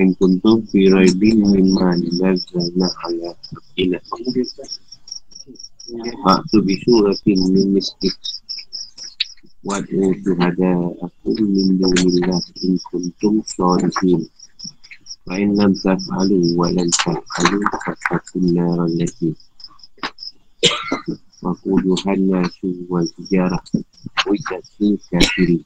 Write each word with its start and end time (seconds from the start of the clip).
In 0.00 0.08
kuntum 0.18 0.56
fi 0.68 0.78
raibin 0.94 1.38
mimma 1.52 1.88
nazzalna 2.18 2.88
ala 3.04 3.30
ila 3.82 3.98
Faktu 6.22 6.56
bisuratin 6.66 7.40
min 7.52 7.66
miskin 7.74 8.14
Wad'u 9.68 10.02
syuhada'akum 10.22 11.38
min 11.54 11.68
dawillah 11.80 12.42
in 12.66 12.74
kuntum 12.88 13.34
salihin 13.54 14.22
Fa'in 15.24 15.50
lam 15.58 15.72
taf'alu 15.82 16.38
wa 16.58 16.66
lam 16.76 16.88
taf'alu 17.02 17.58
Fatakun 17.82 18.44
naran 18.54 18.90
lagi 18.98 19.30
Wakuduhan 21.42 22.20
nasu 22.30 22.68
wal 22.90 23.06
sejarah 23.14 23.62
Wijati 24.26 24.88
kafiri 25.10 25.58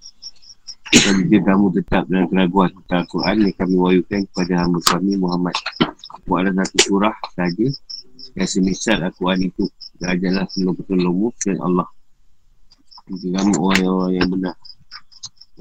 dan 0.91 1.23
jika 1.30 1.55
kamu 1.55 1.71
tetap 1.79 2.03
dalam 2.11 2.27
keraguan 2.27 2.71
tentang 2.83 3.07
Al-Quran 3.07 3.37
yang 3.47 3.55
kami 3.55 3.77
wayukan 3.79 4.21
kepada 4.27 4.55
hamba 4.59 4.79
kami 4.83 5.15
Muhammad. 5.15 5.55
Buatlah 6.27 6.51
satu 6.67 6.79
surah 6.83 7.15
saja 7.31 7.67
yang 8.35 8.48
semisal 8.51 8.98
Al-Quran 8.98 9.55
itu. 9.55 9.70
Dan 10.03 10.19
ajarlah 10.19 10.51
penolong-penolongmu 10.51 11.29
dan 11.47 11.59
Allah. 11.62 11.87
Jika 13.06 13.39
kamu 13.39 13.55
orang-orang 13.55 14.12
yang 14.19 14.29
benar. 14.34 14.55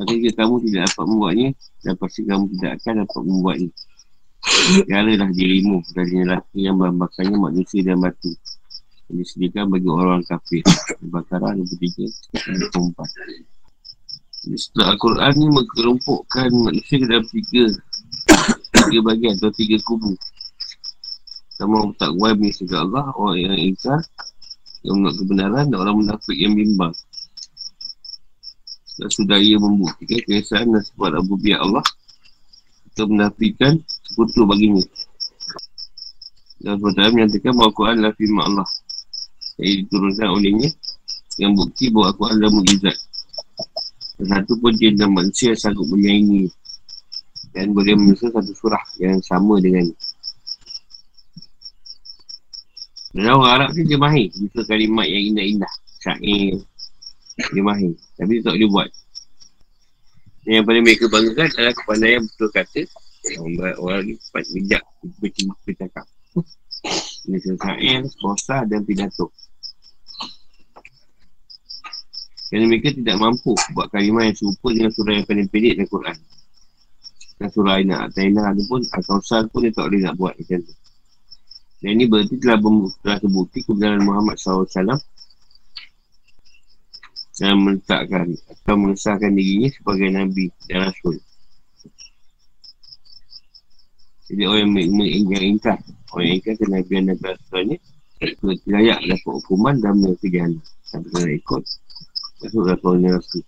Maka 0.02 0.12
jika 0.18 0.34
kamu 0.42 0.56
tidak 0.66 0.82
dapat 0.90 1.06
membuatnya, 1.06 1.50
dan 1.86 1.94
pasti 2.00 2.22
kamu 2.26 2.44
tidak 2.58 2.72
akan 2.82 2.94
dapat 3.06 3.22
membuatnya. 3.22 3.72
Jalalah 4.90 5.30
dirimu 5.36 5.78
dari 5.94 6.14
lelaki 6.26 6.60
yang 6.66 6.78
membakarnya 6.82 7.38
manusia 7.38 7.86
dan 7.86 8.02
batu. 8.02 8.34
Yang 9.12 9.18
disediakan 9.30 9.78
bagi 9.78 9.90
orang 9.94 10.26
kafir. 10.26 10.66
Al-Baqarah 11.06 11.54
23 11.54 12.34
dan 12.34 12.56
24. 12.74 13.59
Setelah 14.40 14.96
Al-Quran 14.96 15.34
ni 15.36 15.48
mengelompokkan 15.52 16.48
manusia 16.56 16.96
ke 16.96 17.06
dalam 17.12 17.28
tiga 17.28 17.64
Tiga 18.72 19.00
bagian 19.04 19.36
atau 19.36 19.52
tiga 19.52 19.76
kubu. 19.84 20.16
Sama 21.60 21.84
orang 21.84 21.92
tak 22.00 22.16
kuat 22.16 22.40
misalnya 22.40 22.88
Allah 22.88 23.06
Orang 23.20 23.36
yang 23.36 23.60
ingkar 23.60 24.00
Yang 24.88 24.96
menolak 24.96 25.16
kebenaran 25.20 25.66
dan 25.68 25.78
orang 25.84 25.96
menafik 26.00 26.38
yang 26.40 26.56
bimbang. 26.56 26.96
Dan 28.96 29.10
sudah 29.12 29.38
ia 29.44 29.60
membuktikan 29.60 30.24
keesaan 30.24 30.72
dan 30.72 30.84
sebab 30.88 31.20
Abu 31.20 31.36
Biya 31.36 31.60
Allah 31.60 31.84
Kita 32.88 33.12
menafikan 33.12 33.76
sekutu 34.08 34.48
baginya. 34.48 34.84
Dan 36.64 36.80
SWT 36.80 37.00
menyatakan 37.12 37.52
bahawa 37.60 37.68
Al-Quran 37.76 37.96
adalah 38.08 38.16
Allah 38.48 38.70
Yang 39.60 39.76
diturunkan 39.84 40.28
olehnya 40.32 40.70
Yang 41.36 41.52
bukti 41.60 41.92
bahawa 41.92 42.16
Al-Quran 42.16 42.36
adalah 42.40 42.54
mujizat 42.56 43.09
satu 44.20 44.60
pun 44.60 44.76
jin 44.76 45.00
dan 45.00 45.16
manusia 45.16 45.56
sanggup 45.56 45.88
menyaingi 45.88 46.52
dan 47.56 47.72
boleh 47.72 47.96
menyusun 47.96 48.36
satu 48.36 48.52
surah 48.52 48.84
yang 49.00 49.20
sama 49.24 49.64
dengan 49.64 49.88
dan 53.10 53.34
orang 53.34 53.52
Arab 53.58 53.70
ni 53.74 53.90
dia 53.90 53.98
mahir. 53.98 54.30
Bisa 54.30 54.62
kalimat 54.70 55.10
yang 55.10 55.34
indah-indah. 55.34 55.74
Syair. 55.98 56.62
Dia 57.58 57.64
mahir. 57.66 57.98
Tapi 58.14 58.32
dia 58.38 58.46
tak 58.46 58.54
boleh 58.54 58.70
buat. 58.70 58.90
Yang 60.46 60.66
paling 60.70 60.84
mereka 60.86 61.06
banggakan 61.10 61.48
adalah 61.58 61.74
kepandaian 61.74 62.22
betul 62.26 62.50
kata 62.54 62.82
Orang, 63.84 64.08
ni 64.08 64.14
cepat 64.16 64.44
bijak 64.56 64.84
Bercakap. 65.66 66.06
Bisa 67.28 67.52
syair, 67.60 68.06
prosa 68.22 68.64
dan 68.70 68.86
pidato 68.86 69.34
kerana 72.50 72.66
mereka 72.66 72.90
tidak 72.98 73.18
mampu 73.22 73.54
buat 73.78 73.94
kalimah 73.94 74.26
yang 74.26 74.34
serupa 74.34 74.74
dengan 74.74 74.90
surah 74.90 75.14
yang 75.22 75.26
paling 75.30 75.48
pendek 75.54 75.74
dalam 75.78 75.90
Quran. 75.94 76.18
Dan 77.38 77.48
surah 77.54 77.74
Aina 77.78 77.96
Ataina 78.10 78.52
pun 78.66 78.82
atau 78.90 79.22
Sal 79.22 79.46
pun 79.54 79.64
dia 79.64 79.72
tak 79.72 79.86
boleh 79.86 80.02
nak 80.02 80.18
buat 80.18 80.34
macam 80.34 80.60
tu. 80.66 80.74
Dan 81.80 81.90
ini 81.96 82.04
berarti 82.10 82.36
telah, 82.42 82.60
telah 83.06 83.18
terbukti 83.22 83.64
kebenaran 83.64 84.04
Muhammad 84.04 84.36
SAW 84.36 85.00
dan 87.40 87.56
meletakkan 87.64 88.36
atau 88.52 88.76
mengesahkan 88.76 89.32
dirinya 89.32 89.72
sebagai 89.72 90.10
Nabi 90.12 90.52
dan 90.68 90.92
Rasul. 90.92 91.16
Jadi 94.28 94.44
orang 94.44 94.76
yang 94.76 94.92
mengingkar, 95.32 95.80
orang 96.12 96.26
yang 96.28 96.36
ingkar 96.44 96.56
kenabian 96.60 97.04
dan 97.14 97.18
Rasulnya, 97.24 97.78
tidak 98.20 98.60
layak 98.68 99.00
dapat 99.08 99.32
hukuman 99.40 99.76
dan 99.80 99.94
mereka 99.96 100.28
jalan. 100.28 100.60
Sampai 100.84 101.10
kena 101.16 101.32
ikut 101.38 101.64
Masuk 102.40 102.62
dah 102.64 102.78
tuan 102.80 103.04
neraka. 103.04 103.40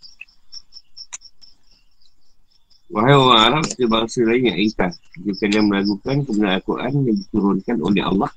Wahai 2.91 3.15
orang 3.15 3.39
Arab, 3.39 3.63
kita 3.71 3.87
bangsa 3.87 4.19
lain 4.27 4.51
yang 4.51 4.59
ingkar. 4.67 4.91
Jika 5.15 5.47
kalian 5.47 5.71
meragukan 5.71 6.27
kebenaran 6.27 6.59
Al-Quran 6.59 6.91
yang 7.07 7.17
diturunkan 7.23 7.77
oleh 7.79 8.03
Allah 8.03 8.31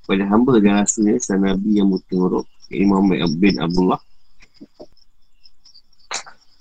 kepada 0.00 0.24
hamba 0.24 0.56
dan 0.56 0.80
rasulnya 0.80 1.20
dan 1.20 1.38
Nabi 1.44 1.70
yang 1.76 1.92
muti 1.92 2.16
huruf, 2.16 2.48
Muhammad 2.72 3.28
bin 3.36 3.60
Abdullah. 3.60 4.00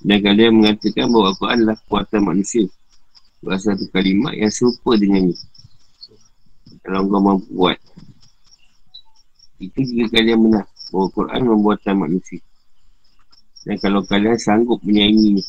Dan 0.04 0.20
kalian 0.20 0.52
mengatakan 0.60 1.08
bahawa 1.08 1.32
Al-Quran 1.32 1.58
adalah 1.64 1.78
kuatan 1.88 2.22
manusia. 2.28 2.68
Berasal 3.40 3.80
satu 3.80 3.88
kalimat 3.96 4.36
yang 4.36 4.52
serupa 4.52 5.00
dengannya. 5.00 5.40
Kalau 6.84 7.08
kau 7.08 7.24
mampu 7.24 7.48
buat. 7.56 7.80
Itu 9.64 9.80
jika 9.80 10.12
kalian 10.20 10.44
benar 10.44 10.68
bahawa 10.92 11.08
Al-Quran 11.08 11.42
membuatkan 11.48 11.96
manusia. 11.96 12.44
Dan 13.70 13.78
kalau 13.86 14.02
kalian 14.02 14.34
sanggup 14.34 14.82
menyaingi 14.82 15.38
ni. 15.38 15.44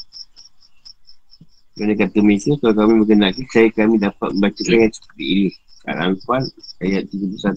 Kerana 1.72 1.97
kata 1.97 2.20
Malaysia 2.20 2.53
Kalau 2.60 2.76
kami 2.76 2.92
berkenalkan 3.00 3.48
Saya 3.48 3.72
kami 3.72 3.97
dapat 3.97 4.28
membacakan 4.36 4.76
yang 4.76 4.92
seperti 4.92 5.25
ini. 5.25 5.48
Al-Anfal 5.88 6.44
ayat 6.84 7.08
31 7.08 7.56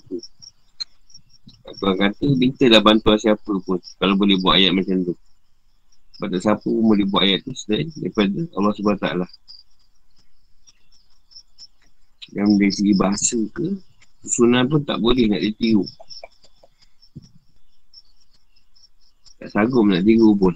Tuan 1.84 1.96
kata 2.00 2.28
Mintalah 2.40 2.79
bantuan 2.79 3.19
siapa 3.19 3.51
pun 3.68 3.75
Kalau 4.00 4.16
boleh 4.16 4.40
buat 4.40 4.56
ayat 4.56 4.72
macam 4.72 5.03
tu. 5.03 5.12
Sebab 6.16 6.28
tak 6.31 6.40
siapa 6.40 6.63
pun 6.63 6.85
boleh 6.95 7.06
buat 7.12 7.28
ayat 7.28 7.44
tu 7.44 7.51
Selain 7.51 7.91
daripada 8.00 8.40
Allah 8.56 8.72
SWT 8.72 9.07
Yang 12.31 12.50
dari 12.56 12.72
segi 12.72 12.94
bahasa 12.95 13.35
ke 13.51 13.68
Susunan 14.24 14.72
pun 14.72 14.80
tak 14.88 15.03
boleh 15.03 15.28
nak 15.28 15.44
ditiru 15.44 15.84
Tak 19.44 19.52
sanggup 19.52 19.84
nak 19.92 20.08
tiru 20.08 20.31
pun. 20.40 20.56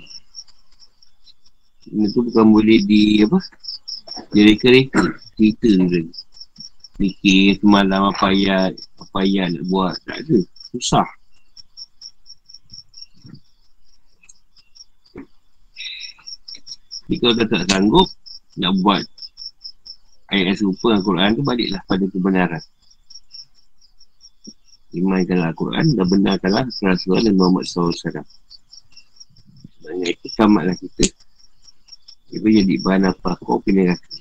Benda 1.92 2.08
tu 2.16 2.24
bukan 2.24 2.56
boleh 2.56 2.80
di 2.88 3.20
apa? 3.20 3.36
Dia 4.32 4.48
reka-reka 4.48 5.12
cerita 5.36 5.68
tu. 5.92 6.08
Fikir 6.96 7.60
semalam 7.60 8.08
apa 8.16 8.32
ayat, 8.32 8.80
apa 8.80 9.28
ayat 9.28 9.60
nak 9.60 9.64
buat. 9.68 9.92
Tak 10.08 10.24
ada. 10.24 10.40
Susah. 10.72 11.04
Jadi 17.12 17.16
kalau 17.20 17.34
dah 17.36 17.48
tak 17.52 17.64
sanggup 17.68 18.08
nak 18.56 18.72
buat 18.88 19.04
ayat 20.32 20.56
yang 20.56 20.58
serupa 20.64 20.96
dengan 20.96 21.00
Al-Quran 21.04 21.30
tu 21.36 21.44
baliklah 21.44 21.82
pada 21.92 22.06
kebenaran. 22.08 22.64
Imankanlah 24.96 25.52
Al-Quran 25.52 25.86
dan 25.92 26.06
benarkanlah 26.08 26.64
Rasulullah 26.88 27.36
Muhammad 27.36 27.68
SAW. 27.68 28.47
Sebenarnya 29.88 30.20
itu 30.20 30.28
tamatlah 30.36 30.76
kita 30.76 31.16
boleh 32.44 32.60
jadi 32.60 32.76
bahan 32.84 33.04
apa 33.08 33.40
Kau 33.40 33.64
kena 33.64 33.96
rasa 33.96 34.20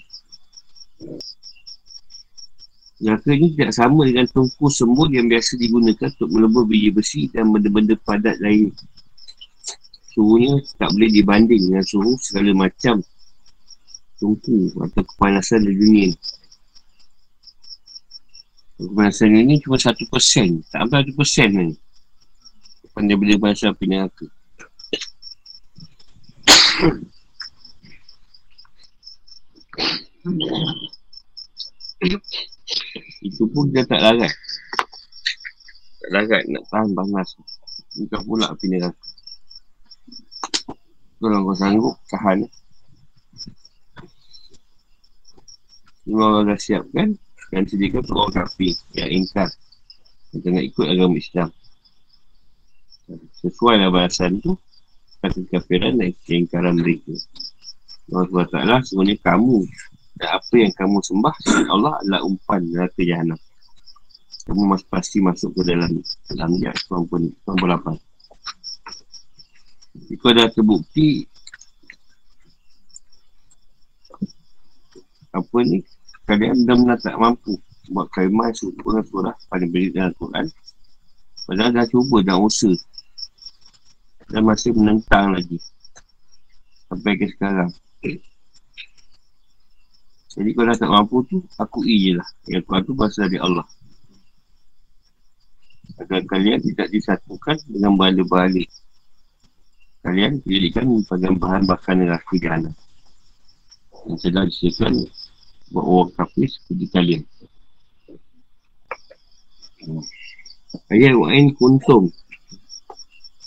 Neraka 3.02 3.34
ni 3.34 3.50
tidak 3.52 3.74
sama 3.74 4.06
dengan 4.06 4.30
tungku 4.30 4.70
semut 4.70 5.10
yang 5.10 5.26
biasa 5.26 5.58
digunakan 5.58 6.06
untuk 6.06 6.30
melebur 6.30 6.64
biji 6.70 6.94
besi 6.94 7.20
dan 7.28 7.50
benda-benda 7.50 7.98
padat 7.98 8.38
lain. 8.38 8.72
Suhunya 10.14 10.62
tak 10.80 10.94
boleh 10.94 11.10
dibanding 11.12 11.60
dengan 11.66 11.84
suhu 11.84 12.16
segala 12.16 12.56
macam 12.56 13.02
tungku 14.22 14.72
atau 14.80 15.02
kepanasan 15.02 15.66
di 15.66 15.72
dunia 15.76 16.04
ni. 16.14 16.16
Kepanasan 18.80 19.34
ini 19.34 19.60
cuma 19.60 19.76
satu 19.76 20.06
persen. 20.08 20.64
Tak 20.72 20.88
sampai 20.88 21.04
satu 21.04 21.12
persen 21.20 21.48
ni. 21.52 21.68
Pandai-pandai 22.96 23.36
bahasa 23.36 23.76
api 23.76 23.84
neraka. 23.92 24.24
Itu 33.24 33.48
pun 33.48 33.72
dia 33.72 33.86
tak 33.88 34.04
larat. 34.04 34.32
Tak 36.02 36.10
larat 36.12 36.42
nak 36.52 36.64
tahan 36.68 36.90
panas. 36.92 37.28
Bukan 37.96 38.20
pula 38.28 38.52
api 38.52 38.66
neraka. 38.68 39.06
Kalau 41.16 41.48
kau 41.48 41.56
sanggup, 41.56 41.96
tahan. 42.12 42.44
Semua 46.04 46.24
orang 46.28 46.52
dah 46.52 46.60
siap 46.60 46.84
kan? 46.92 47.16
Dan 47.50 47.64
sediakan 47.64 48.04
orang 48.12 48.32
kafir 48.36 48.76
yang 48.92 49.10
ingkar. 49.24 49.48
Yang 50.36 50.40
tengah 50.44 50.62
ikut 50.62 50.86
agama 50.86 51.16
Islam. 51.16 51.48
Sesuai 53.40 53.80
lah 53.80 53.88
balasan 53.88 54.44
tu. 54.44 54.60
Kata 55.26 55.42
kafiran 55.50 55.98
dan 55.98 56.14
keingkaran 56.22 56.78
mereka. 56.78 57.10
Allah 58.14 58.46
SWT 58.46 58.94
sebenarnya 58.94 59.18
kamu 59.26 59.66
dan 60.22 60.38
apa 60.38 60.54
yang 60.54 60.70
kamu 60.70 61.02
sembah 61.02 61.34
Allah 61.74 61.98
adalah 61.98 62.22
umpan 62.22 62.62
neraka 62.62 63.02
jahanam. 63.02 63.34
Kamu 64.46 64.70
masih 64.70 64.86
pasti 64.86 65.18
masuk 65.18 65.50
ke 65.58 65.66
dalam 65.66 65.98
dalam 66.30 66.50
dia 66.62 66.70
98. 66.78 67.42
Jika 70.14 70.28
dah 70.30 70.46
terbukti 70.46 71.26
apa 75.34 75.58
ni 75.66 75.82
kalian 76.30 76.62
benar-benar 76.62 77.02
tak 77.02 77.18
mampu 77.18 77.58
buat 77.90 78.06
kalimah 78.14 78.54
surah 78.54 79.02
surah 79.02 79.34
pada 79.50 79.66
beri 79.66 79.90
dalam 79.90 80.14
Quran 80.14 80.46
padahal 81.50 81.74
dah 81.74 81.86
cuba 81.90 82.22
dah 82.22 82.38
usaha 82.38 82.78
dan 84.30 84.42
masih 84.42 84.74
menentang 84.74 85.34
lagi 85.34 85.58
sampai 86.90 87.18
ke 87.18 87.26
sekarang 87.34 87.70
jadi 90.36 90.52
kalau 90.52 90.68
dah 90.68 90.76
tak 90.76 90.92
mampu 90.92 91.16
tu, 91.24 91.40
akui 91.56 91.96
je 91.96 92.12
lah. 92.20 92.28
Yang 92.44 92.62
kuat 92.68 92.84
tu 92.84 92.92
pasal 92.92 93.32
dari 93.32 93.40
Allah. 93.40 93.64
Agar 95.96 96.20
kalian 96.28 96.60
tidak 96.60 96.92
disatukan 96.92 97.56
dengan 97.64 97.96
bala-bala. 97.96 98.64
Kalian 100.04 100.44
dijadikan 100.44 100.92
pada 101.08 101.32
bahan 101.32 101.64
bakar 101.64 101.96
neraka 101.96 102.36
jana. 102.36 102.68
Yang 104.04 104.18
sedang 104.28 104.44
disediakan 104.52 104.92
buat 105.72 105.84
orang 105.88 106.12
kafir 106.20 106.46
seperti 106.52 106.86
kalian. 106.92 107.22
Ayat 110.92 111.16
wa'in 111.16 111.56
kuntum 111.56 112.12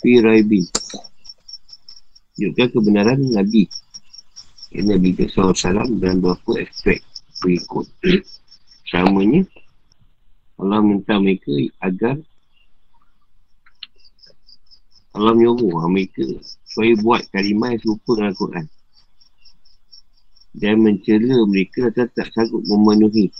fi 0.00 0.20
raibin. 0.24 0.64
Juga 2.34 2.66
kebenaran 2.72 3.20
Nabi. 3.20 3.68
Yang 4.72 4.86
Nabi 4.96 5.08
SAW 5.28 6.00
dan 6.00 6.24
berapa 6.24 6.50
aspek 6.64 7.04
berikut. 7.44 7.86
Samanya 8.90 9.46
Allah 10.60 10.80
minta 10.82 11.16
mereka 11.16 11.52
agar 11.80 12.16
Allah 15.10 15.32
menyuruh 15.34 15.86
mereka 15.90 16.26
supaya 16.66 16.92
buat 16.98 17.22
kalimah 17.34 17.74
yang 17.76 17.80
serupa 17.82 18.10
dengan 18.18 18.30
Al-Quran. 18.32 18.66
Dan 20.50 20.74
mencela 20.82 21.36
mereka 21.46 21.90
agar 21.90 22.10
tak 22.10 22.30
sanggup 22.34 22.62
memenuhi 22.66 23.30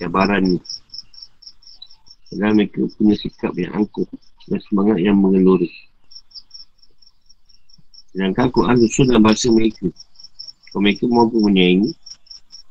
cabaran 0.00 0.40
ni 0.40 0.58
dan 2.32 2.56
mereka 2.56 2.86
punya 2.96 3.12
sikap 3.20 3.52
yang 3.58 3.84
angkuh 3.84 4.08
dan 4.50 4.58
semangat 4.66 4.98
yang 4.98 5.14
mengeluri 5.14 5.70
Sedangkan 8.10 8.50
Quran 8.50 8.74
susun 8.82 9.06
dalam 9.06 9.22
bahasa 9.22 9.46
mereka. 9.54 9.86
Kalau 10.70 10.82
mereka 10.82 11.06
mampu 11.06 11.38
menyayangi, 11.38 11.94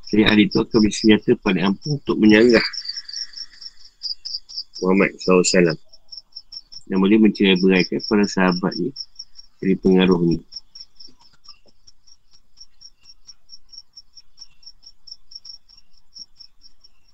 saya 0.03 0.27
ahli 0.35 0.51
itu 0.51 0.59
akan 0.59 0.79
bersenjata 0.83 1.31
pada 1.39 1.59
ampuh 1.63 1.95
untuk 1.95 2.19
menyanggah 2.19 2.65
Muhammad 4.83 5.15
SAW. 5.23 5.79
Dan 6.89 6.97
boleh 6.99 7.21
mencerai 7.23 7.55
beraikan 7.61 8.03
para 8.03 8.25
sahabatnya 8.27 8.91
dari 9.63 9.75
pengaruh 9.79 10.19
ni. 10.27 10.37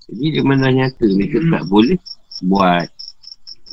Jadi 0.06 0.26
dia 0.38 0.44
mana 0.46 0.70
nyata 0.72 1.06
mereka 1.12 1.44
tak 1.44 1.64
boleh 1.68 2.00
buat 2.46 2.95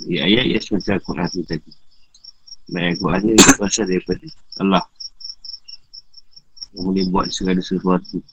ayat-ayat 0.08 0.46
yang 0.58 0.64
semacam 0.64 0.96
Quran 1.04 1.28
tu 1.30 1.42
tadi. 1.46 1.72
Baik 2.72 3.02
Quran 3.02 3.20
ni 3.26 3.34
berasal 3.58 3.84
daripada 3.90 4.26
Allah. 4.62 4.84
Yang 6.72 6.82
boleh 6.88 7.04
buat 7.12 7.26
segala 7.28 7.60
sesuatu 7.60 8.24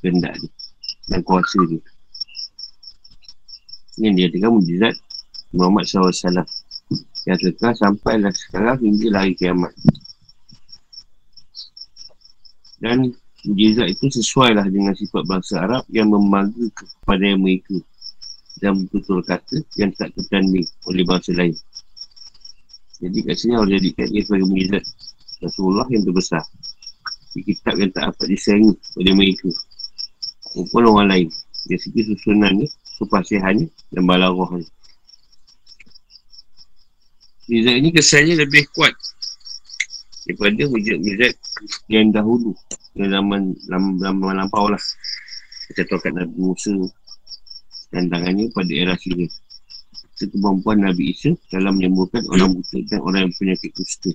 Kehendak 0.00 0.40
dia 0.40 0.50
Dan 1.12 1.20
kuasa 1.20 1.60
dia. 1.68 1.84
Ini 4.00 4.08
dia 4.16 4.26
kata 4.32 4.48
mujizat 4.48 4.94
Muhammad 5.52 5.84
SAW 5.84 6.48
Yang 7.28 7.38
kekal 7.44 7.72
sampailah 7.76 8.32
sekarang 8.32 8.80
hingga 8.80 9.08
hari 9.12 9.36
kiamat. 9.36 9.72
Dan 12.80 13.12
mujizat 13.44 13.92
itu 13.92 14.08
sesuai 14.08 14.56
lah 14.56 14.66
dengan 14.66 14.96
sifat 14.96 15.28
bangsa 15.28 15.60
Arab 15.60 15.84
Yang 15.92 16.08
memanggil 16.16 16.68
kepada 16.72 17.26
mereka 17.36 17.76
Dan 18.64 18.88
betul 18.88 19.20
kata 19.20 19.60
yang 19.76 19.92
tak 19.92 20.16
tertanding 20.16 20.64
oleh 20.88 21.04
bangsa 21.04 21.36
lain. 21.36 21.52
Jadi 22.96 23.20
kat 23.20 23.36
sini 23.36 23.60
Allah 23.60 23.76
jadikan 23.76 24.08
ia 24.08 24.24
sebagai 24.24 24.48
mujizat 24.48 24.84
Rasulullah 25.44 25.84
yang 25.92 26.08
terbesar. 26.08 26.40
Di 27.36 27.44
kitab 27.44 27.76
yang 27.76 27.92
tak 27.92 28.08
dapat 28.08 28.26
disayangi 28.32 28.72
oleh 28.96 29.12
mereka. 29.12 29.52
Maupun 30.56 30.82
orang 30.88 31.08
lain. 31.12 31.28
Dari 31.68 31.76
segi 31.76 32.08
susunannya, 32.08 32.64
kepasihannya 33.04 33.68
dan 33.92 34.02
balarahnya 34.08 34.68
Mujizat 37.44 37.74
ini 37.76 37.88
kesannya 37.92 38.34
lebih 38.40 38.64
kuat 38.72 38.96
Daripada 40.24 40.64
mujizat-mujizat 40.72 41.36
yang 41.92 42.08
dahulu. 42.16 42.56
Yang 42.96 43.12
zaman 43.12 44.32
lampau 44.40 44.72
lah. 44.72 44.80
Kita 45.68 45.84
tahu 45.84 46.00
kat 46.00 46.16
Nabi 46.16 46.32
Musa 46.40 46.72
Dan 47.94 48.10
tangannya 48.10 48.50
pada 48.50 48.72
era 48.74 48.98
sini 48.98 49.30
kemampuan 50.18 50.82
Nabi 50.82 51.14
Isa 51.14 51.34
dalam 51.50 51.78
menyembuhkan 51.78 52.26
orang 52.30 52.58
buta 52.58 52.78
dan 52.90 52.98
orang 53.02 53.20
yang 53.28 53.34
penyakit 53.38 53.70
kusta. 53.74 54.10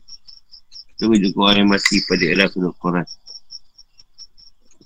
Itu 0.96 1.08
juga 1.16 1.38
orang 1.52 1.64
yang 1.64 1.70
mati 1.72 1.96
pada 2.08 2.26
era 2.28 2.46
surat 2.52 2.76
Quran. 2.76 3.08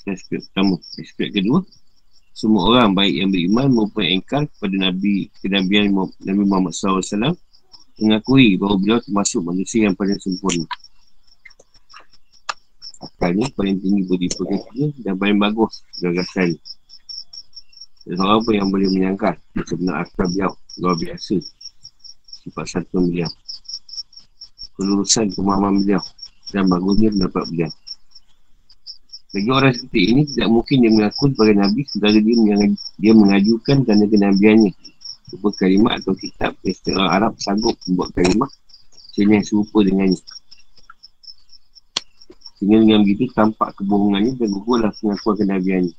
Aspek 0.03 0.41
pertama. 0.45 0.77
Aspek 0.99 1.27
kedua, 1.33 1.65
semua 2.33 2.69
orang 2.69 2.97
baik 2.97 3.13
yang 3.13 3.29
beriman 3.29 3.69
maupun 3.71 4.03
engkar 4.09 4.45
kepada 4.45 4.89
Nabi 4.89 5.29
kenabian 5.41 5.93
Nabi 6.25 6.43
Muhammad 6.43 6.73
SAW 6.73 7.33
mengakui 8.01 8.57
bahawa 8.57 8.75
beliau 8.81 8.99
termasuk 8.99 9.41
manusia 9.45 9.87
yang 9.87 9.95
paling 9.95 10.17
sempurna. 10.17 10.65
Akalnya 12.99 13.47
paling 13.53 13.77
tinggi 13.79 14.01
budi 14.09 14.27
pekerja 14.33 14.85
dan 15.05 15.13
paling 15.15 15.37
bagus 15.37 15.85
gagasan. 16.01 16.57
Seorang 18.03 18.43
pun 18.43 18.53
yang 18.59 18.67
boleh 18.67 18.91
menyangka 18.91 19.39
sebenarnya 19.63 20.03
akal 20.03 20.27
beliau 20.27 20.51
luar 20.83 20.95
biasa. 20.99 21.39
Sifat 22.43 22.65
satu 22.67 22.99
beliau. 22.99 23.31
Kelulusan 24.75 25.31
pemahaman 25.31 25.79
beliau. 25.79 26.03
Dan 26.51 26.67
bagusnya 26.67 27.15
pendapat 27.15 27.43
beliau. 27.47 27.71
Bagi 29.33 29.49
orang 29.49 29.73
seperti 29.73 29.99
ini 30.13 30.21
tidak 30.29 30.49
mungkin 30.51 30.75
dia 30.83 30.91
mengaku 30.93 31.23
sebagai 31.33 31.55
Nabi 31.57 31.81
sebagai 31.89 32.21
dia, 32.21 32.35
mengajukan, 32.37 32.71
dia 33.01 33.13
mengajukan 33.15 33.77
tanda 33.87 34.05
kenabiannya. 34.05 34.71
Serupa 35.31 35.49
kalimat 35.57 35.91
atau 36.03 36.13
kitab 36.13 36.53
yang 36.61 36.75
setelah 36.75 37.07
Arab 37.17 37.33
sanggup 37.39 37.73
membuat 37.87 38.13
kalimat 38.13 38.51
sehingga 39.15 39.39
serupa 39.41 39.79
dengannya. 39.81 40.19
Sehingga 42.59 42.77
dengan 42.83 42.99
begitu 43.07 43.31
tampak 43.31 43.73
kebohongannya 43.79 44.37
dan 44.37 44.47
gugurlah 44.51 44.91
pengakuan 44.99 45.35
kenabiannya 45.39 45.95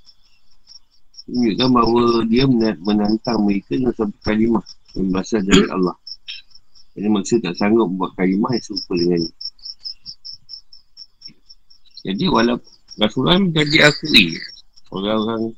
menunjukkan 1.25 1.69
bahawa 1.73 2.02
dia 2.28 2.45
menantang 2.81 3.38
mereka 3.45 3.76
dengan 3.76 3.95
satu 3.97 4.16
kalimah 4.25 4.64
yang 4.95 5.07
berasal 5.11 5.40
dari 5.40 5.64
Allah. 5.73 5.97
Jadi 6.95 7.09
maksud 7.11 7.38
tak 7.43 7.54
sanggup 7.59 7.90
buat 7.97 8.12
kalimah 8.14 8.54
yang 8.54 8.64
serupa 8.64 8.93
dengan 8.95 9.19
ini. 9.25 9.33
Jadi 12.04 12.25
walaupun 12.28 12.75
Rasulullah 12.95 13.43
menjadi 13.43 13.90
akui 13.90 14.38
orang-orang 14.95 15.50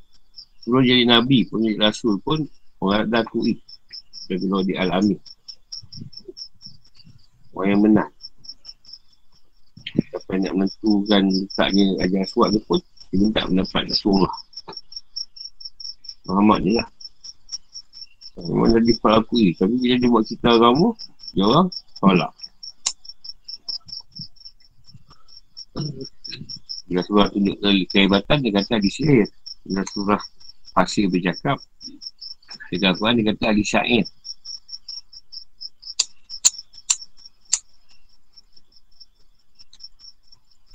sebelum 0.65 0.83
jadi 0.89 1.05
Nabi 1.05 1.45
pun 1.45 1.61
jadi 1.61 1.77
Rasul 1.77 2.17
pun 2.25 2.49
orang 2.81 3.13
dah 3.13 3.21
akui 3.21 3.61
dia 4.27 4.41
keluar 4.41 4.65
di 4.65 4.73
Al-Amin 4.73 5.21
orang 7.53 7.69
yang 7.77 7.83
benar 7.85 8.09
siapa 9.85 10.33
nak 10.41 10.53
menentukan 10.57 11.23
letaknya 11.29 11.85
ajar 12.01 12.25
suat 12.25 12.49
tu 12.57 12.61
pun 12.65 12.81
dia 13.13 13.17
minta 13.21 13.45
pendapat 13.45 13.93
Rasulullah 13.93 14.35
Muhammad 16.27 16.59
ni 16.67 16.73
lah 16.77 16.89
Memang 18.37 18.77
dah 18.77 18.83
diperakui 18.85 19.57
Tapi 19.57 19.75
bila 19.81 19.95
dia 19.97 20.11
buat 20.13 20.25
kita 20.29 20.49
agama 20.61 20.93
Dia 21.33 21.45
orang 21.49 21.69
tolak 22.03 22.33
Bila 26.87 27.01
surah 27.07 27.29
tunjuk 27.33 27.57
ke 27.63 27.69
kehebatan 27.89 28.45
Dia 28.45 28.53
kata 28.61 28.77
di 28.83 28.91
sini 28.93 29.25
Bila 29.65 29.83
surah 29.89 30.21
pasir 30.77 31.09
bercakap. 31.09 31.57
Dekat 32.69 32.93
Al-Quran 32.93 33.17
dia 33.17 33.33
kata 33.33 33.49
ahli 33.49 33.65
syair. 33.65 34.05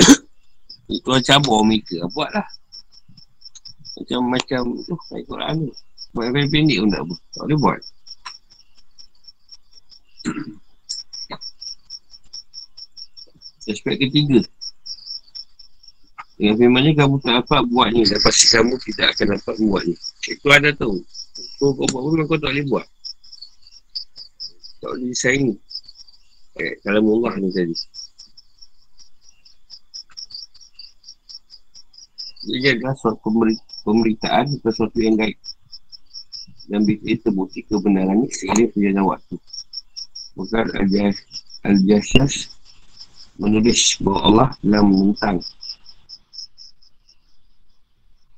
Itu 0.97 1.13
cabur 1.21 1.61
mereka. 1.61 2.01
Buatlah. 2.09 2.60
Macam-macam 4.01 4.81
tu. 4.81 4.97
Baik 5.13 5.29
Quran 5.29 5.69
tu. 5.69 5.73
Buat 6.11 6.27
yang 6.33 6.49
pendek 6.49 6.77
pun 6.81 6.89
tak 6.89 7.01
apa. 7.05 7.13
Tak 7.13 7.45
boleh 7.45 7.57
buat. 7.61 7.79
Aspek 13.69 14.01
ketiga. 14.01 14.41
Yang 16.41 16.57
firmannya 16.57 16.97
kamu 16.97 17.21
tak 17.21 17.45
dapat 17.45 17.69
buatnya 17.69 18.01
dan 18.01 18.17
pasti 18.25 18.49
kamu 18.49 18.73
tidak 18.81 19.13
akan 19.13 19.37
dapat 19.37 19.55
buatnya. 19.61 19.93
Itu 20.25 20.49
ada 20.49 20.73
tahu. 20.73 20.97
Kau 21.61 21.77
kau 21.77 21.85
buat 21.85 22.01
pun 22.01 22.25
kau 22.25 22.41
tak 22.41 22.49
boleh 22.49 22.65
buat. 22.65 22.81
Tak 24.81 24.89
boleh 24.89 25.13
disaingi. 25.13 25.53
Eh, 26.57 26.81
kalau 26.81 27.21
Allah 27.21 27.37
ni 27.37 27.53
tadi. 27.53 27.77
Dia 32.41 32.73
adalah 32.73 32.97
suatu 32.97 33.29
pemberitaan 33.83 34.45
atau 34.59 34.69
sesuatu 34.69 34.97
yang 35.01 35.17
gaib. 35.17 35.37
Dan 36.69 36.87
itu 36.87 37.19
terbukti 37.21 37.65
kebenarannya 37.67 38.31
seiring 38.31 38.71
perjalanan 38.71 39.05
waktu. 39.11 39.35
Bukan 40.37 40.65
Al-Jasyas 41.67 42.49
menulis 43.41 43.97
bahawa 43.99 44.19
Allah 44.27 44.49
telah 44.61 44.81
menentang 44.85 45.37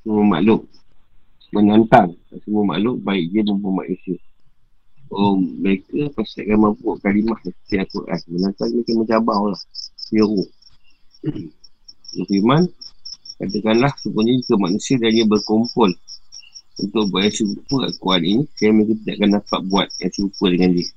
semua 0.03 0.23
makhluk 0.27 0.62
menantang 1.53 2.09
semua 2.43 2.63
makhluk 2.75 3.00
baik 3.03 3.31
dia 3.31 3.41
maupun 3.47 3.83
manusia 3.83 4.19
Oh, 5.13 5.38
mereka 5.38 6.09
pasti 6.17 6.41
akan 6.41 6.73
mampu 6.73 6.97
kalimah 7.05 7.38
seperti 7.45 7.85
Al-Quran. 7.85 8.19
Menantang 8.33 8.69
mereka 8.73 8.91
mencabar 8.97 9.38
lah. 9.45 9.62
Nyuruh. 10.09 10.50
Firman, 12.25 12.65
katakanlah 13.47 13.91
sebenarnya 14.00 14.39
jika 14.43 14.55
manusia 14.55 14.95
dan 15.00 15.12
dia 15.12 15.25
berkumpul 15.27 15.91
untuk 16.81 17.03
buat 17.13 17.29
yang 17.29 17.35
serupa 17.35 17.85
Al-Quran 17.85 18.23
ini, 18.25 18.43
saya 18.57 18.71
mereka 18.73 18.93
tidak 18.97 19.13
akan 19.19 19.29
dapat 19.38 19.62
buat 19.69 19.88
yang 20.01 20.12
serupa 20.12 20.45
dengan 20.50 20.69
dia. 20.73 20.88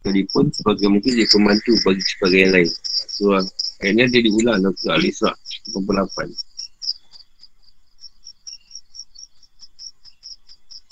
Sekalipun 0.00 0.44
sebagai 0.52 0.86
mereka 0.88 1.08
dia 1.12 1.26
pembantu 1.28 1.72
bagi 1.84 2.02
sebagai 2.04 2.38
yang 2.44 2.52
lain. 2.52 2.70
So, 3.08 3.24
akhirnya 3.80 4.04
dia 4.12 4.20
diulang 4.24 4.60
dalam 4.60 4.74
surah 4.76 4.96
Al-Isra' 5.00 5.36
88. 5.72 6.32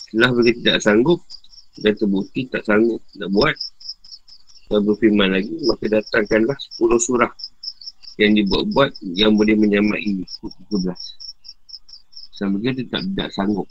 Setelah 0.09 0.31
mereka 0.33 0.53
tidak 0.57 0.79
sanggup 0.81 1.21
dan 1.85 1.93
terbukti 1.95 2.41
tak 2.49 2.65
sanggup 2.65 3.05
nak 3.21 3.29
buat 3.31 3.57
dan 4.69 4.81
berfirman 4.85 5.33
lagi 5.33 5.55
maka 5.65 5.85
datangkanlah 5.89 6.57
10 6.81 6.97
surah 7.01 7.33
yang 8.19 8.35
dibuat-buat 8.35 8.99
yang 9.15 9.39
boleh 9.39 9.55
menyamai 9.55 10.27
13 10.27 10.85
sampai 12.35 12.59
dia 12.63 12.73
tetap 12.75 13.03
tidak 13.03 13.31
sanggup 13.35 13.67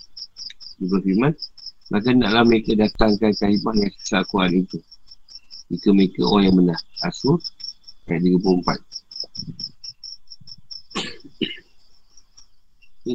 dia 0.80 0.88
berfirman 0.88 1.36
maka 1.88 2.12
naklah 2.12 2.44
mereka 2.44 2.76
datangkan 2.76 3.32
kalimah 3.36 3.76
yang 3.76 3.92
sesat 4.02 4.24
Quran 4.28 4.64
itu 4.64 4.80
jika 5.68 5.90
mereka 5.92 6.24
orang 6.24 6.44
yang 6.48 6.56
benar 6.56 6.80
Asur 7.04 7.40
ayat 8.08 8.24
34 8.24 8.76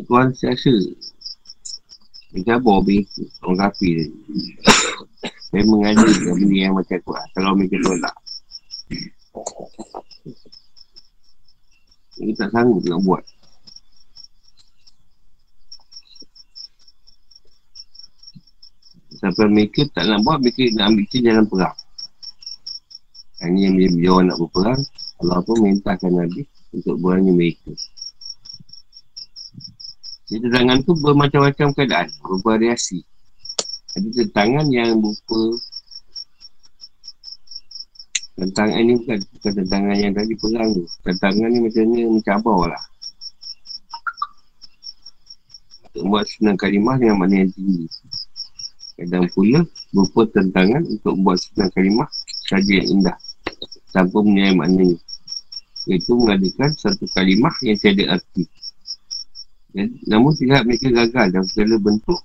Tuan 0.09 0.33
saya 0.33 0.57
rasa 0.57 0.73
dia 2.33 2.57
cabur 2.57 2.81
habis 2.81 3.13
orang 3.45 3.69
kapi. 3.69 4.09
Saya 5.53 5.69
dengan 5.69 6.01
benda 6.01 6.57
yang 6.57 6.73
macam 6.73 6.97
tu 6.97 7.13
lah. 7.13 7.29
Kalau 7.37 7.53
mereka 7.53 7.77
tolak. 7.85 8.17
Mereka 12.23 12.39
tak 12.39 12.51
sanggup 12.55 12.87
nak 12.87 13.03
buat. 13.03 13.25
Sampai 19.19 19.47
mereka 19.51 19.83
tak 19.91 20.07
nak 20.07 20.23
buat, 20.23 20.39
mereka 20.39 20.71
nak 20.79 20.95
ambil 20.95 21.05
cerita 21.11 21.35
jalan 21.35 21.47
perang. 21.51 21.77
Hanya 23.43 23.59
yang 23.67 23.75
bila, 23.75 23.89
bila 23.91 24.09
orang 24.15 24.27
nak 24.31 24.39
berperang, 24.39 24.81
Allah 25.19 25.39
pun 25.43 25.57
mintakan 25.67 26.13
Nabi 26.15 26.43
untuk 26.71 26.95
berani 27.03 27.31
mereka. 27.35 27.75
Jadi 30.31 30.47
tangan 30.47 30.79
tu 30.87 30.95
bermacam-macam 31.03 31.75
keadaan, 31.75 32.07
bervariasi. 32.23 33.03
Ada 33.99 34.09
tantangan 34.31 34.71
yang 34.71 35.03
berupa 35.03 35.59
Tantangan 38.33 38.81
ni 38.81 38.97
bukan, 38.97 39.19
bukan 39.37 39.53
tantangan 39.61 39.97
yang 40.01 40.15
tadi 40.17 40.33
perang 40.41 40.69
tu. 40.73 40.85
Tantangan 41.05 41.49
ni 41.53 41.59
macam 41.61 41.83
ni 41.93 42.01
mencabar 42.09 42.59
lah. 42.73 42.85
Untuk 45.93 46.05
buat 46.09 46.25
senang 46.25 46.57
kalimah 46.57 46.97
dengan 46.97 47.21
makna 47.21 47.45
yang 47.45 47.53
tinggi. 47.53 47.85
Dan 49.03 49.29
pula 49.35 49.61
berupa 49.93 50.25
tantangan 50.33 50.83
untuk 50.89 51.15
buat 51.21 51.37
senang 51.37 51.71
kalimah 51.77 52.09
saja 52.49 52.73
yang 52.73 52.89
indah. 53.01 53.17
Tanpa 53.93 54.25
menyayai 54.25 54.57
maknanya. 54.57 54.97
Iaitu 55.85 56.17
mengadakan 56.17 56.71
satu 56.79 57.05
kalimah 57.13 57.53
yang 57.61 57.77
tiada 57.77 58.17
arti. 58.17 58.49
Ya, 59.73 59.89
namun 60.09 60.33
tidak 60.37 60.69
mereka 60.69 60.89
gagal 60.89 61.27
dalam 61.33 61.47
segala 61.49 61.77
bentuk 61.81 62.21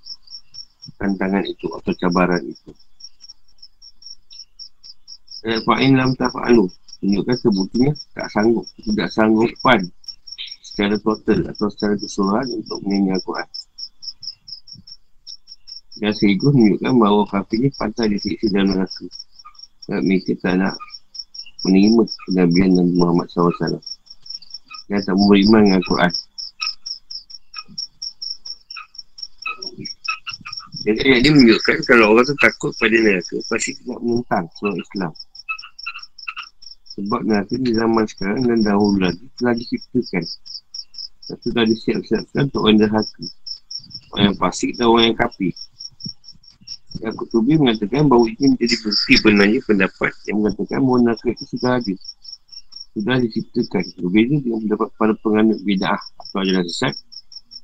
tantangan 0.95 1.43
itu 1.43 1.67
atau 1.71 1.91
cabaran 1.99 2.43
itu. 2.47 2.71
Ayat 5.45 5.61
fa'in 5.69 5.93
lam 5.93 6.17
tafa'alu 6.17 6.65
Tunjukkan 6.97 7.37
sebutnya 7.37 7.89
tak 8.17 8.27
sanggup. 8.33 8.65
Tidak 8.81 9.09
sanggup 9.13 9.51
pan 9.61 9.81
Secara 10.65 10.97
total 10.97 11.39
atau 11.53 11.69
secara 11.69 11.93
keseluruhan 11.93 12.47
Untuk 12.57 12.77
menyanyi 12.81 13.13
Al-Quran. 13.13 13.47
Dan 15.97 16.13
sehingga 16.13 16.49
menunjukkan 16.53 16.93
bahawa 16.97 17.21
kafir 17.29 17.57
ini 17.57 17.69
pantai 17.73 18.05
disiksa 18.13 18.49
dalam 18.53 18.73
neraka. 18.73 19.05
Dan 19.85 19.99
mereka 20.05 20.31
tak 20.41 20.53
nak 20.57 20.73
Menerima 21.65 22.03
kenabian 22.29 22.69
Nabi 22.73 22.93
Muhammad 22.97 23.27
SAW 23.33 23.81
Dan 24.89 24.99
tak 25.01 25.15
beriman 25.17 25.61
dengan 25.69 25.77
Al-Quran. 25.81 26.13
Jadi 30.87 30.99
ayat 31.03 31.19
ni 31.19 31.29
menunjukkan 31.35 31.77
kalau 31.83 32.15
orang 32.15 32.23
tu 32.23 32.35
takut 32.39 32.71
pada 32.79 32.95
neraka, 32.95 33.35
pasti 33.51 33.75
nak 33.83 33.99
menentang 33.99 34.45
surah 34.55 34.77
Islam. 34.79 35.11
Sebab 36.97 37.21
neraka 37.29 37.53
di 37.61 37.71
zaman 37.77 38.09
sekarang 38.09 38.41
dan 38.49 38.59
dahulu 38.65 39.05
lagi 39.05 39.29
telah 39.37 39.53
diciptakan. 39.53 40.25
Satu 41.21 41.53
dah 41.53 41.61
disiap-siapkan 41.61 42.49
untuk 42.49 42.65
orang 42.65 42.81
derhaka. 42.81 43.25
Orang 44.17 44.33
yang 44.33 44.37
fasik 44.41 44.73
dan 44.81 44.89
orang 44.89 45.13
yang 45.13 45.17
kapi. 45.21 45.53
Yang 46.97 47.13
Kutubi 47.21 47.53
mengatakan 47.61 48.09
bahawa 48.09 48.25
ini 48.33 48.57
menjadi 48.57 48.75
bukti 48.81 49.13
benarnya 49.21 49.59
pendapat 49.61 50.11
yang 50.25 50.41
mengatakan 50.41 50.79
bahawa 50.81 50.97
neraka 51.05 51.27
itu 51.29 51.45
sudah 51.53 51.71
ada. 51.77 51.95
Sudah 52.97 53.15
diciptakan. 53.21 53.83
Berbeza 54.01 54.35
dengan 54.41 54.59
pendapat 54.65 54.89
para 54.97 55.13
penganut 55.21 55.59
bida'ah 55.61 56.01
atau 56.01 56.37
ajaran 56.41 56.65
sesat 56.65 56.97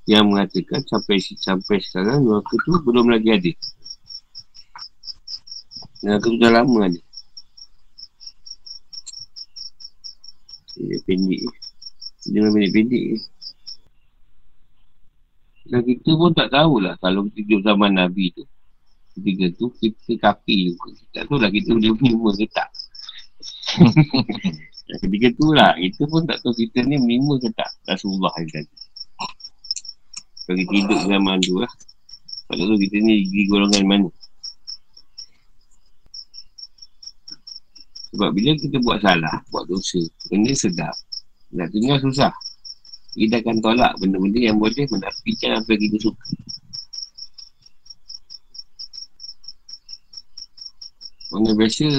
yang 0.06 0.30
mengatakan 0.30 0.86
sampai 0.86 1.18
sampai 1.42 1.78
sekarang 1.82 2.22
neraka 2.22 2.54
tu 2.54 2.72
belum 2.86 3.10
lagi 3.10 3.30
ada. 3.34 3.52
Neraka 6.06 6.26
tu 6.30 6.38
dah 6.38 6.52
lama 6.54 6.80
ada. 6.86 7.02
Dia 10.78 10.98
pendek. 11.06 11.42
Dia 12.30 12.40
memang 12.40 12.54
pendek-pendek. 12.58 13.06
Dan 15.64 15.82
kita 15.88 16.12
pun 16.20 16.32
tak 16.36 16.52
tahulah 16.52 17.00
kalau 17.00 17.26
kita 17.32 17.40
hidup 17.46 17.62
zaman 17.64 17.92
Nabi 17.96 18.34
tu. 18.36 18.44
Ketika 19.14 19.46
tu 19.56 19.66
kita 19.78 20.12
kapi 20.18 20.74
juga. 20.74 20.88
Kita 20.92 21.12
tak 21.14 21.24
tahulah 21.30 21.50
kita 21.54 21.70
boleh 21.78 21.92
menerima 22.02 22.30
ke 22.36 22.46
tak. 22.52 22.70
Ketika 25.04 25.28
tu 25.38 25.48
lah. 25.54 25.72
Kita 25.78 26.02
pun 26.10 26.22
tak 26.26 26.38
tahu 26.44 26.54
kita 26.58 26.84
ni 26.84 26.98
menerima 26.98 27.34
ke 27.40 27.50
tak. 27.54 27.70
Rasulullah 27.88 28.34
yang 28.42 28.50
kata. 28.50 28.84
Kalau 30.44 30.60
kita 30.60 30.74
hidup 30.76 31.00
zaman 31.08 31.38
tu 31.40 31.56
lah 31.56 31.72
Tak 32.52 32.56
tahu 32.60 32.76
kita 32.76 32.98
ni 33.00 33.24
di 33.32 33.48
golongan 33.48 33.84
mana 33.88 34.10
Sebab 38.14 38.30
bila 38.30 38.54
kita 38.54 38.78
buat 38.86 39.02
salah, 39.02 39.42
buat 39.50 39.66
dosa, 39.66 39.98
benda 40.30 40.54
sedap. 40.54 40.94
Nak 41.50 41.74
tinggal 41.74 41.98
susah. 41.98 42.30
Kita 43.14 43.42
akan 43.42 43.58
tolak 43.62 43.94
benda-benda 43.98 44.54
yang 44.54 44.58
boleh 44.62 44.86
menafikan 44.90 45.58
apa 45.58 45.70
yang 45.74 45.82
kita 45.90 45.98
suka. 46.10 46.28
Orang 51.34 51.50
yang 51.50 51.58
biasa 51.58 51.90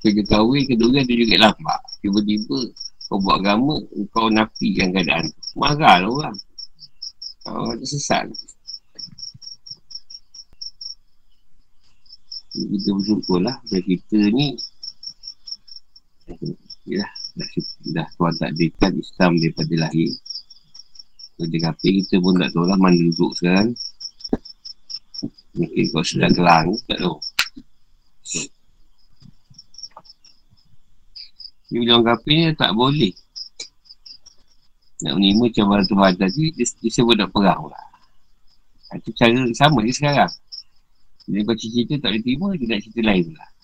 Kita 0.00 0.08
ketahui 0.16 0.64
kedua 0.64 1.04
dia 1.04 1.16
juga 1.20 1.36
lambat 1.44 1.80
Tiba-tiba 2.00 2.72
kau 3.04 3.20
buat 3.20 3.44
agama 3.44 3.76
Kau 4.16 4.32
nafikan 4.32 4.96
keadaan 4.96 5.28
Marah 5.52 6.00
lah 6.00 6.08
orang 6.08 6.36
Orang 7.44 7.76
tu 7.84 7.84
sesat 7.84 8.24
Kita 12.56 12.88
bersyukur 12.96 13.44
lah 13.44 13.60
kita 13.68 14.32
ni 14.32 14.56
Ya 16.86 17.06
dah, 17.38 17.50
dah 17.94 18.06
Tuhan 18.18 18.34
tak 18.38 18.50
dekat 18.58 18.92
Islam 18.98 19.38
daripada 19.38 19.74
lahir. 19.78 20.10
Kerja 21.36 21.58
kafe 21.70 21.88
kita 22.02 22.16
pun 22.18 22.40
tak 22.40 22.50
tahu 22.50 22.64
lah 22.64 22.78
Mana 22.80 22.96
duduk 22.96 23.30
sekarang. 23.36 23.76
Mungkin 25.56 25.84
kau 25.92 26.04
sudah 26.04 26.28
kelang 26.32 26.72
Tak 26.88 26.98
tahu. 26.98 27.18
Dia 31.66 31.78
bilang 31.82 32.02
kafe 32.02 32.32
ni 32.32 32.52
tak 32.56 32.72
boleh. 32.74 33.14
Nak 35.04 35.12
menerima 35.12 35.44
cabaran 35.52 35.86
Tuhan 35.86 36.12
tadi 36.16 36.44
Dia, 36.56 36.64
dia 36.64 36.90
sebut 36.90 37.14
nak 37.14 37.30
perang 37.30 37.68
lah. 37.68 37.84
Itu 38.96 39.12
cara 39.12 39.34
sama 39.52 39.84
je 39.84 39.92
sekarang. 39.92 40.32
Bila 41.26 41.52
kau 41.52 41.58
cerita 41.58 42.00
tak 42.00 42.10
boleh 42.14 42.22
terima 42.22 42.48
Dia 42.54 42.66
nak 42.70 42.80
cerita 42.80 43.00
lain 43.02 43.24
Untuk 43.34 43.55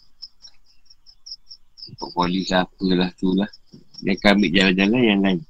polis 2.10 2.50
lah 2.50 2.66
apalah 2.66 3.10
tu 3.14 3.30
lah 3.38 3.50
Dia 4.02 4.18
akan 4.18 4.30
ambil 4.34 4.50
jalan-jalan 4.50 5.02
yang 5.06 5.20
lain 5.22 5.40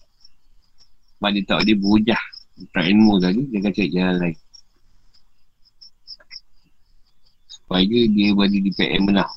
Sebab 1.17 1.31
dia 1.33 1.43
tak 1.49 1.57
boleh 1.65 1.77
berujah 1.81 2.23
Tak 2.77 2.85
ilmu 2.85 3.13
tadi 3.17 3.43
Dia 3.49 3.59
akan 3.65 3.73
cari 3.73 3.91
jalan 3.91 4.17
lain 4.21 4.37
Supaya 7.49 8.01
dia 8.13 8.29
berada 8.37 8.59
di 8.61 8.71
PM 8.77 9.03
benar 9.09 9.29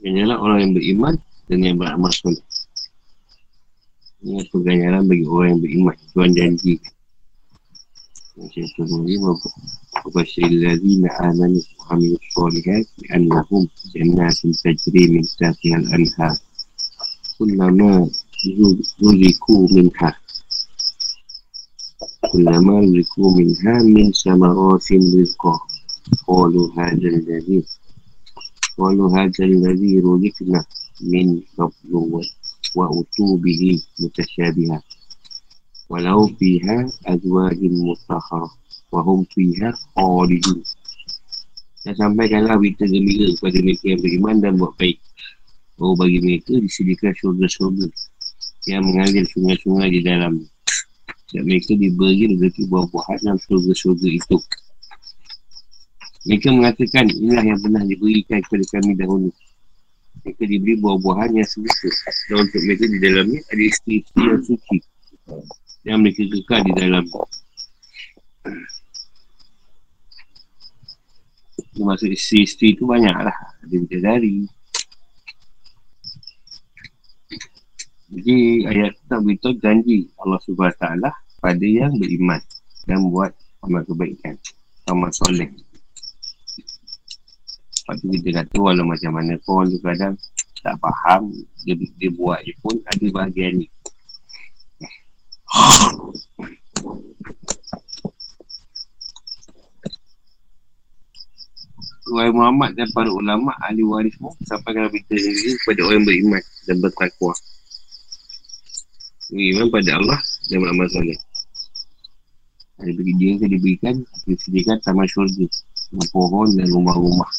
Hanyalah 0.00 0.40
orang 0.40 0.58
yang 0.64 0.72
beriman 0.72 1.14
dan 1.44 1.58
yang 1.60 1.76
beramal 1.76 2.08
soleh. 2.08 2.40
Ini 4.24 4.40
apa 4.40 4.56
ganjaran 4.64 5.04
bagi 5.04 5.26
orang 5.28 5.48
yang 5.52 5.60
beriman. 5.60 5.96
Tuhan 6.16 6.30
janji. 6.32 6.74
وبشر 10.06 10.42
الذين 10.42 11.10
آمنوا 11.10 11.62
وعملوا 11.78 12.18
الصالحات 12.22 12.86
أنهم 13.14 13.68
جنات 13.94 14.40
تجري 14.64 15.08
من 15.08 15.22
تحتها 15.22 15.76
الأنهار. 15.76 16.36
كلما 17.38 18.08
رزقوا 19.02 19.68
منها 19.72 20.16
كلما 22.32 22.80
رزقوا 22.80 23.32
منها 23.38 23.82
من 23.82 24.12
ثمرات 24.12 24.92
رزقا. 24.92 25.60
قالوا 26.26 26.72
هذا 26.78 27.08
الذي 27.08 27.64
قالوا 28.78 29.18
هذا 29.18 29.44
الذي 29.44 29.98
رزقنا 29.98 30.64
من 31.00 31.40
قبل 31.58 31.90
وأتوا 32.76 33.36
به 33.36 33.82
متشابها. 34.00 34.82
Walau 35.90 36.30
fiha 36.38 36.86
azwajin 37.10 37.74
mutahara 37.82 38.46
wa 38.94 39.00
hum 39.02 39.26
fiha 39.34 39.74
khalidun. 39.98 40.62
Dan 41.82 41.94
sampaikanlah 41.98 42.62
berita 42.62 42.86
gembira 42.86 43.34
kepada 43.34 43.58
mereka 43.58 43.84
yang 43.90 44.00
beriman 44.04 44.36
dan 44.38 44.52
buat 44.54 44.70
baik. 44.78 45.02
Oh 45.82 45.98
bagi 45.98 46.22
mereka 46.22 46.62
disediakan 46.62 47.10
syurga-syurga 47.18 47.90
yang 48.70 48.86
mengalir 48.86 49.26
sungai-sungai 49.34 49.90
di 49.90 50.00
dalam. 50.06 50.46
Dan 51.34 51.42
mereka 51.42 51.74
diberi 51.74 52.38
rezeki 52.38 52.70
buah-buahan 52.70 53.18
dalam 53.26 53.38
syurga-syurga 53.42 54.08
itu. 54.14 54.38
Mereka 56.30 56.48
mengatakan 56.54 57.10
inilah 57.10 57.44
yang 57.50 57.58
pernah 57.64 57.82
diberikan 57.82 58.38
kepada 58.46 58.64
kami 58.78 58.94
dahulu. 58.94 59.34
Mereka 60.22 60.42
diberi 60.46 60.74
buah-buahan 60.78 61.34
yang 61.34 61.48
sebuka. 61.50 61.90
Dan 62.30 62.46
untuk 62.46 62.62
mereka 62.62 62.84
di 62.86 62.98
dalamnya 63.02 63.40
ada 63.50 63.62
isteri-isteri 63.66 64.22
yang 64.22 64.42
suci. 64.46 64.76
Yang 65.84 65.98
mereka 66.00 66.22
kekal 66.28 66.60
di 66.68 66.72
dalam. 66.76 67.04
Maksud 71.80 72.10
isteri-isteri 72.12 72.76
itu 72.76 72.84
banyaklah. 72.84 73.36
Ada 73.64 73.74
bidadari. 73.80 74.44
Jadi 78.10 78.66
ayat 78.66 78.98
tak 79.06 79.22
beritahu 79.22 79.54
janji 79.62 80.10
Allah 80.18 80.42
SWT 80.42 80.84
pada 81.38 81.62
yang 81.62 81.94
beriman 81.94 82.42
dan 82.84 83.06
buat 83.06 83.30
amal 83.62 83.86
kebaikan. 83.86 84.34
Amal 84.90 85.14
soleh. 85.14 85.46
Lepas 87.80 87.96
tu 88.02 88.06
kita 88.10 88.42
kata 88.42 88.54
walau 88.58 88.82
macam 88.82 89.14
mana 89.14 89.38
pun 89.46 89.70
tu 89.70 89.78
kadang 89.78 90.18
tak 90.60 90.76
faham 90.82 91.32
dia, 91.64 91.78
dia 91.96 92.10
buat 92.12 92.42
je 92.44 92.52
pun 92.60 92.76
ada 92.82 93.06
bahagian 93.14 93.62
ni. 93.62 93.66
Wahai 102.10 102.34
Muhammad 102.34 102.74
dan 102.74 102.90
para 102.90 103.06
ulama 103.06 103.54
ahli 103.62 103.86
waris 103.86 104.18
mu 104.18 104.34
sampai 104.46 104.74
kalau 104.74 104.90
kita 104.90 105.14
ini 105.14 105.54
kepada 105.62 105.80
orang 105.86 106.02
beriman 106.02 106.42
dan 106.66 106.82
bertakwa. 106.82 107.34
Beriman 109.30 109.70
pada 109.70 109.90
Allah 109.94 110.18
dan 110.50 110.58
beramal 110.58 110.90
soleh. 110.90 111.18
Ada 112.82 112.90
bagi 112.96 113.12
dia 113.20 113.38
yang 113.38 113.52
diberikan, 113.52 113.94
disediakan 114.26 114.82
taman 114.82 115.06
syurga, 115.06 115.46
pohon 116.10 116.48
dan 116.54 116.66
rumah-rumah 116.70 117.30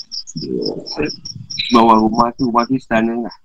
bawah 1.71 1.97
rumah 2.08 2.28
tu 2.36 2.47
rumah 2.47 2.63
tu 2.67 2.76
istana 2.76 3.15
lah 3.15 3.36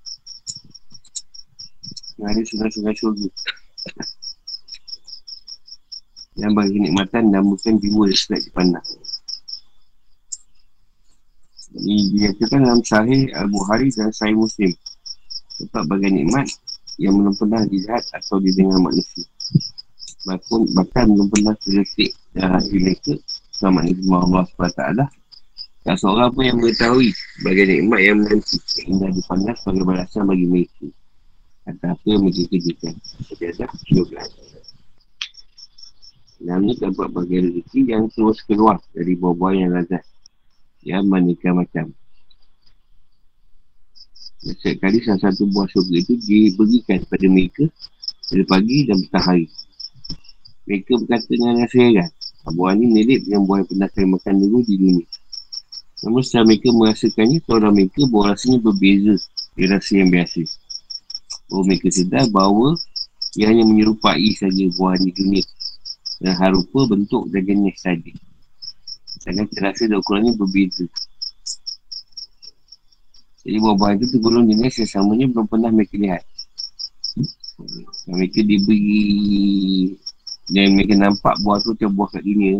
yang 2.18 2.30
ada 2.30 2.42
sungai-sungai 2.46 2.94
syurga 2.94 3.28
yang 6.36 6.52
bagi 6.52 6.76
kenikmatan 6.76 7.32
dan 7.32 7.42
bukan 7.44 7.80
jiwa 7.80 8.04
yang 8.08 8.20
sedap 8.20 8.40
dipandang 8.44 8.86
ini 11.76 12.08
dinyatakan 12.16 12.60
dalam 12.64 12.80
sahih 12.80 13.28
Al-Buhari 13.36 13.92
dan 13.92 14.08
sahih 14.10 14.36
Muslim. 14.36 14.72
Sebab 15.60 15.84
bagi 15.88 16.08
nikmat 16.12 16.48
yang 16.96 17.16
belum 17.16 17.36
pernah 17.36 17.64
dilihat 17.68 18.04
atau 18.16 18.40
didengar 18.40 18.80
manusia. 18.80 19.24
Bahkan, 20.26 20.60
bahkan 20.74 21.06
belum 21.12 21.28
pernah 21.30 21.54
terletik 21.62 22.16
dan 22.34 22.56
hati 22.56 22.76
mereka 22.82 23.14
sama 23.54 23.86
ini 23.86 24.02
Allah 24.10 24.44
SWT 24.52 24.82
Tak 25.86 25.96
seorang 26.02 26.34
pun 26.34 26.42
yang 26.42 26.58
mengetahui 26.58 27.14
bagi 27.46 27.62
nikmat 27.62 28.00
yang 28.02 28.18
menanti 28.18 28.58
indah 28.90 29.06
dipandang 29.14 29.54
sebagai 29.54 29.86
balasan 29.86 30.26
bagi 30.26 30.46
mereka. 30.50 30.86
Kata 31.62 31.94
apa 31.94 32.04
yang 32.10 32.20
mereka 32.26 32.42
kerjakan? 32.50 32.94
Kerjakan 33.30 33.68
12 33.94 34.55
dalam 36.36 36.68
ni 36.68 36.76
terdapat 36.76 37.08
bagian 37.16 37.48
rezeki 37.48 37.80
yang 37.88 38.04
terus 38.12 38.44
keluar 38.44 38.76
dari 38.92 39.16
buah-buah 39.16 39.52
yang 39.56 39.70
lazat. 39.72 40.04
Yang 40.84 41.04
manikah 41.08 41.56
macam. 41.56 41.96
Setiap 44.46 44.84
kali 44.84 45.00
salah 45.02 45.18
satu 45.26 45.48
buah 45.48 45.66
surga 45.72 45.96
itu 45.96 46.14
diberikan 46.22 47.02
kepada 47.02 47.26
mereka 47.26 47.64
Pada 48.30 48.44
pagi 48.46 48.86
dan 48.86 49.00
petang 49.02 49.24
hari. 49.24 49.46
Mereka 50.68 50.92
berkata 51.02 51.26
dengan 51.30 51.62
rasa 51.62 51.76
heran 51.78 52.10
ah, 52.46 52.52
Buah 52.52 52.74
ini 52.76 52.86
milik 52.90 53.26
dengan 53.26 53.42
buah 53.48 53.64
yang 53.64 53.68
pernah 53.72 53.88
saya 53.90 54.06
makan 54.06 54.34
dulu 54.38 54.58
di 54.66 54.74
dunia. 54.76 55.06
Namun 56.04 56.20
setelah 56.20 56.44
mereka 56.52 56.68
merasakannya 56.70 57.38
orang 57.48 57.74
mereka 57.74 58.00
buah 58.06 58.36
rasanya 58.36 58.58
berbeza 58.60 59.14
Dengan 59.56 59.68
rasa 59.72 59.92
yang 59.98 60.10
biasa. 60.12 60.42
Oh 61.50 61.62
mereka 61.64 61.88
sedar 61.88 62.28
bahawa 62.28 62.76
Ia 63.36 63.52
hanya 63.52 63.64
menyerupai 63.64 64.30
saja 64.36 64.64
buah 64.76 65.00
di 65.00 65.10
dunia. 65.16 65.44
Dan 66.16 66.32
harupa 66.36 66.88
bentuk 66.88 67.28
dan 67.28 67.44
jenis 67.44 67.76
saja. 67.80 68.12
Sedangkan 69.20 69.46
terasa 69.52 69.84
dan 69.88 70.00
ukurannya 70.00 70.32
berbeza. 70.36 70.86
Jadi 73.46 73.62
buah-buah 73.62 73.94
itu 73.94 74.18
tergolong 74.18 74.50
jenis 74.50 74.82
yang 74.82 74.90
samanya 74.90 75.26
belum 75.30 75.46
pernah 75.46 75.70
mereka 75.70 75.94
lihat. 75.94 76.22
Mereka 78.10 78.42
diberi 78.42 79.94
dan 80.50 80.74
mereka 80.74 80.94
nampak 80.98 81.34
buah 81.42 81.62
tu 81.62 81.74
macam 81.74 81.90
buah 81.94 82.08
kat 82.10 82.22
dunia. 82.26 82.58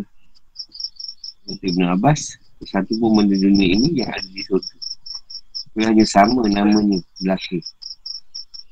Kata 1.47 1.65
Ibn 1.71 1.83
Abbas, 1.95 2.21
satu 2.67 2.99
pun 2.99 3.19
benda 3.19 3.39
dunia 3.39 3.67
ini 3.67 4.03
yang 4.03 4.11
ada 4.11 4.27
di 4.27 4.43
surga. 4.43 4.77
Dia 5.77 5.93
hanya 5.93 6.07
sama 6.09 6.47
namanya 6.49 6.99
belaka. 7.23 7.59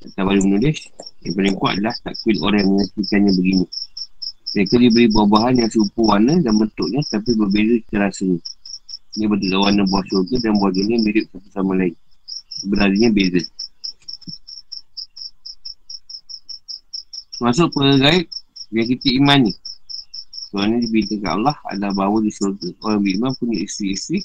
Kata 0.02 0.20
baru 0.24 0.40
menulis, 0.42 0.90
yang 1.22 1.34
paling 1.36 1.54
kuat 1.58 1.72
adalah 1.78 1.94
takwil 2.02 2.36
orang 2.42 2.58
yang 2.64 2.70
mengakikannya 2.74 3.32
begini. 3.36 3.66
Mereka 4.54 4.74
diberi 4.78 5.10
buah-buahan 5.10 5.58
yang 5.58 5.70
serupa 5.70 6.14
warna 6.14 6.38
dan 6.38 6.54
bentuknya 6.54 7.02
tapi 7.10 7.34
berbeza 7.34 7.74
secara 7.82 8.06
rasanya. 8.06 8.38
Ini 9.18 9.24
bentuk 9.26 9.58
warna 9.58 9.82
buah 9.90 10.04
surga 10.06 10.34
dan 10.42 10.52
buah 10.62 10.72
dunia 10.74 10.96
mirip 11.02 11.24
satu 11.34 11.48
sama 11.50 11.72
lain. 11.74 11.94
Sebenarnya 12.62 13.08
beza. 13.10 13.42
Masuk 17.42 17.68
perkara 17.74 17.98
gaib 17.98 18.26
yang 18.70 18.86
kita 18.94 19.08
imani. 19.10 19.52
Soalan 20.54 20.78
ini 20.78 20.86
diberitakan 20.86 21.30
Allah 21.42 21.56
adalah 21.66 21.92
bahawa 21.98 22.22
di 22.22 22.30
syurga 22.30 22.70
orang 22.86 23.02
beriman 23.02 23.34
punya 23.34 23.58
isteri-isteri 23.58 24.22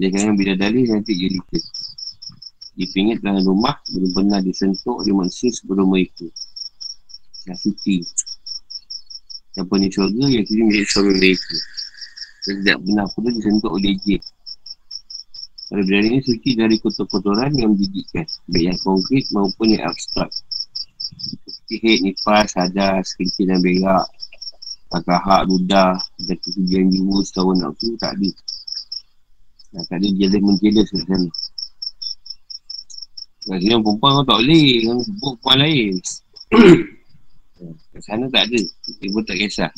jangan 0.00 0.32
yang 0.32 0.36
bila 0.40 0.52
dalih 0.56 0.84
nanti 0.88 1.12
jadi 1.12 1.38
ke 1.52 1.58
dipingit 2.72 3.20
dalam 3.20 3.44
rumah 3.44 3.76
pernah 4.16 4.40
disentuh 4.40 5.04
oleh 5.04 5.12
manusia 5.12 5.52
sebelum 5.52 5.92
mereka 5.92 6.24
dah 7.44 7.56
suci 7.60 8.00
yang 9.56 9.66
punya 9.68 9.88
syurga 9.92 10.24
yang 10.28 10.44
kini 10.48 10.62
milik 10.64 10.86
suami 10.88 11.12
mereka 11.12 11.56
Dan 12.42 12.54
tidak 12.64 12.78
pernah 12.82 13.06
pula 13.14 13.28
disentuh 13.30 13.70
oleh 13.70 13.94
jin. 14.02 14.22
Pada 15.72 15.88
berani 15.88 16.08
ini 16.18 16.20
suci 16.20 16.50
dari 16.58 16.76
kotor-kotoran 16.82 17.54
yang 17.54 17.72
menjijikkan. 17.72 18.26
Baik 18.50 18.64
yang 18.74 18.78
konkret 18.82 19.24
maupun 19.30 19.66
yang 19.72 19.88
abstrak. 19.88 20.28
Hit, 21.70 21.98
nipas, 22.02 22.52
hadas, 22.58 23.14
kencing 23.14 23.48
dan 23.48 23.62
berak. 23.62 24.04
Takahak, 24.90 25.48
ludah, 25.48 25.96
dan 26.28 26.36
kesujian 26.44 26.92
jiwa 26.92 27.24
setahun 27.24 27.56
nak 27.62 27.72
tu, 27.80 27.94
tak 27.96 28.12
ada. 28.12 28.30
Nah, 29.72 29.82
tak 29.88 30.04
ada 30.04 30.08
jealous 30.12 30.42
menjealous 30.44 30.88
kat 30.92 31.02
sana. 31.08 31.30
Sini 33.48 33.74
perempuan 33.80 34.20
kau 34.20 34.26
tak 34.28 34.38
boleh. 34.44 34.66
Kau 34.84 35.00
perempuan 35.00 35.56
lain. 35.62 35.94
kat 37.92 38.02
sana 38.02 38.24
tak 38.30 38.50
ada. 38.50 38.60
Dia 39.00 39.08
pun 39.12 39.22
tak 39.26 39.36
kisah. 39.38 39.70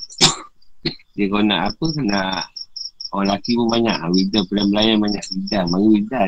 Dia 1.14 1.30
kau 1.30 1.40
nak 1.40 1.72
apa, 1.72 1.86
nak 2.02 2.50
orang 3.14 3.38
lelaki 3.38 3.54
pun 3.54 3.66
banyak. 3.70 3.96
Widah 4.10 4.42
pelayan-pelayan 4.50 4.96
banyak. 4.98 5.24
Widah, 5.30 5.62
mana 5.70 5.86
widah 5.86 6.24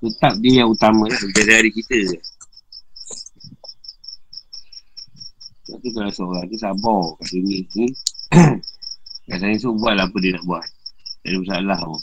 Tetap 0.00 0.32
dia 0.40 0.64
yang 0.64 0.72
utama 0.72 1.04
lah. 1.10 1.20
Dari 1.36 1.52
hari 1.52 1.70
kita 1.74 1.98
Tapi 5.70 5.88
kalau 5.94 6.10
seorang 6.10 6.48
tu 6.50 6.56
sabar 6.58 7.02
kat 7.20 7.26
sini 7.30 7.62
ni. 7.76 7.86
kat 9.28 9.38
sana 9.38 9.54
tu 9.60 9.76
buat 9.76 9.94
lah 9.98 10.06
apa 10.08 10.16
dia 10.18 10.34
nak 10.38 10.44
buat. 10.48 10.64
Tak 11.20 11.28
ada 11.30 11.36
masalah 11.44 11.80
pun. 11.84 12.02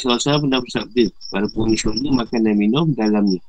SAW 0.00 0.48
pernah 0.48 0.60
bersabda 0.64 1.04
Para 1.28 1.46
penghuni 1.52 1.76
syurga 1.76 2.08
makan 2.08 2.40
dan 2.48 2.56
minum 2.56 2.90
dalamnya. 2.96 3.40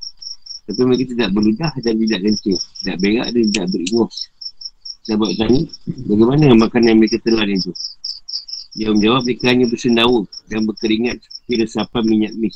Tapi 0.68 0.82
mereka 0.86 1.04
tidak 1.10 1.30
berludah 1.32 1.72
dan 1.80 1.94
tidak 1.98 2.20
kencing 2.22 2.60
Tidak 2.84 2.98
berak 3.02 3.28
dan 3.32 3.44
tidak 3.50 3.66
beringus 3.72 4.16
Sahabat 5.08 5.30
tanya 5.40 5.62
Bagaimana 6.06 6.54
makan 6.60 6.82
yang 6.86 6.98
mereka 7.02 7.18
telan 7.24 7.50
itu 7.50 7.72
Dia 8.78 8.94
menjawab 8.94 9.26
mereka 9.26 9.44
hanya 9.50 9.66
bersendawa 9.66 10.22
Dan 10.52 10.70
berkeringat 10.70 11.18
seperti 11.52 11.68
resapan 11.68 12.04
minyak 12.08 12.34
mis. 12.40 12.56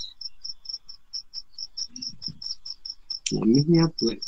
Minyak 3.35 3.47
mis 3.51 3.65
ni 3.67 3.77
apa 3.83 4.05
eh? 4.07 4.21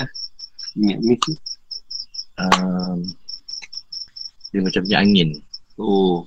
Ah, 0.00 0.10
minyak 0.72 1.00
mis 1.04 1.20
tu. 1.20 1.32
Um, 2.40 2.98
Dia 4.56 4.60
macam 4.64 4.82
minyak 4.88 5.00
angin. 5.04 5.28
Oh 5.76 6.24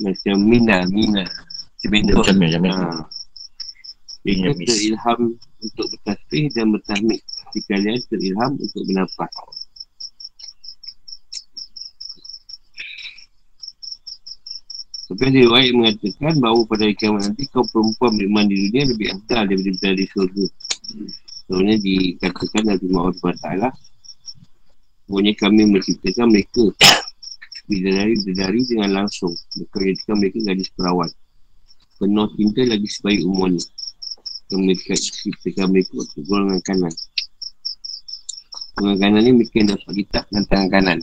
macam 0.00 0.36
Mina, 0.44 0.84
Mina. 0.88 1.24
Sebentar. 1.80 2.20
Macam 2.20 2.36
Mina, 2.36 2.58
macam 2.58 2.82
Mina. 2.82 3.06
Mereka 4.26 4.58
terilham 4.58 5.20
untuk 5.62 5.86
bertasbih 5.86 6.50
dan 6.50 6.74
bertahmid. 6.74 7.22
Si 7.54 7.62
kalian 7.70 8.02
terilham 8.10 8.58
untuk 8.58 8.82
bernafas. 8.90 9.34
Tapi 15.06 15.22
ada 15.30 15.38
riwayat 15.38 15.70
mengatakan 15.70 16.34
bahawa 16.42 16.66
pada 16.66 16.90
kiamat 16.90 17.30
nanti 17.30 17.46
kau 17.46 17.62
perempuan 17.70 18.18
beriman 18.18 18.50
di 18.50 18.66
dunia 18.66 18.90
lebih 18.90 19.06
afdal 19.14 19.46
daripada 19.46 19.70
berada 19.78 19.94
di 19.94 20.06
surga. 20.10 20.44
Sebenarnya 21.46 21.76
dikatakan 21.78 22.62
Nabi 22.66 22.86
Muhammad 22.90 23.14
SWT 23.22 23.46
Pokoknya 25.06 25.32
kami 25.38 25.62
menciptakan 25.70 26.34
mereka 26.34 26.66
bidadari-bidadari 27.66 28.62
dengan 28.66 29.02
langsung. 29.02 29.34
Berkata 29.54 30.14
mereka 30.14 30.38
gadis 30.42 30.70
perawan 30.74 31.10
Penuh 31.96 32.28
cinta 32.36 32.60
lagi 32.68 32.88
sebaik 32.92 33.24
umurnya. 33.24 33.64
Yang 34.52 34.60
mereka 34.60 34.92
ciptakan 35.00 35.66
mereka 35.72 35.92
untuk 35.96 36.22
golongan 36.28 36.60
kanan. 36.60 36.94
Golongan 38.76 38.98
kanan 39.00 39.22
ni 39.24 39.32
mereka 39.32 39.64
dapat 39.64 39.92
kitab 39.96 40.24
dengan 40.28 40.44
tangan 40.52 40.68
kanan. 40.68 40.98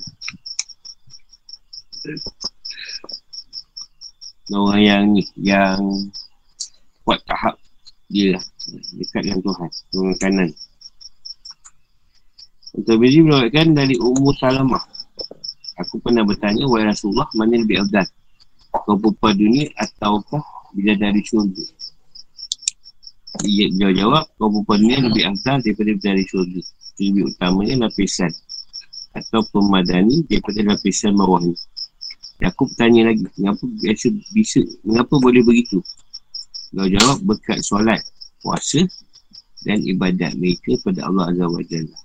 Orang 4.54 4.82
yang 4.86 5.04
ni, 5.18 5.26
yang 5.42 5.82
kuat 7.02 7.26
tahap 7.26 7.58
dia 8.12 8.38
lah 8.38 8.44
Dekat 8.94 9.26
dengan 9.26 9.42
Tuhan, 9.42 9.70
golongan 9.90 10.18
kanan. 10.22 10.50
Untuk 12.78 12.96
Bezi 13.02 13.26
berkatakan 13.26 13.74
dari 13.74 13.98
umur 13.98 14.38
salamah 14.38 14.93
Aku 15.82 15.98
pernah 15.98 16.22
bertanya, 16.22 16.70
Wahai 16.70 16.86
Rasulullah, 16.86 17.26
mana 17.34 17.58
lebih 17.58 17.82
afdal? 17.82 18.06
Kau 18.74 18.98
perempuan 18.98 19.34
dunia 19.38 19.66
ataukah 19.78 20.42
bila 20.74 20.94
dari 20.98 21.22
syurga? 21.26 21.66
Ia 23.46 23.66
jawab, 23.74 23.94
jawab 23.98 24.26
kau 24.38 24.50
perempuan 24.50 24.80
dunia 24.86 24.98
lebih 25.10 25.24
afdal 25.34 25.58
daripada 25.66 25.92
dari 25.98 26.24
syurga. 26.30 26.62
Lebih 27.02 27.24
utamanya 27.34 27.90
lapisan. 27.90 28.30
Atau 29.14 29.46
pemadani 29.50 30.26
daripada 30.30 30.62
lapisan 30.74 31.18
bawah 31.18 31.42
ni. 31.42 31.54
Aku 32.44 32.68
bertanya 32.70 33.14
lagi, 33.14 33.24
mengapa 33.38 33.64
biasa 33.66 34.10
bisa, 34.34 34.62
mengapa 34.84 35.16
boleh 35.22 35.42
begitu? 35.46 35.80
Kau 36.74 36.90
jawab, 36.90 37.22
berkat 37.22 37.62
solat, 37.62 38.02
puasa 38.42 38.82
dan 39.64 39.80
ibadat 39.86 40.36
mereka 40.36 40.76
pada 40.84 41.08
Allah 41.08 41.32
Azza 41.32 41.46
wa 41.48 41.64
Jalla. 41.64 41.98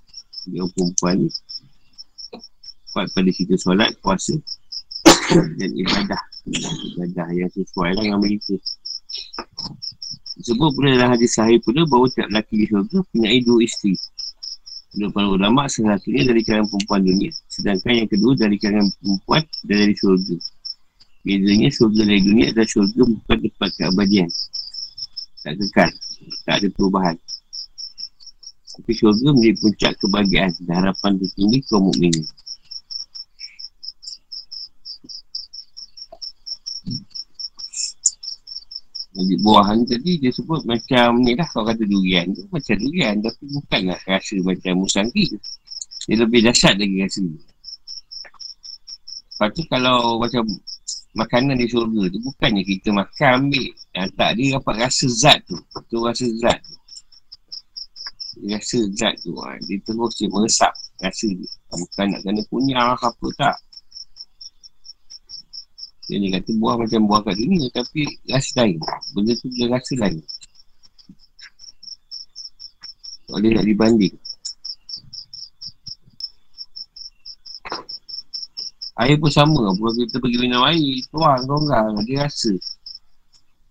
Dia 0.47 0.63
perempuan 0.73 1.27
ni 1.27 1.29
kuat 2.93 3.07
pada 3.13 3.31
kita 3.31 3.55
solat, 3.59 3.93
puasa. 4.01 4.35
Dan 5.59 5.71
ibadah. 5.77 6.21
Ibadah 6.49 7.27
yang 7.33 7.51
sesuai 7.53 7.95
lah 7.95 8.01
dengan 8.01 8.19
mereka. 8.21 8.55
Sebut 10.39 10.71
pula 10.71 10.95
dalam 10.95 11.11
hadis 11.11 11.35
sahih 11.35 11.59
pula 11.59 11.83
bahawa 11.83 12.07
tiap 12.15 12.31
lelaki 12.31 12.63
di 12.63 12.65
syurga 12.71 13.03
punya 13.11 13.27
dua 13.43 13.59
isteri. 13.59 13.91
Menurut 14.95 15.11
para 15.13 15.27
ulama, 15.29 15.61
satunya 15.69 16.25
dari 16.25 16.41
kalangan 16.41 16.65
perempuan 16.65 17.01
dunia 17.05 17.29
Sedangkan 17.45 17.93
yang 17.93 18.09
kedua 18.09 18.33
dari 18.33 18.57
kalangan 18.57 18.89
perempuan 18.97 19.43
dan 19.67 19.75
dari 19.85 19.95
syurga. 19.99 20.35
Bezanya 21.27 21.69
syurga 21.69 22.01
dari 22.07 22.21
dunia 22.23 22.45
adalah 22.55 22.69
syurga 22.71 23.01
bukan 23.05 23.37
tempat 23.43 23.69
keabadian. 23.75 24.29
Tak 25.43 25.53
kekal, 25.59 25.91
tak 26.47 26.55
ada 26.63 26.67
perubahan. 26.71 27.15
Tapi 28.79 28.91
syurga 28.95 29.27
menjadi 29.35 29.55
puncak 29.59 29.93
kebahagiaan 29.99 30.51
dan 30.63 30.73
harapan 30.79 31.11
tertinggi 31.19 31.59
kaum 31.67 31.91
mukminin. 31.91 32.25
Jadi 39.19 39.35
buah 39.43 39.75
ni 39.75 39.83
tadi 39.83 40.11
dia 40.15 40.31
sebut 40.31 40.63
macam 40.63 41.19
ni 41.19 41.35
lah 41.35 41.43
kau 41.51 41.67
kata 41.67 41.83
durian 41.83 42.31
tu. 42.31 42.47
Macam 42.47 42.75
durian 42.79 43.19
tapi 43.19 43.43
bukanlah 43.51 43.99
rasa 44.07 44.39
macam 44.39 44.73
musangki 44.79 45.27
dia 46.09 46.15
lebih 46.25 46.41
dahsyat 46.41 46.73
lagi 46.79 47.05
rasa 47.05 47.21
lepas 49.39 49.49
tu 49.53 49.63
kalau 49.69 50.17
macam 50.17 50.41
makanan 51.13 51.55
di 51.55 51.69
surga 51.69 52.11
tu 52.11 52.19
bukannya 52.23 52.63
kita 52.65 52.89
makan 52.91 53.29
ambil. 53.45 53.71
Yang 53.93 54.09
tak 54.17 54.29
dia 54.35 54.47
dapat 54.57 54.75
rasa 54.83 55.05
zat 55.07 55.39
tu. 55.47 55.55
Tu 55.87 55.97
rasa 56.01 56.25
zat 56.41 56.59
tu. 56.65 56.75
Dia 58.41 58.57
rasa 58.57 58.79
zat 58.95 59.15
tu 59.21 59.31
ha. 59.39 59.55
dia 59.63 59.77
terus 59.85 60.11
dia 60.17 60.27
meresap 60.27 60.73
rasa 60.99 61.27
dia. 61.29 61.49
Bukan 61.71 62.05
nak 62.09 62.19
kena 62.25 62.41
punya 62.49 62.75
apa 62.95 63.27
tak 63.37 63.55
yang 66.09 66.21
dia 66.25 66.41
kata 66.41 66.51
buah 66.57 66.75
macam 66.81 66.99
buah 67.05 67.21
kat 67.21 67.35
dunia 67.37 67.69
Tapi 67.69 68.01
rasa 68.33 68.51
lain. 68.65 68.77
Benda 69.13 69.33
tu 69.37 69.47
dia 69.53 69.65
rasa 69.69 69.93
lain. 70.01 70.21
Boleh 73.29 73.49
nak 73.53 73.65
dibanding. 73.69 74.15
Air 78.99 79.15
pun 79.21 79.31
sama. 79.31 79.69
Kalau 79.77 79.93
kita 79.95 80.17
pergi 80.17 80.37
minum 80.41 80.65
air 80.65 80.97
Tuang 81.13 81.45
orang. 81.45 82.01
Dia 82.09 82.25
rasa. 82.25 82.57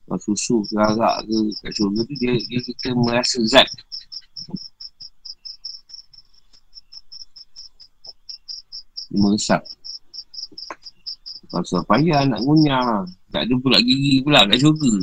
Kalau 0.07 0.21
susu 0.23 0.65
ke 0.65 0.79
arak 0.79 1.27
ke 1.27 1.37
Kat 1.61 1.73
syurga 1.75 2.01
tu 2.07 2.15
dia, 2.17 2.33
dia 2.39 2.61
kita 2.65 2.97
merasa 2.97 3.39
zat. 3.45 3.69
Dia 9.11 9.19
meresap 9.19 9.61
Pasal 11.59 11.83
payah 11.91 12.23
nak 12.23 12.39
ngunyah. 12.47 13.03
Tak 13.35 13.43
ada 13.43 13.55
pula 13.59 13.83
gigi 13.83 14.23
pula 14.23 14.47
kat 14.47 14.63
syurga 14.63 14.95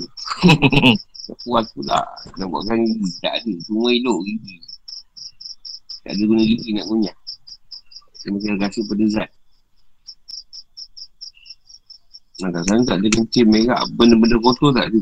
Tak 1.28 1.38
puas 1.44 1.68
pula. 1.76 2.00
Nak 2.40 2.48
buatkan 2.48 2.80
gigi. 2.80 3.10
Tak 3.20 3.44
ada. 3.44 3.54
Semua 3.68 3.92
elok 3.92 4.24
gigi. 4.24 4.56
Tak 6.08 6.16
ada 6.16 6.24
guna 6.24 6.44
gigi 6.48 6.70
nak 6.80 6.86
ngunyah. 6.88 7.18
Dia 8.24 8.30
mesti 8.32 8.48
rasa 8.56 8.80
pada 8.88 9.06
zat 9.12 9.30
Nah, 12.36 12.52
kat 12.52 12.64
sana 12.68 12.84
tak 12.84 12.98
ada 13.00 13.08
kencing 13.16 13.48
merah. 13.48 13.84
Benda-benda 13.96 14.40
kotor 14.40 14.72
tak 14.72 14.92
ada. 14.92 15.02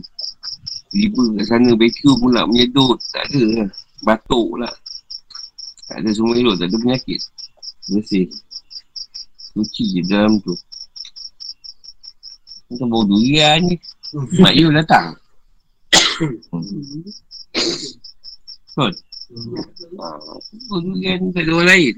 Tiba 0.89 1.23
kat 1.37 1.45
sana 1.45 1.69
vacuum 1.77 2.15
pula 2.17 2.49
menyedut. 2.49 2.97
Tak 3.13 3.29
ada 3.29 3.41
lah. 3.61 3.69
Batuk 4.01 4.57
pula. 4.57 4.69
Tak 5.85 6.01
ada 6.01 6.09
semua 6.17 6.33
elok. 6.33 6.57
Tak 6.57 6.67
ada 6.73 6.77
penyakit. 6.81 7.21
Bersih. 7.93 8.25
Suci 9.53 9.83
je 9.85 10.01
dalam 10.09 10.41
tu 10.41 10.57
bau 12.81 13.05
durian 13.05 13.61
ni. 13.61 13.75
Mak 14.41 14.53
Yu 14.53 14.69
datang. 14.69 15.17
Kot. 18.73 18.93
Apa 19.33 20.75
tu 20.77 20.93
kan 21.01 21.19
tak 21.33 21.41
ada 21.41 21.51
orang 21.57 21.69
lain. 21.73 21.95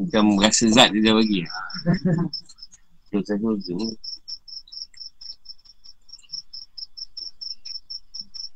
Macam 0.00 0.24
rasa 0.40 0.64
zat 0.72 0.88
dia 0.96 1.04
dah 1.04 1.14
bagi. 1.20 1.44
Tu. 3.12 3.20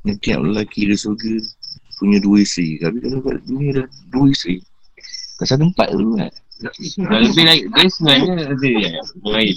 Yang 0.04 0.18
tiap 0.20 0.40
lelaki 0.44 0.88
di 0.88 0.96
surga 0.96 1.32
punya 2.00 2.20
dua 2.20 2.40
isteri. 2.40 2.80
Tapi 2.80 3.00
kalau 3.04 3.20
kat 3.20 3.40
dunia 3.44 3.70
dah 3.84 3.86
dua 4.12 4.32
isteri. 4.32 4.60
Kat 5.36 5.46
sana 5.48 5.68
empat 5.68 5.92
tu 5.92 6.16
kan. 6.16 6.32
Dah 6.64 7.18
lebih 7.20 7.44
lagi. 7.44 7.62
Dia 7.68 7.88
sebenarnya 7.92 8.32
ada 8.48 8.68
ya. 8.68 8.90
Lain. 9.22 9.56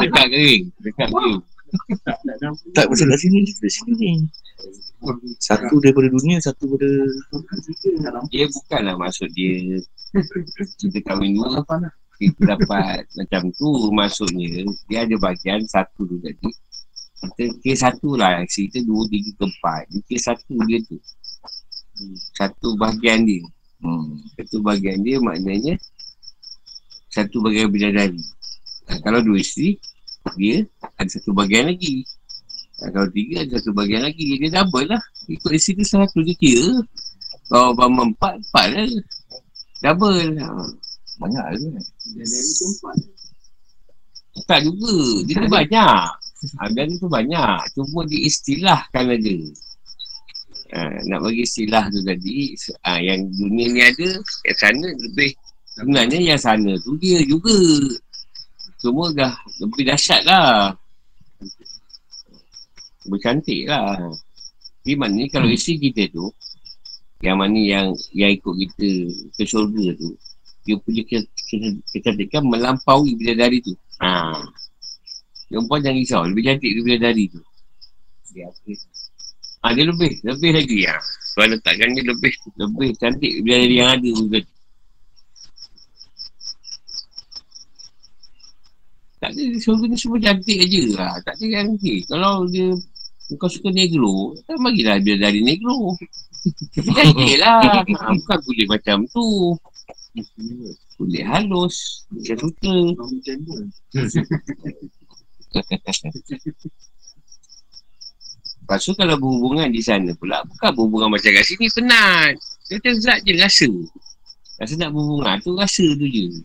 Dekat 0.00 0.26
kering. 0.28 0.62
Dekat 0.84 1.08
kering. 1.08 1.40
Tak 2.76 2.84
pasal 2.92 3.06
kat 3.08 3.18
sini, 3.24 3.48
di 3.48 3.70
sini 3.72 3.92
ni. 3.96 4.12
Satu 5.40 5.80
daripada 5.80 6.12
dunia, 6.12 6.36
satu 6.38 6.76
daripada 6.76 7.08
Dia 8.28 8.44
bukanlah 8.52 8.94
maksud 9.00 9.32
dia 9.32 9.80
kita 10.76 11.00
kahwin 11.08 11.40
dua 11.40 11.64
kita 12.20 12.54
dapat 12.54 13.02
macam 13.18 13.42
tu 13.56 13.68
maksudnya 13.90 14.68
dia 14.86 15.08
ada 15.08 15.16
bahagian 15.18 15.64
satu 15.66 16.04
tu 16.04 16.16
tadi 16.20 16.50
kita 17.22 17.44
kira 17.62 17.76
satu 17.78 18.18
lah 18.18 18.44
kita 18.44 18.82
dua 18.84 19.08
tiga 19.08 19.30
ke 19.40 19.44
empat 19.48 19.82
dia 19.88 20.00
kira 20.06 20.20
satu 20.32 20.54
dia 20.68 20.78
tu 20.84 20.96
satu 22.36 22.76
bahagian 22.76 23.24
dia 23.24 23.42
hmm. 23.82 24.22
satu 24.38 24.56
bahagian 24.62 25.02
dia 25.02 25.18
maknanya 25.18 25.74
satu 27.12 27.44
bahagian 27.44 27.68
bidadari. 27.68 28.22
Ha, 28.88 28.96
kalau 29.04 29.20
dua 29.20 29.38
isteri 29.38 29.76
dia 30.40 30.64
ada 30.96 31.10
satu 31.10 31.36
bahagian 31.36 31.68
lagi. 31.68 32.08
Ha, 32.80 32.88
kalau 32.88 33.08
tiga 33.12 33.44
ada 33.44 33.60
satu 33.60 33.76
bahagian 33.76 34.02
lagi. 34.08 34.40
Dia 34.40 34.50
double 34.62 34.88
lah. 34.88 35.02
Ikut 35.28 35.50
isteri 35.52 35.84
dia 35.84 35.86
satu 35.92 36.24
dia 36.24 36.34
kira. 36.40 36.80
Kalau 37.52 37.76
bama 37.76 38.08
empat 38.08 38.40
empat 38.40 38.66
lah 38.72 38.88
double. 39.84 40.40
Ha. 40.40 40.48
banyak 41.20 41.44
ke 41.44 41.56
kan? 41.68 42.96
tak 44.48 44.64
juga. 44.64 44.94
Dia 45.28 45.34
tu 45.36 45.50
banyak. 45.52 46.06
Harga 46.58 46.80
tu 46.96 47.08
banyak. 47.12 47.60
Cuma 47.76 48.00
diistilahkan 48.08 49.04
aja 49.12 49.34
ha, 50.72 50.98
Nak 51.06 51.20
bagi 51.22 51.44
istilah 51.44 51.86
tu 51.92 52.00
tadi 52.02 52.56
ha, 52.82 52.98
Yang 52.98 53.20
dunia 53.36 53.66
ni 53.70 53.80
ada 53.84 54.08
Yang 54.48 54.58
sana 54.58 54.88
lebih 54.88 55.30
Sebenarnya 55.72 56.18
yang 56.20 56.40
sana 56.40 56.76
tu 56.84 57.00
dia 57.00 57.24
juga. 57.24 57.56
Cuma 58.76 59.08
dah 59.16 59.32
lebih 59.56 59.88
dahsyat 59.88 60.20
lah. 60.28 60.76
Lebih 63.08 63.20
cantik 63.24 63.64
lah. 63.64 63.96
Di 64.84 64.92
mana 64.98 65.14
ni 65.16 65.30
kalau 65.30 65.48
isteri 65.48 65.88
kita 65.88 66.10
tu 66.10 66.26
Yang 67.22 67.36
mana 67.38 67.58
yang 67.58 67.86
Yang 68.10 68.42
ikut 68.42 68.54
kita 68.66 68.90
Ke 69.38 69.42
syurga 69.46 69.94
tu 69.94 70.10
Dia 70.66 70.74
punya 70.82 71.06
kecantikan 71.86 72.42
Melampaui 72.50 73.14
bidadari 73.14 73.62
tu. 73.62 73.78
Haa 74.02 74.42
Perempuan 75.46 75.86
jangan 75.86 75.98
risau 76.02 76.22
Lebih 76.26 76.42
cantik 76.50 76.70
daripada 76.74 76.98
dari 77.14 77.24
tu 77.30 77.42
Ha, 79.62 79.70
dia 79.78 79.86
lebih 79.86 80.18
Lebih 80.26 80.50
lagi 80.58 80.78
ya. 80.90 80.98
Kalau 81.38 81.54
letakkan 81.54 81.94
dia 81.94 82.02
lebih 82.02 82.34
Lebih 82.58 82.90
cantik 82.98 83.32
daripada 83.40 83.62
dari 83.62 83.74
yang 83.78 83.90
ada 83.94 84.12
tadi 84.26 84.50
Tak 89.22 89.30
ada 89.30 89.42
Surga 89.62 89.84
ni 89.86 89.96
semua 89.96 90.18
cantik 90.18 90.58
aja 90.66 90.82
lah 90.98 91.14
Tak 91.22 91.38
ada 91.38 91.46
yang 91.46 91.78
okay. 91.78 92.02
Kalau 92.10 92.42
dia 92.50 92.74
Kau 93.38 93.46
suka 93.46 93.70
negro 93.70 94.34
Tak 94.44 94.60
bagilah 94.60 95.00
biar 95.00 95.16
dari 95.16 95.40
negro. 95.40 95.96
Cantik 96.98 97.38
lah. 97.38 97.86
Ha, 97.86 98.12
Bukan 98.18 98.38
kulit 98.44 98.66
macam 98.68 99.06
tu. 99.08 99.56
Kulit 100.98 101.24
halus 101.24 102.04
Macam 102.12 102.50
suka 102.50 102.74
Lepas 108.62 108.78
tu 108.86 108.94
kalau 108.94 109.18
berhubungan 109.18 109.66
di 109.74 109.82
sana 109.82 110.14
pula 110.14 110.38
Bukan 110.46 110.70
berhubungan 110.78 111.10
macam 111.10 111.30
kat 111.34 111.44
sini 111.44 111.66
penat. 111.74 112.38
Macam 112.70 112.92
zat 113.02 113.18
je 113.26 113.32
rasa. 113.36 113.68
Rasa 114.62 114.74
nak 114.78 114.90
berhubungan 114.94 115.34
tu 115.42 115.50
rasa 115.58 115.86
tu 115.98 116.06
je. 116.06 116.40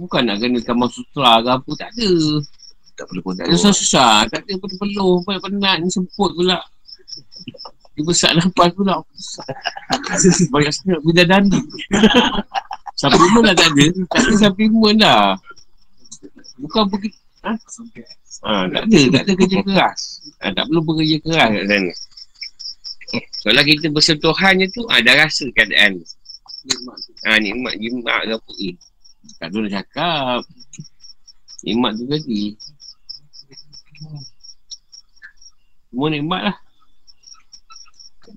Bukan 0.00 0.24
nak 0.24 0.40
kena 0.40 0.58
kamar 0.64 0.88
sutra 0.88 1.44
ke 1.44 1.50
apa 1.52 1.70
Tak 1.76 1.90
ada. 1.92 2.10
Tak 2.96 3.04
perlu 3.08 3.20
pun 3.20 3.32
Tak 3.36 3.44
ada 3.46 3.54
susah-susah 3.56 4.14
Tak 4.32 4.40
ada 4.48 4.52
peluh 4.56 5.20
Penat 5.24 5.76
ni 5.84 5.88
semput 5.92 6.32
pula. 6.32 6.58
Dia 7.92 8.02
besar 8.08 8.32
nafas 8.32 8.72
pula. 8.72 9.04
Banyak 10.48 10.72
sangat 10.72 11.00
Bida 11.04 11.24
dandi 11.28 11.60
Supplement 12.96 13.52
dah 13.52 13.56
tak 13.56 13.68
ada 13.76 13.86
Tak 14.08 14.20
ada 14.24 14.34
supplement 14.40 14.96
dah. 14.96 15.24
Bukan 16.56 16.82
pergi 16.88 17.08
Ha? 17.42 17.52
Ha, 18.46 18.70
tak 18.70 18.82
ada, 18.86 19.00
tak 19.18 19.22
ada 19.26 19.32
kerja 19.34 19.58
keras. 19.66 20.00
Ha, 20.38 20.54
tak 20.54 20.64
perlu 20.70 20.80
bekerja 20.86 21.16
keras 21.26 21.48
kat 21.50 21.64
sana. 21.66 21.92
Kalau 23.42 23.62
kita 23.66 23.86
bersentuhannya 23.90 24.66
tu, 24.70 24.86
ha, 24.86 25.02
dah 25.02 25.14
rasa 25.18 25.50
keadaan. 25.50 25.98
Ha, 27.26 27.42
nikmat 27.42 27.74
jimat 27.82 28.30
ke 28.30 28.34
apa. 28.38 28.52
Eh, 28.62 28.74
tak 29.42 29.50
tahu 29.50 29.66
nak 29.66 29.74
cakap. 29.74 30.40
Nikmat 31.66 31.90
tu 31.98 32.04
tadi. 32.06 32.42
Semua 35.90 36.08
nikmat 36.14 36.40
lah. 36.46 36.56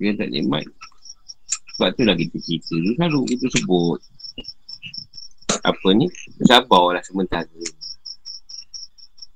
Dia 0.02 0.18
tak 0.18 0.34
nikmat. 0.34 0.65
Sebab 1.78 1.89
tu 1.94 2.04
lah 2.10 2.18
kita 2.18 2.38
cerita 2.41 2.74
tu 2.74 2.91
selalu 2.98 3.22
kita 3.30 3.46
sebut. 3.54 4.00
Apa 5.62 5.88
ni? 5.94 6.10
Sabarlah 6.46 7.06
sementara 7.06 7.62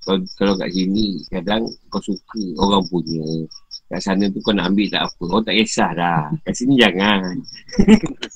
kalau, 0.06 0.20
kalau 0.40 0.54
kat 0.56 0.70
sini 0.72 1.20
kadang 1.28 1.68
kau 1.92 2.02
suka 2.02 2.44
orang 2.60 2.84
punya 2.88 3.26
kat 3.90 4.00
sana 4.00 4.26
tu 4.32 4.40
kau 4.40 4.54
nak 4.56 4.72
ambil 4.72 4.88
tak 4.88 5.04
apa 5.08 5.24
orang 5.28 5.46
tak 5.46 5.56
kisah 5.60 5.90
dah. 5.98 6.22
Kat 6.46 6.54
sini 6.54 6.74
jangan. 6.78 7.36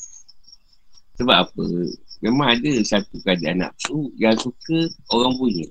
Sebab 1.22 1.38
apa? 1.46 1.66
Memang 2.26 2.48
ada 2.58 2.72
satu 2.82 3.16
keadaan 3.22 3.62
nafsu 3.62 4.10
yang 4.18 4.34
suka 4.36 4.90
orang 5.14 5.34
punya. 5.38 5.68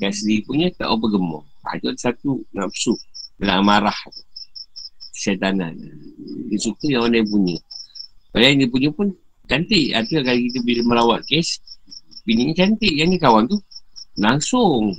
Yang 0.00 0.22
sendiri 0.22 0.40
punya 0.46 0.66
tak 0.76 0.88
apa 0.88 1.04
gemuk 1.10 1.44
ada 1.62 1.88
satu 1.94 2.42
nafsu 2.50 2.94
dalam 3.38 3.62
marah 3.62 3.94
syaitanan 5.14 5.78
dia 6.50 6.58
suka 6.58 6.90
yang 6.90 7.06
orang 7.06 7.22
lain 7.22 7.26
punya. 7.30 7.56
Kalau 8.32 8.44
yang 8.44 8.58
dia 8.64 8.68
punya 8.70 8.88
pun 8.90 9.06
cantik. 9.46 9.92
Ada 9.92 10.16
kali 10.24 10.40
kita 10.50 10.58
bila 10.64 10.80
merawat 10.88 11.20
kes 11.28 11.60
bini 12.24 12.50
cantik. 12.56 12.90
Yang 12.92 13.08
ni 13.14 13.18
kawan 13.20 13.44
tu 13.46 13.60
Langsung. 14.20 14.92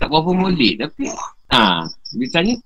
Tak 0.00 0.08
berapa 0.08 0.32
molek 0.32 0.80
Tapi 0.80 1.12
ha, 1.52 1.84
Dia 2.16 2.26
tanya 2.32 2.56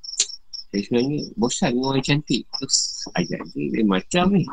Saya 0.70 0.80
sebenarnya 0.86 1.18
Bosan 1.34 1.74
dengan 1.74 1.86
orang 1.90 2.04
cantik. 2.06 2.42
Terus 2.46 2.78
Ajak 3.18 3.42
dia 3.50 3.64
Dia 3.74 3.82
macam 3.82 4.24
ni. 4.38 4.46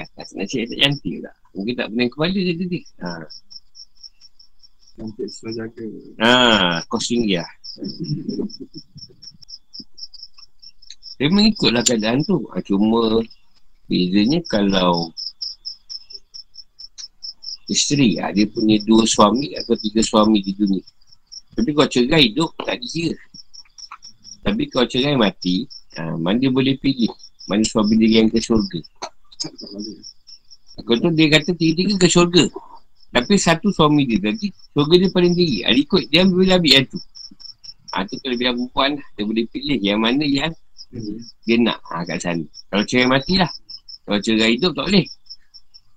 Kata 0.00 0.24
tak 0.24 0.46
cantik 0.48 1.16
tak 1.20 1.36
Mungkin 1.54 1.74
tak 1.78 1.86
pernah 1.92 2.06
kepala 2.10 2.34
dia 2.34 2.54
tadi. 2.58 2.80
Ha. 2.98 3.10
Cantik 4.94 5.28
sudah 5.30 5.52
jaga. 5.54 5.86
Ha, 6.18 6.32
kos 6.90 7.06
tinggi 7.06 7.38
lah. 7.38 7.50
Dia 11.14 11.30
mengikutlah 11.30 11.82
keadaan 11.86 12.26
tu. 12.26 12.42
Ha, 12.50 12.58
Cuma 12.66 13.22
Bezanya 13.84 14.40
kalau 14.48 15.12
isteri. 17.68 18.20
Ha, 18.20 18.32
dia 18.32 18.48
punya 18.48 18.80
dua 18.84 19.04
suami 19.08 19.56
atau 19.56 19.74
tiga 19.78 20.00
suami 20.04 20.40
di 20.44 20.52
dunia. 20.52 20.84
Tapi 21.54 21.70
kalau 21.70 21.88
cerai 21.88 22.22
hidup 22.30 22.50
tak 22.66 22.82
dikira 22.82 23.14
tapi 24.44 24.68
kalau 24.68 24.84
cerai 24.84 25.16
mati 25.16 25.64
ha, 25.96 26.20
mana 26.20 26.36
dia 26.36 26.52
boleh 26.52 26.76
pilih? 26.76 27.08
Mana 27.48 27.64
suami 27.64 27.96
dia 27.96 28.20
yang 28.20 28.28
ke 28.28 28.36
syurga? 28.36 28.80
Kalau 30.84 30.98
tu 31.00 31.08
dia 31.16 31.32
kata 31.32 31.56
tiga-tiga 31.56 31.96
ke 31.96 32.08
syurga? 32.12 32.44
Tapi 33.08 33.40
satu 33.40 33.72
suami 33.72 34.04
dia 34.04 34.20
tadi 34.20 34.52
syurga 34.76 34.94
dia 35.00 35.08
paling 35.08 35.32
tinggi. 35.32 35.64
Ha, 35.64 35.72
ikut 35.72 36.12
dia 36.12 36.28
ambil 36.28 36.60
ambil 36.60 36.72
yang 36.76 36.86
tu. 36.92 37.00
Ha, 37.96 38.04
tu 38.04 38.20
kelebihan 38.20 38.52
perempuan 38.60 38.90
dia 39.16 39.24
boleh 39.24 39.44
pilih 39.48 39.78
yang 39.80 40.04
mana 40.04 40.24
yang 40.28 40.52
dia 41.48 41.56
nak. 41.56 41.80
Ha, 41.88 42.04
kat 42.04 42.20
sana. 42.20 42.44
Kalau 42.68 42.84
cerai 42.84 43.08
mati 43.08 43.40
lah 43.40 43.48
kalau 44.04 44.20
cerai 44.20 44.60
hidup 44.60 44.76
tak 44.76 44.84
boleh 44.92 45.04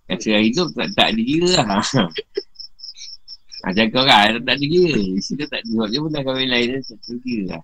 yang 0.08 0.20
cerai 0.20 0.44
hidup 0.48 0.68
tak, 0.76 0.88
tak 0.96 1.10
dikira 1.16 1.52
lah. 1.64 1.84
Macam 3.68 3.86
kau 3.92 4.04
kan, 4.08 4.40
tak 4.44 4.58
dikira. 4.60 4.96
Isi 4.96 5.36
tu 5.36 5.46
tak 5.48 5.62
dikira. 5.68 5.86
Dia 5.92 6.00
pun 6.00 6.10
dah 6.16 6.22
kahwin 6.24 6.48
lain, 6.48 6.80
tak 6.80 6.98
dikira 7.12 7.46
lah. 7.58 7.64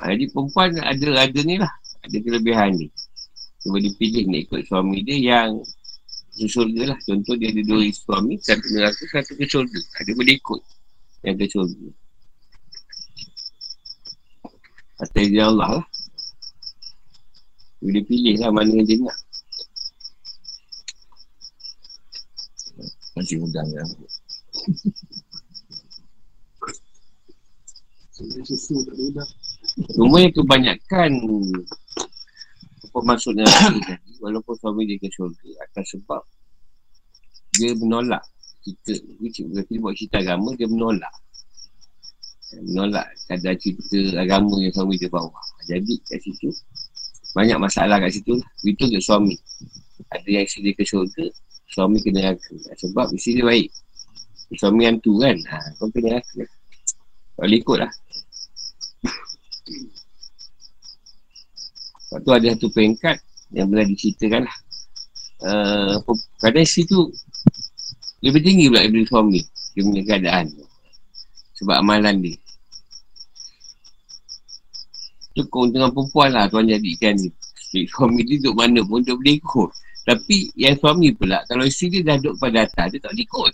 Ha, 0.00 0.02
jadi 0.16 0.24
perempuan 0.32 0.76
ada 0.80 1.06
ada 1.28 1.40
ni 1.44 1.56
lah. 1.60 1.72
Ada 2.02 2.16
kelebihan 2.18 2.74
ni. 2.76 2.88
Dia 3.62 3.68
boleh 3.70 3.92
pilih 3.94 4.26
nak 4.26 4.40
ikut 4.48 4.60
suami 4.66 5.06
dia 5.06 5.16
yang 5.20 5.62
Masuk 6.32 6.48
syurga 6.48 6.96
lah. 6.96 6.98
Contoh 7.04 7.36
dia 7.36 7.52
ada 7.52 7.60
dua 7.60 7.84
suami, 7.92 8.40
satu 8.40 8.64
neraka, 8.72 9.04
satu 9.04 9.36
ke 9.36 9.44
syurga. 9.44 9.80
Dia 10.00 10.16
boleh 10.16 10.34
ikut 10.40 10.60
yang 11.28 11.36
ke 11.36 11.44
syurga. 11.44 11.88
Atas 14.96 15.20
izin 15.20 15.44
Allah 15.44 15.70
lah. 15.76 15.86
Dia 17.82 18.02
pilih 18.06 18.38
lah 18.38 18.50
mana 18.54 18.70
yang 18.70 18.86
dia 18.86 19.02
nak. 19.02 19.18
Masih 23.18 23.36
mudah 23.42 23.66
ya. 23.66 23.82
Cuma 29.98 30.22
yang 30.22 30.30
kebanyakan 30.30 31.10
apa 32.92 32.98
maksudnya 33.08 33.48
tadi 33.48 33.80
walaupun 34.22 34.52
suami 34.60 34.84
dia 34.84 35.00
ke 35.00 35.08
syurga 35.08 35.48
atas 35.64 35.96
sebab 35.96 36.20
dia 37.56 37.72
menolak 37.72 38.20
kita 38.60 39.00
berarti 39.48 39.80
buat 39.80 39.96
cerita 39.96 40.20
agama 40.20 40.52
dia 40.60 40.68
menolak 40.68 41.08
menolak 42.68 43.08
kadar 43.32 43.56
cerita 43.56 44.20
agama 44.20 44.60
yang 44.60 44.76
suami 44.76 45.00
dia 45.00 45.08
bawa 45.08 45.40
jadi 45.64 45.94
kat 46.04 46.20
situ 46.20 46.52
banyak 47.32 47.58
masalah 47.58 47.96
kat 48.00 48.12
situ 48.16 48.40
itu 48.64 48.84
ke 48.88 48.98
suami 49.00 49.36
ada 50.12 50.28
yang 50.28 50.44
isteri 50.44 50.76
ke 50.76 50.84
syurga 50.84 51.26
suami 51.72 51.98
kena 52.04 52.32
neraka 52.32 52.52
sebab 52.76 53.12
isteri 53.16 53.40
dia 53.40 53.46
baik 53.48 53.68
suami 54.52 54.84
hantu 54.84 55.16
kan 55.16 55.36
ha, 55.48 55.56
kau 55.80 55.88
kena 55.88 56.20
neraka 56.20 56.44
kalau 57.36 57.56
ikut 57.56 57.78
lah 57.80 57.92
Lepas 62.12 62.28
tu 62.28 62.32
ada 62.36 62.46
satu 62.52 62.68
peringkat 62.68 63.16
yang 63.56 63.72
pernah 63.72 63.86
diceritakan 63.88 64.42
lah. 64.44 64.58
Uh, 65.42 65.96
kadang 66.44 66.60
isteri 66.68 66.84
tu 66.84 67.08
lebih 68.20 68.44
tinggi 68.44 68.68
pula 68.68 68.84
daripada 68.84 69.08
suami. 69.08 69.40
Dia 69.72 69.80
punya 69.80 70.02
keadaan 70.04 70.44
tu. 70.52 70.64
Sebab 71.56 71.80
amalan 71.80 72.20
dia. 72.20 72.36
Tu 75.32 75.44
dengan 75.72 75.88
perempuan 75.88 76.28
lah 76.32 76.44
tuan 76.48 76.68
jadikan 76.68 77.16
ni. 77.16 77.32
Jadi, 77.72 77.88
suami 77.92 78.20
dia 78.24 78.36
duduk 78.36 78.54
mana 78.60 78.80
pun 78.84 79.00
dia 79.00 79.16
boleh 79.16 79.40
ikut. 79.40 79.70
Tapi 80.02 80.50
yang 80.58 80.76
suami 80.76 81.14
pula, 81.14 81.40
kalau 81.46 81.64
isteri 81.64 82.02
dia 82.02 82.12
dah 82.12 82.16
duduk 82.20 82.36
pada 82.42 82.66
atas, 82.66 82.86
dia 82.92 83.00
tak 83.00 83.10
boleh 83.14 83.24
ikut. 83.24 83.52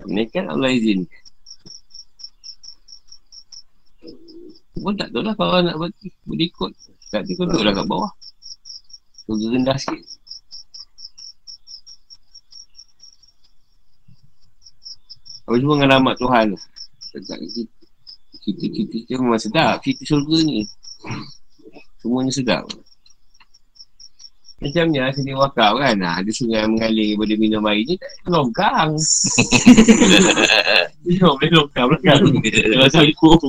Ini 0.00 0.22
kan 0.32 0.44
Allah 0.48 0.70
izin. 0.72 1.00
Pun 4.80 4.96
tak 4.96 5.12
tahu 5.12 5.22
lah 5.22 5.34
kalau 5.36 5.60
nak 5.60 5.76
bagi, 5.76 6.08
boleh 6.24 6.48
ikut. 6.48 6.72
Tak 7.12 7.22
dia 7.28 7.34
duduk 7.36 7.62
lah 7.62 7.72
kat 7.76 7.86
bawah. 7.86 8.10
Surga 9.28 9.46
rendah 9.54 9.76
sikit. 9.76 10.02
Apa 15.50 15.58
semua 15.58 15.74
dengan 15.82 15.90
rahmat 15.98 16.14
Tuhan 16.14 16.46
Cerita-cerita 18.56 19.12
memang 19.20 19.40
sedap 19.40 19.76
Cerita 19.84 20.02
surga 20.06 20.36
ni 20.46 20.64
Semuanya 22.00 22.32
sedap 22.32 22.64
Macamnya 24.60 25.08
sini 25.12 25.32
wakaf 25.32 25.72
kan 25.80 25.96
ha, 26.04 26.20
Ada 26.20 26.30
sungai 26.32 26.64
mengalir 26.68 27.16
boleh 27.16 27.36
minum 27.36 27.64
air 27.68 27.84
ni 27.84 27.96
Tak 27.96 28.10
ada 28.10 28.28
longkang 28.34 28.90
Dia 31.08 31.24
boleh 31.24 31.50
longkang 31.52 31.86
belakang 31.88 32.22
Kalau 32.44 32.88
sangkuk 32.92 33.40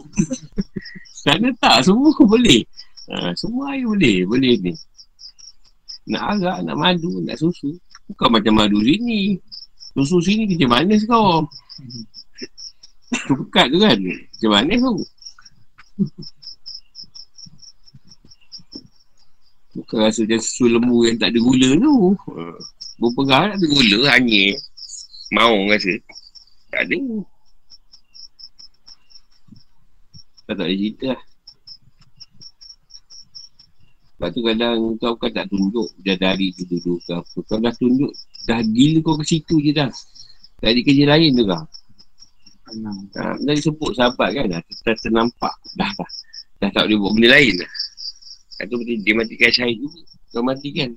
Sana 1.21 1.51
tak 1.59 1.83
semua 1.85 2.15
boleh 2.15 2.63
Ha, 3.11 3.35
semua 3.35 3.75
air 3.75 3.83
boleh, 3.83 4.23
boleh 4.23 4.55
ni. 4.63 4.71
Nak 6.15 6.39
arak, 6.39 6.57
nak 6.63 6.77
madu, 6.79 7.19
nak 7.19 7.35
susu. 7.35 7.75
Bukan 8.07 8.39
macam 8.39 8.53
madu 8.55 8.79
sini. 8.79 9.35
Susu 9.91 10.23
sini 10.23 10.47
macam 10.47 10.69
mana 10.71 10.95
kau? 11.03 11.43
Tu 13.27 13.33
pekat 13.37 13.65
tu 13.69 13.77
kan? 13.81 13.97
Macam 13.97 14.51
mana 14.51 14.73
tu? 14.77 14.93
Bukan 19.71 19.97
rasa 20.03 20.27
macam 20.27 20.39
susu 20.43 20.65
lembu 20.67 20.97
yang 21.07 21.15
tak 21.15 21.31
ada 21.31 21.39
gula 21.39 21.69
tu. 21.79 21.95
Berperah 22.99 23.55
tak 23.55 23.57
ada 23.61 23.65
gula, 23.71 23.99
hanyir. 24.11 24.59
Mau 25.31 25.55
rasa. 25.71 25.93
Tak 26.73 26.81
ada. 26.87 26.97
Tak 30.49 30.55
tak 30.59 30.65
ada 30.67 30.75
cerita 30.75 31.05
lah. 31.15 31.21
Sebab 34.21 34.37
tu 34.37 34.41
kadang 34.45 34.77
kau 35.01 35.17
kan 35.17 35.33
tak 35.33 35.49
tunjuk 35.49 35.89
Dah 36.05 36.13
dari 36.13 36.53
tu 36.53 36.61
dulu 36.69 37.01
ke 37.01 37.09
apa 37.09 37.37
Kau 37.41 37.57
dah 37.57 37.73
tunjuk 37.73 38.13
Dah 38.45 38.61
gila 38.61 39.01
kau 39.01 39.17
ke 39.17 39.25
situ 39.25 39.57
je 39.65 39.73
dah 39.73 39.89
Tak 40.61 40.77
ada 40.77 40.79
kerja 40.85 41.03
lain 41.09 41.33
tu 41.33 41.41
kau 41.49 41.65
Ha, 42.71 43.35
dah 43.43 43.53
disebut 43.53 43.91
sahabat 43.99 44.31
kan 44.31 44.45
dah, 44.47 44.61
dah 44.63 44.95
ternampak. 44.95 45.53
Dah 45.75 45.91
dah. 45.91 46.09
Dah 46.63 46.69
tak 46.71 46.87
boleh 46.87 46.97
buat 47.03 47.11
benda 47.19 47.29
lain 47.35 47.53
dah. 47.59 47.71
Kata 48.61 48.73
berarti 48.77 48.93
dia 49.01 49.13
matikan 49.17 49.51
syahid 49.51 49.77
tu 49.81 49.89
kau 50.31 50.45
matikan 50.45 50.89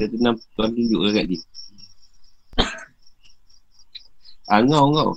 dah 0.00 0.06
ternampak 0.08 0.46
Tuhan 0.56 0.70
tunjuk 0.72 1.00
kat 1.12 1.26
dia. 1.28 1.40
Angau 4.56 4.84
kau 4.94 5.12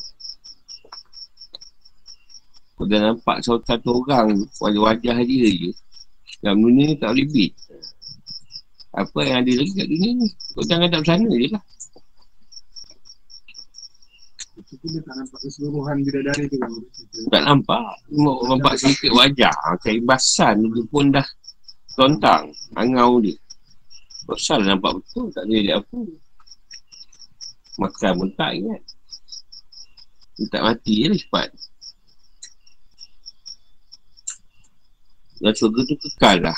Kau 2.78 2.86
dah 2.86 3.00
nampak 3.10 3.42
satu, 3.42 3.58
satu 3.66 3.90
orang 4.06 4.38
Wajah-wajah 4.62 5.18
dia 5.26 5.50
je. 5.50 5.72
Dalam 6.46 6.62
dunia 6.62 6.94
ni 6.94 6.96
tak 7.00 7.16
boleh 7.16 7.28
beat. 7.34 7.52
Apa 8.94 9.18
yang 9.26 9.38
ada 9.42 9.52
lagi 9.58 9.74
kat 9.74 9.88
dunia 9.90 10.10
ni? 10.14 10.28
Kau 10.54 10.66
jangan 10.66 10.90
tak 10.94 11.02
sana 11.06 11.26
je 11.26 11.48
lah. 11.50 11.64
Dia 14.68 15.00
tak 15.00 15.16
nampak 15.16 15.40
keseluruhan 15.48 15.96
bidadari 16.04 16.52
tu. 16.52 16.60
Tak 17.32 17.44
nampak. 17.48 17.88
Cuma 18.12 18.36
nampak 18.52 18.76
sedikit 18.76 19.16
wajah. 19.16 19.56
Macam 19.56 19.92
ibasan 19.96 20.56
tu 20.60 20.84
pun 20.92 21.08
dah 21.08 21.28
lontang. 21.96 22.52
Angau 22.76 23.24
dia. 23.24 23.40
Besar 24.28 24.60
nampak 24.60 25.00
betul. 25.00 25.32
Tak 25.32 25.48
ada 25.48 25.80
apa. 25.80 25.98
Makan 27.80 28.12
pun 28.20 28.30
tak 28.36 28.52
ingat. 28.60 28.82
Dia 30.36 30.46
tak 30.52 30.64
mati 30.68 30.94
je 31.00 31.08
lah 31.16 31.20
cepat. 31.24 31.48
Dan 35.38 35.54
syurga 35.56 35.82
tu 35.88 35.96
kekal 35.96 36.38
lah. 36.44 36.58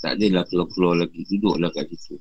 Tak 0.00 0.16
adalah 0.16 0.48
keluar-keluar 0.48 0.94
lagi. 1.04 1.20
Duduklah 1.28 1.68
kat 1.76 1.92
situ. 1.92 2.16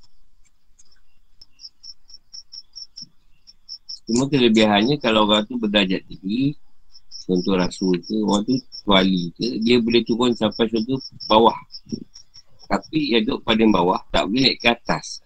Cuma 4.03 4.27
kelebihannya 4.27 4.99
kalau 4.99 5.23
orang 5.27 5.47
tu 5.47 5.55
berdajat 5.55 6.03
tinggi, 6.11 6.51
contoh 7.23 7.55
rasul 7.55 7.95
ke, 8.03 8.19
orang 8.19 8.43
tu 8.43 8.55
wali 8.83 9.31
ke, 9.39 9.63
dia 9.63 9.79
boleh 9.79 10.03
turun 10.03 10.35
sampai 10.35 10.67
syurga 10.67 10.95
bawah. 11.31 11.55
Tapi 12.67 13.15
yang 13.15 13.23
duduk 13.23 13.47
pada 13.47 13.63
bawah, 13.69 14.01
tak 14.11 14.27
boleh 14.27 14.51
naik 14.51 14.57
ke 14.59 14.67
atas. 14.75 15.23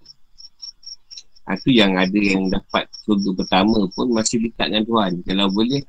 Itu 1.48 1.72
ha, 1.72 1.80
yang 1.80 1.96
ada 1.96 2.20
yang 2.20 2.52
dapat 2.52 2.86
syurga 3.02 3.30
pertama 3.40 3.88
pun 3.96 4.14
masih 4.14 4.46
dekat 4.46 4.68
dengan 4.70 4.84
Tuhan. 4.86 5.12
Kalau 5.26 5.48
boleh, 5.50 5.82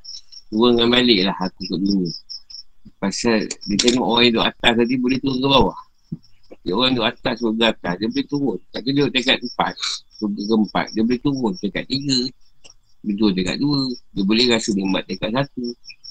turun 0.48 0.79
dengan 0.79 0.88
balik 0.96 1.20
lah 1.29 1.37
aku 1.44 1.61
ke 1.66 1.77
dunia. 1.77 2.11
Pasal 2.96 3.44
dia 3.68 3.77
tengok 3.77 4.07
orang 4.07 4.22
yang 4.24 4.33
duduk 4.33 4.46
atas 4.48 4.72
tadi 4.81 4.94
boleh 4.96 5.18
turun 5.20 5.38
ke 5.42 5.48
bawah. 5.51 5.79
Dia 6.64 6.72
orang 6.72 6.90
duduk 6.96 7.09
atas, 7.11 7.35
surga 7.42 7.64
atas. 7.74 7.94
Dia 8.01 8.09
boleh 8.09 8.27
turun. 8.31 8.59
Tak 8.72 8.81
kena 8.81 8.96
duduk 8.96 9.11
dekat 9.12 9.38
empat. 9.44 9.72
Surga 10.16 10.42
keempat. 10.46 10.87
Dia 10.96 11.03
boleh 11.05 11.20
turun 11.20 11.53
dekat 11.59 11.85
tiga. 11.85 12.18
Turun 13.16 13.33
dekat 13.33 13.57
dua. 13.57 13.88
Dia 14.12 14.23
boleh 14.27 14.44
rasa 14.53 14.68
nikmat 14.77 15.03
dekat 15.09 15.31
satu. 15.33 15.64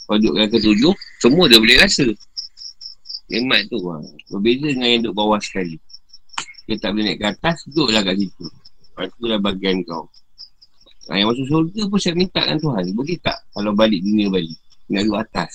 Kalau 0.08 0.18
duduk 0.24 0.36
dekat 0.40 0.62
tujuh, 0.64 0.94
semua 1.20 1.46
dia 1.52 1.60
boleh 1.60 1.78
rasa. 1.78 2.06
Nikmat 3.28 3.62
tu. 3.68 3.78
Ha. 3.92 3.96
Berbeza 4.32 4.68
dengan 4.72 4.88
yang 4.88 5.02
duduk 5.04 5.16
bawah 5.20 5.40
sekali. 5.44 5.76
Dia 6.68 6.76
tak 6.80 6.96
boleh 6.96 7.12
naik 7.12 7.20
ke 7.24 7.28
atas, 7.32 7.58
duduklah 7.72 8.04
kat 8.04 8.16
situ. 8.20 8.46
Lepas 8.48 9.08
tu 9.16 9.26
lah 9.28 9.40
bagian 9.40 9.76
kau. 9.88 10.04
Ha, 11.08 11.16
yang 11.16 11.32
masuk 11.32 11.48
surga 11.48 11.82
pun 11.88 12.00
saya 12.00 12.16
minta 12.16 12.44
dengan 12.44 12.60
Tuhan. 12.60 12.84
Boleh 12.92 13.18
tak 13.24 13.38
kalau 13.56 13.72
balik 13.72 14.00
dunia 14.04 14.28
balik? 14.28 14.58
Nak 14.92 15.02
duduk 15.08 15.20
atas. 15.20 15.52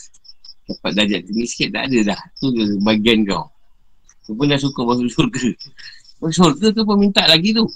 Dapat 0.68 0.90
darjat 0.94 1.20
tinggi 1.26 1.44
sikit 1.48 1.68
tak 1.76 1.90
ada 1.90 2.14
dah. 2.14 2.20
Tu 2.40 2.46
bagian 2.80 3.18
kau. 3.28 3.44
Tu 4.24 4.32
pun 4.32 4.46
dah 4.46 4.60
suka 4.60 4.80
masuk 4.86 5.08
syurga. 5.10 5.46
Masuk 6.22 6.54
syurga 6.54 6.66
tu 6.70 6.82
pun 6.86 6.96
minta 6.96 7.26
lagi 7.26 7.50
tu. 7.50 7.66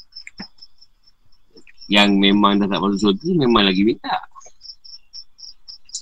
Yang 1.86 2.08
memang 2.18 2.58
dah 2.58 2.66
tak 2.66 2.82
masuk 2.82 2.98
syurga 2.98 3.30
memang 3.46 3.62
lagi 3.66 3.82
minta. 3.86 4.16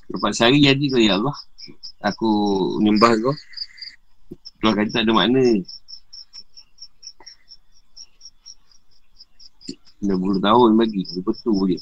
Lepas 0.08 0.32
sehari 0.36 0.64
jadi 0.64 0.84
tu 0.88 0.98
ya 1.00 1.20
Allah. 1.20 1.36
Aku 2.04 2.28
nyembah 2.80 3.12
kau. 3.20 3.36
Tuhan 4.60 4.74
kata 4.76 4.90
tak 4.92 5.02
ada 5.04 5.12
makna. 5.12 5.44
Dah 10.04 10.16
puluh 10.16 10.40
tahun 10.40 10.76
bagi. 10.76 11.04
Betul 11.20 11.76
je. 11.76 11.80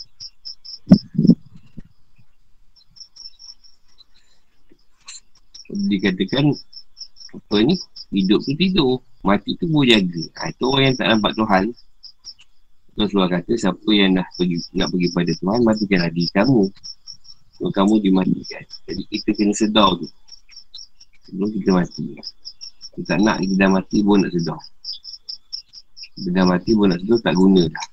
dikatakan 5.73 6.53
apa 7.33 7.57
ni 7.65 7.75
hidup 8.13 8.45
tu 8.45 8.53
tidur 8.61 9.01
mati 9.25 9.57
tu 9.57 9.65
boleh 9.73 9.97
jaga 9.97 10.23
ha, 10.37 10.53
itu 10.53 10.65
orang 10.69 10.85
yang 10.93 10.97
tak 11.01 11.09
nampak 11.09 11.33
Tuhan 11.33 11.65
Rasulullah 12.93 13.41
kata 13.41 13.57
siapa 13.57 13.89
yang 13.89 14.21
dah 14.21 14.27
pergi, 14.37 14.61
nak 14.77 14.93
pergi 14.93 15.09
pada 15.17 15.33
Tuhan 15.33 15.61
matikanlah 15.65 16.11
diri 16.13 16.29
kamu. 16.37 16.63
Kalau 17.57 17.71
kamu 17.73 17.95
dimatikan. 18.05 18.65
Jadi 18.85 19.03
kita 19.09 19.31
kena 19.33 19.55
sedar 19.57 19.89
tu. 19.97 20.07
Sebelum 21.25 21.49
kita 21.57 21.71
mati. 21.73 22.05
Kita 22.93 23.17
tak 23.17 23.19
nak 23.25 23.41
kita 23.41 23.55
dah 23.57 23.71
mati 23.73 23.99
pun 24.05 24.21
nak 24.21 24.33
sedar. 24.37 24.61
Kita 26.13 26.29
dah 26.37 26.45
mati 26.45 26.71
pun 26.77 26.87
nak 26.93 27.01
sedar 27.01 27.19
tak 27.25 27.35
guna 27.39 27.63
dah. 27.65 27.87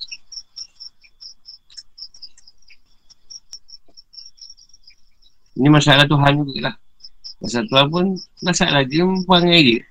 Ini 5.59 5.67
masalah 5.71 6.07
Tuhan 6.07 6.33
juga 6.39 6.71
lah. 6.71 6.75
Masalah 7.39 7.67
Tuhan 7.71 7.85
pun 7.87 8.05
masalah 8.43 8.81
dia 8.83 9.03
mempunyai 9.07 9.61
dia. 9.63 9.81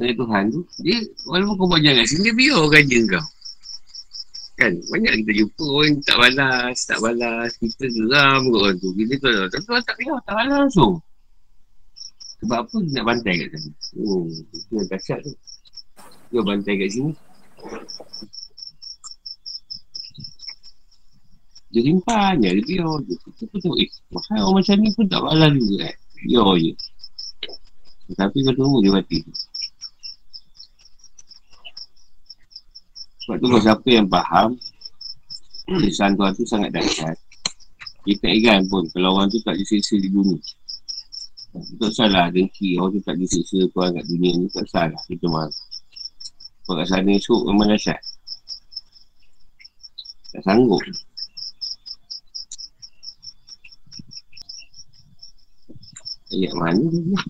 Tuhan 0.00 0.48
tu, 0.48 0.64
dia 0.80 0.96
walaupun 1.28 1.60
kau 1.60 1.68
buat 1.68 1.84
jalan 1.84 2.08
sini, 2.08 2.32
dia 2.32 2.34
biar 2.36 2.60
kerja 2.72 2.98
kau. 3.04 3.26
Kan? 4.60 4.76
Banyak 4.76 5.12
kita 5.24 5.32
jumpa 5.40 5.64
orang 5.64 5.94
tak 6.04 6.16
balas, 6.20 6.76
tak 6.84 6.98
balas. 7.00 7.50
Kita 7.56 7.88
geram 7.88 8.52
kot 8.52 8.60
orang 8.60 8.76
tu. 8.76 8.88
Kita 8.92 9.14
tu. 9.16 9.48
Tapi 9.56 9.66
orang 9.72 9.86
tak 9.88 9.96
biar, 9.96 10.18
tak 10.28 10.34
balas 10.36 10.56
langsung. 10.68 10.94
Sebab 12.40 12.58
apa 12.64 12.76
nak 12.92 13.04
bantai 13.04 13.34
kat 13.36 13.48
sana? 13.56 13.70
Oh, 14.00 14.24
itu 14.28 14.72
yang 14.72 14.88
kasar 14.88 15.18
tu. 15.24 15.32
Dia 16.32 16.40
bantai 16.44 16.74
kat 16.76 16.88
sini. 16.92 17.12
Dia 21.70 21.80
simpan 21.86 22.34
je, 22.42 22.50
dia 22.60 22.64
biar 22.64 22.92
je. 23.08 23.14
Kita 23.16 23.42
pun 23.48 23.58
tengok, 23.64 23.78
eh, 23.80 23.90
mahal 24.12 24.40
orang 24.44 24.54
macam 24.60 24.76
ni 24.76 24.90
pun 24.92 25.06
tak 25.08 25.20
balas 25.24 25.50
juga 25.56 25.76
kan. 25.88 25.96
Biar 26.20 26.48
je. 26.60 26.72
Tapi 28.12 28.36
kau 28.44 28.54
tunggu 28.56 28.78
dia 28.84 28.92
mati. 28.92 29.18
Sebab 33.30 33.38
tu 33.38 33.46
kalau 33.46 33.62
siapa 33.62 33.88
yang 33.94 34.10
faham, 34.10 34.58
Lisan 35.70 36.18
Tuhan 36.18 36.34
tu 36.34 36.42
sangat 36.42 36.74
dahsyat. 36.74 37.14
Kita 38.02 38.26
ingat 38.26 38.66
pun 38.66 38.82
kalau 38.90 39.14
orang 39.14 39.30
tu 39.30 39.38
tak 39.46 39.54
disiksa 39.54 39.94
di 40.02 40.10
dunia. 40.10 40.34
Tak 41.54 41.94
salah 41.94 42.26
dengki 42.34 42.74
orang 42.74 42.98
tu 42.98 43.00
tak 43.06 43.14
disiksa 43.14 43.70
Tuhan 43.70 43.94
kat 43.94 44.02
dunia 44.10 44.34
ni. 44.34 44.50
Tak 44.50 44.66
salah 44.66 44.98
kita 45.06 45.30
marah. 45.30 45.54
Kalau 46.66 46.74
kat 46.82 46.90
sana 46.90 47.10
esok 47.14 47.40
memang 47.46 47.70
dahsyat. 47.70 48.02
Tak 50.34 50.42
sanggup. 50.42 50.82
Ayat 56.34 56.52
mana 56.58 56.82
dia? 56.82 57.20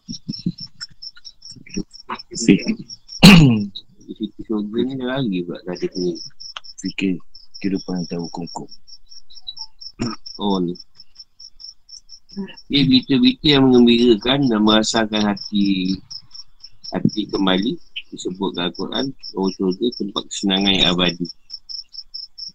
Di 2.32 2.88
situ 4.50 4.66
surga 4.66 4.78
ni 4.82 4.94
dah 4.98 5.06
lari 5.14 5.38
pula 5.46 5.58
ada 5.62 5.86
ni. 5.94 6.12
Fikir 6.82 7.14
kehidupan 7.62 8.02
tahu 8.10 8.26
kongkong. 8.34 8.72
Oh 10.40 10.56
ni. 10.58 10.72
Dia 12.72 12.80
berita-berita 12.88 13.46
yang 13.60 13.68
mengembirakan 13.68 14.48
dan 14.48 14.60
merasakan 14.64 15.22
hati 15.28 15.94
hati 16.90 17.28
kembali 17.28 17.76
disebut 18.10 18.56
dalam 18.56 18.72
Al-Quran 18.72 19.06
bahawa 19.12 19.48
surga 19.54 19.86
tempat 20.00 20.22
kesenangan 20.32 20.72
yang 20.74 20.88
abadi. 20.96 21.26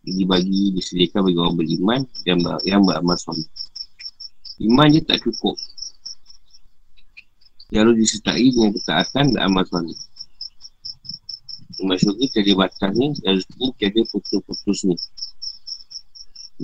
Dibagi, 0.06 0.74
disediakan 0.76 1.30
bagi 1.30 1.40
orang 1.40 1.56
beriman 1.58 2.02
yang, 2.26 2.40
yang 2.66 2.82
beramal 2.82 3.18
soleh. 3.18 3.46
Iman 4.60 4.90
je 4.92 5.02
tak 5.06 5.22
cukup. 5.22 5.56
Dia 7.70 7.86
harus 7.86 7.98
disertai 7.98 8.50
dengan 8.50 8.74
ketaatan 8.74 9.26
dan 9.38 9.42
amal 9.46 9.66
soleh. 9.70 9.98
Iman 11.86 12.02
syurga 12.02 12.26
tiada 12.34 12.54
batas 12.58 12.92
ni 12.98 13.14
dan 13.22 13.38
rezeki 13.38 13.68
tiada 13.78 14.02
putus-putus 14.10 14.80
ni. 14.90 14.98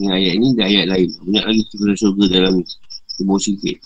Ini 0.01 0.07
ayat 0.09 0.33
ni 0.41 0.47
dan 0.57 0.65
ayat 0.65 0.85
lain. 0.89 1.09
Banyak 1.29 1.45
lagi 1.45 1.61
cerita 1.69 1.93
syurga 1.93 2.25
dalam 2.25 2.53
ni. 2.57 2.65
Cuba 3.21 3.37
sikit. 3.37 3.77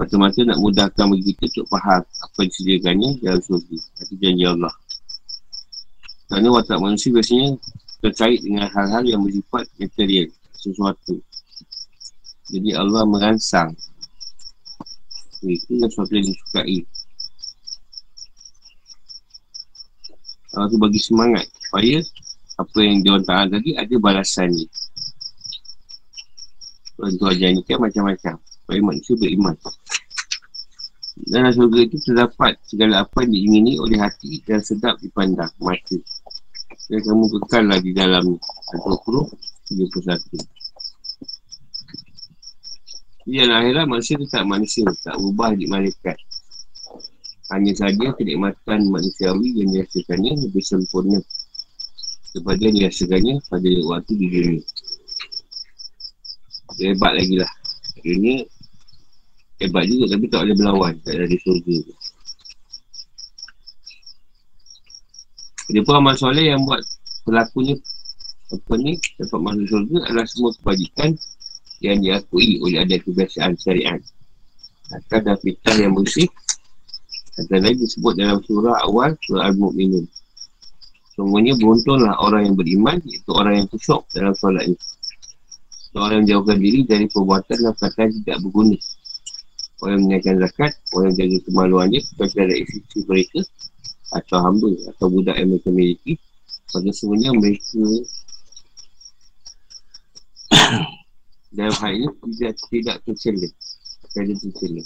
Mata-mata 0.00 0.40
nak 0.40 0.56
mudahkan 0.56 1.04
bagi 1.04 1.36
kita 1.36 1.44
untuk 1.52 1.66
faham 1.68 2.00
apa 2.00 2.36
yang 2.40 2.48
disediakannya 2.48 3.10
dalam 3.20 3.40
syurga. 3.44 3.76
Hati 4.00 4.14
janji 4.16 4.44
Allah. 4.48 4.74
Kerana 6.32 6.48
watak 6.48 6.78
manusia 6.80 7.12
biasanya 7.12 7.60
terkait 8.00 8.40
dengan 8.40 8.64
hal-hal 8.72 9.04
yang 9.04 9.20
bersifat 9.20 9.68
material. 9.76 10.32
Sesuatu. 10.56 11.20
Jadi 12.48 12.72
Allah 12.72 13.04
merangsang. 13.04 13.76
Itu 15.44 15.76
yang 15.76 15.92
sesuatu 15.92 16.16
yang 16.16 16.24
disukai. 16.24 16.80
Allah 20.54 20.70
tu 20.70 20.78
bagi 20.78 21.02
semangat 21.02 21.46
supaya 21.66 21.98
apa 22.54 22.78
yang 22.78 23.02
dia 23.02 23.10
orang 23.18 23.50
tadi 23.50 23.74
ada 23.74 23.94
balasan 23.98 24.54
ni. 24.54 24.66
Tuhan 26.94 27.18
tu 27.18 27.26
ajar 27.26 27.50
ni 27.50 27.62
kan 27.66 27.82
macam-macam. 27.82 28.38
Supaya 28.38 28.80
manusia 28.80 29.14
beriman. 29.18 29.58
Dalam 31.14 31.50
surga 31.54 31.78
itu 31.86 31.98
terdapat 32.02 32.58
segala 32.66 33.06
apa 33.06 33.22
yang 33.22 33.30
diingini 33.34 33.78
oleh 33.78 33.98
hati 33.98 34.42
dan 34.46 34.62
sedap 34.62 34.98
dipandang 35.02 35.50
mata. 35.62 35.98
Dan 36.90 37.00
kamu 37.02 37.24
kekal 37.38 37.64
lah 37.70 37.78
di 37.82 37.90
dalam 37.94 38.38
satu 38.70 38.94
huruf 39.06 39.28
31. 39.70 40.54
Di 43.24 43.40
akhirat 43.40 43.88
manusia 43.88 44.20
tetap 44.20 44.44
manusia, 44.44 44.84
tak 45.00 45.16
berubah 45.16 45.56
di 45.56 45.64
malaikat. 45.64 46.18
Hanya 47.54 47.70
saja 47.70 48.10
kenikmatan 48.18 48.90
manusiawi 48.90 49.62
yang 49.62 49.70
dirasakannya 49.70 50.42
lebih 50.42 50.58
sempurna 50.58 51.22
daripada 52.34 52.60
yang 52.66 52.76
dirasakannya 52.82 53.34
pada 53.46 53.70
waktu 53.86 54.12
di 54.18 54.26
dunia. 54.26 54.62
Dia 56.74 56.90
hebat 56.90 57.14
lagi 57.14 57.38
lah. 57.38 57.52
Dunia 58.02 58.42
hebat 59.62 59.86
juga 59.86 60.18
tapi 60.18 60.24
tak 60.26 60.40
boleh 60.42 60.56
berlawan. 60.58 60.94
Tak 61.06 61.14
ada 61.14 61.26
di 61.30 61.38
surga. 61.38 61.76
Dia 65.70 65.80
pun 65.86 65.94
amal 65.94 66.18
soleh 66.18 66.50
yang 66.50 66.66
buat 66.66 66.82
pelakunya 67.22 67.78
apa 68.50 68.72
ni 68.82 68.98
dapat 69.16 69.38
masuk 69.40 69.66
surga 69.70 69.96
adalah 70.10 70.26
semua 70.26 70.50
kebajikan 70.58 71.10
yang 71.80 72.02
diakui 72.02 72.58
oleh 72.66 72.82
ada 72.82 72.98
kebiasaan 72.98 73.54
syariat. 73.62 74.02
Akan 74.90 75.22
dan 75.22 75.38
fitah 75.38 75.78
yang 75.78 75.94
bersih 75.94 76.26
Antara 77.34 77.66
lain 77.66 77.82
disebut 77.82 78.14
dalam 78.14 78.38
surah 78.46 78.78
awal 78.86 79.18
surah 79.26 79.50
Al-Mu'minun. 79.50 80.06
Semuanya 81.14 81.54
beruntunglah 81.58 82.14
orang 82.22 82.50
yang 82.50 82.54
beriman 82.58 82.98
iaitu 83.06 83.30
orang 83.30 83.62
yang 83.62 83.68
kusyuk 83.70 84.02
dalam 84.14 84.34
solat. 84.34 84.66
Orang 85.94 86.26
yang 86.26 86.42
jauhkan 86.42 86.58
diri 86.58 86.82
dari 86.82 87.06
perbuatan 87.06 87.54
dan 87.54 87.74
perkataan 87.74 88.10
tidak 88.22 88.38
berguna. 88.42 88.78
Orang 89.78 89.94
yang 89.94 90.04
menaikkan 90.10 90.36
zakat, 90.42 90.72
orang 90.90 91.14
yang 91.14 91.18
jaga 91.30 91.38
kemaluannya 91.46 92.00
kepada 92.02 92.34
dari 92.34 92.66
isteri 92.66 93.00
mereka 93.06 93.40
atau 94.14 94.38
hamba 94.42 94.70
atau 94.94 95.06
budak 95.10 95.36
yang 95.38 95.48
mereka 95.54 95.70
miliki. 95.70 96.14
Pada 96.70 96.90
semuanya 96.90 97.30
mereka 97.34 97.82
dalam 101.54 101.74
hal 101.78 101.92
ini 101.94 102.06
tidak 102.38 102.54
tidak 102.70 102.96
tercela. 103.06 103.48
Tidak 104.14 104.38
tercela. 104.38 104.82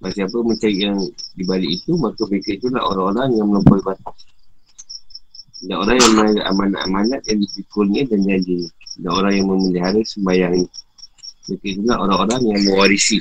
Maka 0.00 0.16
siapa 0.16 0.36
mencari 0.40 0.80
yang 0.80 0.96
di 1.36 1.44
balik 1.44 1.70
itu, 1.76 1.92
maka 2.00 2.24
mereka 2.24 2.56
itulah 2.56 2.80
orang-orang 2.88 3.36
yang 3.36 3.46
melampaui 3.52 3.84
batas. 3.84 4.16
Dan 5.60 5.76
orang 5.76 6.00
yang 6.00 6.12
menjaga 6.16 6.42
amanat-amanat 6.48 7.20
yang 7.28 7.38
dipikulnya 7.44 8.02
dan 8.08 8.24
janjinya. 8.24 8.68
Dan 8.96 9.10
orang 9.12 9.32
yang 9.36 9.46
memelihara 9.52 10.00
sembahyangnya. 10.00 10.68
Mereka 11.52 11.66
itulah 11.68 11.96
orang-orang 12.00 12.40
yang 12.48 12.60
mewarisi. 12.64 13.20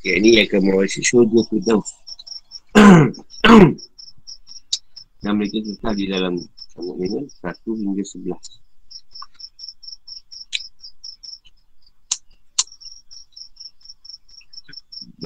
Yang 0.00 0.16
ini 0.16 0.30
akan 0.48 0.60
mewarisi 0.64 1.00
syurga 1.04 1.40
Firdaus. 1.52 1.88
dan 5.24 5.32
mereka 5.36 5.58
kekal 5.60 5.92
di 5.96 6.06
dalam 6.08 6.40
minum, 6.96 7.24
satu 7.40 7.76
hingga 7.76 8.04
sebelas. 8.04 8.65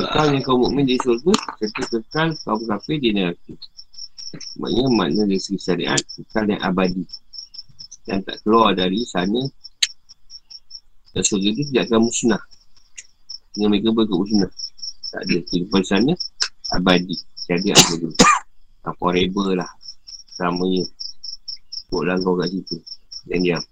Kekal 0.01 0.33
yang 0.33 0.45
kaum 0.49 0.65
mukmin 0.65 0.89
di 0.89 0.97
syurga 0.97 1.29
Serta 1.61 1.85
kekal 1.93 2.29
kaum 2.41 2.61
kafir 2.65 2.97
di 2.97 3.13
neraka 3.13 3.53
Maknanya 4.57 4.91
makna 4.97 5.23
dari 5.29 5.37
segi 5.37 5.61
syariat 5.61 6.01
Kekal 6.01 6.49
yang 6.49 6.63
abadi. 6.65 7.05
Dan 8.09 8.25
tak 8.25 8.41
keluar 8.41 8.73
dari 8.73 9.05
sana 9.05 9.45
Dan 11.13 11.21
syurga 11.21 11.49
itu 11.53 11.63
tidak 11.69 11.93
akan 11.93 12.09
musnah. 12.09 12.43
Dengan 13.53 13.69
mereka 13.77 13.93
berikut 13.93 14.17
musnah. 14.25 14.53
Tak 15.13 15.21
ada 15.29 15.37
kehidupan 15.53 15.83
sana 15.85 16.13
Abadi. 16.73 17.17
Jadi 17.45 17.69
ada 17.69 17.95
dulu 18.01 18.17
Forever 18.97 19.49
lah. 19.61 19.71
Selamanya. 20.33 20.89
Buatlah 21.93 22.17
kau 22.25 22.41
kat 22.41 22.49
situ. 22.49 22.77
Dan 23.29 23.45
diam. 23.45 23.63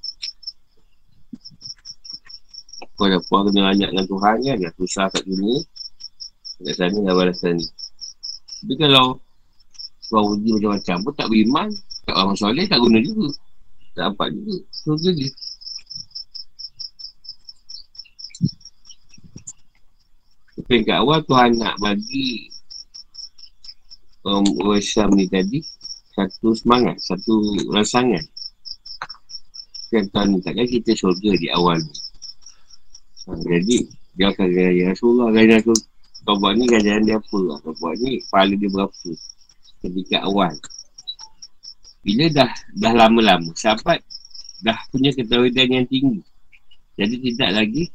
Kau 2.99 3.07
dah 3.09 3.23
puas 3.31 3.49
kena 3.49 3.73
banyak 3.73 3.89
dengan 3.95 4.07
Tuhan 4.11 4.37
kan? 4.45 4.57
Dah 4.61 4.73
susah 4.77 5.07
kat 5.09 5.25
dunia 5.25 5.65
Kat 6.59 6.75
sana 6.75 6.99
dah 7.07 7.15
balasan 7.15 7.59
ni 7.59 7.67
Tapi 8.63 8.75
kalau 8.79 9.23
Kau 10.09 10.33
uji 10.33 10.57
macam-macam 10.57 10.97
pun 11.05 11.13
tak 11.13 11.29
beriman 11.29 11.69
orang 12.17 12.37
soleh 12.37 12.65
tak 12.65 12.81
guna 12.81 12.99
juga. 13.05 13.29
Tak 13.93 14.17
dapat 14.17 14.29
juga. 14.33 14.57
Surga 14.73 15.11
dia. 15.13 15.31
Peringkat 20.69 20.97
awal 21.01 21.21
Tuhan 21.25 21.57
nak 21.57 21.77
bagi 21.81 22.53
um, 24.25 24.45
orang 24.65 24.85
ni 25.17 25.25
tadi 25.29 25.61
satu 26.13 26.53
semangat, 26.57 26.97
satu 27.01 27.57
rasangan. 27.73 28.21
Kan 29.89 30.05
Tuhan 30.13 30.27
ni 30.35 30.39
takkan 30.45 30.69
kita 30.69 30.93
surga 30.93 31.31
di 31.41 31.49
awal 31.53 31.81
ni. 31.81 31.95
Ha, 33.29 33.37
jadi, 33.45 33.77
dia 34.17 34.27
akan 34.33 34.47
gaya 34.51 34.93
Rasulullah, 34.93 35.29
gaya 35.33 35.57
Rasul. 35.61 35.79
Kau 36.29 36.37
buat 36.37 36.61
ni 36.61 36.69
ganjaran 36.69 37.09
dia 37.09 37.17
apa? 37.17 37.41
Kau 37.65 37.73
buat 37.81 37.97
ni 38.05 38.21
pahala 38.29 38.53
dia 38.53 38.69
berapa? 38.69 39.11
Ketika 39.81 40.29
awal. 40.29 40.53
Bila 42.05 42.29
dah 42.29 42.53
dah 42.77 42.93
lama-lama, 42.93 43.49
sahabat 43.57 44.05
dah 44.61 44.77
punya 44.93 45.09
ketahuan 45.17 45.57
yang 45.57 45.89
tinggi. 45.89 46.21
Jadi 47.01 47.33
tidak 47.33 47.51
lagi 47.57 47.89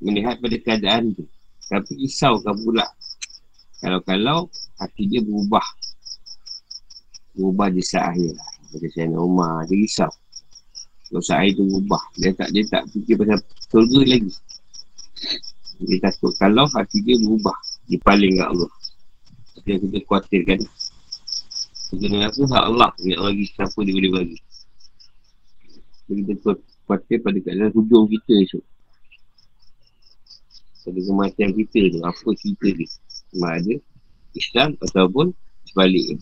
melihat 0.00 0.40
pada 0.40 0.56
keadaan 0.56 1.12
tu. 1.12 1.28
Tapi 1.68 2.00
risaukan 2.00 2.56
pula. 2.64 2.88
Kalau-kalau 3.84 4.48
hati 4.80 5.12
dia 5.12 5.20
berubah. 5.20 5.68
Berubah 7.36 7.68
di 7.68 7.84
saat 7.84 8.16
akhir. 8.16 8.40
Macam 8.72 8.88
saya 8.88 9.20
Umar, 9.20 9.68
dia 9.68 9.76
risau. 9.76 10.12
Kalau 11.12 11.20
saat 11.20 11.44
akhir 11.44 11.60
tu 11.60 11.64
berubah. 11.68 12.02
Dia 12.16 12.32
tak 12.32 12.48
dia 12.56 12.64
tak 12.72 12.88
fikir 12.88 13.20
pasal 13.20 13.36
surga 13.68 14.00
lagi. 14.16 14.32
Dia 15.86 15.98
takut 16.02 16.32
kalau 16.38 16.66
hati 16.70 17.02
dia 17.02 17.18
berubah. 17.18 17.56
Dia 17.90 17.98
paling 18.02 18.38
kat 18.38 18.48
Allah. 18.48 18.72
Dia 19.62 19.76
kita 19.78 19.98
khawatirkan. 20.06 20.60
Sebenarnya 21.92 22.32
aku 22.32 22.48
hak 22.48 22.64
Allah 22.72 22.90
nak 22.94 23.20
bagi 23.20 23.44
siapa 23.52 23.78
dia 23.84 23.94
boleh 23.94 24.12
bagi. 24.14 24.38
Jadi 26.08 26.20
kita 26.24 26.52
khawatir 26.86 27.18
pada 27.20 27.38
keadaan 27.40 27.72
hujung 27.72 28.06
kita 28.08 28.32
esok 28.48 28.64
pada 30.82 30.98
kematian 30.98 31.50
kita 31.54 31.80
tu 31.94 31.98
apa 32.02 32.28
cerita 32.34 32.68
dia 32.74 32.88
sama 33.30 33.48
ada 33.54 33.74
Islam 34.34 34.70
ataupun 34.82 35.26
sebaliknya 35.70 36.18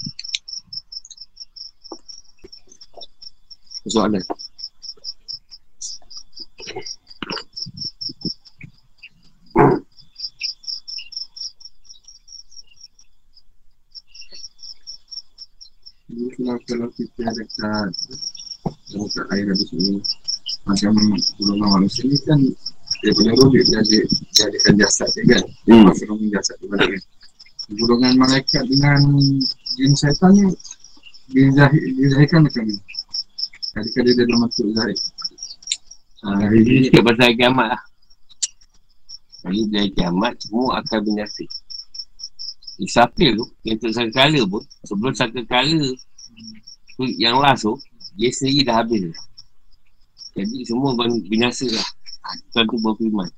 soalan 3.89 4.21
Kalau, 16.81 16.97
kalau 16.97 16.97
kita 16.97 17.29
dekat 17.37 17.93
dekat 18.89 19.25
air 19.37 19.45
habis 19.53 19.69
ini 19.77 20.01
macam 20.65 20.97
golongan 21.37 21.69
manusia 21.77 22.09
ni 22.09 22.17
kan 22.25 22.41
dia 23.05 23.13
punya 23.13 23.37
rujuk 23.37 23.69
dia 23.69 23.85
ada 23.85 23.99
dia 24.01 24.45
adakan 24.49 24.75
jasad 24.81 25.09
dia 25.13 25.25
kan. 25.29 25.45
Hmm. 25.69 25.93
jasad 26.33 26.57
dia 26.57 26.69
balik 26.73 26.89
kan. 26.89 27.03
Golongan 27.77 28.13
malaikat 28.17 28.65
dengan 28.65 29.13
jin 29.77 29.93
syaitan 29.93 30.33
ni 30.33 30.49
dizahir, 31.29 31.85
dizahirkan 32.01 32.49
macam 32.49 32.63
ni. 32.65 32.77
Adakah 33.77 34.01
dia 34.01 34.13
dalam 34.25 34.39
masuk 34.41 34.67
zahir? 34.73 34.99
Ah, 36.25 36.49
Ini 36.49 36.65
ini 36.65 36.89
cakap 36.89 37.13
pasal 37.13 37.25
hari 37.29 37.37
kiamat 37.37 37.67
lah. 37.77 37.83
Jadi 39.45 39.61
dari 39.69 39.91
kiamat 39.93 40.33
semua 40.41 40.81
akan 40.81 40.99
binasa 41.05 41.45
Isafir 42.81 43.37
tu? 43.37 43.45
Yang 43.69 43.77
tak 43.85 43.93
sangka 44.01 44.25
kala 44.25 44.41
pun. 44.49 44.65
Sebelum 44.89 45.13
sangka 45.13 45.45
kala 45.45 45.77
tu 45.77 45.93
Yang 47.17 47.37
last 47.41 47.63
tu 47.65 47.75
Dia 48.19 48.31
sendiri 48.35 48.67
dah 48.67 48.77
habis 48.83 49.01
dah. 49.09 49.17
Jadi 50.37 50.57
semua 50.69 50.95
bin- 50.95 51.25
binasa 51.27 51.67
lah 51.71 51.87
ha, 52.27 52.29
Tuan 52.55 52.65
tu 52.69 52.79
berfirman 52.79 53.29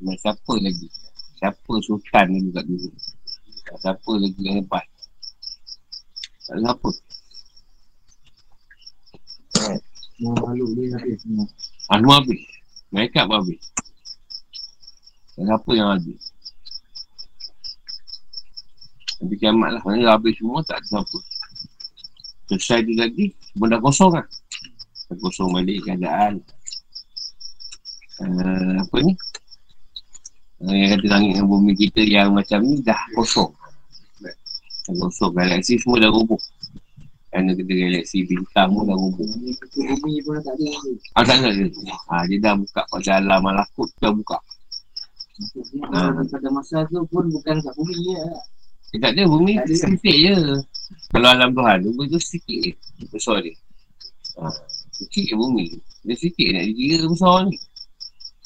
Dan 0.00 0.16
siapa 0.20 0.52
lagi 0.60 0.88
Siapa 1.36 1.72
sultan 1.84 2.26
ni 2.32 2.50
kat 2.52 2.64
dulu 2.66 2.90
Siapa 3.80 4.10
lagi 4.16 4.40
yang 4.40 4.56
hebat 4.64 4.84
Tak 6.46 6.56
ada 6.58 6.60
siapa 6.72 6.90
semua 10.16 10.32
makhluk 10.40 10.70
dia 10.80 10.96
habis 10.96 11.20
semua 11.20 11.44
Ah, 11.86 12.02
semua 12.02 12.18
habis. 12.18 12.42
Mereka 12.90 13.30
pun 13.30 13.36
habis. 13.38 13.62
Dan 15.38 15.44
siapa 15.46 15.70
yang 15.70 15.88
habis? 15.94 16.22
Nanti 19.22 19.34
kiamat 19.38 19.70
lah. 19.78 19.82
Mana 19.86 20.18
habis 20.18 20.34
semua 20.34 20.66
tak 20.66 20.82
ada 20.82 20.86
siapa. 20.98 21.18
Selesai 22.46 22.86
tu 22.86 22.94
tadi, 22.94 23.24
semua 23.50 23.66
dah 23.74 23.80
kosong 23.82 24.10
lah. 24.14 24.26
Dah 25.10 25.16
kosong 25.18 25.50
balik 25.50 25.82
keadaan. 25.82 26.38
Uh, 28.22 28.80
apa 28.80 28.96
ni? 29.02 29.12
Uh, 30.62 30.72
yang 30.72 30.88
kata 30.96 31.06
langit 31.10 31.32
dan 31.36 31.44
bumi 31.50 31.72
kita 31.74 32.00
yang 32.06 32.32
macam 32.32 32.62
ni 32.62 32.78
dah 32.86 33.02
kosong. 33.18 33.50
Dah 34.22 34.94
kosong. 34.94 35.34
Galaksi 35.34 35.74
semua 35.74 35.98
dah 35.98 36.10
rubuh. 36.14 36.38
Kerana 37.34 37.52
kita 37.52 37.68
galaksi 37.68 38.18
bintang 38.24 38.70
pun 38.72 38.84
dah 38.86 38.96
rubuh. 38.96 39.26
bumi 39.26 40.22
pun 40.22 40.38
tak 40.40 40.54
ada 40.54 40.66
Ah, 41.18 41.24
tak 41.26 41.36
ada 41.42 41.50
dia. 41.50 41.68
Ah, 42.06 42.22
dia 42.30 42.38
dah 42.38 42.54
buka 42.54 42.82
pada 42.86 43.12
alam 43.18 43.40
malakut, 43.42 43.90
dah 43.98 44.14
buka. 44.14 44.38
maksudnya 45.36 46.24
pada 46.32 46.48
masa 46.48 46.78
tu 46.88 47.04
pun 47.12 47.28
bukan 47.28 47.60
kat 47.60 47.74
bumi 47.76 48.16
ya 48.16 48.24
Dia 48.88 48.98
tak 49.04 49.10
ada, 49.18 49.22
bumi 49.28 49.60
tu 49.68 49.74
je. 49.76 50.32
Kalau 51.10 51.28
alam 51.30 51.50
Tuhan, 51.54 51.78
bumi 51.82 52.04
tu 52.10 52.18
sikit 52.22 52.58
je. 52.62 52.72
Besar 53.10 53.42
dia. 53.42 53.54
Ah, 54.38 54.54
sikit 54.94 55.24
je 55.30 55.34
bumi. 55.34 55.78
Dia 56.06 56.14
sikit 56.14 56.46
nak 56.54 56.64
dikira 56.70 57.04
besar 57.10 57.46
ni. 57.46 57.56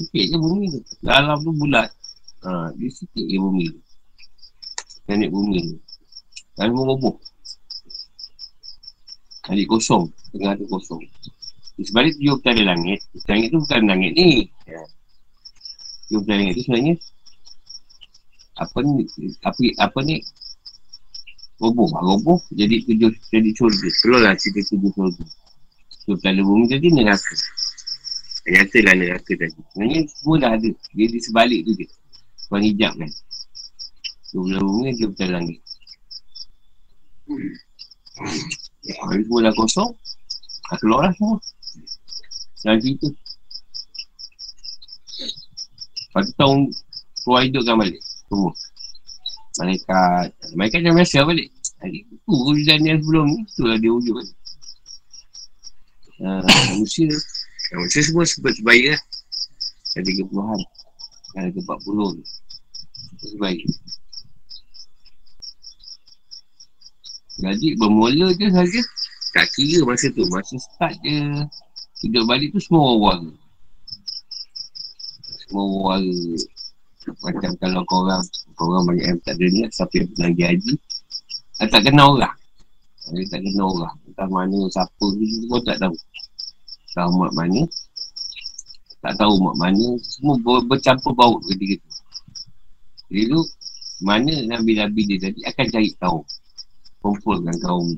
Sikit 0.01 0.25
je 0.33 0.37
bumi 0.41 0.67
tu. 0.73 0.81
Alam 1.09 1.39
tu 1.45 1.53
bulat. 1.53 1.89
Ah, 2.45 2.69
dia 2.77 2.89
sikit 2.89 3.25
je 3.25 3.37
bumi 3.37 3.69
tu. 3.69 3.81
Planet 5.05 5.29
bumi 5.29 5.59
tu. 5.65 5.77
Dan 6.57 6.73
roboh. 6.73 7.17
Adik 9.49 9.67
kosong. 9.69 10.09
Tengah 10.33 10.55
tu 10.57 10.65
kosong. 10.69 11.03
Di 11.77 11.83
sebalik 11.89 12.17
tujuh 12.21 12.37
petala 12.41 12.77
langit. 12.77 13.01
Langit 13.25 13.49
tu 13.53 13.59
bukan 13.61 13.83
langit 13.89 14.13
ni. 14.17 14.49
Ya. 14.69 14.83
Petala 16.09 16.39
langit 16.41 16.55
tu 16.61 16.63
sebenarnya 16.69 16.95
apa 18.61 18.79
ni 18.85 19.09
apa 19.41 19.61
apa 19.81 19.99
ni 20.05 20.21
roboh 21.61 21.93
roboh 21.93 22.41
jadi 22.57 22.81
tujuh 22.89 23.13
jadi 23.29 23.51
syurga. 23.53 23.89
Keluarlah 24.01 24.35
cerita 24.41 24.65
tujuh 24.73 24.91
syurga. 24.97 25.25
Tujuh 26.03 26.17
petala 26.17 26.41
bumi 26.41 26.65
tadi 26.73 26.89
neraka. 26.89 27.35
Nyatalah 28.49 28.95
neraka 28.97 29.33
tadi. 29.37 29.61
Sebenarnya 29.71 30.01
semua 30.09 30.37
dah 30.41 30.51
ada. 30.57 30.71
Dia 30.97 31.07
di 31.07 31.21
sebalik 31.21 31.61
tu 31.69 31.73
je. 31.77 31.87
Tuan 32.49 32.65
hijab 32.65 32.93
kan. 32.97 33.11
Tujuh 34.33 34.41
petala 34.49 34.61
bumi 34.65 34.89
tujuh 34.97 35.11
petala 35.13 35.33
langit 35.39 35.61
Habis 38.91 39.25
semua 39.29 39.41
dah 39.45 39.55
kosong. 39.55 39.91
Dah 40.73 40.79
keluar 40.81 41.01
lah 41.07 41.13
semua. 41.15 41.37
Dalam 42.65 42.79
cerita 42.81 43.09
Lepas 46.11 46.27
tu 46.27 46.35
tahun 46.35 46.59
Keluar 47.21 47.41
hidupkan 47.45 47.77
balik. 47.77 48.01
Semua 48.01 48.51
Malaikat. 49.61 50.33
Malaikat 50.57 50.79
macam 50.81 50.97
biasa 50.97 51.19
balik 51.29 51.53
Hari 51.85 52.01
tu 52.09 52.17
wujudan 52.33 52.81
yang 52.81 52.99
sebelum 53.05 53.27
ni 53.29 53.45
Itulah 53.45 53.77
dia 53.77 53.93
wujud. 53.93 54.17
Kan 56.17 56.41
uh, 56.41 56.57
Manusia 56.73 57.13
Manusia 57.77 58.01
semua 58.01 58.25
sebab 58.25 58.53
sebaya 58.57 58.97
lah. 58.97 59.03
Ada 60.01 60.09
30-an 60.09 60.61
Ada 61.37 61.61
40 61.61 62.17
tu 62.17 62.25
Sebaya 63.37 63.65
Jadi 67.41 67.67
bermula 67.81 68.37
je 68.37 68.47
saja. 68.53 68.81
Tak 69.33 69.47
kira 69.57 69.81
masa 69.89 70.13
tu. 70.13 70.29
Masa 70.29 70.57
start 70.61 70.95
je. 71.01 71.49
Hidup 72.05 72.29
balik 72.29 72.53
tu 72.53 72.61
semua 72.61 72.97
orang. 72.97 73.33
Semua 75.49 75.65
orang. 75.65 76.05
Macam 77.25 77.53
kalau 77.57 77.83
korang 77.89 78.25
Korang 78.61 78.85
banyak 78.85 79.07
yang 79.09 79.19
tak 79.25 79.41
ada 79.41 79.47
niat 79.49 79.71
Siapa 79.73 79.95
yang 79.97 80.09
pernah 80.13 80.29
pergi 80.37 80.45
haji? 80.45 80.73
Tak 81.65 81.81
kenal 81.81 82.09
orang. 82.21 82.37
Dia 83.17 83.25
tak 83.33 83.41
kenal 83.41 83.69
orang. 83.73 83.97
Entah 84.05 84.29
mana 84.29 84.59
siapa 84.69 85.01
tu 85.01 85.25
Semua 85.25 85.59
tak 85.65 85.77
tahu. 85.81 85.97
Tahu 86.93 87.11
mak 87.25 87.33
mana 87.33 87.61
Tak 89.01 89.17
tahu 89.17 89.35
mak 89.41 89.57
mana. 89.57 89.87
Semua 90.05 90.37
ber- 90.45 90.69
bercampur 90.69 91.17
baut 91.17 91.41
ketika 91.49 91.81
tu. 91.81 91.91
Jadi 93.09 93.23
tu 93.33 93.41
Mana 94.05 94.33
Nabi-Nabi 94.45 95.01
dia 95.09 95.17
tadi 95.25 95.41
Akan 95.49 95.67
cari 95.73 95.91
tahu 95.97 96.21
Kumpulkan 97.01 97.57
kaum. 97.65 97.97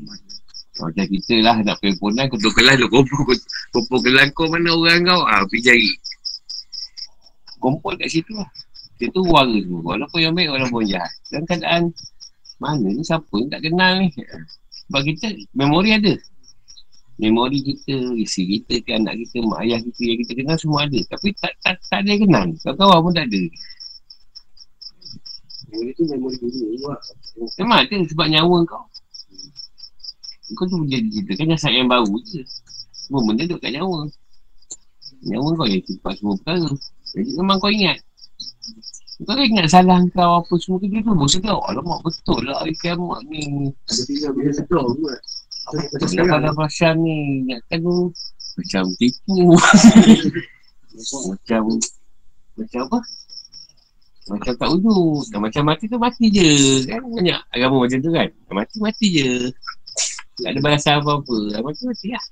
Macam 0.78 1.06
kita 1.10 1.42
lah 1.42 1.58
nak 1.58 1.82
telefonan 1.82 2.30
Ketua 2.30 2.54
kelas 2.54 2.78
tu 2.78 2.86
kumpul 2.86 3.34
Kumpul 3.74 3.98
kelas 3.98 4.30
kau 4.30 4.46
mana 4.46 4.70
orang 4.78 5.02
kau? 5.02 5.26
Ah, 5.26 5.42
Pergi 5.42 5.66
cari. 5.66 5.90
Kumpul 7.58 7.98
kat 7.98 8.06
situ 8.14 8.30
lah 8.38 8.46
Situ 9.02 9.20
warga 9.26 9.58
semua 9.58 9.98
Walaupun 9.98 10.18
yang 10.22 10.34
baik 10.38 10.48
Walaupun 10.54 10.86
yang 10.86 11.02
jahat 11.02 11.12
Dalam 11.26 11.44
keadaan 11.50 11.82
Mana 12.62 12.86
ni 12.86 13.02
siapa 13.02 13.34
ni 13.34 13.50
tak 13.50 13.66
kenal 13.66 13.92
ni 13.98 14.08
Sebab 14.92 15.08
kita 15.08 15.32
memori 15.56 15.96
ada. 15.96 16.14
Memori 17.16 17.64
kita, 17.64 18.12
isi 18.18 18.44
kita 18.44 18.76
ke 18.84 18.92
anak 18.92 19.16
kita, 19.24 19.40
mak 19.40 19.64
ayah 19.64 19.80
kita 19.80 20.02
yang 20.04 20.18
kita 20.20 20.32
kenal 20.36 20.56
semua 20.60 20.84
ada. 20.84 21.00
Tapi 21.08 21.32
tak 21.40 21.56
tak, 21.64 21.80
tak 21.88 22.04
ada 22.04 22.08
yang 22.12 22.28
kenal. 22.28 22.44
Kawan-kawan 22.60 22.98
pun 23.00 23.12
tak 23.16 23.26
ada. 23.32 23.42
Memori 25.72 25.90
tu 25.96 26.04
memori 26.12 26.36
dulu. 26.36 26.92
Memang 27.56 27.78
ada 27.88 27.96
sebab 28.04 28.26
nyawa 28.28 28.56
kau. 28.68 28.84
Kau 30.52 30.68
tu 30.68 30.76
menjadi 30.76 31.08
cerita 31.08 31.32
kan 31.40 31.46
jasad 31.56 31.72
yang 31.72 31.88
baru 31.88 32.12
je. 32.28 32.44
Semua 32.92 33.24
benda 33.24 33.48
duduk 33.48 33.64
kat 33.64 33.72
nyawa. 33.72 34.12
Nyawa 35.24 35.48
kau 35.56 35.68
yang 35.72 35.80
cepat 35.88 36.20
semua 36.20 36.36
perkara. 36.36 36.68
Jadi 37.16 37.30
memang 37.40 37.56
kau 37.56 37.72
ingat. 37.72 37.96
Kau 39.20 39.36
kan 39.36 39.44
ingat 39.44 39.68
salah 39.68 40.00
kau 40.16 40.40
apa 40.40 40.54
semua 40.56 40.80
kerja 40.80 40.98
tu. 41.04 41.12
Bosan 41.12 41.40
kau. 41.44 41.60
Alamak 41.68 42.00
betul 42.00 42.40
lah 42.48 42.56
hari 42.64 42.74
kiamat 42.80 43.20
ni. 43.28 43.68
Ada 43.86 44.02
tinggal 44.08 44.30
bila 44.32 44.50
sedar 44.50 44.84
juga. 44.88 45.14
Apa 45.68 46.50
pasal 46.56 46.92
ni. 47.04 47.16
Ingatkan 47.46 47.78
tu. 47.84 47.96
Macam 48.52 48.84
tipu. 48.96 49.40
macam. 51.28 51.62
Macam 52.56 52.80
apa? 52.88 52.98
Macam 54.32 54.52
tak 54.56 54.68
wujud. 54.72 55.24
Dan 55.28 55.40
macam 55.44 55.62
mati 55.68 55.84
tu 55.86 55.98
mati 56.00 56.24
je. 56.32 56.50
Kan 56.88 57.04
banyak 57.04 57.38
agama 57.52 57.76
macam 57.84 57.98
tu 58.00 58.10
kan. 58.10 58.28
Mati 58.48 58.76
mati 58.80 59.06
je. 59.12 59.30
Tak 60.40 60.56
ada 60.56 60.60
balasan 60.64 60.98
apa-apa. 61.04 61.36
Mati 61.60 61.82
mati 61.84 62.06
lah. 62.16 62.24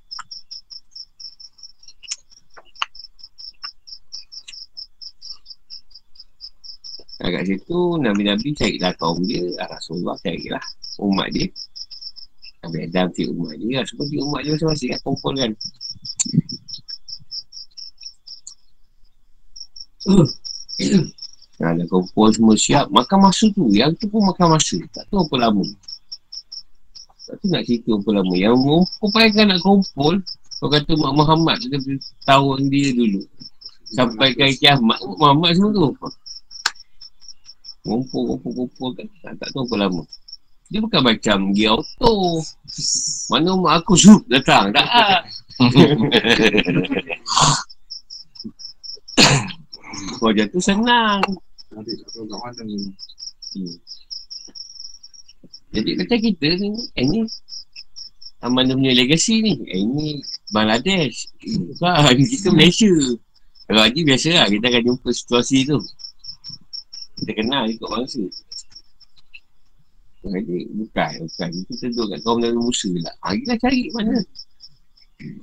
Nah, 7.21 7.29
kat 7.29 7.43
situ 7.45 8.01
Nabi-Nabi 8.01 8.57
carilah 8.57 8.97
kaum 8.97 9.21
dia 9.29 9.45
ah, 9.61 9.68
Rasulullah 9.68 10.16
carilah 10.25 10.64
umat 11.05 11.29
dia. 11.37 11.53
Nabi 12.64 12.89
Adam 12.89 13.09
cari 13.12 13.29
umat 13.29 13.55
dia 13.61 13.85
Semua 13.85 14.05
cari 14.09 14.21
umat 14.25 14.41
dia 14.41 14.53
masing-masing 14.57 14.89
kan 14.97 15.01
kumpul 15.05 15.33
kan. 15.37 15.53
Nah, 21.61 21.77
dah 21.77 21.87
kumpul 21.93 22.33
semua 22.33 22.57
siap 22.57 22.89
Makan 22.89 23.18
masa 23.21 23.53
tu. 23.53 23.68
Yang 23.68 24.01
tu 24.01 24.09
pun 24.09 24.25
makan 24.25 24.57
masa. 24.57 24.81
Tak 24.97 25.05
tahu 25.12 25.29
apa 25.29 25.37
lama. 25.45 25.64
Tak 27.29 27.37
tahu 27.37 27.53
nak 27.53 27.62
cerita 27.68 28.01
apa 28.01 28.11
lama. 28.16 28.33
Yang 28.33 28.57
kau 28.97 29.09
payahkan 29.12 29.45
nak 29.53 29.61
kumpul 29.61 30.25
Kau 30.57 30.68
kata 30.73 30.93
Mak 30.97 31.12
Muhammad 31.12 31.61
Dia 31.68 31.77
tahun 32.25 32.73
dia 32.73 32.97
dulu. 32.97 33.21
Sampai 33.93 34.33
ke 34.33 34.57
kiamat. 34.57 34.97
Muhammad 35.21 35.53
semua 35.53 35.77
tu 35.77 35.93
Kumpul, 37.81 38.37
kumpul, 38.37 38.53
kumpul 38.53 38.93
kan 38.97 39.07
tak, 39.24 39.33
tak 39.41 39.49
tahu 39.57 39.64
apa 39.68 39.76
lama 39.87 40.03
Dia 40.68 40.81
bukan 40.85 41.01
macam 41.01 41.39
Dia 41.57 41.72
auto 41.72 42.45
Mana 43.33 43.57
mak 43.57 43.85
aku 43.85 43.97
sup 43.97 44.22
datang 44.33 44.72
Tak 44.72 44.89
Kau 50.20 50.33
jatuh 50.33 50.62
senang 50.62 51.20
tahu 51.70 52.24
kat 52.26 52.41
mana 52.43 52.62
ni. 52.66 52.78
Hmm. 53.55 53.76
Jadi 55.70 55.91
macam 55.95 56.18
kita 56.18 56.49
ni, 56.59 56.70
eh 56.99 57.07
ni 57.07 57.20
mana 58.43 58.74
punya 58.74 58.97
legacy 58.97 59.45
ni? 59.45 59.55
Eh 59.70 59.83
ni 59.87 60.18
Bangladesh. 60.51 61.31
Bukan, 61.78 62.18
kita 62.33 62.51
Malaysia. 62.51 62.91
Kalau 63.70 63.87
Haji 63.87 64.01
biasa 64.03 64.28
lah, 64.35 64.47
kita 64.51 64.66
akan 64.66 64.83
jumpa 64.83 65.09
situasi 65.14 65.62
tu. 65.62 65.78
Kita 67.21 67.33
kenal 67.37 67.68
ikut 67.68 67.89
bangsa. 67.89 68.25
Jadi 70.21 70.68
bukan, 70.77 71.12
bukan. 71.25 71.51
Kita 71.68 71.85
duduk 71.93 72.07
kat 72.12 72.21
kaum 72.25 72.39
Nabi 72.45 72.59
Musa 72.61 72.89
lah. 73.01 73.14
Ha, 73.25 73.37
kita 73.37 73.55
cari 73.57 73.89
mana. 73.97 74.21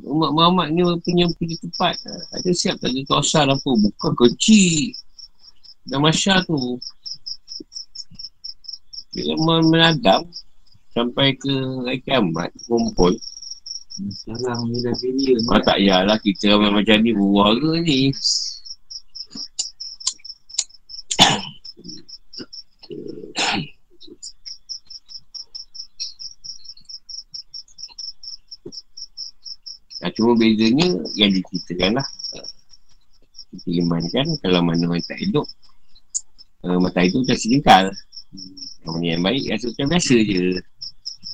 Umat 0.06 0.32
Muhammad 0.34 0.68
ni 0.74 0.82
punya 1.02 1.26
punya 1.38 1.56
tempat. 1.62 1.98
Ha, 2.06 2.42
ada 2.42 2.50
siap 2.54 2.78
tak 2.82 2.94
ada 2.94 3.02
kawasan 3.10 3.50
apa. 3.50 3.70
Bukan 3.70 4.12
kecil. 4.14 4.94
Dan 5.90 6.06
Masya 6.06 6.46
tu. 6.46 6.78
Bila 9.18 9.34
menadam 9.66 10.30
sampai 10.94 11.34
ke 11.38 11.54
hari 11.86 11.98
kiamat 12.06 12.54
kumpul. 12.70 13.18
Sekarang 13.98 14.70
ni 14.70 14.78
dah 14.86 14.94
bila. 15.02 15.58
Ah, 15.58 15.62
tak 15.66 15.78
payahlah 15.82 16.18
kita 16.22 16.54
macam 16.54 16.98
ni 17.02 17.12
berwarga 17.18 17.72
ni. 17.82 18.14
Nah, 29.98 30.14
cuma 30.16 30.38
bezanya 30.38 30.88
yang 31.18 31.32
diceritakan 31.36 32.00
lah. 32.00 32.08
Kita 33.52 33.70
imankan 33.84 34.28
kalau 34.40 34.62
mana 34.64 34.88
orang 34.88 35.04
tak 35.04 35.20
hidup, 35.20 35.44
uh, 36.64 36.78
matahari 36.80 37.12
tu 37.12 37.26
macam 37.26 37.36
selingkar. 37.36 37.84
Yang 38.86 38.92
mana 38.94 39.06
yang 39.08 39.24
baik 39.26 39.44
rasa 39.52 39.66
macam 39.74 39.88
biasa 39.92 40.16
je. 40.24 40.42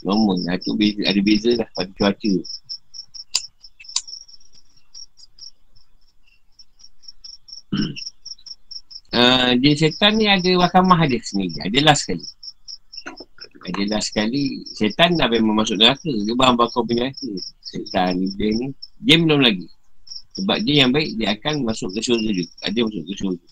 Normal. 0.03 0.37
Nah, 0.47 0.55
tu 0.57 0.73
beza, 0.73 1.01
ada 1.05 1.21
beza 1.21 1.51
lah 1.59 1.67
pada 1.77 1.91
cuaca. 1.93 2.33
Uh, 9.13 9.53
dia 9.61 9.77
setan 9.77 10.17
ni 10.17 10.25
ada 10.25 10.49
mahkamah 10.57 11.05
dia 11.05 11.21
sendiri. 11.21 11.53
Ada 11.61 11.79
last 11.85 12.09
sekali. 12.09 12.25
Ada 13.69 13.81
last 13.93 14.09
sekali. 14.09 14.65
Setan 14.73 15.21
dah 15.21 15.29
memang 15.29 15.61
masuk 15.61 15.77
neraka. 15.77 16.09
Dia 16.09 16.33
bahan 16.33 16.57
bakar 16.57 16.81
penyakit. 16.81 17.37
Setan 17.61 18.17
dia 18.33 18.49
ni. 18.57 18.73
Dia 19.05 19.21
belum 19.21 19.45
lagi. 19.45 19.69
Sebab 20.33 20.65
dia 20.65 20.75
yang 20.81 20.89
baik, 20.89 21.13
dia 21.13 21.37
akan 21.37 21.61
masuk 21.61 21.93
ke 21.93 22.01
syurga 22.01 22.29
juga. 22.33 22.53
Ada 22.65 22.79
masuk 22.89 23.03
ke 23.05 23.13
syurga. 23.13 23.47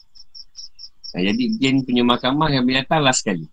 Nah, 1.12 1.22
jadi 1.30 1.44
jin 1.62 1.76
punya 1.86 2.04
mahkamah 2.10 2.50
yang 2.50 2.66
binatang 2.66 3.06
last 3.06 3.22
sekali. 3.22 3.46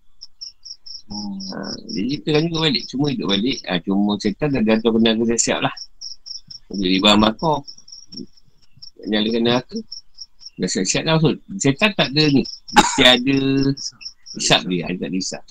Hmm. 1.09 1.37
Ha, 1.53 1.57
jadi 1.93 2.07
kita 2.17 2.27
kan 2.33 2.41
juga 2.49 2.59
balik. 2.65 2.83
Semua 2.89 3.07
hidup 3.13 3.27
balik. 3.29 3.57
Ha, 3.69 3.77
cuma 3.85 4.17
setan 4.17 4.49
dah 4.49 4.63
gantung 4.65 4.97
aku 4.97 5.23
siap 5.37 5.61
lah. 5.61 5.75
Jadi 6.73 6.97
bahan 7.05 7.21
bakar. 7.21 7.61
Nyalakan 9.05 9.41
neraka. 9.45 9.77
Dah 10.59 10.67
siap-siap 10.67 11.03
dah 11.07 11.15
maksud. 11.15 11.35
Setan 11.55 11.91
tak 11.95 12.11
ada 12.11 12.23
ni. 12.27 12.43
Mesti 12.75 13.03
ada 13.07 13.37
hisap 14.35 14.61
dia. 14.67 14.91
Ada 14.91 14.97
tak 14.99 15.09
ada 15.09 15.17
hisap. 15.17 15.43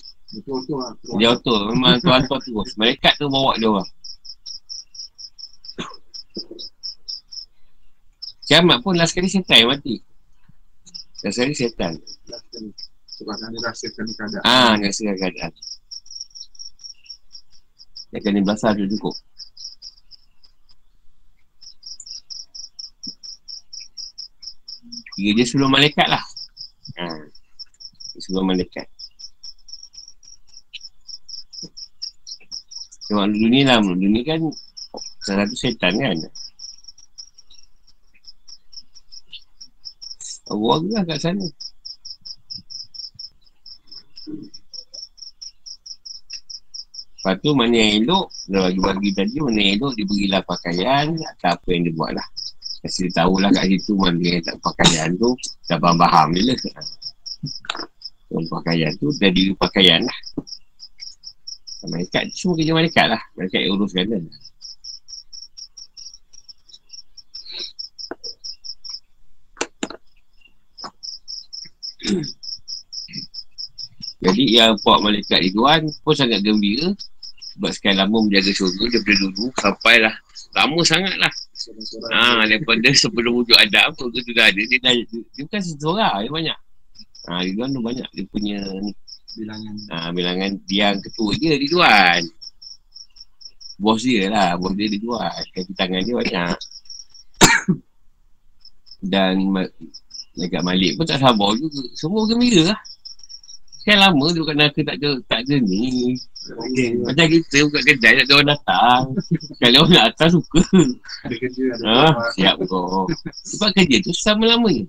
Lah. 0.69 0.93
Dia 1.17 1.27
auto. 1.33 1.53
Memang 1.73 1.97
tuan-tuan 2.05 2.39
terus. 2.45 2.69
Malaikat 2.77 3.17
tu 3.17 3.25
bawa 3.25 3.57
dia 3.57 3.73
orang. 3.73 3.89
Kiamat 8.45 8.81
pun 8.85 8.97
last 8.97 9.13
kali 9.17 9.29
setan 9.29 9.65
yang 9.65 9.69
mati. 9.73 10.01
Last 11.25 11.37
kali 11.41 11.53
setan. 11.57 11.97
Last 12.29 12.45
kali. 12.53 12.69
Sebab 13.17 13.35
nak 13.35 13.49
dirahsiakan 13.51 14.05
keadaan. 14.13 14.43
Ah, 14.45 14.73
segala 14.93 15.17
keadaan. 15.17 15.53
Dia 18.09 18.19
kena 18.25 18.41
belasah 18.41 18.73
tu 18.73 18.85
cukup. 18.89 19.13
Kira 25.19 25.35
dia 25.35 25.43
sebelum 25.43 25.75
malaikat 25.75 26.07
lah. 26.07 26.23
Ha. 26.95 27.11
Dia 28.15 28.19
sebelum 28.23 28.55
malaikat. 28.55 28.87
Tengok 33.11 33.27
dunia 33.35 33.67
lah. 33.67 33.83
Dunia 33.83 34.23
kan 34.23 34.39
salah 35.27 35.43
satu 35.43 35.55
setan 35.59 35.99
kan. 35.99 36.15
Allah 40.47 40.79
lah 40.87 41.03
kat 41.03 41.19
sana. 41.19 41.47
Lepas 47.19 47.35
tu 47.43 47.51
mana 47.51 47.75
yang 47.75 48.07
elok 48.07 48.31
Dah 48.47 48.71
bagi-bagi 48.71 49.11
tadi 49.11 49.35
Mana 49.43 49.59
yang 49.59 49.71
elok 49.75 49.91
Dia 49.99 50.05
berilah 50.07 50.41
pakaian 50.47 51.05
Atau 51.19 51.51
apa 51.51 51.67
yang 51.67 51.81
dia 51.83 51.93
buat 51.97 52.11
lah 52.15 52.27
Kasi 52.79 53.11
dia 53.11 53.23
tahulah 53.23 53.51
kat 53.51 53.65
situ 53.67 53.91
Mana 53.95 54.19
yang 54.23 54.43
tak 54.43 54.57
pakaian 54.63 55.09
tu 55.19 55.35
Dah 55.67 55.77
faham-faham 55.77 56.27
je 56.35 56.41
lah. 56.47 56.57
Yang 58.31 58.45
pakaian 58.47 58.91
tu 58.95 59.07
Dah 59.19 59.31
diri 59.31 59.53
pakaian 59.59 60.01
lah. 60.03 60.17
Malaikat 61.87 62.23
Semua 62.35 62.55
kerja 62.59 62.73
malaikat 62.75 63.05
lah. 63.07 63.21
Malaikat 63.35 63.59
yang 63.67 63.71
uruskan 63.75 64.05
kan 64.07 64.23
Jadi 74.19 74.43
yang 74.51 74.75
puak 74.83 74.99
malaikat 74.99 75.39
Ridwan 75.39 75.87
pun 76.03 76.13
sangat 76.15 76.43
gembira. 76.43 76.91
Sebab 77.55 77.71
sekian 77.75 77.95
lama 77.99 78.23
menjaga 78.23 78.51
syurga 78.51 78.99
daripada 78.99 79.15
dulu 79.19 79.45
sampailah 79.59 80.15
lama 80.55 80.79
sangat 80.81 81.15
lah. 81.21 81.33
Ha, 82.15 82.47
daripada 82.47 82.89
sebelum 82.95 83.43
wujud 83.43 83.57
Adam 83.59 83.93
tu 83.93 84.09
dah 84.09 84.47
ada. 84.49 84.61
Dia, 84.61 84.79
dah, 84.81 84.93
dia 84.95 85.43
bukan 85.45 85.61
seseorang, 85.61 86.15
dia 86.25 86.31
banyak. 86.31 86.57
Ha, 87.29 87.43
Ridwan 87.45 87.69
tu 87.75 87.81
banyak. 87.83 88.09
Dia 88.15 88.25
punya 88.31 88.57
ni, 88.81 88.91
Bilangan. 89.37 89.75
ha, 89.93 90.09
bilangan 90.09 90.51
yang 90.67 90.97
ketua 91.05 91.31
je 91.37 91.53
Ridwan. 91.53 92.23
bos 93.79 94.01
dia 94.01 94.27
lah. 94.27 94.57
Bos 94.57 94.73
dia 94.73 94.89
dia 94.89 94.99
jual. 94.99 95.39
Kaki 95.53 95.73
tangan 95.77 96.01
dia 96.01 96.15
banyak. 96.17 96.57
Dan 99.13 99.33
dekat 100.35 100.63
Malik 100.65 100.97
pun 100.97 101.05
tak 101.05 101.21
sabar 101.21 101.53
juga. 101.55 101.83
Semua 101.93 102.25
gembira 102.25 102.73
lah. 102.73 102.79
Kan 103.87 103.97
lama 104.01 104.25
tu 104.35 104.43
kat 104.43 104.55
Naka 104.59 104.79
tak 104.83 104.97
ada, 104.99 105.09
tak 105.25 105.39
ada 105.47 105.55
ni. 105.63 106.13
Macam 107.03 107.25
kita 107.29 107.57
buka 107.67 107.79
kedai 107.83 108.13
tak 108.17 108.25
ada 108.25 108.33
orang 108.33 108.49
datang. 108.49 109.01
Kalau 109.59 109.79
orang 109.85 109.95
datang 110.07 110.29
suka. 110.33 110.61
Kerja, 111.29 111.63
Ha, 111.85 112.31
siap 112.33 112.55
kau. 112.65 113.05
Sebab 113.45 113.69
kerja 113.75 113.97
tu 114.01 114.11
sama 114.15 114.49
lamanya. 114.49 114.87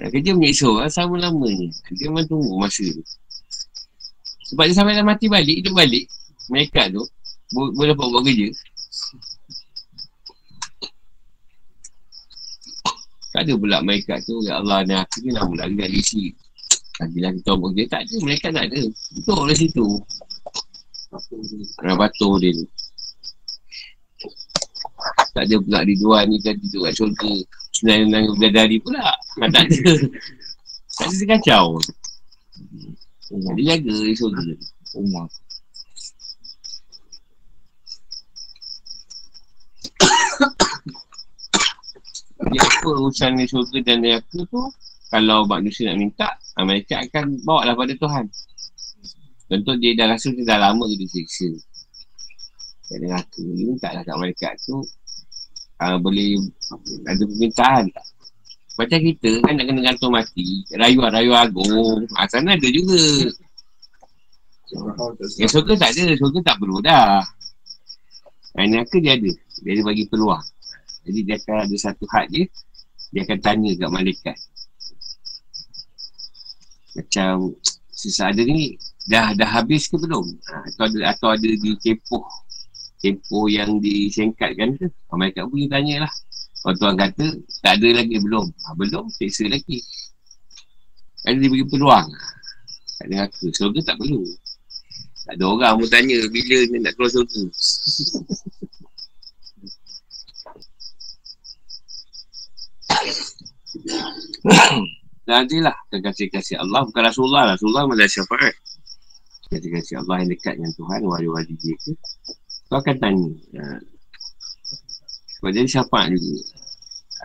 Ha, 0.00 0.08
kerja 0.10 0.34
menyiksa 0.34 0.66
orang 0.66 0.90
sama 0.90 1.14
lamanya. 1.20 1.68
Dia 1.94 2.10
memang 2.10 2.26
tunggu 2.26 2.58
masa 2.58 2.82
tu. 2.82 3.02
Sebab 4.50 4.66
dia 4.66 4.74
sampai 4.74 4.98
dah 4.98 5.06
mati 5.06 5.30
balik, 5.30 5.62
hidup 5.62 5.72
balik. 5.72 6.04
Mereka 6.50 6.90
tu, 6.90 7.02
bo- 7.54 7.72
boleh 7.72 7.94
dapat 7.94 8.06
buat 8.10 8.22
kerja. 8.26 8.48
Tak 13.32 13.48
ada 13.48 13.52
pula 13.56 13.78
mereka 13.80 14.20
tu, 14.20 14.44
ya 14.44 14.60
Allah 14.60 14.84
ni 14.84 14.92
aku 14.92 15.16
ni 15.24 15.30
nama 15.32 15.48
lagi 15.56 15.74
kat 15.78 15.88
isi. 15.88 16.36
Lagi-lagi 17.02 17.42
kita 17.42 17.58
buat 17.58 17.74
kerja, 17.74 17.90
tak 17.90 18.06
ada. 18.06 18.14
Mereka 18.22 18.54
tak 18.54 18.70
ada. 18.70 18.78
Duduk 18.86 19.42
dari 19.42 19.58
situ. 19.58 19.98
Kena 21.82 21.98
batu 21.98 22.38
dia 22.38 22.54
tu. 22.54 22.62
Tak 25.34 25.50
ada 25.50 25.58
pula 25.58 25.82
Ridwan 25.82 26.30
ni 26.30 26.38
kan 26.38 26.54
duduk 26.62 26.86
kat 26.86 26.94
syurga. 26.94 27.34
Senang-senang 27.74 28.38
bidadari 28.38 28.78
pula. 28.78 29.18
Kan 29.34 29.50
tak 29.50 29.66
ada. 29.66 29.98
Tak 30.92 31.08
ada 31.08 31.16
dia 31.16 31.24
kacau. 31.24 31.80
Dia 33.56 33.80
jaga 33.80 33.96
di 33.96 34.12
syurga. 34.14 34.52
Umar. 34.94 35.24
Jadi 42.44 42.58
apa 42.60 42.88
urusan 42.92 43.40
di 43.40 43.48
syurga 43.48 43.80
dan 43.82 44.04
neraka 44.04 44.44
tu 44.52 44.68
kalau 45.12 45.44
manusia 45.44 45.92
nak 45.92 46.00
minta 46.00 46.28
mereka 46.64 47.04
akan 47.04 47.36
bawa 47.44 47.68
lah 47.68 47.74
pada 47.76 47.92
Tuhan. 47.92 48.24
Tentu 49.52 49.76
dia 49.76 49.92
dah 49.92 50.16
rasa 50.16 50.32
dia 50.32 50.48
dah 50.48 50.56
lama 50.56 50.88
dia 50.88 50.96
disiksa. 50.96 51.52
Kat 52.88 52.96
neraka 53.04 53.44
ni 53.44 53.68
minta 53.68 53.92
lah 53.92 54.00
kat 54.00 54.16
mereka 54.16 54.56
tu 54.64 54.80
uh, 55.84 55.96
boleh 56.00 56.40
ada 57.04 57.20
permintaan 57.28 57.92
tak? 57.92 58.06
Macam 58.80 58.98
kita 59.04 59.30
kan 59.44 59.52
nak 59.52 59.64
kena 59.68 59.80
gantung 59.84 60.16
mati. 60.16 60.64
Rayuan-rayuan 60.72 61.44
agung. 61.44 62.08
Ah, 62.16 62.24
sana 62.24 62.56
ada 62.56 62.68
juga. 62.72 63.28
Yang 65.36 65.50
syurga 65.52 65.76
tak 65.76 65.92
ada. 65.92 66.16
Syurga 66.16 66.38
tak 66.40 66.56
perlu 66.56 66.80
dah. 66.80 67.20
Yang 68.56 68.68
neraka 68.72 68.96
dia 68.96 69.12
ada. 69.20 69.32
Dia 69.60 69.70
ada 69.76 69.82
bagi 69.84 70.04
peluang. 70.08 70.44
Jadi 71.04 71.20
dia 71.20 71.36
akan 71.36 71.56
ada 71.68 71.76
satu 71.76 72.04
had 72.08 72.32
dia. 72.32 72.48
Dia 73.12 73.28
akan 73.28 73.38
tanya 73.44 73.70
kat 73.76 73.90
malaikat. 73.92 74.36
Macam 76.92 77.56
sisa 77.92 78.28
ada 78.28 78.42
ni 78.44 78.76
dah 79.08 79.32
dah 79.32 79.48
habis 79.48 79.88
ke 79.88 79.96
belum? 79.96 80.28
Ha, 80.48 80.56
atau 80.72 80.84
ada 80.88 80.98
atau 81.12 81.28
ada 81.32 81.48
di 81.48 81.72
tempoh 81.80 82.24
tempoh 83.02 83.50
yang 83.50 83.82
disingkatkan 83.82 84.78
ke? 84.78 84.86
Ha, 84.86 85.12
malaikat 85.18 85.42
pun 85.48 85.58
dia 85.58 85.68
tanya 85.72 85.94
lah. 86.06 86.12
Kalau 86.62 86.78
tuan 86.78 86.94
kata 86.94 87.26
tak 87.64 87.82
ada 87.82 87.88
lagi 87.98 88.16
belum. 88.22 88.46
Ha, 88.46 88.78
belum, 88.78 89.10
seksa 89.10 89.50
lagi. 89.50 89.82
Kan 91.26 91.42
dia 91.42 91.50
bagi 91.50 91.66
peluang. 91.66 92.06
Tak 92.98 93.06
ada 93.10 93.26
neraka. 93.26 93.46
Surga 93.50 93.80
tak 93.82 93.96
perlu. 93.98 94.22
Tak 95.22 95.34
ada 95.38 95.44
orang 95.46 95.74
pun 95.82 95.88
tanya 95.90 96.18
bila 96.30 96.58
ni 96.70 96.76
nak 96.78 96.94
keluar 96.94 97.10
surga. 97.10 97.42
Nanti 104.42 105.01
lah 105.40 105.76
kekasih-kasih 105.88 106.60
Allah. 106.60 106.84
Bukan 106.84 107.02
Rasulullah. 107.02 107.56
Rasulullah 107.56 107.88
malah 107.88 108.08
syafaat. 108.08 108.54
Kasih-kasih 109.48 110.04
Allah 110.04 110.24
yang 110.24 110.30
dekat 110.32 110.54
dengan 110.56 110.72
Tuhan 110.76 111.00
Wali-wali 111.04 111.54
dia 111.60 111.76
ke. 111.76 111.92
Kau 112.68 112.80
akan 112.80 112.96
tanya. 113.00 113.30
Ha. 113.60 113.64
Sebab 115.40 115.50
dia 115.52 115.64
syafaat 115.68 116.12
juga. 116.12 116.40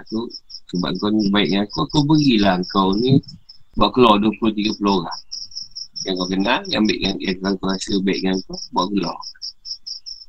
Aku 0.03 0.27
Sebab 0.67 0.91
kau 0.99 1.09
ni 1.11 1.31
baik 1.31 1.47
dengan 1.47 1.63
aku 1.63 1.79
Aku 1.87 1.99
berilah 2.03 2.59
kau 2.67 2.91
ni 2.99 3.23
Buat 3.79 3.95
keluar 3.95 4.19
20-30 4.19 4.83
orang. 4.83 5.19
Yang 6.03 6.15
kau 6.19 6.27
kenal 6.27 6.59
Yang 6.67 6.83
baik 6.91 6.99
dengan 6.99 7.17
Yang 7.23 7.55
kau 7.59 7.67
rasa 7.71 7.93
baik 8.03 8.19
dengan 8.19 8.37
kau 8.43 8.57
Buat 8.75 8.87
keluar. 8.91 9.19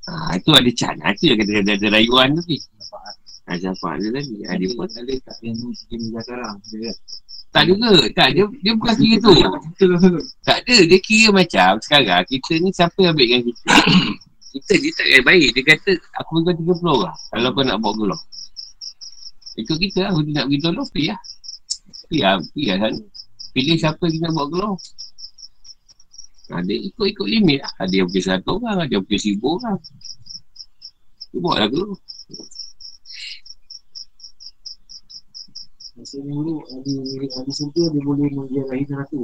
Ha, 0.09 0.13
Itu 0.39 0.51
ada 0.55 0.71
can 0.73 0.97
Itu 1.03 1.25
yang 1.31 1.39
kata-kata 1.43 1.71
ada 1.75 1.87
rayuan 1.99 2.29
tu. 2.39 2.43
Ni 2.47 2.59
ha, 3.47 3.59
Syafaat 3.59 3.97
dia 3.99 4.11
tadi. 4.15 4.37
Ha, 4.47 4.51
Dia 4.55 4.69
pun 4.79 4.87
ada 4.87 5.15
tak 5.27 5.37
yang 5.43 5.57
mungkin 5.59 6.01
sekarang. 6.15 6.57
Dia 6.71 6.93
tak 7.49 7.65
juga. 7.65 7.89
Tak, 8.13 8.29
dia, 8.37 8.45
dia 8.61 8.73
bukan 8.77 8.95
kira 9.01 9.17
tu. 9.25 9.33
Tak 10.45 10.59
ada. 10.65 10.77
Dia 10.85 10.99
kira 11.01 11.29
macam 11.33 11.81
sekarang 11.81 12.25
kita 12.29 12.53
ni 12.61 12.69
siapa 12.77 12.99
yang 13.01 13.17
ambil 13.17 13.27
dengan 13.27 13.43
kita. 13.49 13.65
kita 14.53 14.73
dia 14.77 14.91
tak 14.93 15.07
kaya 15.09 15.23
baik. 15.25 15.49
Dia 15.57 15.63
kata 15.65 15.91
aku 16.21 16.31
bagi 16.45 16.63
kau 16.63 16.77
30 16.77 16.97
orang. 17.01 17.17
Kalau 17.33 17.49
kau 17.57 17.65
nak 17.65 17.79
bawa 17.81 17.95
gelar. 17.97 18.21
Ikut 19.59 19.77
kita 19.81 19.99
lah. 20.05 20.11
Aku 20.13 20.21
nak 20.29 20.45
pergi 20.45 20.61
tolong. 20.61 20.89
Pergi 20.93 21.09
lah. 21.09 21.21
Pergi 22.09 22.21
lah. 22.21 22.37
Pergi 22.37 22.65
lah 22.69 22.77
sana. 22.77 23.01
Pilih 23.49 23.77
siapa 23.81 24.03
yang 24.05 24.21
nak 24.21 24.33
bawa 24.37 24.47
gelar. 24.53 24.75
Ha, 26.49 26.55
dia 26.65 26.77
ikut-ikut 26.81 27.27
limit 27.29 27.59
lah. 27.65 27.73
Ada 27.81 27.95
yang 27.97 28.09
pergi 28.13 28.23
satu 28.29 28.51
orang. 28.61 28.77
Ada 28.85 28.93
yang 28.93 29.05
pergi 29.09 29.21
seribu 29.25 29.47
orang. 29.57 29.79
Dia 31.33 31.39
bawa 31.41 31.55
lah 31.65 31.69
gelar. 31.73 31.97
Masa 35.99 36.23
dulu 36.23 36.63
ada 36.63 36.95
ada 37.43 37.51
surga 37.51 37.83
dia 37.91 38.01
boleh 38.07 38.31
menjarahi 38.31 38.87
neraka. 38.87 39.19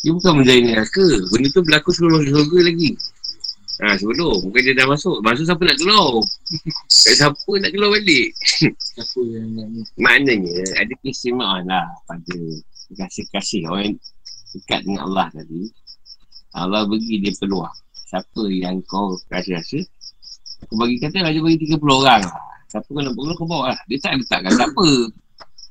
Dia 0.00 0.10
bukan 0.16 0.32
menjadi 0.40 0.60
neraka. 0.72 1.06
Benda 1.28 1.48
tu 1.52 1.60
berlaku 1.60 1.90
sebelum 1.92 2.24
masuk 2.24 2.32
surga 2.32 2.58
lagi. 2.64 2.90
Ha, 3.76 4.00
sebelum. 4.00 4.36
Bukan 4.48 4.60
dia 4.64 4.72
dah 4.72 4.88
masuk. 4.88 5.20
Masuk 5.20 5.44
siapa 5.44 5.62
nak 5.68 5.76
keluar? 5.76 6.24
Tak 6.88 7.14
siapa 7.20 7.50
nak 7.60 7.70
keluar 7.76 7.90
balik. 7.92 8.28
Siapa 8.40 9.20
yang 9.20 9.52
nak 9.52 9.66
ni? 9.68 9.80
Maknanya 10.00 10.56
ada 10.80 10.92
keistimewaan 11.04 11.68
lah 11.68 11.84
pada 12.08 12.36
kasih-kasih 12.96 13.68
orang 13.68 14.00
dekat 14.56 14.80
dengan 14.80 15.12
Allah 15.12 15.28
tadi. 15.28 15.68
Allah 16.56 16.88
bagi 16.88 17.20
dia 17.20 17.36
peluang. 17.36 17.76
Siapa 18.08 18.42
yang 18.48 18.80
kau 18.88 19.20
rasa-rasa. 19.28 19.84
Aku 20.64 20.72
bagi 20.80 20.96
kata 20.96 21.20
Raja 21.20 21.36
bagi 21.36 21.68
30 21.68 21.84
orang 21.84 22.24
lah. 22.24 22.44
Siapa 22.72 22.88
kau 22.88 23.02
nak 23.04 23.12
bawa 23.12 23.32
kau 23.36 23.44
bawa 23.44 23.76
lah. 23.76 23.80
Dia 23.92 24.00
tak 24.00 24.24
letakkan 24.24 24.56
siapa. 24.56 25.12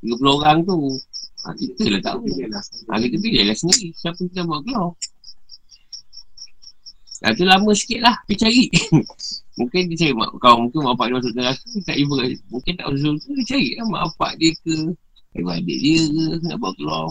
30 0.03 0.37
orang 0.41 0.57
tu. 0.65 0.77
Ha, 1.45 1.53
kita 1.53 1.83
lah 1.93 2.01
tahu. 2.01 2.25
Ha, 2.25 2.97
kita 2.97 3.15
pilih 3.21 3.43
lah 3.45 3.55
sendiri. 3.55 3.93
Siapa 3.93 4.17
kita 4.17 4.41
bawa 4.43 4.59
keluar. 4.65 4.91
Ha, 7.23 7.31
tu 7.37 7.45
lama 7.45 7.71
sikit 7.71 7.99
lah. 8.01 8.15
Pergi 8.25 8.41
cari. 8.41 8.63
mungkin 9.59 9.87
dia 9.93 9.97
cari 10.03 10.13
mak 10.17 10.35
kau. 10.41 10.57
Mungkin 10.67 10.79
mak 10.83 10.97
bapak 10.97 11.05
dia 11.07 11.15
masuk 11.21 11.33
neraka. 11.37 11.69
Tak 11.85 11.97
ibu. 12.01 12.13
Mungkin 12.51 12.73
tak 12.75 12.85
masuk 12.91 13.15
surga. 13.21 13.29
Dia 13.29 13.45
cari 13.45 13.67
lah 13.77 13.85
mak 13.87 14.01
bapak 14.11 14.31
dia 14.41 14.51
ke. 14.65 14.75
Ibu 15.35 15.49
adik 15.51 15.77
dia 15.79 16.01
ke. 16.01 16.25
Nak 16.49 16.57
bawa 16.57 16.73
keluar. 16.75 17.05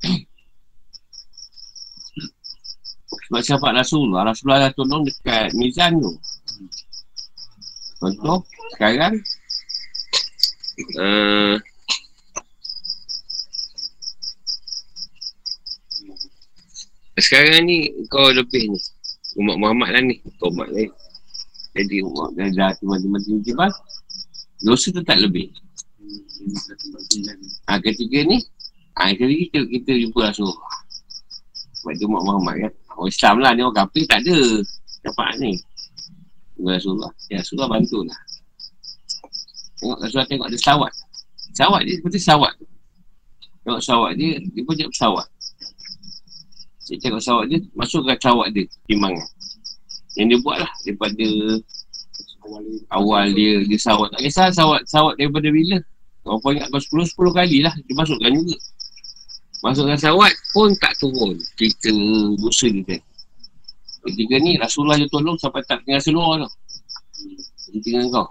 Sebab 3.30 3.46
syafaat 3.46 3.78
Rasulullah, 3.78 4.26
Rasulullah 4.26 4.66
dah 4.66 4.74
tolong 4.74 5.06
dekat 5.06 5.54
Mizan 5.54 6.02
tu. 6.02 6.18
Contoh, 8.00 8.40
sekarang 8.80 9.20
uh, 10.96 11.54
sekarang 17.20 17.68
ni 17.68 17.92
kau 18.08 18.32
lebih 18.32 18.72
ni. 18.72 18.80
Umat 19.36 19.56
Muhammad 19.60 19.92
lah 19.92 20.02
ni. 20.02 20.16
Kau 20.40 20.48
umat 20.48 20.72
ni. 20.72 20.88
Jadi 21.76 22.00
umat 22.02 22.34
dah 22.34 22.48
dah 22.50 22.70
teman-teman 22.80 23.20
jibal 23.44 23.70
dosa 24.64 24.88
tu 24.90 25.04
tak 25.04 25.20
lebih. 25.20 25.52
Ha, 27.68 27.78
ketiga 27.84 28.26
ni 28.26 28.40
ha, 28.96 29.12
ketiga 29.12 29.34
kita, 29.44 29.58
kita 29.68 29.92
jumpa 30.08 30.32
Rasulullah 30.32 30.80
sebab 31.80 31.92
dia 31.96 32.06
umat 32.08 32.22
Muhammad 32.24 32.54
kan. 32.64 32.72
Orang 32.96 33.08
Islam 33.08 33.34
lah 33.40 33.50
ni 33.56 33.60
orang 33.64 33.78
kafir 33.86 34.04
tak 34.08 34.20
ada. 34.24 34.38
Dapat 35.00 35.30
ni 35.40 35.52
Tunggu 36.60 36.76
Rasulullah. 36.76 37.12
Ya 37.32 37.40
Rasulullah 37.40 37.72
bantu 37.72 38.04
lah. 38.04 38.20
Tengok 39.80 39.96
Rasulullah 40.04 40.28
tengok 40.28 40.46
ada 40.52 40.58
sawat. 40.60 40.92
Sawat 41.56 41.80
dia 41.88 41.96
seperti 41.96 42.20
sawat. 42.20 42.52
Tengok 43.64 43.80
sawat 43.80 44.12
dia 44.20 44.36
dia 44.36 44.60
pun 44.60 44.76
cakap 44.76 44.92
pesawat 44.92 45.26
dia 46.90 46.98
tengok 46.98 47.22
sawat 47.22 47.46
dia 47.46 47.62
masuk 47.78 48.02
ke 48.02 48.18
sawat 48.18 48.50
dia 48.50 48.66
timbangan 48.90 49.22
yang 50.18 50.26
dia 50.26 50.38
buat 50.42 50.58
lah 50.58 50.70
daripada 50.82 51.26
awal 52.90 53.30
dia. 53.30 53.62
dia 53.62 53.78
sawat. 53.78 54.10
Tak 54.10 54.26
kisah 54.26 54.50
sawat 54.50 54.82
sawat 54.90 55.14
daripada 55.14 55.46
bila. 55.54 55.78
Kau 56.26 56.50
ingat 56.50 56.66
kau 56.68 56.82
10 56.82 57.14
10 57.14 57.38
kali 57.38 57.58
lah 57.62 57.72
dia 57.86 57.94
masukkan 57.94 58.34
juga. 58.34 58.56
Masuk 59.62 59.86
dalam 59.86 60.02
sawat 60.02 60.32
pun 60.50 60.74
tak 60.82 60.98
turun. 60.98 61.38
Cerita 61.54 61.94
dosa 62.42 62.66
dia 62.66 62.82
kan. 62.82 63.00
Ketika 64.00 64.34
ni 64.40 64.56
Rasulullah 64.56 64.96
dia 64.96 65.08
tolong 65.12 65.36
sampai 65.36 65.60
tak 65.68 65.84
tinggal 65.84 66.00
seluar 66.00 66.40
tau. 66.40 66.52
Dia 67.70 67.80
tinggal 67.84 68.04
kau. 68.08 68.28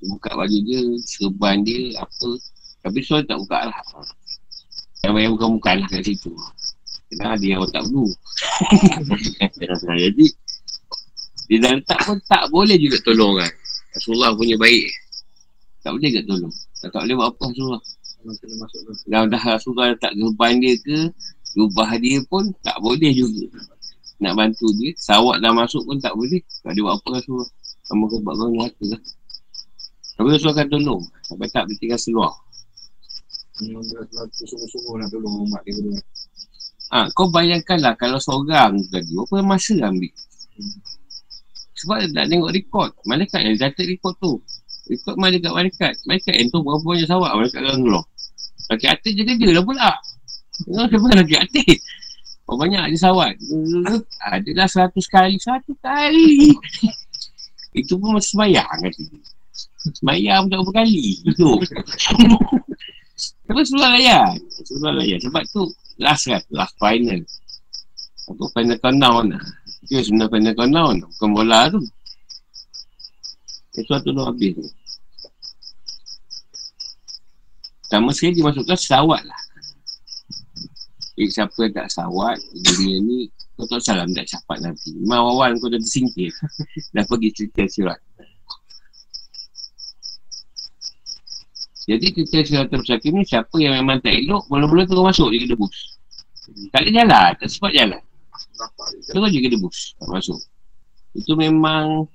Dia 0.00 0.06
buka 0.08 0.30
baju 0.32 0.58
dia, 0.64 0.80
serban 1.04 1.60
dia, 1.60 2.00
apa. 2.00 2.30
Tapi 2.84 2.98
soal 3.04 3.24
tak 3.28 3.36
buka 3.40 3.68
lah. 3.68 3.80
Yang 5.04 5.12
banyak 5.12 5.30
bukan-bukan 5.36 5.74
lah 5.84 5.88
kat 5.92 6.02
situ. 6.04 6.32
Kena 7.12 7.36
ada 7.36 7.44
yang 7.44 7.60
tak 7.68 7.84
perlu. 7.84 8.08
Jadi, 10.04 10.26
dia 11.44 11.56
dah 11.60 11.72
letak 11.76 12.00
pun 12.08 12.16
tak 12.24 12.44
boleh 12.48 12.76
juga 12.80 12.96
tolong 13.04 13.36
kan. 13.36 13.52
Rasulullah 13.92 14.32
punya 14.32 14.56
baik. 14.56 14.88
Tak 15.84 15.92
boleh 15.92 16.08
juga 16.08 16.22
tolong. 16.24 16.54
Tak, 16.80 16.88
tak 16.88 17.00
boleh 17.04 17.14
buat 17.20 17.28
apa 17.28 17.44
Rasulullah. 17.52 17.82
Dah, 19.04 19.22
dah 19.28 19.42
Rasulullah 19.44 19.86
letak 19.92 20.12
gerban 20.16 20.52
dia 20.56 20.74
ke, 20.80 20.98
rubah 21.54 21.90
dia 22.00 22.24
pun 22.24 22.48
tak 22.64 22.80
boleh 22.80 23.12
juga. 23.12 23.44
Nak 24.24 24.32
bantu 24.40 24.72
dia, 24.80 24.96
sawat 24.96 25.44
dah 25.44 25.52
masuk 25.52 25.84
pun 25.84 26.00
tak 26.00 26.16
boleh. 26.16 26.40
Tak 26.64 26.72
dia 26.72 26.80
buat 26.80 26.96
apa 26.96 27.20
Rasulullah. 27.20 27.50
Kamu 27.84 28.04
kau 28.08 28.18
buat 28.24 28.34
kau 28.40 28.48
nyata 28.48 28.84
lah. 28.88 29.00
Tapi 30.16 30.28
Rasulullah 30.32 30.56
akan 30.56 30.68
tolong. 30.72 31.02
Sampai 31.28 31.48
tak 31.52 31.64
seluar. 32.00 32.32
Dia 33.60 33.78
selalu 33.84 34.32
sungguh-sungguh 34.48 34.94
nak 34.96 35.08
tolong 35.12 35.34
umat 35.44 35.60
dia 35.68 35.76
dulu. 35.76 35.92
Ha, 36.94 37.10
kau 37.12 37.28
bayangkanlah 37.28 37.94
kalau 38.00 38.16
seorang 38.16 38.80
tadi, 38.88 39.12
berapa 39.12 39.44
masa 39.44 39.76
ambil? 39.84 40.12
Sebab 41.74 41.96
dia 42.00 42.08
tak 42.16 42.26
tengok 42.32 42.50
rekod. 42.54 42.90
Malaikat 43.04 43.40
yang 43.44 43.56
catat 43.60 43.84
rekod 43.84 44.14
tu. 44.22 44.40
Rekod 44.88 45.20
malaikat 45.20 45.52
malaikat. 45.52 45.92
Malaikat 46.08 46.34
yang 46.38 46.48
tu 46.48 46.64
berapa 46.64 46.80
banyak 46.80 47.08
sawak 47.08 47.30
malaikat 47.36 47.60
akan 47.60 47.82
keluar. 47.84 48.04
Laki 48.72 48.86
atas 48.88 49.10
je 49.12 49.22
kerja 49.26 49.48
dah 49.52 49.64
pula. 49.64 49.90
Tengok 50.64 50.86
siapa 50.88 51.06
laki 51.12 51.36
atas. 51.36 51.78
Berapa 52.44 52.60
banyak 52.60 52.92
je 52.92 52.98
sawat. 53.00 53.34
Adalah 54.20 54.68
seratus 54.68 55.08
kali. 55.08 55.40
Satu 55.40 55.72
kali. 55.80 56.52
Itu 57.72 57.96
pun 57.96 58.14
masih 58.14 58.36
sembayang 58.36 58.78
kata 58.84 59.00
dia. 59.00 59.20
Sembayang 59.96 60.42
tak 60.52 60.56
berapa 60.60 60.72
kali. 60.84 61.24
Itu. 61.24 61.48
Tapi 63.48 63.56
Rasulullah 63.56 63.96
layan. 63.96 64.36
Rasulullah 64.60 64.94
layan. 65.00 65.18
Sebab 65.24 65.42
tu 65.48 65.62
last 65.96 66.28
kan. 66.28 66.42
Last 66.52 66.76
final. 66.76 67.20
Atau 68.28 68.48
final 68.52 68.78
countdown 68.80 69.24
lah. 69.32 69.44
Itu 69.88 70.04
sebenarnya 70.04 70.32
final 70.32 70.54
countdown. 70.56 70.94
Bukan 71.16 71.30
bola 71.32 71.72
tu. 71.72 71.80
Itu 73.72 73.88
satu 73.88 74.12
tu 74.12 74.22
habis 74.22 74.52
tu. 74.52 74.64
Pertama 77.84 78.12
sekali 78.12 78.36
dimasukkan 78.40 78.78
sawat 78.80 79.22
lah. 79.28 79.43
Eh, 81.14 81.30
siapa 81.30 81.54
yang 81.62 81.74
tak 81.78 81.86
sawat 81.94 82.42
dunia 82.50 82.98
ni, 82.98 83.30
kau 83.54 83.70
tak 83.70 83.78
salam 83.86 84.10
tak 84.10 84.26
capat 84.26 84.66
nanti. 84.66 84.90
Memang 84.98 85.30
awal 85.30 85.54
kau 85.62 85.70
dah 85.70 85.78
tersingkir. 85.78 86.34
dah 86.94 87.06
pergi 87.06 87.30
cerita 87.30 87.62
sirat. 87.70 88.00
Jadi 91.86 92.06
cerita 92.18 92.38
sirat 92.42 92.66
tersakit 92.66 93.14
ni, 93.14 93.22
siapa 93.22 93.54
yang 93.62 93.78
memang 93.78 94.02
tak 94.02 94.10
elok, 94.10 94.50
mula-mula 94.50 94.82
terus 94.90 95.06
masuk 95.06 95.30
je 95.30 95.38
ke 95.38 95.48
debus. 95.54 95.76
Tak 96.74 96.82
ada 96.82 96.90
jalan, 96.90 97.30
tak 97.38 97.46
sempat 97.46 97.72
jalan. 97.78 98.02
Terus 99.06 99.28
je 99.30 99.38
ke 99.38 99.50
debus, 99.54 99.78
tak 99.94 100.08
masuk. 100.10 100.40
Itu 101.14 101.38
memang, 101.38 102.10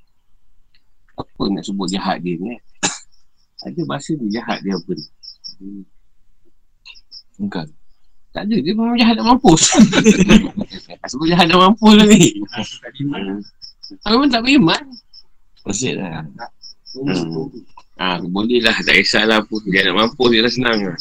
apa 1.15 1.41
nak 1.47 1.63
sebut 1.63 1.87
jahat 1.87 2.19
dia 2.19 2.35
ni 2.35 2.59
eh? 2.59 2.59
Ada 3.67 3.79
bahasa 3.87 4.11
dia 4.19 4.43
jahat 4.43 4.59
dia 4.59 4.75
apa 4.75 4.91
ni? 4.91 5.07
Bukan. 7.39 7.78
Tak 8.39 8.47
ada, 8.47 8.55
dia 8.55 8.71
memang 8.71 8.95
jahat 8.95 9.19
nak 9.19 9.35
mampus. 9.35 9.75
Sebut 11.11 11.27
jahat 11.27 11.51
nak 11.51 11.59
mampus 11.59 12.07
ni. 12.07 12.39
Ah, 14.07 14.15
memang 14.15 14.31
tak 14.31 14.47
beriman. 14.47 14.79
Pasal 15.59 15.99
lah. 15.99 16.23
Hmm. 16.95 17.51
Ah, 17.99 18.15
boleh 18.23 18.63
lah, 18.63 18.79
tak 18.79 18.95
kisahlah 18.95 19.43
apa. 19.43 19.55
Dia 19.67 19.91
nak 19.91 20.15
mampus, 20.15 20.27
dia 20.31 20.39
dah 20.39 20.53
senang 20.55 20.79
lah. 20.87 20.95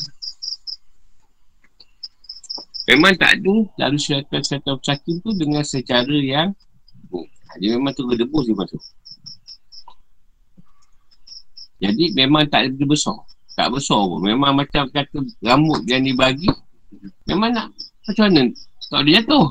Memang 2.91 3.15
tak 3.15 3.39
ada 3.39 3.55
lalu 3.87 3.99
syaitan-syaitan 4.03 4.75
sakin 4.83 5.23
tu 5.23 5.31
dengan 5.39 5.63
secara 5.63 6.11
yang 6.19 6.51
oh, 7.15 7.23
dia 7.63 7.79
memang 7.79 7.95
tu 7.95 8.03
gedebus 8.11 8.51
dia 8.51 8.59
masuk. 8.59 8.83
Jadi 11.79 12.19
memang 12.19 12.51
tak 12.51 12.67
ada 12.67 12.83
besar. 12.83 13.23
Tak 13.55 13.71
besar 13.71 14.03
pun. 14.03 14.27
Memang 14.27 14.59
macam 14.59 14.91
kata 14.91 15.23
rambut 15.39 15.87
yang 15.87 16.03
dibagi. 16.03 16.51
Memang 17.29 17.51
nak 17.53 17.69
macam 18.09 18.25
mana? 18.33 18.43
Tak 18.89 19.01
boleh 19.05 19.15
jatuh. 19.21 19.47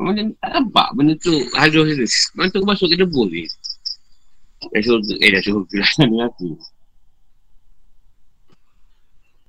Dia 0.00 0.24
tak 0.40 0.50
nampak 0.56 0.88
benda 0.96 1.12
tu 1.20 1.32
halus 1.56 1.88
dia. 1.96 2.08
Memang 2.36 2.48
tu 2.52 2.60
masuk 2.64 2.88
ke 2.88 2.96
debus 2.96 3.28
ni. 3.28 3.44
Eh, 4.76 4.80
suruh, 4.84 5.00
eh 5.00 5.28
dah 5.32 5.40
suruh 5.40 5.64
dengan 5.96 6.28
aku. 6.28 6.56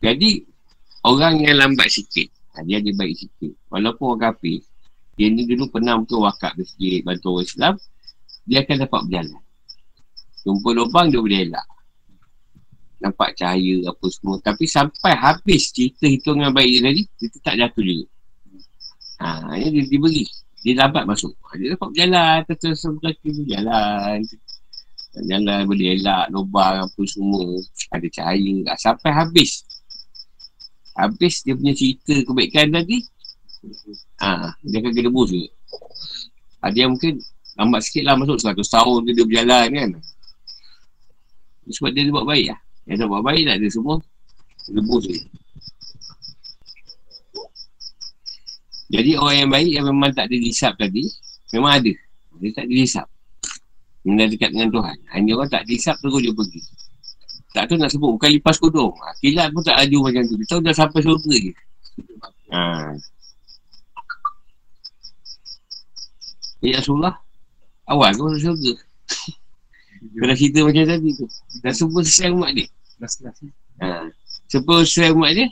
Jadi, 0.01 0.43
orang 1.03 1.43
yang 1.45 1.59
lambat 1.61 1.91
sikit, 1.91 2.31
ha, 2.55 2.63
dia 2.63 2.79
ada 2.79 2.91
baik 2.95 3.15
sikit. 3.15 3.53
Walaupun 3.69 4.15
orang 4.17 4.33
kafir, 4.33 4.63
dia 5.19 5.27
ni 5.29 5.45
dulu 5.45 5.69
pernah 5.69 5.99
betul 5.99 6.25
wakaf 6.25 6.55
masjid, 6.57 7.03
bantu 7.05 7.37
orang 7.37 7.45
Islam, 7.45 7.73
dia 8.47 8.65
akan 8.65 8.75
dapat 8.87 8.99
berjalan. 9.05 9.41
Jumpa 10.41 10.69
lubang, 10.73 11.07
dia 11.13 11.21
boleh 11.21 11.39
elak. 11.45 11.67
Nampak 13.01 13.33
cahaya 13.33 13.89
apa 13.89 14.05
semua. 14.13 14.37
Tapi 14.39 14.69
sampai 14.69 15.13
habis 15.17 15.73
cerita 15.73 16.05
hitungan 16.05 16.53
baik 16.53 16.69
dia 16.69 16.81
tadi, 16.85 17.01
dia 17.17 17.27
tak 17.41 17.55
jatuh 17.57 17.83
juga. 17.83 18.05
Ha, 19.21 19.57
ini 19.57 19.81
dia 19.81 19.83
diberi. 19.89 20.25
Dia 20.61 20.85
lambat 20.85 21.09
masuk. 21.09 21.33
Ha, 21.49 21.57
Dia 21.57 21.73
dapat 21.73 21.87
berjalan, 21.93 22.37
terus 22.45 22.85
kaki 22.85 23.27
berjalan. 23.41 24.17
Jalan 25.11 25.67
boleh 25.67 25.97
elak, 25.97 26.29
lubang 26.29 26.85
apa 26.85 27.01
semua. 27.09 27.45
Ada 27.89 28.07
cahaya. 28.09 28.53
Ha, 28.69 28.77
sampai 28.77 29.11
habis. 29.13 29.65
Habis 30.93 31.41
dia 31.41 31.57
punya 31.57 31.73
cerita 31.73 32.13
kebaikan 32.21 32.69
tadi. 32.69 33.01
Ha, 34.21 34.53
dia 34.61 34.77
akan 34.81 34.91
kena 34.93 35.09
bus 35.09 35.29
juga. 35.33 35.49
Ada 36.61 36.77
yang 36.77 36.91
mungkin 36.93 37.17
lambat 37.57 37.81
sikit 37.85 38.03
lah 38.05 38.15
masuk 38.17 38.37
100 38.37 38.57
tahun 38.57 38.99
dia, 39.05 39.13
dia 39.17 39.25
berjalan 39.25 39.67
kan. 39.73 39.89
Sebab 41.69 41.89
dia, 41.93 42.05
dia 42.05 42.13
buat 42.13 42.25
baik 42.25 42.45
lah. 42.53 42.59
Yang 42.91 42.97
tak 42.99 43.07
buat 43.07 43.23
baik 43.23 43.43
tak 43.47 43.55
ada 43.63 43.67
semua. 43.71 43.95
Rebus 44.67 45.03
je. 45.07 45.23
Jadi 48.91 49.15
orang 49.15 49.35
yang 49.39 49.49
baik 49.49 49.71
yang 49.71 49.85
memang 49.87 50.11
tak 50.11 50.27
ada 50.27 50.35
disap 50.35 50.75
tadi, 50.75 51.07
memang 51.55 51.79
ada. 51.79 51.93
Dia 52.43 52.51
tak 52.51 52.67
ada 52.67 52.73
disap. 52.75 53.07
Benda 54.03 54.27
dekat 54.27 54.51
dengan 54.51 54.75
Tuhan. 54.75 54.97
Hanya 55.15 55.31
orang 55.39 55.47
tak 55.47 55.63
disap 55.63 55.95
terus 56.03 56.19
dia 56.19 56.35
pergi. 56.35 56.59
Tak 57.55 57.71
tu 57.71 57.79
nak 57.79 57.87
sebut, 57.95 58.11
bukan 58.19 58.27
lipas 58.27 58.59
kodong. 58.59 58.91
Ha, 58.91 59.15
kilat 59.23 59.55
pun 59.55 59.63
tak 59.63 59.79
laju 59.79 60.11
macam 60.11 60.27
tu. 60.27 60.35
Dia 60.35 60.47
tahu 60.51 60.59
dah 60.59 60.75
sampai 60.75 60.99
surga 60.99 61.33
je. 61.39 61.51
Ha. 62.51 62.59
Ya 66.59 66.83
Rasulullah, 66.83 67.15
awal 67.87 68.11
kau 68.19 68.27
masuk 68.27 68.51
surga. 68.51 68.73
Dah 70.19 70.35
cerita 70.39 70.59
macam 70.67 70.83
tadi 70.83 71.09
tu. 71.15 71.25
Dah 71.63 71.71
semua 71.71 72.03
selesai 72.03 72.35
umat 72.35 72.51
dia. 72.51 72.67
Last-last 73.01 73.41
ni. 73.41 73.51
Ha. 73.81 74.05
Sebelum 74.45 74.85
selesai 74.85 75.11
umat 75.17 75.33
dia, 75.33 75.49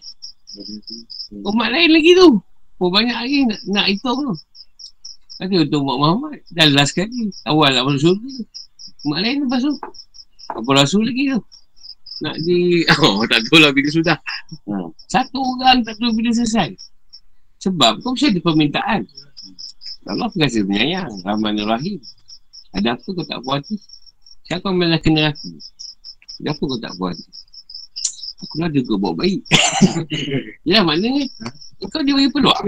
umat 1.50 1.70
lain 1.74 1.90
lagi 1.98 2.12
tu. 2.14 2.38
Oh 2.80 2.94
banyak 2.94 3.18
lagi 3.18 3.40
nak, 3.50 3.60
nak 3.74 3.86
hitung 3.90 4.20
tu. 4.22 4.34
Kata 5.40 5.56
untuk 5.56 5.82
umat 5.82 5.98
Muhammad, 5.98 6.38
dah 6.54 6.68
last 6.70 6.94
kali. 6.94 7.34
Awal 7.50 7.74
nak 7.74 7.90
masuk 7.90 8.14
surga. 8.14 8.32
Umat 9.08 9.20
lain 9.26 9.48
lepas 9.48 9.64
tu. 9.66 9.74
Apa 10.52 10.70
rasul 10.78 11.10
lagi 11.10 11.34
tu. 11.34 11.40
Nak 12.20 12.36
di... 12.44 12.84
Oh, 13.02 13.24
tak 13.26 13.48
tahu 13.48 13.58
lah 13.64 13.72
bila 13.72 13.90
sudah. 13.90 14.18
Ha. 14.20 14.74
Satu 15.08 15.40
orang 15.40 15.82
tak 15.88 15.96
tahu 15.96 16.12
bila 16.12 16.30
selesai. 16.36 16.76
Sebab 17.64 18.04
kau 18.04 18.14
mesti 18.14 18.36
ada 18.36 18.40
permintaan. 18.44 19.02
Allah 20.08 20.28
berkata 20.28 20.60
penyayang. 20.64 21.12
Rahman 21.24 21.56
Rahim. 21.64 22.00
Ada 22.76 23.00
apa 23.00 23.08
kau 23.08 23.26
tak 23.26 23.40
puas 23.42 23.64
hati? 23.64 23.76
Siapa 24.48 24.68
malah 24.76 25.00
kena 25.00 25.32
aku? 25.32 25.56
Ada 26.40 26.56
apa 26.56 26.64
kau 26.64 26.80
tak 26.80 26.94
puas 26.96 27.20
hati? 27.20 27.50
Aku 28.40 28.56
lah 28.64 28.72
kau 28.72 28.96
buat 28.96 29.14
baik. 29.20 29.44
ya 30.72 30.80
maknanya 30.80 31.28
kau 31.92 32.00
dia 32.00 32.16
bagi 32.16 32.32
peluang. 32.32 32.64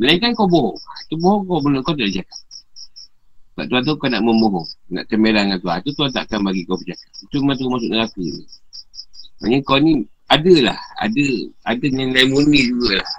Melainkan 0.00 0.32
kau 0.32 0.48
bohong. 0.48 0.80
Ha, 0.80 0.92
Itu 1.04 1.14
bohong 1.20 1.44
kau 1.44 1.60
belum 1.60 1.84
kau 1.84 1.92
tak 1.92 2.08
cakap. 2.08 2.38
Sebab 3.54 3.64
Tuhan 3.68 3.82
tu 3.84 3.94
kau 4.00 4.08
nak 4.08 4.22
membohong. 4.24 4.68
Nak 4.96 5.04
kemerang 5.12 5.52
dengan 5.52 5.60
Tuhan. 5.60 5.78
Itu 5.84 5.90
Tuhan 5.92 6.10
tak 6.16 6.24
akan 6.32 6.40
bagi 6.48 6.64
kau 6.64 6.80
bercakap. 6.80 7.10
Itu 7.20 7.36
memang 7.44 7.56
tu 7.60 7.68
masuk 7.68 7.90
neraka 7.92 8.22
ni. 8.24 8.42
Maksudnya 9.44 9.58
kau 9.68 9.78
ni 9.78 9.92
ada 10.32 10.54
lah. 10.72 10.78
Ada 11.04 11.24
ada 11.68 11.86
nilai 11.92 12.24
murni 12.32 12.60
jugalah. 12.72 13.10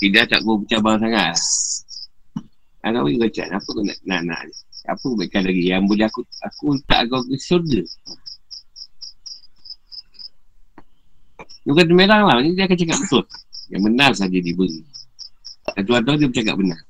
Tidak 0.00 0.24
tak 0.24 0.40
kau 0.40 0.56
bercabang 0.56 0.96
sangat. 1.04 1.36
Kalau 2.80 3.04
kau 3.04 3.28
cakap, 3.28 3.60
apa 3.60 3.68
kau 3.68 3.84
nak 3.84 3.98
nak, 4.08 4.20
nak? 4.24 4.40
Apa 4.84 5.04
kebaikan 5.16 5.48
lagi 5.48 5.64
yang 5.68 5.88
boleh 5.88 6.04
aku 6.04 6.20
aku 6.44 6.76
tak 6.84 7.08
kau 7.08 7.24
ke 7.24 7.36
surga? 7.40 7.80
Dia 11.64 11.72
kata 11.72 11.92
merang 11.96 12.22
lah. 12.28 12.36
Dia 12.44 12.68
akan 12.68 12.76
cakap 12.76 12.98
betul. 13.00 13.24
Yang 13.72 13.82
benar 13.88 14.10
saja 14.12 14.36
diberi. 14.36 14.84
Dan 15.72 15.82
tahu 15.88 16.16
dia 16.20 16.28
bercakap 16.28 16.54
benar. 16.60 16.80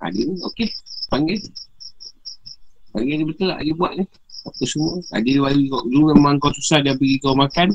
Ha, 0.00 0.08
dia 0.14 0.22
ni, 0.24 0.38
okey. 0.38 0.70
Panggil. 1.10 1.40
Panggil 2.94 3.14
dia 3.20 3.26
betul 3.26 3.46
tak 3.50 3.60
dia 3.66 3.74
buat 3.74 3.92
ni. 3.98 4.04
Apa 4.46 4.62
semua. 4.64 5.02
Ada 5.12 5.26
dia 5.26 5.42
bagi 5.42 5.66
kau. 5.68 5.82
Dulu 5.84 6.04
memang 6.16 6.38
kau 6.38 6.54
susah 6.54 6.78
dia 6.80 6.94
bagi 6.94 7.18
kau 7.20 7.34
makan. 7.34 7.74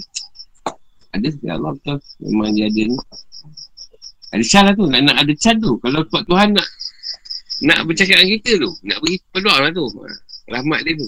Ada. 1.14 1.30
Ya 1.44 1.60
Allah 1.60 1.76
betul. 1.76 2.00
Memang 2.24 2.56
dia 2.56 2.72
ada 2.72 2.82
ni. 2.88 2.98
Ada 4.34 4.44
can 4.48 4.64
lah 4.66 4.74
tu. 4.74 4.86
Nak, 4.90 5.02
nak 5.06 5.16
ada 5.22 5.34
can 5.38 5.56
tu. 5.60 5.72
Kalau 5.84 6.00
kuat 6.10 6.24
Tuhan 6.26 6.50
nak 6.56 6.68
nak 7.64 7.80
bercakap 7.88 8.20
dengan 8.20 8.30
kita 8.40 8.52
tu. 8.64 8.72
Nak 8.84 8.98
beri 9.04 9.16
peluang 9.32 9.60
lah 9.60 9.72
tu. 9.72 9.86
Ha, 9.86 10.12
Rahmat 10.56 10.80
dia 10.88 10.94
tu. 10.98 11.08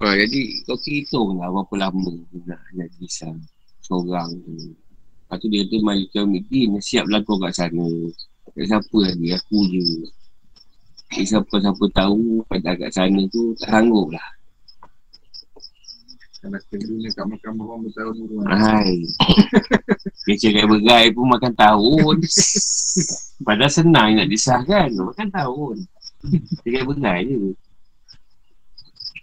Ha, 0.00 0.16
jadi 0.16 0.40
kau 0.64 0.80
hitung 0.80 1.36
lah 1.36 1.52
berapa 1.52 1.74
lama 1.76 2.12
nak, 2.48 2.60
nak 2.72 2.88
kisah 2.96 3.36
seorang 3.84 4.32
tu. 4.48 4.72
Lepas 4.72 5.36
tu 5.44 5.46
dia 5.52 5.60
kata 5.68 5.76
Malika 5.84 6.20
Middin 6.24 6.80
siap 6.80 7.04
lah 7.12 7.20
kau 7.20 7.36
kat 7.36 7.52
sana. 7.52 7.84
Kat 8.56 8.64
siapa 8.64 8.96
lagi? 8.96 9.28
Aku 9.36 9.60
je. 9.68 10.08
Jadi 11.12 11.24
siapa-siapa 11.28 11.84
tahu 11.92 12.40
pada 12.48 12.72
kat 12.80 12.88
sana 12.96 13.20
tu 13.28 13.52
tak 13.60 13.76
sanggup 13.76 14.08
lah. 14.08 14.28
Kalau 16.40 16.56
kedunya 16.72 17.12
kat 17.12 17.26
mahkamah 17.28 17.64
orang 17.68 17.80
bertahun 17.84 18.14
tu 18.16 18.34
kan. 18.40 18.56
Hai. 18.56 19.04
Dia 20.24 20.34
cakap 20.40 20.64
berai 20.72 21.12
pun 21.12 21.28
makan 21.28 21.52
tahun. 21.52 22.16
Padahal 23.44 23.68
senang 23.68 24.16
nak 24.16 24.28
disahkan. 24.32 24.88
Makan 24.96 25.28
tahun. 25.28 25.76
Cakap 26.64 26.82
berai 26.88 27.28
je. 27.28 27.52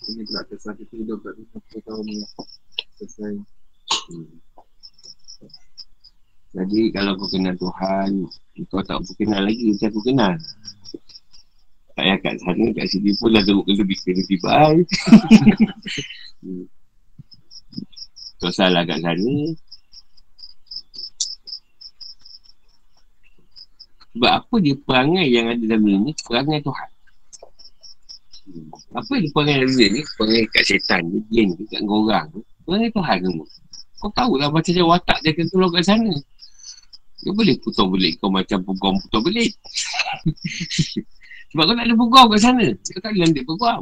Ini 0.08 0.24
pula 0.24 0.42
kisah 0.48 0.74
kita 0.80 0.94
hidup 1.04 1.20
kat 1.20 1.36
sana 1.36 1.60
10 1.68 1.84
tahun 1.84 2.04
ni. 2.08 2.18
Selesai. 2.96 3.34
Hmm. 4.08 4.28
Jadi 6.56 6.80
kalau 6.96 7.20
kau 7.20 7.28
kenal 7.28 7.56
Tuhan, 7.60 8.12
kau 8.72 8.82
tak 8.88 9.04
berkenal 9.04 9.44
lagi 9.44 9.68
macam 9.68 9.88
aku 9.92 10.02
kenal. 10.08 10.34
Tak 11.92 11.94
payah 12.00 12.18
kat 12.24 12.36
sana, 12.40 12.66
kat 12.72 12.88
sini 12.88 13.12
pun 13.20 13.36
dah 13.36 13.44
teruk 13.44 13.68
lebih 13.68 13.98
kena. 14.06 14.80
Hmm. 16.40 16.66
Kau 18.38 18.54
salah 18.54 18.86
kat 18.86 19.02
sana. 19.02 19.36
Sebab 24.18 24.32
apa 24.34 24.56
dia 24.62 24.74
perangai 24.78 25.30
yang 25.30 25.50
ada 25.50 25.62
dalam 25.62 25.82
dunia 25.86 26.00
ni? 26.10 26.14
Perangai 26.22 26.62
Tuhan. 26.66 26.90
Apa 28.96 29.14
dia 29.20 29.30
perangai 29.36 29.56
dalam 29.62 29.70
dunia 29.76 29.88
ni? 29.92 30.02
Perangai 30.16 30.44
kat 30.52 30.64
setan 30.64 31.02
ni, 31.12 31.20
jin 31.32 31.52
ni, 31.56 31.64
kat 31.68 31.84
orang 31.84 32.26
tu. 32.32 32.40
Perangai 32.64 32.90
Tuhan 32.92 33.18
semua. 33.24 33.48
Kau 33.98 34.12
tahulah 34.14 34.48
macam 34.54 34.72
macam 34.72 34.88
watak 34.94 35.18
dia 35.26 35.32
akan 35.34 35.46
keluar 35.50 35.70
kat 35.74 35.84
sana. 35.90 36.14
Dia 37.26 37.32
boleh 37.34 37.56
putar 37.66 37.86
belik 37.90 38.14
kau 38.22 38.30
macam 38.30 38.62
peguam 38.62 38.94
putar 39.02 39.22
belik. 39.26 39.52
Sebab 41.50 41.64
kau 41.66 41.76
tak 41.76 41.86
ada 41.90 41.96
peguam 41.98 42.26
kat 42.30 42.42
sana. 42.42 42.66
Kau 42.78 43.02
tak 43.02 43.12
boleh 43.12 43.22
lantik 43.26 43.46
peguam. 43.50 43.82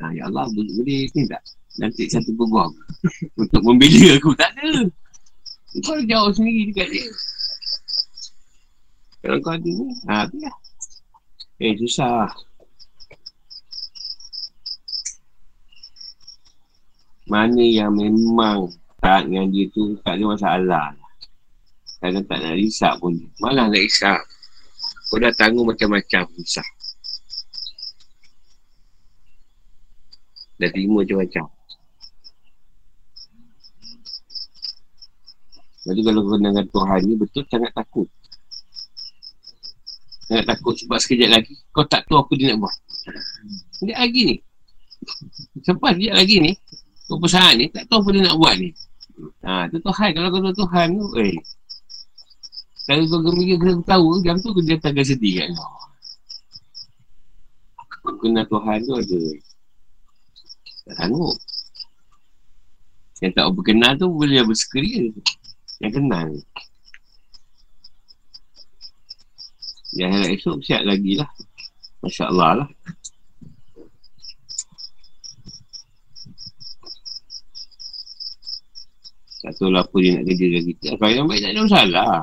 Ha, 0.00 0.04
ya 0.12 0.22
Allah, 0.28 0.44
boleh, 0.52 0.72
boleh 0.76 1.00
ni 1.16 1.22
tak? 1.24 1.42
Lantik 1.80 2.08
satu 2.12 2.30
peguam. 2.36 2.70
Untuk 3.40 3.62
membela 3.64 4.20
aku. 4.20 4.30
Tak 4.36 4.52
ada. 4.52 4.84
Kau 5.80 5.96
ada 5.96 6.04
jawab 6.04 6.30
sendiri 6.36 6.68
dekat 6.68 6.88
dia. 6.92 7.08
Kalau 9.20 9.38
kau 9.40 9.52
ada 9.56 9.68
ni, 9.68 9.86
ha, 10.08 10.28
tu 10.28 10.36
lah. 10.44 10.56
Eh, 11.60 11.76
susah. 11.76 12.28
Mana 17.30 17.62
yang 17.62 17.94
memang 17.94 18.74
tak 18.98 19.30
dengan 19.30 19.46
dia 19.54 19.70
tu 19.70 19.94
tak 20.02 20.18
ada 20.18 20.24
masalah. 20.34 20.86
Kadang 22.02 22.26
tak 22.26 22.42
nak 22.42 22.58
risap 22.58 22.98
pun. 22.98 23.14
Malah 23.38 23.70
nak 23.70 23.78
risap. 23.78 24.18
Kau 25.06 25.22
dah 25.22 25.30
tanggung 25.38 25.70
macam-macam 25.70 26.26
risap. 26.34 26.66
Dah 30.58 30.68
terima 30.74 31.06
macam-macam. 31.06 31.46
Jadi 35.80 36.00
kalau 36.04 36.20
kau 36.26 36.36
dengan 36.36 36.66
Tuhan 36.66 37.00
ni 37.06 37.14
betul 37.14 37.42
sangat 37.46 37.72
takut. 37.72 38.08
Sangat 40.26 40.44
takut 40.50 40.74
sebab 40.76 40.98
sekejap 40.98 41.30
lagi 41.30 41.54
kau 41.70 41.86
tak 41.86 42.04
tahu 42.10 42.26
apa 42.26 42.32
dia 42.34 42.52
nak 42.52 42.66
buat. 42.66 42.74
Sekejap 43.78 43.98
lagi 44.02 44.20
ni. 44.26 44.36
Sempat 45.62 45.94
sekejap 45.94 46.16
lagi 46.18 46.36
ni. 46.42 46.52
Pesahan 47.18 47.54
ni 47.58 47.66
tak 47.72 47.90
tahu 47.90 48.06
apa 48.06 48.08
dia 48.14 48.22
nak 48.30 48.36
buat 48.38 48.54
ni. 48.60 48.70
Ha, 49.42 49.66
tu 49.72 49.78
Tuhan. 49.82 50.10
Kalau 50.14 50.28
kau 50.30 50.40
tahu 50.44 50.56
Tuhan 50.62 50.86
tu, 50.94 51.06
eh. 51.18 51.36
Kalau 52.86 53.02
kau 53.10 53.20
gembira 53.24 53.54
kena 53.58 53.72
tahu, 53.82 54.06
jam 54.22 54.36
tu 54.38 54.54
kau 54.54 54.62
dia 54.62 54.78
takkan 54.78 55.02
sedih 55.02 55.34
kan 55.42 55.52
kenal 58.20 58.44
Tuhan 58.46 58.78
tu 58.84 58.92
ada. 59.00 59.20
Tak 60.86 60.94
sanggup. 61.00 61.36
Yang 63.20 63.32
tak 63.36 63.46
berkenal 63.52 63.92
tu 63.96 64.06
boleh 64.12 64.44
bersekeria. 64.44 65.12
Yang 65.80 65.92
kenal. 65.96 66.28
Yang 69.96 70.10
harap 70.14 70.30
esok 70.36 70.56
siap 70.62 70.82
lagi 70.84 71.18
lah. 71.18 71.30
Masya 72.00 72.24
Allah 72.32 72.50
lah. 72.64 72.68
Tahu 79.56 79.70
lah 79.72 79.82
apa 79.82 79.96
dia 79.98 80.10
nak 80.18 80.24
kerja 80.28 80.44
dengan 80.46 80.64
kita. 80.68 80.88
Kalau 80.98 81.12
yang 81.12 81.26
baik 81.26 81.40
tak 81.40 81.50
ada 81.50 81.60
masalah. 81.66 82.14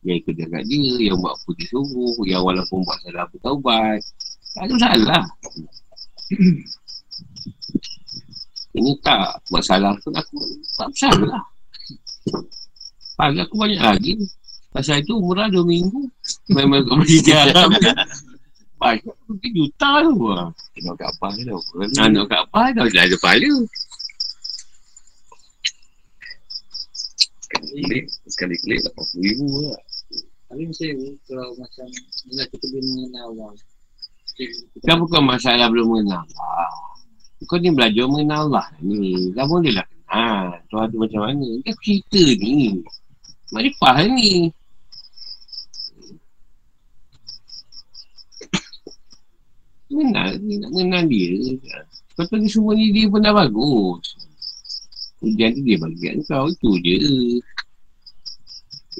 Yang 0.00 0.20
kerja 0.24 0.44
kat 0.48 0.62
dia, 0.64 0.92
yang 1.12 1.16
buat 1.20 1.34
apa 1.36 1.48
dia 1.56 1.66
suruh, 1.68 2.16
yang 2.24 2.42
walaupun 2.44 2.78
buat 2.84 2.98
salah 3.04 3.22
apa 3.28 3.36
taubat. 3.44 4.00
Tak 4.56 4.62
ada 4.64 4.72
masalah. 4.76 5.22
Ini 8.70 8.92
tak 9.02 9.42
buat 9.50 9.62
salah 9.66 9.98
pun 9.98 10.14
aku 10.14 10.38
tak 10.78 10.88
bersalah. 10.94 11.42
Pagi 13.18 13.38
aku 13.42 13.54
banyak 13.58 13.82
lagi. 13.82 14.14
Pasal 14.70 15.02
itu 15.02 15.18
umrah 15.18 15.50
dua 15.50 15.66
minggu. 15.66 16.06
Memang 16.54 16.86
kau 16.86 17.02
pergi 17.02 17.18
jalan. 17.34 17.74
Banyak 18.78 19.14
pergi 19.26 19.48
juta 19.50 20.06
tu. 20.06 20.14
Tengok 20.78 20.94
kat 20.94 21.08
apa 21.10 21.28
tau. 21.34 21.60
Nak 21.82 22.26
kat 22.30 22.40
apa 22.46 22.60
dah 22.78 22.86
ada 22.86 23.16
pahala. 23.18 23.52
Sekali 27.50 27.82
klik, 27.82 28.06
sekali 28.30 28.56
klik 28.62 28.78
80 28.94 29.26
ribu 29.26 29.46
lah. 29.66 29.82
Tapi 30.46 30.70
saya 30.70 30.94
kalau 31.26 31.50
macam 31.58 31.86
Bila 32.30 32.42
kita 32.46 32.64
belum 32.70 32.86
mengenal 32.94 33.26
Allah 33.34 33.50
Kan 34.86 34.96
bukan 35.02 35.22
masalah 35.26 35.66
belum 35.66 35.86
mengenal 35.90 36.22
Allah. 36.22 36.70
Kau 37.50 37.58
ni 37.58 37.74
belajar 37.74 38.06
mengenal 38.06 38.46
Allah 38.46 38.66
ni. 38.78 39.34
Dah 39.34 39.44
boleh 39.50 39.74
lah 39.74 39.82
kenal. 39.82 40.62
Tu 40.70 40.96
macam 40.96 41.20
mana. 41.26 41.42
Ni 41.42 41.72
cerita 41.82 42.22
ni. 42.38 42.78
Marifah 43.50 44.06
ni. 44.06 44.54
Mengenal 49.90 50.38
ni. 50.38 50.54
Nak 50.62 50.70
mengenal 50.70 51.02
dia. 51.10 51.28
Kau 52.14 52.24
tahu 52.30 52.38
ni 52.38 52.48
semua 52.48 52.72
ni 52.78 52.94
dia 52.94 53.10
pun 53.10 53.20
dah 53.20 53.34
bagus. 53.34 54.19
Ujian 55.20 55.52
tu 55.52 55.60
dia 55.64 55.76
bagi 55.76 56.00
kat 56.00 56.14
kau. 56.24 56.48
Itu 56.48 56.70
je. 56.80 56.96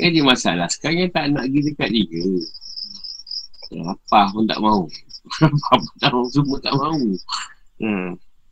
Yang 0.01 0.11
dia 0.13 0.25
masalah. 0.25 0.69
Sekarang 0.69 1.09
yang 1.09 1.13
tak 1.13 1.25
nak 1.33 1.49
pergi 1.49 1.61
dekat 1.73 1.89
dia. 1.93 2.25
Apa 3.89 4.21
pun 4.35 4.45
tak 4.45 4.61
mau. 4.61 4.85
Apa 5.45 5.75
pun 5.81 5.97
tak 6.01 6.11
mau. 6.13 6.25
Semua 6.29 6.59
tak 6.61 6.75
mau. 6.77 7.01
Hmm. 7.81 8.11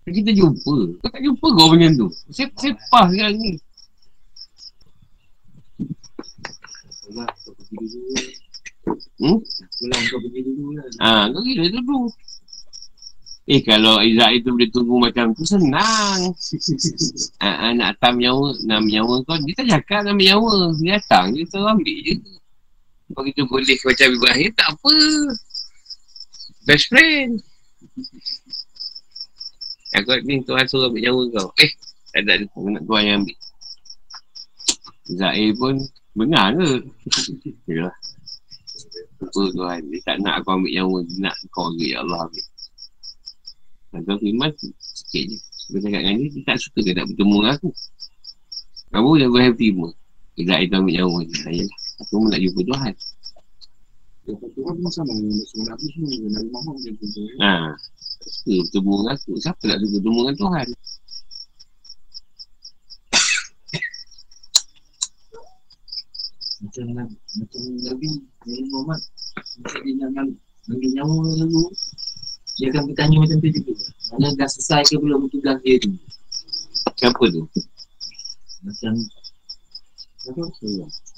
Kita 0.08 0.30
jumpa. 0.32 0.76
Kau 1.04 1.10
tak 1.12 1.20
jumpa 1.20 1.46
kau 1.52 1.68
macam 1.72 1.92
tu. 1.92 2.08
Sep 2.32 2.48
sepah 2.56 3.06
sekarang 3.12 3.36
ni. 3.36 3.52
Pulang 7.08 7.28
kau 7.44 7.52
pergi 7.56 7.76
dulu 7.88 8.12
Hmm? 9.18 9.38
Pulang 9.80 10.02
kau 10.08 10.18
pergi 10.20 10.40
dulu 10.44 10.64
lah 10.76 10.86
Ah, 11.00 11.24
kau 11.32 11.40
kira 11.44 11.64
dulu. 11.72 12.08
Eh, 13.48 13.64
kalau 13.64 13.96
Izzat 14.04 14.36
itu 14.36 14.52
boleh 14.52 14.68
tunggu 14.68 15.00
macam 15.00 15.32
tu, 15.32 15.40
senang. 15.48 16.20
Ah, 17.40 17.70
ah, 17.70 17.72
nak 17.72 17.96
atam 17.96 18.20
nyawa, 18.20 18.52
nak 18.68 18.84
nyawa 18.84 19.24
kau, 19.24 19.40
dia 19.40 19.54
tak 19.56 19.66
cakap 19.72 20.00
nak 20.04 20.20
nyawa. 20.20 20.74
Dia 20.76 21.00
datang, 21.00 21.32
dia 21.32 21.48
tu 21.48 21.64
ambil 21.64 21.96
je. 22.04 22.14
Kalau 23.08 23.24
kita 23.24 23.40
boleh 23.48 23.78
macam 23.88 24.08
Ibrahim, 24.12 24.50
tak 24.52 24.68
apa. 24.68 24.94
Best 26.68 26.92
friend. 26.92 27.40
Aku 29.96 30.12
ni 30.28 30.44
Tuhan 30.44 30.68
suruh 30.68 30.92
ambil 30.92 31.08
nyawa 31.08 31.22
kau. 31.32 31.48
Eh, 31.64 31.72
tak 32.12 32.20
ada 32.28 32.44
nak 32.44 32.84
Tuhan 32.84 33.02
yang 33.08 33.16
ambil. 33.24 33.38
Zaid 35.08 35.50
pun 35.56 35.74
benar 36.12 36.52
ke? 36.52 36.70
Yalah. 37.72 37.96
Apa 39.24 39.40
Tuhan, 39.56 39.80
dia 39.88 40.00
tak 40.04 40.16
nak 40.20 40.44
aku 40.44 40.48
ambil 40.52 40.72
nyawa, 40.76 40.98
dia 41.08 41.16
nak 41.24 41.34
kau 41.48 41.72
ambil, 41.72 41.88
ya 41.88 42.04
Allah 42.04 42.28
ambil. 42.28 42.44
Dan 43.88 44.00
kau 44.04 44.20
iman 44.20 44.50
sikit 44.80 45.24
je. 45.32 45.38
Dia 45.68 45.78
cakap 45.84 46.00
dengan 46.00 46.16
dia, 46.20 46.28
dia 46.32 46.42
tak 46.48 46.56
suka 46.60 46.78
dia 46.80 46.92
tak 46.96 47.06
bertemu 47.08 47.36
dengan 47.40 47.54
aku. 47.56 47.70
Kamu 48.88 49.10
dah 49.20 49.28
boleh 49.28 49.52
terima. 49.56 49.88
Dia 50.36 50.42
tak 50.68 50.76
ambil 50.80 50.92
nyawa 50.96 51.18
dia. 51.28 51.36
Saya 51.44 51.62
lah. 51.64 51.78
Aku 51.98 52.12
pun 52.20 52.28
nak 52.30 52.40
jumpa 52.40 52.60
Tuhan. 52.62 52.92
Pun 56.96 57.08
tu. 57.12 57.22
eh. 57.24 57.36
Ha. 57.42 57.52
Suka 58.28 58.52
bertemu 58.60 58.92
dengan 58.96 59.14
aku. 59.16 59.30
Siapa 59.40 59.62
tak 59.64 59.76
suka 59.80 59.88
bertemu 59.96 60.20
dengan 60.24 60.36
Tuhan? 60.36 60.66
Macam 66.58 66.84
Nabi, 66.90 67.14
macam 67.38 67.62
Nabi, 67.86 68.08
Nabi 68.18 68.62
Muhammad, 68.74 69.00
macam 69.62 69.80
dia 69.86 69.94
nak 69.94 70.10
am- 70.18 70.38
ambil 70.66 70.90
nyawa 70.90 71.16
dulu, 71.38 71.64
dia 72.58 72.66
akan 72.74 72.82
bertanya 72.90 73.16
macam 73.22 73.38
tu 73.38 73.48
juga. 73.54 73.72
Mana 74.10 74.34
dah 74.34 74.48
selesai 74.50 74.82
ke 74.90 74.94
belum 74.98 75.30
tugas 75.30 75.56
dia 75.62 75.78
tu. 75.78 75.94
Siapa 76.98 77.22
tu? 77.30 77.42
Macam, 78.66 78.92
apa? 80.28 80.42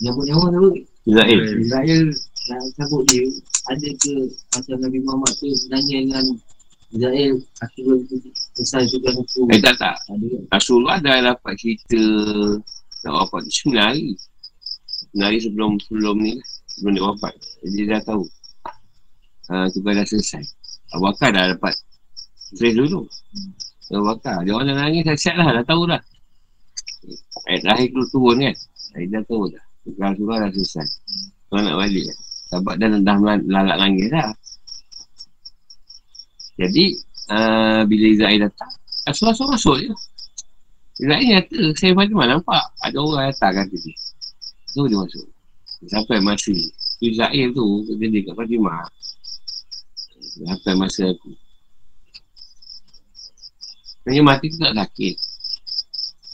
Nyabut 0.05 0.25
nyawa 0.29 0.47
tu, 0.53 0.65
Israel. 1.09 1.41
Israel 1.57 2.05
nak 2.51 2.61
cabut 2.77 3.03
dia, 3.09 3.25
ada 3.73 3.89
ke 4.01 4.13
macam 4.53 4.77
Nabi 4.85 4.99
Muhammad 5.01 5.33
tu 5.41 5.49
nanya 5.73 5.97
dengan 6.05 6.27
Israel, 6.91 7.35
aku 7.63 7.79
belum 7.87 8.01
selesai 8.59 8.91
tugas 8.91 9.15
aku. 9.15 9.47
Eh 9.55 9.61
tak 9.63 9.79
tak. 9.79 9.97
Ada? 10.11 10.27
Rasulullah 10.51 10.99
dah 10.99 11.17
dapat 11.33 11.55
cerita 11.57 12.03
nak 13.07 13.13
wafat 13.25 13.47
tu 13.47 13.71
9 13.71 13.79
hari. 13.79 14.09
9 15.15 15.25
hari 15.25 15.39
sebelum 15.39 15.79
sebelum 15.87 16.17
ni. 16.19 16.35
Sebelum 16.75 16.93
dia 16.99 17.05
wafat. 17.07 17.35
Jadi 17.63 17.75
dia 17.79 17.87
dah 17.97 18.03
tahu. 18.05 18.25
Ha, 19.51 19.71
tugas 19.71 19.93
dah 19.97 20.07
selesai. 20.07 20.43
Abu 20.91 21.03
Bakar 21.07 21.31
dah 21.31 21.45
dapat 21.55 21.75
stress 22.37 22.75
dulu. 22.75 23.07
Abu 23.91 24.05
Bakar. 24.07 24.43
Dia 24.43 24.53
orang 24.55 24.67
dah 24.71 24.77
nangis 24.87 25.03
dah 25.07 25.17
siap 25.17 25.35
lah. 25.39 25.49
Dah 25.55 25.65
tahu 25.67 25.83
dah. 25.87 26.03
Ayat 27.51 27.61
terakhir 27.65 27.89
tu 27.95 28.03
turun 28.11 28.37
kan. 28.43 28.55
Dia 28.99 29.07
dah 29.19 29.23
tahu 29.27 29.43
dah. 29.51 29.65
Tugas 29.81 30.07
Rasulullah 30.13 30.39
dah 30.45 30.51
selesai. 30.53 30.87
Kau 31.51 31.59
nak 31.63 31.77
balik 31.79 32.05
lah. 32.05 32.19
Sahabat 32.51 32.75
dah 32.83 32.89
dah 32.99 33.17
lalak 33.47 33.77
nangis 33.79 34.07
dah. 34.11 34.31
Jadi, 36.61 36.85
uh, 37.33 37.83
bila 37.89 38.07
Israel 38.11 38.39
datang, 38.51 38.73
Rasulullah 39.09 39.37
suruh 39.39 39.51
masuk 39.57 39.77
je. 39.81 39.91
Israel 41.01 41.25
nyata, 41.25 41.61
saya 41.81 41.93
Fatimah 41.97 42.27
nampak 42.29 42.63
ada 42.85 42.99
orang 43.01 43.33
datang 43.33 43.53
kata 43.57 43.77
dia. 43.81 43.97
So 44.69 44.85
dia 44.85 45.01
masuk. 45.01 45.27
Sampai 45.89 46.21
tu 46.37 46.53
Israel 47.01 47.49
tu, 47.57 47.67
dia 47.97 48.21
kat 48.21 48.35
Fatimah. 48.37 48.85
Sampai 50.31 50.75
masa 50.79 51.11
aku. 51.11 51.31
Sebenarnya 54.01 54.23
mati 54.23 54.47
tu 54.49 54.59
tak 54.63 54.75
sakit. 54.79 55.15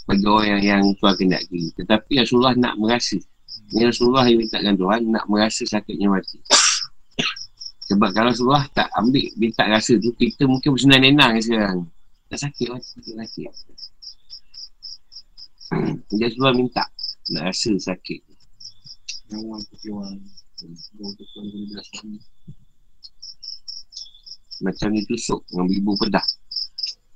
Bagi 0.06 0.26
orang 0.28 0.46
yang, 0.46 0.62
yang 0.62 0.82
Tuhan 1.00 1.14
kendaki. 1.18 1.74
Tetapi 1.74 2.12
Rasulullah 2.22 2.54
nak 2.54 2.78
merasa. 2.78 3.18
Ini 3.74 3.90
Rasulullah 3.90 4.22
yang 4.30 4.38
minta 4.38 4.62
dengan 4.62 4.78
Tuhan 4.78 5.00
nak 5.10 5.24
merasa 5.26 5.66
sakitnya 5.66 6.06
mati. 6.06 6.38
Sebab 7.90 8.10
kalau 8.14 8.30
Rasulullah 8.30 8.66
tak 8.70 8.90
ambil, 8.98 9.26
dia 9.34 9.50
tak 9.54 9.70
rasa 9.70 9.98
tu, 9.98 10.14
kita 10.14 10.46
mungkin 10.46 10.74
bersenang-nenang 10.74 11.38
sekarang. 11.42 11.86
Tak 12.30 12.38
sakit 12.46 12.66
mati, 12.70 12.94
tak 13.02 13.26
sakit. 13.26 13.50
Dia 16.14 16.30
Rasulullah 16.30 16.54
minta 16.54 16.84
nak 17.34 17.50
rasa 17.50 17.74
sakit. 17.74 18.20
Nyawa 19.34 19.58
kecewa. 19.74 20.06
Bawa 20.96 21.10
tukar 21.18 21.42
dia 21.50 21.82
sini. 21.90 22.18
Macam 24.64 24.88
ditusuk 24.96 25.44
dengan 25.52 25.66
bibu 25.68 25.92
pedah. 26.00 26.24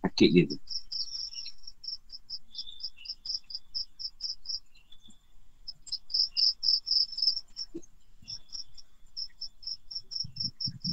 Sakit 0.05 0.29
dia 0.33 0.45
tu. 0.49 0.59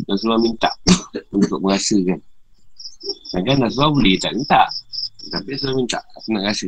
Rasulullah 0.07 0.39
minta 0.39 0.71
untuk 1.35 1.59
merasakan. 1.59 2.23
Kadang 3.35 3.59
Rasulullah 3.59 3.91
boleh 3.91 4.15
tak 4.15 4.31
minta. 4.39 4.63
Tapi 5.27 5.47
Rasulullah 5.51 5.79
minta. 5.83 5.99
Aku 6.15 6.31
nak 6.31 6.47
rasa. 6.47 6.67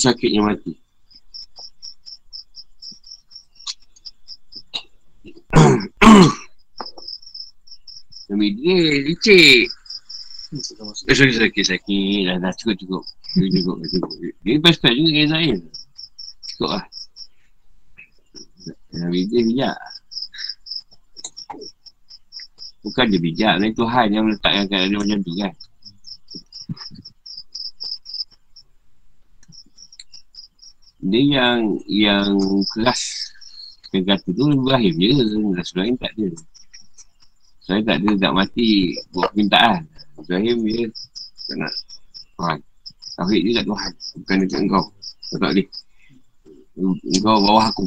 Sakitnya 0.00 0.40
mati. 0.40 0.72
Nabi 8.30 8.46
dia 8.54 8.78
licik. 9.10 9.66
Eh, 11.10 11.14
sorry, 11.14 11.34
sakit, 11.34 11.64
sakit. 11.66 12.18
Dah, 12.30 12.36
dah, 12.38 12.54
cukup, 12.54 12.78
cukup. 12.78 13.02
Cukup, 13.34 13.50
cukup, 13.58 13.76
cukup. 13.90 14.10
Dia 14.46 14.62
best 14.62 14.78
friend 14.78 14.94
juga 14.98 15.10
dengan 15.10 15.26
Israel. 15.26 15.58
Cukup 16.54 16.70
lah. 16.70 16.84
Nabi 18.90 19.18
dia 19.26 19.40
bijak. 19.42 19.76
Bukan 22.80 23.06
dia 23.12 23.20
bijak, 23.20 23.54
lain 23.60 23.74
Tuhan 23.76 24.06
yang 24.14 24.24
meletakkan 24.30 24.64
kat 24.70 24.88
dia 24.88 24.98
macam 24.98 25.18
tu 25.20 25.32
kan. 25.36 25.52
Dia 31.00 31.22
yang 31.24 31.58
yang 31.88 32.30
keras 32.70 33.30
kata 33.90 34.30
tu 34.30 34.44
Ibrahim 34.54 34.94
je 34.94 35.08
Rasulullah 35.18 35.98
tak 35.98 36.12
ada 36.14 36.28
saya 37.70 37.86
tak 37.86 38.02
ada 38.02 38.10
tak 38.18 38.32
mati 38.34 38.98
buat 39.14 39.30
permintaan. 39.30 39.86
Ibrahim 40.18 40.58
dia 40.66 40.90
tak 41.46 41.56
nak. 41.62 41.72
Tuhan. 42.34 42.58
Tauhid 43.14 43.40
dia 43.46 43.52
kat 43.62 43.64
Tuhan. 43.70 43.92
Bukan 44.18 44.36
dekat 44.42 44.60
engkau. 44.66 44.84
Kau 44.90 45.38
tak 45.38 45.50
boleh 45.54 45.66
engkau 47.14 47.36
bawah 47.38 47.66
aku. 47.70 47.86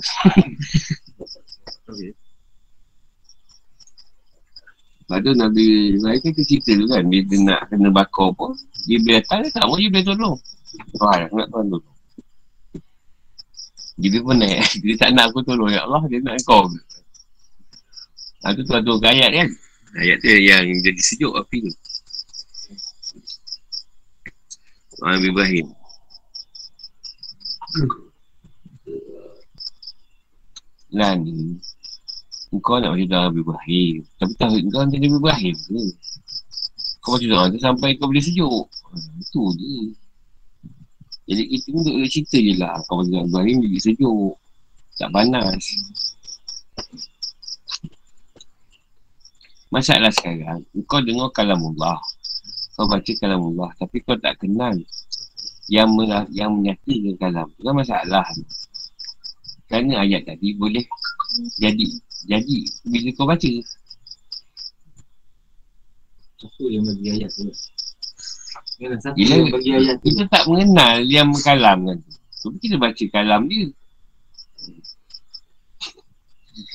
Okay. 1.84 2.16
Lepas 5.04 5.20
tu 5.20 5.32
Nabi 5.36 5.66
Ibrahim 6.00 6.20
kan 6.24 6.32
dia 6.32 6.44
cerita 6.48 6.72
tu 6.80 6.88
kan. 6.88 7.04
Bila 7.04 7.22
dia 7.28 7.38
nak 7.44 7.62
kena 7.68 7.90
bakar 7.92 8.32
pun 8.40 8.56
Dia 8.88 9.04
bila 9.04 9.20
datang 9.20 9.44
dia 9.44 9.52
tak 9.52 9.68
mau 9.68 9.76
dia 9.76 9.92
boleh 9.92 10.06
tolong. 10.08 10.36
Tuhan 10.96 11.18
aku 11.28 11.36
nak 11.44 11.48
Tuhan 11.52 11.66
tolong. 11.68 11.96
Dia 14.00 14.20
pun 14.24 14.36
naik. 14.40 14.64
Dia 14.88 14.96
tak 14.96 15.10
nak 15.12 15.26
aku 15.28 15.44
tolong. 15.44 15.76
Ya 15.76 15.84
Allah 15.84 16.08
dia 16.08 16.24
nak 16.24 16.40
kau 16.48 16.72
Ha 18.48 18.56
tu 18.56 18.64
tu 18.64 18.76
ada 18.76 18.92
ayat 19.12 19.32
kan 19.36 19.50
Ayat 19.94 20.18
tu 20.26 20.28
yang 20.34 20.66
jadi 20.82 21.02
sejuk 21.06 21.38
api 21.38 21.70
tu 21.70 21.74
Nabi 25.04 25.30
Ibrahim. 25.30 25.68
Lah 30.94 31.14
ni 31.18 31.60
Kau 32.62 32.78
nak 32.78 32.94
macam 32.94 33.10
Nabi 33.10 33.40
Ibrahim. 33.42 33.96
Tapi 34.22 34.34
tahu 34.38 34.56
kau 34.70 34.82
macam 34.86 34.98
Nabi 35.02 35.18
Ibrahim 35.18 35.56
ke? 35.58 35.84
Kau 37.02 37.18
macam 37.18 37.30
Nabi 37.30 37.58
sampai 37.62 37.90
kau 37.98 38.10
boleh 38.10 38.22
sejuk. 38.22 38.66
Ha, 38.70 38.98
Itu 39.18 39.42
je. 39.58 39.78
Jadi 41.24 41.44
kita 41.50 41.68
duduk 41.74 42.10
cerita 42.10 42.38
je 42.38 42.54
lah. 42.62 42.78
Kau 42.86 43.02
macam 43.02 43.14
Nabi 43.14 43.30
Ibrahim 43.30 43.58
jadi 43.66 43.80
sejuk. 43.82 44.38
Tak 45.02 45.10
panas 45.10 45.66
Masalah 49.74 50.14
sekarang 50.14 50.62
Kau 50.86 51.02
dengar 51.02 51.34
kalam 51.34 51.58
Allah 51.74 51.98
Kau 52.78 52.86
baca 52.86 53.12
kalam 53.18 53.42
Allah 53.42 53.74
Tapi 53.82 53.98
kau 54.06 54.14
tak 54.22 54.38
kenal 54.38 54.78
Yang, 55.66 55.90
mena- 55.96 56.30
yang 56.30 56.52
menyatakan 56.54 57.16
kalam. 57.18 57.48
Itu 57.56 57.64
kan 57.64 57.76
masalah. 57.80 58.28
Kerana 59.72 60.04
ayat 60.04 60.28
tadi 60.28 60.54
boleh 60.60 60.84
jadi 61.58 61.88
jadi 62.28 62.58
bila 62.84 63.10
kau 63.16 63.26
baca. 63.26 63.48
Siapa 66.38 66.64
yang 66.68 66.84
bagi 66.84 67.08
ayat 67.16 67.32
tu? 67.32 67.48
Bila- 69.16 69.50
bagi 69.56 69.72
ayat 69.72 69.96
tu? 70.04 70.12
kita 70.12 70.24
tak 70.28 70.44
mengenal 70.52 71.00
yang 71.08 71.28
mengkalam 71.32 71.78
kan. 71.88 72.00
So, 72.36 72.52
kita 72.60 72.76
baca 72.76 73.04
kalam 73.08 73.48
dia. 73.48 73.72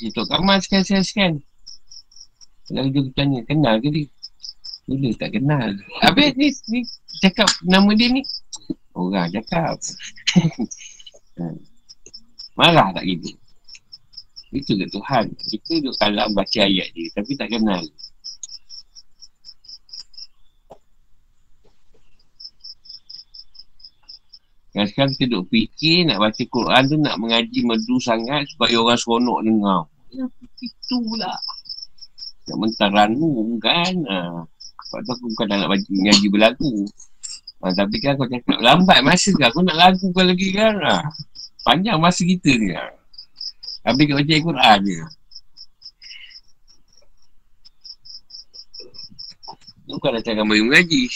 Kita 0.00 0.26
kamar 0.26 0.58
sekian-sekian 0.64 1.44
kalau 2.68 2.90
dia 2.92 3.02
bertanya 3.04 3.40
kenal 3.48 3.76
ke 3.80 3.88
dia 3.88 4.06
Bila 4.84 5.08
tak 5.16 5.30
kenal 5.32 5.68
Habis 6.04 6.30
ni, 6.36 6.48
ni 6.68 6.80
cakap 7.24 7.48
nama 7.64 7.90
dia 7.96 8.08
ni 8.12 8.22
Orang 8.92 9.32
cakap 9.32 9.80
Ha. 11.38 11.44
Marah 12.58 12.90
tak 12.90 13.06
kita 13.06 13.30
Itu 14.50 14.74
ke 14.74 14.86
Tuhan 14.90 15.30
Kita 15.38 15.72
duduk 15.78 15.94
kalam 15.96 16.34
baca 16.34 16.60
ayat 16.66 16.90
dia 16.92 17.06
Tapi 17.14 17.32
tak 17.38 17.48
kenal 17.54 17.80
Yang 24.78 24.94
sekarang 24.94 25.12
kita 25.18 25.26
duduk 25.34 25.46
fikir 25.50 26.06
nak 26.06 26.22
baca 26.22 26.42
Quran 26.44 26.82
tu 26.86 26.96
nak 27.02 27.16
mengaji 27.18 27.60
merdu 27.66 27.98
sangat 27.98 28.46
supaya 28.46 28.78
orang 28.78 29.00
seronok 29.00 29.40
dengar. 29.42 29.80
Ya, 30.14 30.24
itu 30.62 30.96
pula. 31.02 31.34
Nak 32.48 32.56
mentar 32.56 32.90
ranum 32.90 33.60
kan. 33.60 33.94
Ha. 34.08 34.18
Sebab 34.88 35.00
tu 35.04 35.10
aku 35.12 35.24
bukan 35.36 35.46
nak 35.52 35.68
baca, 35.68 35.88
mengaji 35.92 36.26
berlagu. 36.32 36.72
Ha, 37.60 37.74
tapi 37.76 37.96
kan 38.00 38.16
kau 38.16 38.24
cakap 38.24 38.56
lambat 38.64 39.04
masa 39.04 39.28
ke 39.36 39.44
aku 39.44 39.60
nak 39.60 39.76
lagu 39.76 40.06
kau 40.16 40.24
lagi 40.24 40.48
kan. 40.56 40.80
Ha. 40.80 41.04
Panjang 41.68 42.00
masa 42.00 42.24
kita 42.24 42.56
ni. 42.56 42.72
Ha. 42.72 42.88
Habis 43.84 44.04
kau 44.08 44.16
baca 44.16 44.32
Al-Quran 44.32 44.78
je. 44.88 44.98
Bukan 49.88 50.10
dah 50.16 50.22
cakap 50.24 50.44
bayu 50.44 50.64
mengaji. 50.68 51.08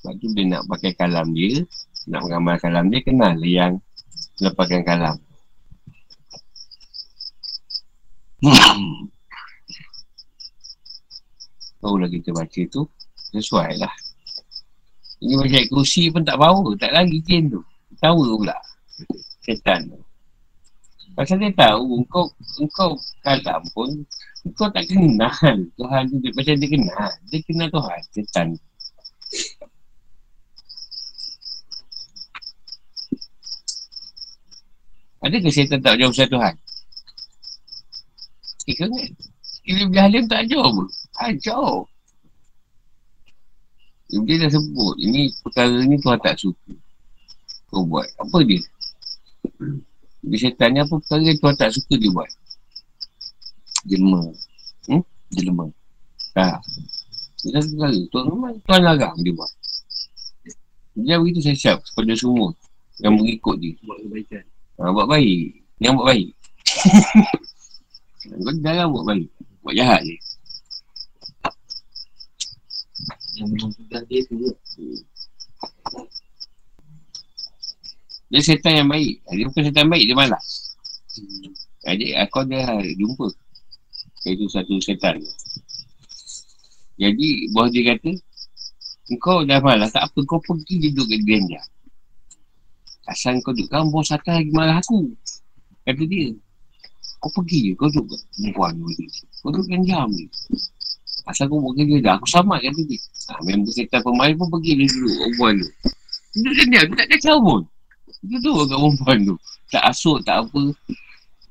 Sebab 0.00 0.16
tu 0.20 0.28
dia 0.32 0.44
nak 0.48 0.64
pakai 0.68 0.92
kalam 0.96 1.32
dia. 1.32 1.64
Nak 2.08 2.20
mengambil 2.24 2.56
kalam 2.60 2.84
dia, 2.88 3.00
kenal 3.04 3.36
yang 3.44 3.72
lepaskan 4.40 4.84
kalam. 4.84 5.16
Barulah 11.80 12.08
kita 12.08 12.32
baca 12.32 12.62
tu. 12.72 12.88
Sesuai 13.30 13.76
lah. 13.78 13.92
Ini 15.20 15.36
macam 15.36 15.62
kursi 15.68 16.08
pun 16.08 16.24
tak 16.24 16.40
power 16.40 16.72
Tak 16.80 16.96
lagi 16.96 17.20
jen 17.28 17.52
tu. 17.52 17.60
Tahu 18.00 18.40
pula. 18.40 18.56
Setan 19.44 19.92
tu. 19.92 20.00
Pasal 21.12 21.42
dia 21.42 21.52
tahu 21.52 22.00
Engkau 22.00 22.32
Engkau 22.56 22.96
kalam 23.20 23.60
pun 23.76 23.90
Engkau 24.46 24.72
tak 24.72 24.88
kenal 24.88 25.58
Tuhan 25.76 26.02
tu. 26.08 26.16
Dia, 26.22 26.30
Macam 26.32 26.54
dia 26.56 26.68
kenal. 26.70 27.10
Dia 27.28 27.38
kenal 27.44 27.68
Tuhan 27.68 28.00
Setan 28.14 28.48
Ada 35.20 35.36
ke 35.36 35.52
setan 35.52 35.84
tak 35.84 36.00
jauh 36.00 36.08
pasal 36.08 36.32
Tuhan? 36.32 36.54
Eh, 38.70 38.74
kau 38.78 38.86
ingat? 38.86 39.10
Iblis 39.66 39.98
Halim 39.98 40.24
tak 40.30 40.46
jauh 40.46 40.70
pun. 40.70 40.86
Ajar. 41.18 41.82
Dia 44.10 44.42
dah 44.42 44.50
sebut, 44.50 44.94
ini 44.98 45.30
perkara 45.42 45.82
ni 45.86 45.98
Tuhan 45.98 46.18
tak 46.22 46.38
suka. 46.38 46.74
Kau 47.70 47.86
buat. 47.86 48.06
Apa 48.18 48.42
dia? 48.46 48.62
Dia 50.22 50.36
syaitan 50.38 50.74
ni 50.74 50.78
apa 50.82 50.98
perkara 51.02 51.22
yang 51.22 51.38
Tuhan 51.38 51.54
tak 51.58 51.70
suka 51.74 51.94
dia 51.98 52.10
buat? 52.10 52.30
Jelma. 53.90 54.22
Hmm? 54.86 55.02
Jelma. 55.34 55.66
Tak. 56.34 56.58
Dia 57.46 57.58
dah 57.58 57.62
perkara. 57.62 57.98
Tuhan 58.10 58.24
memang 58.30 58.54
Tuhan 58.66 58.80
larang 58.86 59.14
dia 59.22 59.34
buat. 59.34 59.52
Dia 60.98 61.14
begitu 61.22 61.38
saya 61.42 61.56
siap 61.58 61.78
kepada 61.90 62.14
semua 62.18 62.50
yang 63.02 63.14
mengikut 63.18 63.58
dia. 63.62 63.74
Buat 63.82 63.98
kebaikan. 64.06 64.44
Ha, 64.78 64.90
buat 64.90 65.06
baik. 65.06 65.58
Yang 65.78 65.92
buat 65.98 66.06
baik. 66.06 66.28
Kau 68.30 68.54
jangan 68.62 68.86
buat 68.94 69.04
baik. 69.10 69.28
Buat 69.66 69.74
jahat 69.74 70.00
je. 70.06 70.16
Yang 73.40 73.48
memang 73.56 73.72
tugas 73.74 74.02
dia 74.06 74.20
tu 74.26 74.34
kot. 74.38 74.56
Dia 78.30 78.40
setan 78.46 78.72
yang 78.84 78.88
baik. 78.88 79.18
Dia 79.26 79.44
bukan 79.50 79.62
setan 79.66 79.90
baik, 79.90 80.04
dia 80.06 80.14
malas. 80.14 80.46
Jadi 81.82 82.14
aku 82.14 82.46
ada 82.46 82.78
jumpa. 82.94 83.26
Itu 84.22 84.46
satu 84.46 84.78
setan. 84.78 85.18
Jadi 87.00 87.50
bos 87.50 87.72
dia 87.72 87.96
kata, 87.96 88.12
kau 89.18 89.42
dah 89.42 89.58
malas, 89.64 89.90
tak 89.90 90.06
apa, 90.06 90.20
kau 90.28 90.38
pergi 90.44 90.92
duduk 90.92 91.08
kat 91.08 91.22
ganja. 91.24 91.60
Asal 93.08 93.40
kau 93.40 93.56
duduk, 93.56 93.72
kan 93.72 93.88
bos 93.88 94.12
atas 94.12 94.28
lagi 94.28 94.52
marah 94.52 94.78
aku. 94.78 95.10
Kata 95.88 96.02
dia, 96.04 96.36
kau 97.20 97.30
pergi 97.36 97.70
je, 97.70 97.72
kau 97.76 97.92
duduk 97.92 98.16
kat 98.16 98.20
perempuan 98.32 98.72
tu. 98.80 98.88
Kau 99.44 99.48
duduk 99.52 99.68
ganja 99.68 100.08
ni. 100.08 100.24
Asal 101.28 101.52
kau 101.52 101.60
buat 101.60 101.76
kerja 101.76 101.96
dah, 102.00 102.14
aku 102.16 102.26
sama 102.26 102.56
kata 102.58 102.80
dia. 102.88 102.98
Ha, 103.28 103.44
member 103.44 103.70
setan 103.70 104.00
pemain 104.00 104.32
pun 104.32 104.48
pergi 104.48 104.72
dia 104.80 104.86
duduk, 104.88 105.14
perempuan 105.20 105.52
tu. 105.60 105.68
Duduk 106.40 106.54
ganja, 106.56 106.78
aku 106.88 106.94
tak 106.96 107.08
kacau 107.12 107.36
pun. 107.44 107.60
Duduk 108.24 108.54
kat 108.56 108.78
perempuan 108.80 109.18
tu. 109.28 109.36
Tak 109.70 109.82
asuk, 109.92 110.18
tak 110.24 110.36
apa. 110.42 110.62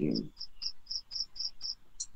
Ya. 0.01 0.13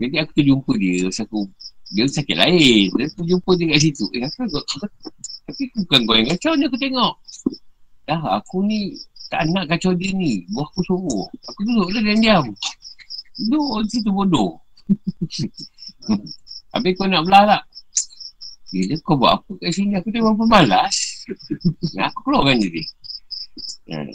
Jadi 0.02 0.16
aku 0.18 0.32
terjumpa 0.34 0.72
dia, 0.76 1.08
masa 1.08 1.24
aku 1.24 1.48
dia 1.94 2.10
sakit 2.10 2.38
lain. 2.38 2.90
Dia 2.98 3.08
terjumpa 3.14 3.52
dia 3.54 3.66
kat 3.70 3.80
situ. 3.86 4.06
Eh, 4.18 4.26
apa 4.26 4.42
kau? 4.50 4.66
Tapi 5.46 5.64
bukan 5.78 6.00
kau 6.10 6.16
yang 6.18 6.28
kacau 6.34 6.52
ni 6.58 6.66
aku 6.66 6.78
tengok. 6.82 7.14
Dah, 8.10 8.22
aku 8.42 8.66
ni 8.66 8.98
tak 9.30 9.46
nak 9.54 9.70
kacau 9.70 9.94
dia 9.94 10.10
ni. 10.12 10.50
Buah 10.50 10.66
aku 10.66 10.82
suruh. 10.90 11.30
Aku 11.54 11.60
duduk 11.62 11.94
je 11.94 12.00
dan 12.02 12.18
diam. 12.18 12.46
Duduk 13.40 13.86
di 13.86 13.90
situ 13.90 14.10
bodoh. 14.14 14.62
Habis 16.74 16.92
kau 16.98 17.08
nak 17.10 17.24
belah 17.26 17.44
tak? 17.50 17.64
Bila 18.74 18.94
kau 19.06 19.16
buat 19.18 19.32
apa 19.38 19.52
kat 19.62 19.72
sini? 19.74 19.94
Aku 19.98 20.10
tengok 20.10 20.34
pemalas. 20.38 20.96
aku 22.10 22.20
keluarkan 22.26 22.58
dia. 22.58 22.82
Ha. 23.94 24.10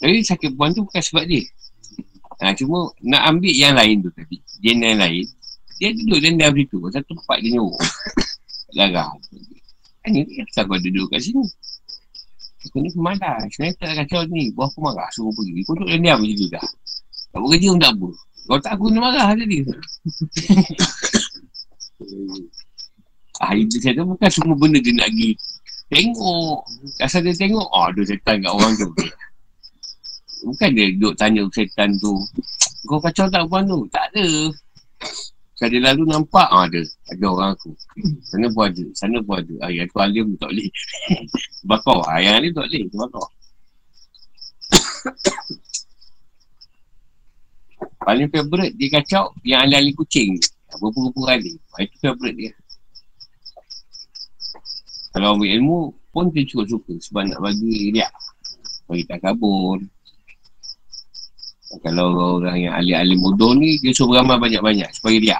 Tapi 0.00 0.20
sakit 0.20 0.52
puan 0.52 0.76
tu 0.76 0.84
bukan 0.84 1.00
sebab 1.00 1.24
dia. 1.24 1.40
Ha, 2.44 2.52
cuma 2.52 2.92
nak 3.00 3.22
ambil 3.32 3.54
yang 3.54 3.72
lain 3.72 4.04
tu 4.04 4.12
tadi. 4.12 4.36
Gen 4.60 4.84
yang 4.84 5.00
lain. 5.00 5.24
Dia 5.80 5.96
duduk 5.96 6.20
dan 6.20 6.36
diam 6.36 6.52
situ. 6.52 6.76
Satu 6.92 7.12
tempat 7.16 7.38
dia 7.40 7.50
nyorok. 7.56 7.80
Larang. 8.76 9.16
Kan 10.04 10.10
ni 10.12 10.20
kenapa 10.28 10.76
kau 10.76 10.80
duduk 10.80 11.06
kat 11.08 11.20
sini? 11.24 11.44
Aku 12.68 12.76
ni 12.84 12.90
pemalas. 12.92 13.48
Sebenarnya 13.48 13.74
tak 13.80 14.04
kacau 14.04 14.20
ni. 14.28 14.52
Buah 14.52 14.68
aku 14.68 14.78
marah 14.84 15.08
suruh 15.10 15.32
pergi. 15.32 15.64
Kau 15.64 15.72
duduk 15.76 15.88
dan 15.88 16.00
diam 16.04 16.20
situ 16.20 16.46
dah. 16.52 16.66
Tak 17.32 17.38
buat 17.40 17.50
kerja 17.56 17.68
pun 17.72 17.80
tak 17.80 17.92
apa. 17.96 18.10
Kau 18.46 18.58
tak 18.58 18.74
aku 18.74 18.90
ni 18.90 18.98
marah 18.98 19.30
tadi. 19.38 19.62
ah, 23.42 23.54
itu 23.54 23.78
saya 23.78 24.02
tu 24.02 24.06
bukan 24.06 24.30
semua 24.30 24.56
benda 24.58 24.82
dia 24.82 24.92
nak 24.98 25.08
pergi. 25.14 25.30
Tengok. 25.92 26.58
Asal 27.04 27.22
dia 27.22 27.36
tengok. 27.36 27.68
Oh, 27.70 27.86
ada 27.86 28.02
setan 28.02 28.42
kat 28.42 28.50
orang 28.50 28.72
tu. 28.74 28.88
Bukan 30.42 30.68
dia 30.74 30.90
duduk 30.98 31.14
tanya 31.14 31.46
setan 31.54 31.94
tu. 32.02 32.18
Kau 32.90 32.98
kacau 32.98 33.30
tak 33.30 33.46
puan 33.46 33.62
tu? 33.68 33.86
Tak 33.94 34.10
ada. 34.10 34.26
Sekali 35.54 35.78
lalu 35.78 36.02
nampak 36.10 36.50
ah, 36.50 36.66
ada. 36.66 36.82
Ada 37.14 37.24
orang 37.30 37.50
aku. 37.54 37.70
Sana 38.26 38.50
pun 38.50 38.66
ada. 38.66 38.84
Sana 38.98 39.22
pun 39.22 39.38
ada. 39.38 39.54
Ah, 39.62 39.70
yang 39.70 39.86
tu 39.86 40.02
alim 40.02 40.34
tak 40.34 40.50
boleh. 40.50 40.68
Bakar. 41.70 42.00
Ah, 42.10 42.18
yang 42.18 42.34
alim 42.42 42.50
tak 42.50 42.66
boleh. 42.66 42.82
Bakar. 42.90 43.26
Paling 48.02 48.28
favourite 48.34 48.74
dia 48.74 48.88
kacau 48.98 49.30
yang 49.46 49.62
alih-alih 49.66 49.94
kucing. 49.94 50.34
Berpura-pura 50.80 51.38
alih. 51.38 51.54
Ah, 51.76 51.86
itu 51.86 51.96
favourite 52.02 52.36
dia. 52.36 52.52
Kalau 55.12 55.36
ambil 55.36 55.50
ilmu 55.60 55.78
pun 56.10 56.32
dia 56.32 56.42
cukup 56.48 56.66
suka 56.66 56.94
sebab 56.98 57.22
nak 57.28 57.40
bagi 57.44 57.92
dia. 57.92 58.08
Bagi 58.88 59.04
tak 59.06 59.22
kabur. 59.22 59.78
Kalau 61.80 62.40
orang 62.40 62.58
yang 62.60 62.74
alih-alih 62.76 63.16
bodoh 63.16 63.56
ni 63.56 63.80
dia 63.80 63.96
suruh 63.96 64.16
beramal 64.16 64.36
banyak-banyak 64.36 64.90
supaya 64.92 65.16
dia. 65.16 65.38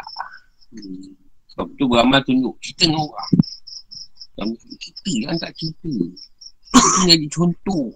Sebab 1.53 1.67
tu 1.77 1.85
beramal 1.89 2.25
tunjuk 2.25 2.57
kita 2.63 2.89
dengan 2.89 3.05
orang. 3.05 3.31
Kita 4.81 5.11
kan 5.29 5.37
tak 5.37 5.53
cerita. 5.59 5.93
Kita 6.73 7.01
jadi 7.05 7.27
contoh. 7.29 7.93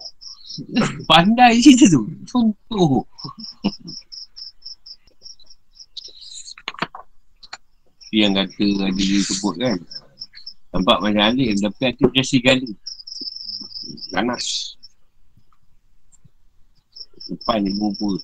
Pandai 1.09 1.57
cerita 1.61 1.89
tu. 1.89 2.05
Contoh. 2.29 3.05
Yang 8.15 8.31
kata 8.31 8.65
ada 8.87 8.91
dia 8.95 9.19
sebut 9.19 9.55
kan. 9.59 9.77
Nampak 10.71 10.97
macam 11.03 11.23
alim 11.27 11.55
tapi 11.59 11.81
hati 11.83 12.01
macam 12.03 12.23
serigala. 12.23 12.69
Ganas. 14.11 14.75
Depan 17.27 17.59
ni 17.59 17.71
bubur. 17.75 18.19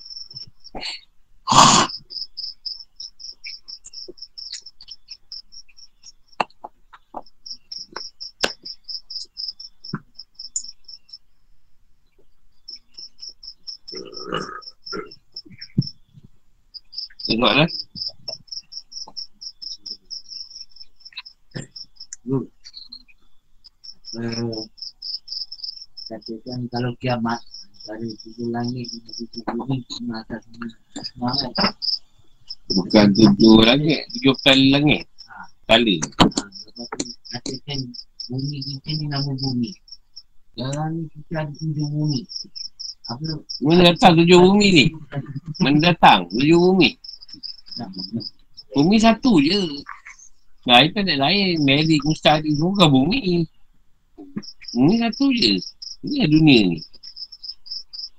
Tengoklah. 17.24 17.68
Good. 22.24 22.48
Uh, 24.14 24.64
katakan 26.08 26.52
kalau 26.70 26.92
kiamat 27.00 27.40
dari 27.84 28.08
tujuh 28.24 28.48
langit 28.48 28.88
dan 28.88 29.12
tujuh 29.12 29.42
bumi 29.44 29.78
semua 29.92 30.24
atas 30.24 30.40
semua 31.12 31.30
kan. 31.36 31.72
Bukan 32.72 33.06
tujuh 33.12 33.56
langit, 33.60 34.00
tujuh 34.16 34.34
kali 34.40 34.72
langit. 34.72 35.04
Kali. 35.64 35.96
Ha, 36.00 36.44
lepas 36.64 36.88
tu 36.96 37.04
katakan 37.32 37.78
bumi 38.28 38.58
kita 38.64 38.90
ni 38.96 39.04
nama 39.08 39.32
bumi. 39.32 39.72
Dan 40.54 41.08
kita 41.12 41.44
ada 41.44 41.52
tujuh 41.52 41.86
bumi. 41.92 42.20
Apa? 43.04 43.24
Mana 43.60 43.80
datang 43.92 44.12
tujuh 44.16 44.38
bumi 44.40 44.66
ni? 44.72 44.84
Mana 45.60 45.78
datang 45.92 46.24
tujuh 46.32 46.56
bumi? 46.56 46.96
Bumi 48.72 48.96
satu 48.96 49.40
je. 49.44 49.84
Nah, 50.64 50.80
itu 50.80 50.96
tak 50.96 51.20
lain. 51.20 51.60
Merik, 51.60 52.00
mustahil. 52.08 52.48
Semua 52.56 52.72
bukan 52.72 52.88
bumi. 52.88 53.44
Ini 54.72 54.94
satu 55.04 55.28
je. 55.36 55.60
Ini 56.04 56.16
lah 56.20 56.28
dunia 56.28 56.60
ni. 56.68 56.78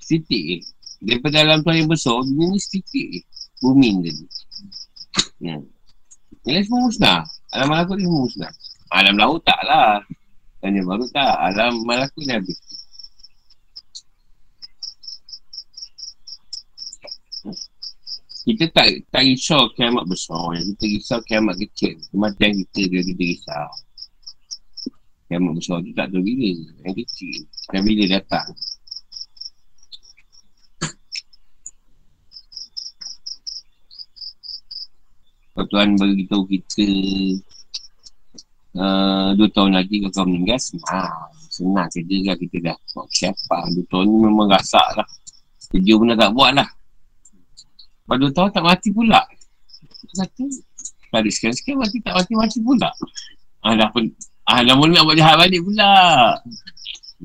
Setitik 0.02 0.42
je. 0.42 0.58
Daripada 1.06 1.38
alam 1.46 1.62
Tuhan 1.62 1.86
yang 1.86 1.90
besar, 1.92 2.18
dunia 2.26 2.50
ni 2.50 2.58
setitik 2.58 3.06
je. 3.14 3.22
Bumi 3.62 3.90
ni 3.94 4.10
tadi. 4.10 4.26
Ya. 5.46 5.58
Yang 6.46 6.54
lain 6.54 6.64
semua 6.66 6.82
musnah. 6.90 7.22
Alam 7.54 7.68
malakut 7.70 7.96
ni 8.02 8.06
semua 8.10 8.22
musnah. 8.26 8.52
Alam 8.90 9.16
laut 9.22 9.42
tak 9.46 9.62
lah. 9.66 10.02
Tanya 10.62 10.82
baru 10.82 11.06
tak. 11.14 11.36
Alam 11.54 11.86
malakut 11.86 12.22
ni 12.26 12.34
habis. 12.34 12.58
Kita 18.46 18.66
tak 18.78 18.88
tak 19.10 19.26
risau 19.26 19.74
kiamat 19.74 20.06
besar. 20.06 20.54
Kita 20.58 20.86
risau 20.86 21.20
kiamat 21.26 21.58
kecil. 21.58 21.98
Kematian 22.14 22.54
kita 22.62 22.82
dia 22.90 23.02
kita 23.02 23.24
risau. 23.26 23.70
Kiamat 25.26 25.58
besar 25.58 25.82
tu 25.82 25.90
tak 25.98 26.14
tahu 26.14 26.22
bila. 26.22 26.52
Yang 26.86 26.96
kecil. 27.02 27.36
Dan 27.74 27.82
bila 27.82 28.04
datang. 28.14 28.48
Kalau 35.56 35.68
Tuhan 35.72 35.96
beritahu 35.96 36.44
kita 36.52 36.88
uh, 38.76 39.32
dua 39.40 39.48
tahun 39.56 39.72
lagi 39.80 40.04
kau 40.04 40.12
kau 40.12 40.28
meninggal 40.28 40.60
senang. 40.60 41.10
Senang 41.48 41.88
kerja 41.88 42.16
kan 42.28 42.36
kita 42.38 42.58
dah 42.70 42.78
buat 42.92 43.08
siapa. 43.10 43.58
Dua 43.72 43.86
tahun 43.88 44.06
ni 44.12 44.18
memang 44.30 44.52
rasak 44.52 44.84
lah. 45.00 45.08
Kerja 45.72 45.92
pun 45.96 46.12
dah 46.12 46.20
tak 46.20 46.32
buat 46.36 46.52
lah. 46.54 46.70
Lepas 48.06 48.16
dua 48.20 48.32
tahun 48.36 48.50
tak 48.52 48.64
mati 48.68 48.90
pula. 48.92 49.22
Satu. 50.14 50.46
Tadi 51.10 51.30
sekian-sekian 51.32 51.80
mati 51.80 51.98
tak 52.04 52.14
mati-mati 52.20 52.60
pula. 52.60 52.92
Ah, 53.64 53.74
dah 53.74 53.88
pun. 53.90 54.12
Ah, 54.46 54.62
dah 54.62 54.78
mula 54.78 54.94
nak 54.94 55.10
buat 55.10 55.18
jahat 55.18 55.42
balik 55.42 55.66
pula. 55.66 55.94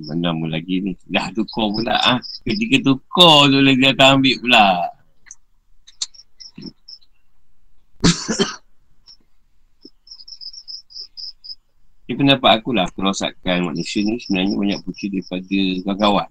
Mana 0.08 0.32
mu 0.32 0.48
lagi 0.48 0.80
ni. 0.80 0.96
Dah 1.04 1.28
tukar 1.36 1.68
pula. 1.68 1.92
Ah, 2.00 2.16
ketika 2.48 2.80
tukar 2.80 3.52
tu 3.52 3.60
lagi 3.60 3.76
datang 3.84 4.24
ambil 4.24 4.40
pula. 4.40 4.88
Ini 12.08 12.16
pendapat 12.16 12.50
aku 12.58 12.72
lah 12.72 12.88
kerosakan 12.90 13.70
manusia 13.70 14.00
ni 14.00 14.16
sebenarnya 14.18 14.56
banyak 14.56 14.80
punca 14.80 15.06
daripada 15.12 15.60
kawan-kawan. 15.84 16.28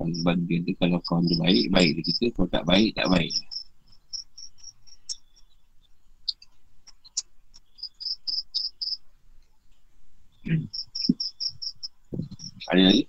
Sebab 0.00 0.34
dia 0.48 0.64
kalau 0.80 0.96
kawan 1.04 1.28
dia 1.28 1.36
baik, 1.36 1.68
baik 1.68 1.90
dia 2.00 2.08
kita. 2.08 2.32
Kalau 2.32 2.48
tak 2.48 2.64
baik, 2.64 2.96
tak 2.96 3.04
baik. 3.12 3.36
Ada 12.70 12.86
lagi? 12.86 13.02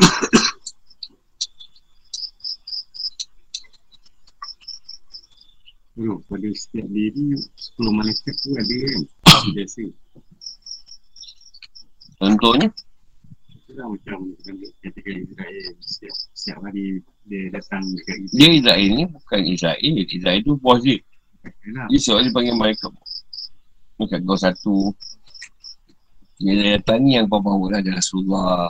Tengok 5.92 6.24
pada 6.32 6.48
setiap 6.56 6.88
diri 6.88 7.36
10 7.36 7.92
malaikat 7.92 8.32
tu 8.40 8.56
ada 8.56 8.72
kan 8.72 9.04
Biasa 9.52 9.84
Contohnya? 12.16 12.72
Itulah 13.52 13.92
macam 13.92 14.32
katakan 14.80 15.20
Israel 15.20 15.76
setiap, 15.84 16.16
setiap 16.32 16.56
hari 16.64 17.04
dia 17.28 17.52
datang 17.52 17.84
dekat 17.84 18.16
kita 18.16 18.32
Dia 18.32 18.48
Israel 18.64 18.88
ni 18.96 19.04
bukan 19.12 19.44
Israel. 19.44 19.92
Israel 20.08 20.40
tu 20.40 20.56
bos 20.56 20.80
dia. 20.80 20.96
Yalah, 21.68 21.84
Isa 21.92 22.16
dia 22.16 22.32
panggil 22.32 22.56
mereka. 22.56 22.88
Dekat 24.00 24.24
kau 24.24 24.40
satu. 24.40 24.96
Dia 26.42 26.74
datang 26.74 27.06
ni 27.06 27.14
yang 27.14 27.30
kau 27.30 27.38
bawa 27.38 27.70
lah 27.70 27.78
ada 27.78 27.94
Rasulullah. 27.94 28.66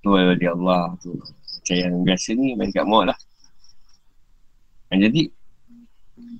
Tu 0.00 0.08
dari 0.08 0.46
Allah 0.48 0.96
tu. 1.04 1.12
Macam 1.12 1.76
yang 1.76 1.94
biasa 2.00 2.28
ni 2.32 2.56
mereka 2.56 2.80
maut 2.88 3.12
lah. 3.12 3.18
Dan 4.88 5.04
jadi 5.10 5.28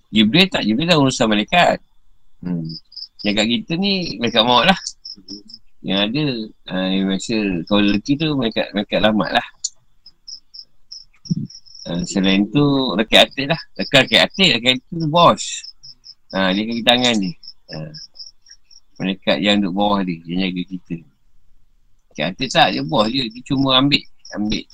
Jibril 0.09 0.49
tak, 0.49 0.65
Jibril 0.65 0.89
dah 0.89 0.97
urusan 0.97 1.29
malaikat. 1.29 1.85
Hmm. 2.41 2.65
Yang 3.21 3.35
kat 3.37 3.47
kita 3.53 3.73
ni 3.77 4.17
mereka 4.17 4.41
maut 4.41 4.65
lah. 4.65 4.79
Yang 5.85 5.99
ada 6.09 6.25
uh, 6.73 6.89
yang 6.89 7.05
biasa 7.13 7.37
kalau 7.69 7.83
lelaki 7.85 8.13
tu 8.17 8.29
mereka 8.33 8.63
mereka 8.73 8.97
lamat 9.05 9.31
lah. 9.37 9.47
Uh, 11.87 12.03
selain 12.09 12.49
tu 12.49 12.65
rakyat 12.97 13.29
atik 13.29 13.47
lah. 13.53 13.61
Rakyat 13.77 14.33
atik, 14.33 14.49
rakyat 14.57 14.73
atik 14.81 14.97
tu 14.97 15.07
bos. 15.13 15.43
Ha, 16.35 16.51
dia 16.57 16.63
kaki 16.65 16.83
tangan 16.83 17.15
ni. 17.21 17.31
Ha. 17.71 17.79
Mereka 18.97 19.37
yang 19.41 19.61
duduk 19.61 19.75
bawah 19.77 20.01
dia, 20.03 20.17
yang 20.25 20.49
jaga 20.49 20.63
kita. 20.65 20.97
Atik 22.17 22.49
tak, 22.49 22.73
dia 22.73 22.81
bos 22.81 23.13
je. 23.13 23.29
Dia 23.29 23.43
cuma 23.45 23.77
ambil. 23.77 24.01
Ambil. 24.33 24.65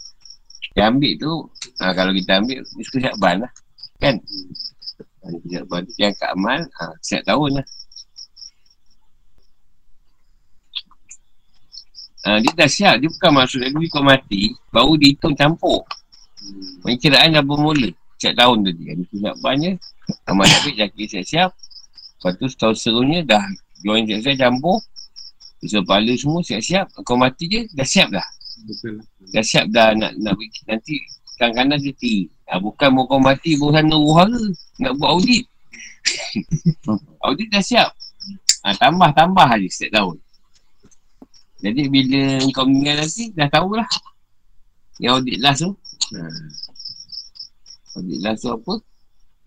Dia 0.73 0.83
ambil 0.89 1.13
tu, 1.19 1.33
ha, 1.83 1.91
kalau 1.91 2.15
kita 2.15 2.39
ambil, 2.39 2.63
dia 2.63 2.83
suka 2.87 2.99
syakban 3.03 3.35
lah. 3.43 3.53
Kan? 3.99 4.15
Ha, 5.23 5.25
syakban 5.51 5.81
tu 5.85 5.93
yang 5.99 6.15
kat 6.15 6.31
amal, 6.39 6.61
ha, 6.63 6.85
setiap 7.03 7.35
tahun 7.35 7.51
lah. 7.59 7.67
Ha, 12.23 12.39
dia 12.39 12.53
dah 12.55 12.71
siap, 12.71 12.95
dia 13.03 13.11
bukan 13.11 13.33
masuk 13.35 13.59
lagi 13.59 13.87
kau 13.91 14.07
mati, 14.07 14.55
baru 14.71 14.95
dihitung 14.95 15.35
campur. 15.35 15.83
Pencerahan 16.83 17.39
dah 17.39 17.45
bermula 17.45 17.91
Setiap 18.19 18.35
tahun 18.35 18.67
tadi 18.67 18.83
kan 18.83 18.97
Itu 18.99 19.17
nak 19.23 19.37
banyak 19.39 19.75
Amal 20.27 20.47
Nabi 20.47 20.71
Zakir 20.75 21.07
siap-siap 21.07 21.51
Lepas 21.55 22.33
tu 22.39 22.47
setahun 22.51 22.77
seterusnya 22.79 23.21
dah 23.27 23.45
Join 23.83 24.07
siap-siap 24.07 24.39
campur 24.39 24.79
Besar 25.63 25.83
kepala 25.83 26.13
semua 26.15 26.41
siap-siap 26.43 26.87
Kau 27.03 27.19
mati 27.19 27.45
je 27.51 27.61
Dah 27.75 27.87
siap 27.87 28.09
dah 28.15 28.27
betul 28.67 29.03
Dah 29.35 29.45
siap 29.45 29.67
dah 29.71 29.95
nak, 29.99 30.15
nak 30.23 30.39
Nanti 30.71 31.03
Kan 31.37 31.51
kanan 31.55 31.83
dia 31.83 31.95
ti 31.99 32.31
ha, 32.47 32.63
Bukan 32.63 32.89
mau 32.95 33.07
kau 33.11 33.19
mati 33.19 33.59
Baru 33.59 33.75
sana 33.75 33.95
ruhara 33.99 34.43
Nak 34.79 34.93
buat 34.99 35.11
audit 35.19 35.45
Audit 37.27 37.49
dah 37.51 37.63
siap 37.63 37.91
ha, 38.63 38.75
Tambah-tambah 38.79 39.47
aja 39.47 39.69
setiap 39.71 39.99
tahun 39.99 40.17
Jadi 41.63 41.83
bila 41.91 42.23
kau 42.55 42.67
meninggal 42.67 43.03
nanti 43.03 43.35
Dah 43.35 43.51
tahulah 43.51 43.87
Yang 45.03 45.13
audit 45.19 45.39
last 45.43 45.63
tu 45.67 45.73
Ha. 46.13 46.29
Audit 47.97 48.21
last 48.21 48.45
tu 48.45 48.53
apa? 48.53 48.75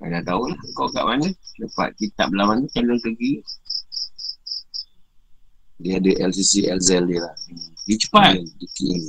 Ha, 0.02 0.10
dah 0.10 0.22
tahu 0.26 0.50
lah 0.50 0.58
kau 0.74 0.90
kat 0.90 1.06
mana. 1.06 1.30
Dapat 1.62 1.90
kitab 2.02 2.34
belah 2.34 2.46
mana, 2.50 2.66
channel 2.74 2.98
ke 2.98 3.14
kiri. 3.14 3.46
Dia 5.76 6.00
ada 6.00 6.12
LCC, 6.32 6.72
LZL 6.72 7.06
dia 7.12 7.20
lah. 7.20 7.36
Dia 7.86 7.96
cepat. 8.00 8.40
Dia 8.40 8.68
king. 8.80 9.02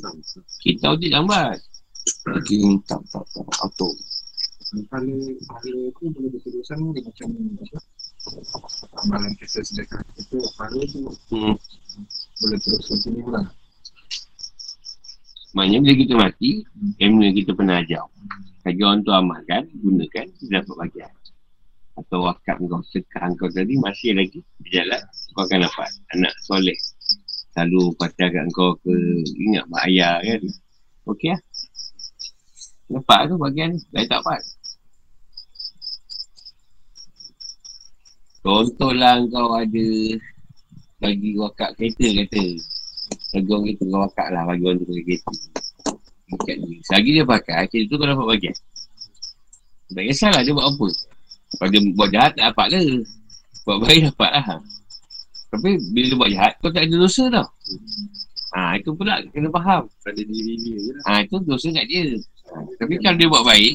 Kita 0.63 0.95
audit 0.95 1.11
lambat. 1.15 1.63
Dia 2.27 2.41
king 2.43 2.83
tak, 2.87 3.01
tak, 3.11 3.23
tak. 3.31 3.47
Auto. 3.63 3.95
Kepala 4.67 5.15
kepala 5.15 5.81
tu 5.95 6.11
boleh 6.11 6.31
berurusan 6.43 6.91
dia 6.91 7.03
macam 7.07 7.29
apa 7.31 7.79
Amalan 8.99 9.33
kisah 9.39 9.63
sedekah 9.63 10.03
itu 10.19 10.43
kepala 10.43 10.81
tu 10.91 11.07
Hmm. 11.31 11.55
boleh 12.43 12.59
terus 12.59 12.83
continue 12.91 13.31
lah 13.31 13.47
Maknanya 15.57 15.79
bila 15.81 15.95
kita 15.97 16.15
mati, 16.21 16.51
ilmu 17.01 17.21
yang 17.25 17.37
kita 17.41 17.57
pernah 17.57 17.81
ajar. 17.81 18.05
Bagi 18.61 18.83
orang 18.85 19.01
tu 19.01 19.09
amalkan, 19.09 19.65
gunakan, 19.73 20.29
kita 20.37 20.61
dapat 20.61 20.75
bagian. 20.85 21.13
Atau 21.97 22.29
wakaf 22.29 22.61
kau, 22.61 22.85
sedekah 22.93 23.33
kau 23.41 23.49
tadi 23.49 23.73
masih 23.81 24.13
lagi 24.13 24.45
berjalan, 24.61 25.01
kau 25.33 25.49
akan 25.49 25.65
dapat 25.65 25.89
anak 26.13 26.33
soleh. 26.45 26.77
Selalu 27.57 27.97
pacar 27.97 28.29
kat 28.29 28.45
kau 28.53 28.77
ke, 28.85 28.93
ingat 29.49 29.65
mak 29.73 29.89
ayah 29.89 30.21
kan. 30.21 30.45
Okey 31.09 31.33
lah. 31.33 31.41
Dapat 32.87 33.21
tu 33.33 33.37
bagian, 33.41 33.71
lain 33.97 34.07
tak 34.07 34.21
dapat. 34.21 34.41
Contohlah 38.45 39.25
kau 39.33 39.57
ada 39.57 39.89
bagi 41.01 41.31
wakaf 41.41 41.73
kereta 41.81 42.07
kata. 42.13 42.45
Bagi 43.33 43.49
orang 43.51 43.67
kita 43.73 43.83
kau 43.89 44.01
wakaf 44.05 44.29
lah 44.37 44.43
bagi 44.45 44.63
orang 44.69 44.77
tu 44.79 44.87
pakai 44.87 45.03
kereta. 45.09 45.33
Selagi 46.93 47.11
dia 47.17 47.25
pakai, 47.25 47.65
kereta 47.73 47.89
tu 47.89 47.97
kau 47.97 48.05
dapat 48.05 48.27
bagian. 48.37 48.57
Tak 49.97 50.05
kisahlah 50.13 50.45
dia 50.45 50.53
buat 50.53 50.69
apa. 50.69 51.16
Kalau 51.55 51.71
dia 51.71 51.81
buat 51.95 52.11
jahat 52.11 52.33
tak 52.35 52.45
dapat 52.51 52.67
lah. 52.75 52.83
Buat 53.63 53.79
baik 53.87 54.01
dapat 54.11 54.31
lah. 54.35 54.47
Tapi 55.47 55.69
bila 55.95 56.07
dia 56.11 56.19
buat 56.19 56.31
jahat, 56.35 56.53
kau 56.59 56.71
tak 56.75 56.83
ada 56.91 56.97
dosa 56.99 57.25
tau. 57.31 57.47
Ha, 58.57 58.79
itu 58.81 58.91
pula 58.97 59.21
kena 59.31 59.49
faham. 59.53 59.85
pada 60.01 60.23
diri 60.23 60.55
dia 60.57 60.77
je 60.81 60.91
lah 60.97 61.03
Ha, 61.07 61.13
itu 61.23 61.37
dosa 61.45 61.69
kat 61.71 61.87
dia. 61.87 62.03
Ha, 62.51 62.55
tapi 62.81 62.95
kalau 62.99 63.17
dia 63.19 63.29
buat 63.31 63.45
baik, 63.47 63.75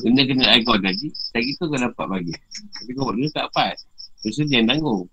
benda 0.00 0.22
kena 0.24 0.54
kau 0.64 0.76
tadi, 0.80 1.08
lagi 1.12 1.50
tu 1.60 1.64
kau 1.68 1.78
dapat 1.78 2.06
bagian. 2.08 2.42
Tapi 2.80 2.90
kau 2.96 3.04
buat 3.10 3.16
dosa 3.20 3.32
tak 3.36 3.44
dapat. 3.52 3.74
Dosa 4.24 4.40
dia 4.48 4.56
yang 4.60 4.68
tanggung. 4.72 5.04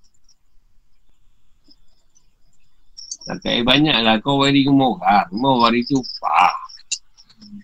Tak 3.21 3.37
banyak 3.63 3.97
lah 4.01 4.17
kau 4.19 4.41
wari 4.41 4.65
murah. 4.65 5.29
Semua 5.29 5.53
wari 5.61 5.85
tu 5.85 6.01
upah. 6.01 6.55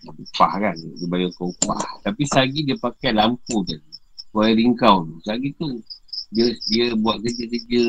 Upah 0.06 0.52
kan. 0.62 0.74
Dia 0.78 1.06
bagi 1.10 1.26
kau 1.34 1.50
upah. 1.50 1.82
Tapi 2.06 2.22
selagi 2.30 2.60
dia 2.62 2.76
pakai 2.78 3.10
lampu 3.10 3.66
tadi. 3.66 3.97
Wiring 4.32 4.74
kau 4.76 5.04
tu. 5.04 5.14
Sebab 5.24 5.38
gitu. 5.40 5.68
Dia, 6.28 6.52
dia 6.68 6.86
buat 6.98 7.20
kerja-kerja. 7.24 7.84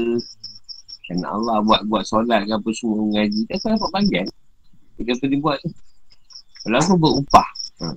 Dan 1.09 1.25
Allah 1.25 1.65
buat 1.65 1.81
buat 1.89 2.05
solat 2.05 2.45
ke 2.45 2.53
apa 2.53 2.69
semua 2.71 3.01
mengaji. 3.01 3.41
Dia 3.49 3.57
akan 3.57 3.69
dapat 3.75 3.89
bagian. 3.97 4.27
Dia 4.95 5.03
kata 5.09 5.25
dia 5.25 5.39
buat. 5.41 5.59
Kalau 6.63 6.77
aku 6.77 6.93
berupah. 6.99 7.49
Ha. 7.79 7.87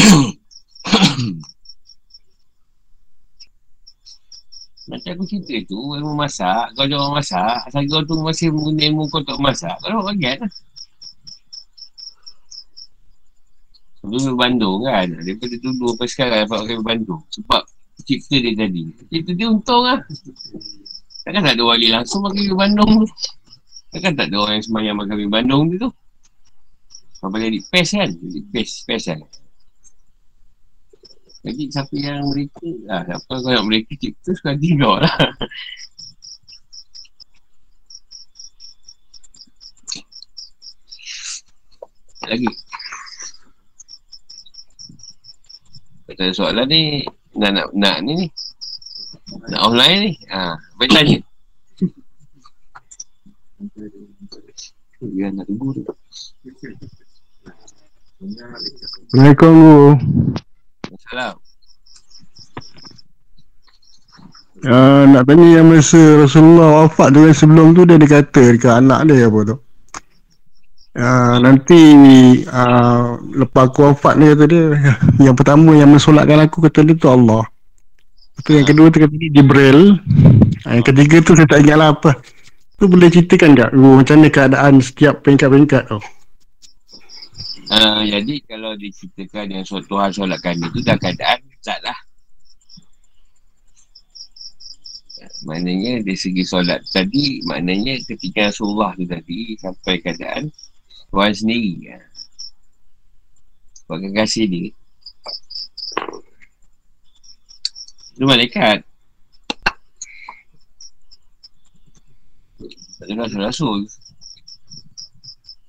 Macam 4.90 5.10
aku 5.14 5.24
cerita 5.30 5.70
tu, 5.70 5.78
ilmu 5.78 6.18
masak, 6.18 6.74
kau 6.74 6.82
jangan 6.82 7.14
masak, 7.14 7.62
asal 7.70 7.86
kau 7.86 8.02
tu 8.02 8.18
masih 8.26 8.50
guna 8.50 8.82
ilmu 8.90 9.06
kau 9.06 9.22
tak 9.22 9.38
masak, 9.38 9.70
kau 9.78 9.86
dapat 9.86 10.04
bagian 10.10 10.36
lah. 10.42 10.50
Dulu 14.00 14.32
Bandung 14.32 14.88
kan, 14.88 15.12
daripada 15.12 15.54
dulu 15.60 15.92
sampai 15.92 16.08
sekarang 16.08 16.48
dapat 16.48 16.58
pakai 16.64 16.80
Bandung. 16.80 17.20
Sebab 17.36 17.62
cipta 18.00 18.36
dia 18.40 18.56
tadi. 18.56 18.88
Cipta 19.12 19.32
dia 19.36 19.46
untung 19.52 19.84
lah. 19.84 20.00
Takkan 21.20 21.44
tak 21.44 21.54
ada 21.60 21.62
wali 21.68 21.92
langsung 21.92 22.24
pakai 22.24 22.48
Bandung 22.56 23.04
tu. 23.04 23.06
Takkan 23.92 24.16
tak 24.16 24.32
ada 24.32 24.36
orang 24.40 24.54
yang 24.56 24.64
semayang 24.64 24.96
pakai 24.96 25.28
Bandung 25.28 25.68
tu 25.68 25.76
tu. 25.84 25.90
Apa 27.20 27.36
jadi 27.36 27.60
pes 27.68 27.92
kan? 27.92 28.08
Jadi 28.08 28.40
pes, 28.48 28.70
pes 28.88 29.04
kan? 29.04 29.20
Jadi 31.40 31.72
siapa 31.72 31.92
yang 31.96 32.24
mereka 32.28 32.68
lah, 32.84 33.00
siapa 33.04 33.32
kau 33.32 33.52
yang 33.52 33.64
mereka 33.68 33.92
cipta 33.96 34.32
suka 34.32 34.56
tiga 34.56 35.04
lah. 35.04 35.12
Lagi. 42.30 42.46
Kata 46.10 46.34
soalan 46.34 46.66
ni, 46.66 47.06
nak 47.38 47.54
nak, 47.54 47.66
nak 47.70 47.96
ni 48.02 48.12
ni. 48.18 48.26
Nak 49.46 49.62
offline 49.62 49.98
ni. 50.02 50.12
Ha, 50.26 50.58
baik 50.74 50.90
tanya. 50.90 51.22
Dia 54.98 55.30
nak 55.30 55.46
tunggu 55.46 55.70
tu. 55.70 55.86
Assalamualaikum 59.06 59.54
Guru. 59.54 59.90
Salam. 61.06 61.34
Uh, 64.66 65.02
nak 65.14 65.30
tanya 65.30 65.46
yang 65.62 65.70
masa 65.70 66.26
Rasulullah 66.26 66.90
wafat 66.90 67.14
kan 67.14 67.30
sebelum 67.30 67.70
tu 67.78 67.86
dia 67.86 68.02
ada 68.02 68.06
kata 68.10 68.58
dekat 68.58 68.82
anak 68.82 69.06
dia 69.06 69.30
apa 69.30 69.40
tu. 69.46 69.56
Uh, 70.90 71.38
nanti 71.38 71.82
uh, 72.50 73.14
lepas 73.30 73.70
aku 73.70 73.94
wafat 73.94 74.18
ni 74.18 74.26
kata 74.34 74.44
dia 74.50 74.74
yang 75.30 75.38
pertama 75.38 75.78
yang 75.78 75.86
mensolatkan 75.86 76.42
aku 76.42 76.66
kata 76.66 76.82
dia 76.82 76.98
tu 76.98 77.06
Allah. 77.06 77.46
Lepas 78.34 78.52
yang 78.58 78.66
kedua 78.66 78.86
tu 78.90 78.98
kata 78.98 79.14
dia 79.14 79.30
Jibril. 79.30 80.02
Uh, 80.66 80.72
yang 80.74 80.86
ketiga 80.86 81.22
tu 81.22 81.38
saya 81.38 81.46
tak 81.46 81.62
ingat 81.62 81.76
lah 81.78 81.94
apa. 81.94 82.10
Tu 82.74 82.90
boleh 82.90 83.06
ceritakan 83.06 83.54
tak 83.54 83.70
Guru 83.70 84.02
macam 84.02 84.16
mana 84.18 84.28
keadaan 84.34 84.72
setiap 84.82 85.14
peringkat-peringkat 85.22 85.84
tu? 85.94 86.00
Uh, 87.70 88.02
jadi 88.02 88.34
kalau 88.50 88.74
diceritakan 88.74 89.46
yang 89.46 89.62
suatu 89.62 89.94
Tuhan 89.94 90.10
solatkan 90.10 90.58
itu 90.58 90.82
dah 90.82 90.98
keadaan 90.98 91.38
tak 91.62 91.78
lah. 91.86 91.98
Maknanya 95.46 96.02
dari 96.04 96.18
segi 96.18 96.42
solat 96.44 96.82
tadi 96.92 97.44
maknanya 97.44 97.96
ketika 98.08 98.52
Rasulullah 98.52 98.92
tu 98.96 99.04
tadi 99.08 99.56
sampai 99.60 100.00
keadaan 100.00 100.48
Tuhan 101.10 101.32
sendiri. 101.34 101.74
Sebab 103.82 104.06
kasih 104.14 104.46
dia. 104.46 104.70
Itu 108.14 108.22
malaikat. 108.22 108.86
Tak 113.00 113.08
ada 113.08 113.26
rasul-rasul 113.26 113.88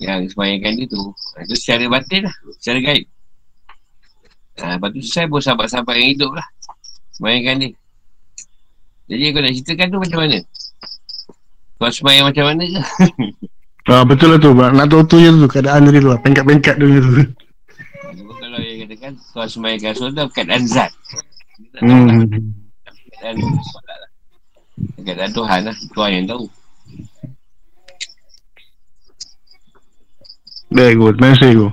yang 0.01 0.27
semayangkan 0.29 0.77
dia 0.77 0.85
tu. 0.85 1.01
Ha, 1.09 1.47
itu 1.47 1.55
secara 1.57 1.89
batin 1.89 2.27
lah. 2.27 2.35
Secara 2.61 2.79
gaib. 2.81 3.05
Ha, 4.61 4.77
lepas 4.77 4.89
tu 4.93 5.01
saya 5.01 5.25
pun 5.25 5.41
sahabat-sahabat 5.41 5.95
yang 5.97 6.09
hidup 6.13 6.31
lah. 6.37 6.47
Semayangkan 7.17 7.55
dia. 7.65 7.71
Jadi 9.09 9.23
aku 9.31 9.39
nak 9.41 9.53
ceritakan 9.57 9.87
tu 9.89 9.99
macam 10.03 10.19
mana? 10.21 10.37
Kau 11.81 11.89
semayang 11.89 12.29
macam 12.29 12.45
mana 12.45 12.63
ke 12.67 12.81
Ah, 13.91 14.07
betul 14.07 14.31
lah 14.31 14.39
tu. 14.39 14.55
Nak 14.55 14.87
tahu 14.87 15.03
tu 15.03 15.19
je 15.19 15.27
tu 15.35 15.47
keadaan 15.51 15.83
tu 15.83 15.91
lah. 15.99 16.15
Pengkat-pengkat 16.23 16.79
dia 16.79 17.03
tu. 17.03 17.27
kalau 18.51 18.67
yang 18.67 18.77
katakan 18.83 19.11
kau 19.31 19.47
semayangkan 19.47 19.93
solat 19.95 20.27
keadaan 20.35 20.63
zat 20.67 20.91
lah. 21.79 21.83
Hmm. 21.87 22.27
keadaan 23.15 23.35
solat 23.63 23.97
lah 23.99 24.09
keadaan 25.07 25.31
Tuhan 25.31 25.59
lah 25.71 25.75
Tuhan 25.95 26.11
yang 26.11 26.27
tahu 26.27 26.45
Very 30.71 30.95
good. 30.95 31.19
Terima 31.19 31.35
kasih 31.35 31.51
Guru. 31.51 31.71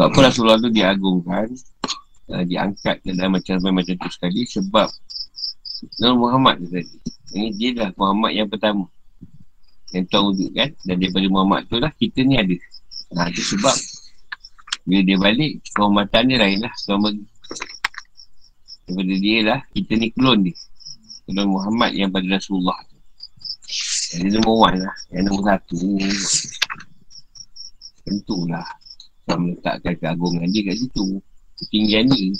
Sebab 0.00 0.16
apa 0.16 0.32
Rasulullah 0.32 0.56
tu 0.56 0.72
diagungkan 0.72 1.52
uh, 2.32 2.44
Diangkat 2.48 3.04
dalam 3.04 3.36
macam 3.36 3.60
macam 3.68 3.94
tu 4.00 4.08
sekali 4.08 4.48
Sebab 4.48 4.88
Nabi 6.00 6.16
Muhammad 6.16 6.56
tu 6.64 6.72
tadi. 6.72 6.96
Ini 7.36 7.48
dia 7.52 7.70
lah 7.76 7.92
Muhammad 8.00 8.32
yang 8.32 8.48
pertama. 8.48 8.88
Yang 9.92 10.04
tuan 10.08 10.22
wujud 10.32 10.50
kan? 10.56 10.72
Dan 10.88 11.04
daripada 11.04 11.26
Muhammad 11.28 11.68
tu 11.68 11.76
lah 11.76 11.92
Kita 12.00 12.24
ni 12.24 12.40
ada. 12.40 12.56
Nah 13.12 13.28
itu 13.28 13.44
sebab 13.44 13.76
Bila 14.88 15.00
dia 15.04 15.16
balik 15.20 15.52
Kehormatan 15.68 16.22
dia 16.32 16.38
lain 16.48 16.58
lah 16.64 16.72
Tuan 16.80 17.04
bagi. 17.04 17.24
Daripada 18.88 19.14
dia 19.20 19.38
lah 19.44 19.60
Kita 19.68 19.92
ni 20.00 20.08
klon 20.16 20.48
dia. 20.48 20.56
Klon 21.28 21.44
Muhammad 21.44 21.92
yang 21.92 22.08
pada 22.08 22.24
Rasulullah 22.40 22.80
tu. 22.88 22.96
Yang 24.16 24.40
nombor 24.40 24.56
one 24.64 24.78
lah. 24.80 24.96
Yang 25.12 25.22
nombor 25.28 25.44
satu 25.44 25.80
Tentulah 28.00 28.79
Sebab 29.30 29.46
meletakkan 29.46 29.94
keagungan 30.02 30.50
dia 30.50 30.66
kat 30.66 30.74
situ. 30.82 31.22
Ketinggian 31.62 32.10
ni 32.10 32.34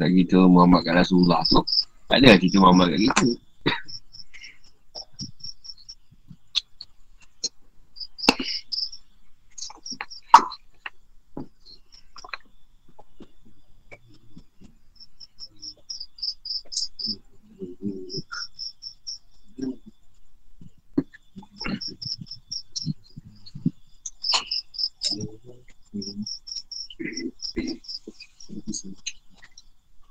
Tak 0.00 0.08
gitu 0.16 0.48
Muhammad 0.48 0.80
kat 0.80 0.96
Rasulullah 0.96 1.44
tu. 1.44 1.60
Tak 2.08 2.24
ada 2.24 2.40
cerita 2.40 2.56
Muhammad 2.56 2.96
kat 2.96 3.04
kita 3.04 3.49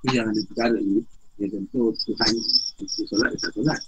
yang 0.07 0.31
ada 0.31 0.41
perkara 0.47 0.77
ni 0.79 1.03
dia 1.39 1.47
tentu 1.51 1.91
Tuhan 2.03 2.31
dia 2.79 3.03
solat 3.07 3.31
tak 3.39 3.51
solat 3.55 3.79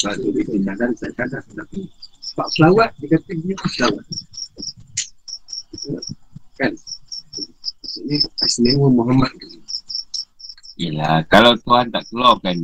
sebab 0.00 0.14
tu 0.20 0.28
dia 0.32 0.42
tinggalkan 0.48 0.90
tak 0.96 1.12
kadang 1.16 1.44
tapi 1.52 1.80
sebab 2.32 2.48
selawat 2.52 2.90
dia 3.00 3.06
kata 3.16 3.32
dia 3.32 3.54
selawat 3.72 4.04
kan 6.60 6.72
maksudnya 7.80 8.16
istimewa 8.44 8.88
Muhammad 8.92 9.32
Yelah, 10.74 11.22
kalau 11.30 11.54
Tuhan 11.62 11.86
tak 11.94 12.02
keluarkan 12.10 12.58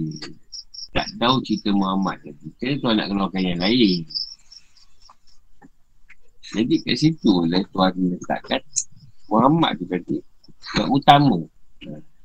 tak 0.91 1.07
tahu 1.23 1.39
cerita 1.47 1.71
Muhammad 1.71 2.19
tadi. 2.27 2.51
Jadi 2.59 2.75
Tuhan 2.83 2.95
nak 2.99 3.07
keluarkan 3.07 3.43
yang 3.47 3.61
lain. 3.63 4.03
Jadi 6.51 6.75
kat 6.83 6.97
situ 6.99 7.47
lah 7.47 7.63
Tuhan 7.71 7.95
letakkan 8.11 8.59
Muhammad 9.31 9.79
tu 9.79 9.87
tadi 9.87 10.19
yang 10.75 10.91
utama. 10.91 11.39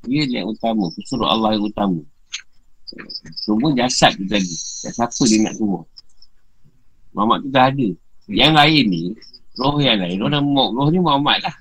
Dia 0.06 0.22
yang 0.26 0.48
utama. 0.54 0.86
Pesuruh 0.94 1.26
Allah 1.26 1.58
yang 1.58 1.66
utama. 1.66 2.00
Semua 3.42 3.74
jasad 3.74 4.14
tu 4.14 4.24
tadi. 4.30 4.54
Dan 4.86 4.92
siapa 4.94 5.22
dia 5.26 5.38
nak 5.42 5.54
turun? 5.58 5.84
Muhammad 7.12 7.38
tu 7.42 7.48
dah 7.50 7.66
ada. 7.68 7.88
Yang 8.26 8.52
lain 8.58 8.84
ni, 8.90 9.02
roh 9.58 9.76
yang 9.78 9.98
lain, 10.02 10.16
roh, 10.18 10.30
nama, 10.30 10.64
roh 10.70 10.88
ni 10.90 10.98
Muhammad 10.98 11.38
lah. 11.42 11.56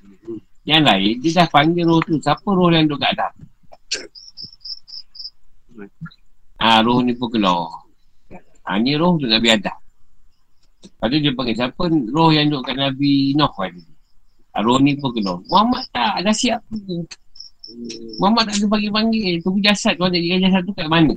Yang 0.65 0.81
lain, 0.81 1.13
dia 1.21 1.31
dah 1.41 1.47
panggil 1.49 1.85
roh 1.85 2.01
tu. 2.01 2.17
Siapa 2.17 2.45
roh 2.45 2.69
yang 2.73 2.89
duduk 2.89 3.01
kat? 3.01 3.17
Ah, 6.57 6.81
roh 6.81 7.01
ni 7.05 7.13
pun 7.13 7.29
keluar. 7.29 7.85
Ah, 8.65 8.81
ni 8.81 8.97
roh 8.97 9.17
tu 9.17 9.29
Nabi 9.29 9.53
Adam. 9.53 9.77
Lepas 10.85 11.07
tu 11.09 11.17
dia 11.21 11.31
panggil 11.37 11.55
siapa 11.57 11.83
roh 11.89 12.29
yang 12.33 12.49
duduk 12.49 12.65
kat 12.65 12.77
Nabi 12.77 13.33
Noh 13.37 13.49
kan. 13.53 13.73
Arwah 14.55 14.79
ni 14.79 14.95
pun 14.95 15.11
keluar. 15.11 15.43
Muhammad 15.51 15.83
tak, 15.91 16.23
dah 16.23 16.31
siap. 16.31 16.63
Muhammad 18.21 18.49
tak 18.49 18.61
ada 18.61 18.67
panggil-panggil. 18.69 19.41
Tunggu 19.41 19.59
jasad, 19.65 19.97
kau 19.97 20.09
jadikan 20.09 20.45
jasad 20.45 20.61
tu 20.65 20.73
kat 20.77 20.85
mana? 20.85 21.15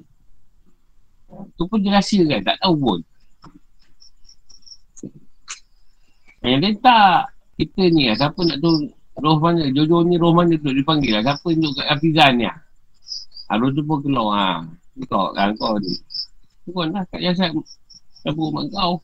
Tu 1.54 1.62
pun 1.68 1.78
dia 1.84 1.92
rahsia 1.92 2.24
kan, 2.24 2.40
tak 2.40 2.56
tahu 2.64 2.74
pun. 2.80 2.98
Yang 6.40 6.60
dia 6.64 6.72
tak, 6.80 7.18
kita 7.60 7.82
ni 7.92 8.08
lah, 8.08 8.16
siapa 8.16 8.40
nak 8.46 8.58
tu 8.62 8.70
roh 9.18 9.36
mana, 9.42 9.66
Jojo 9.74 10.06
ni 10.06 10.16
roh 10.16 10.32
mana 10.32 10.54
tu 10.56 10.70
dipanggil 10.72 11.18
lah. 11.18 11.22
Siapa 11.26 11.46
duduk 11.52 11.74
kat 11.76 11.86
Hafizan 11.90 12.32
ni 12.38 12.46
lah. 12.46 12.56
Arwah 13.50 13.70
tu 13.74 13.82
pun 13.84 13.98
keluar 14.00 14.28
ha. 14.32 14.48
Kau 15.10 15.34
kan 15.34 15.52
kau 15.58 15.76
ni. 15.82 15.92
Tu 16.64 16.70
pun 16.70 16.88
lah 16.94 17.04
kat 17.10 17.20
jasad. 17.20 17.50
Siapa 18.24 18.38
rumah 18.38 18.64
kau. 18.72 19.02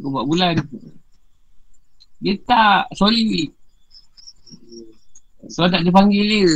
Kau 0.00 0.08
buat 0.14 0.24
bulan. 0.24 0.54
Dia 2.22 2.34
tak, 2.46 2.94
sorry. 2.94 3.50
So 5.50 5.66
tak 5.66 5.82
dipanggil 5.82 6.24
dia. 6.30 6.50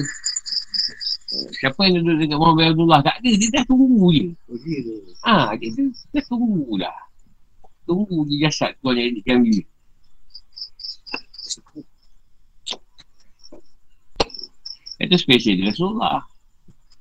Siapa 1.58 1.90
yang 1.90 2.06
duduk 2.06 2.16
dekat 2.22 2.38
Muhammad 2.38 2.64
Abdullah? 2.74 3.00
Tak 3.02 3.16
ada, 3.18 3.30
dia 3.34 3.48
dah 3.50 3.64
tunggu 3.66 4.06
je. 4.14 4.26
Oh, 4.46 4.58
dia 4.62 4.78
tu. 4.86 4.94
Ha, 5.26 5.34
dia 5.58 5.68
tu 5.74 5.82
dah 6.14 6.24
tunggu 6.30 6.66
dah. 6.78 6.98
Tunggu 7.84 8.18
di 8.30 8.34
jasad 8.38 8.70
kau 8.78 8.94
yang 8.94 9.10
edikan 9.10 9.42
dia. 9.42 9.66
Itu 15.02 15.16
spesial 15.18 15.58
dia 15.58 15.74
Rasulullah. 15.74 16.22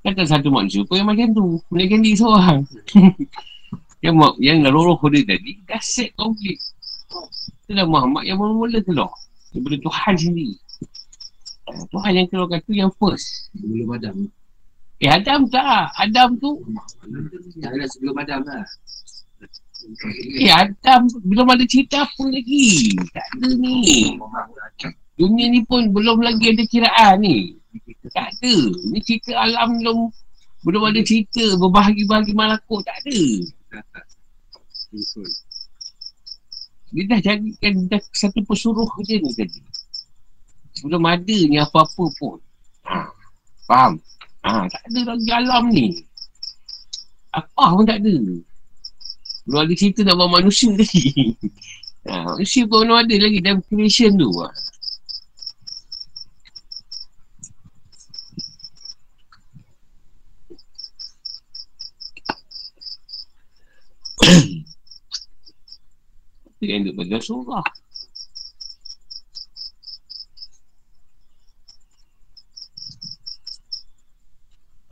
Kata 0.03 0.25
satu 0.25 0.49
manusia 0.49 0.83
pun 0.83 0.99
yang 0.99 1.07
macam 1.07 1.29
tu. 1.31 1.45
Menaikkan 1.69 2.01
diri 2.01 2.17
seorang. 2.17 2.59
yang, 4.03 4.17
yang 4.41 4.57
roh 4.73 4.97
dia 5.13 5.23
tadi, 5.23 5.61
dah 5.63 5.79
set 5.79 6.11
komplit. 6.17 6.57
Itulah 7.63 7.85
Muhammad 7.87 8.25
yang 8.27 8.41
mula-mula 8.41 8.81
keluar. 8.81 9.13
Daripada 9.53 9.77
Tuhan 9.77 10.13
sendiri. 10.17 10.57
Tuhan 11.63 12.11
yang 12.11 12.27
keluarkan 12.27 12.59
tu 12.67 12.73
yang 12.75 12.91
first. 12.99 13.49
Sebelum 13.55 13.87
Adam. 13.95 14.15
Eh 14.99 15.09
Adam 15.11 15.47
tak. 15.47 15.91
Adam 15.99 16.29
tu 16.39 16.63
Tak 17.59 17.71
ada 17.75 17.85
sebelum 17.87 18.15
Adam 18.19 18.41
lah. 18.43 18.63
Eh 20.39 20.51
Adam 20.51 21.11
belum 21.27 21.47
ada 21.51 21.67
cerita 21.67 22.07
apa 22.07 22.23
lagi 22.31 22.95
Tak 23.11 23.25
ada 23.35 23.47
ni 23.59 24.15
Dunia 25.19 25.45
ni 25.51 25.61
pun 25.67 25.91
belum 25.91 26.23
lagi 26.23 26.55
ada 26.55 26.63
kiraan 26.63 27.19
ni 27.19 27.59
Tak 28.15 28.31
ada 28.31 28.55
Ni 28.95 29.03
cerita 29.03 29.35
alam 29.35 29.75
belum 29.83 30.07
Belum 30.63 30.83
ada 30.87 31.03
cerita 31.03 31.43
berbahagi-bahagi 31.59 32.31
malakut 32.31 32.79
Tak 32.87 32.95
ada. 33.03 33.19
Dia 36.93 37.03
dah 37.09 37.19
jadikan 37.19 37.73
dah 37.91 38.01
satu 38.15 38.39
pesuruh 38.47 38.87
je 39.03 39.19
ni 39.19 39.35
tadi 39.35 39.59
Belum 40.81 41.05
ada 41.05 41.37
ni 41.45 41.61
apa-apa 41.61 42.05
pun. 42.17 42.41
Ha, 42.89 43.05
Faham? 43.69 44.01
Ha, 44.43 44.65
tak 44.67 44.83
ada 44.89 45.13
lagi 45.13 45.29
alam 45.29 45.69
ni. 45.69 46.01
Apa 47.29 47.77
pun 47.77 47.85
tak 47.85 48.01
ada. 48.01 48.15
Belum 49.45 49.59
ada 49.61 49.73
cerita 49.77 50.01
nak 50.01 50.17
buat 50.17 50.41
manusia 50.41 50.73
lagi. 50.79 51.37
Ha, 52.09 52.35
Manusia 52.35 52.65
pun 52.65 52.89
belum 52.89 52.97
ada 52.97 53.15
lagi 53.15 53.39
dalam 53.39 53.61
creation 53.69 54.17
tu. 54.17 54.33
Ha. 54.41 54.49
Itu 66.59 66.63
yang 66.63 66.87
duduk 66.87 67.03
pada 67.03 67.19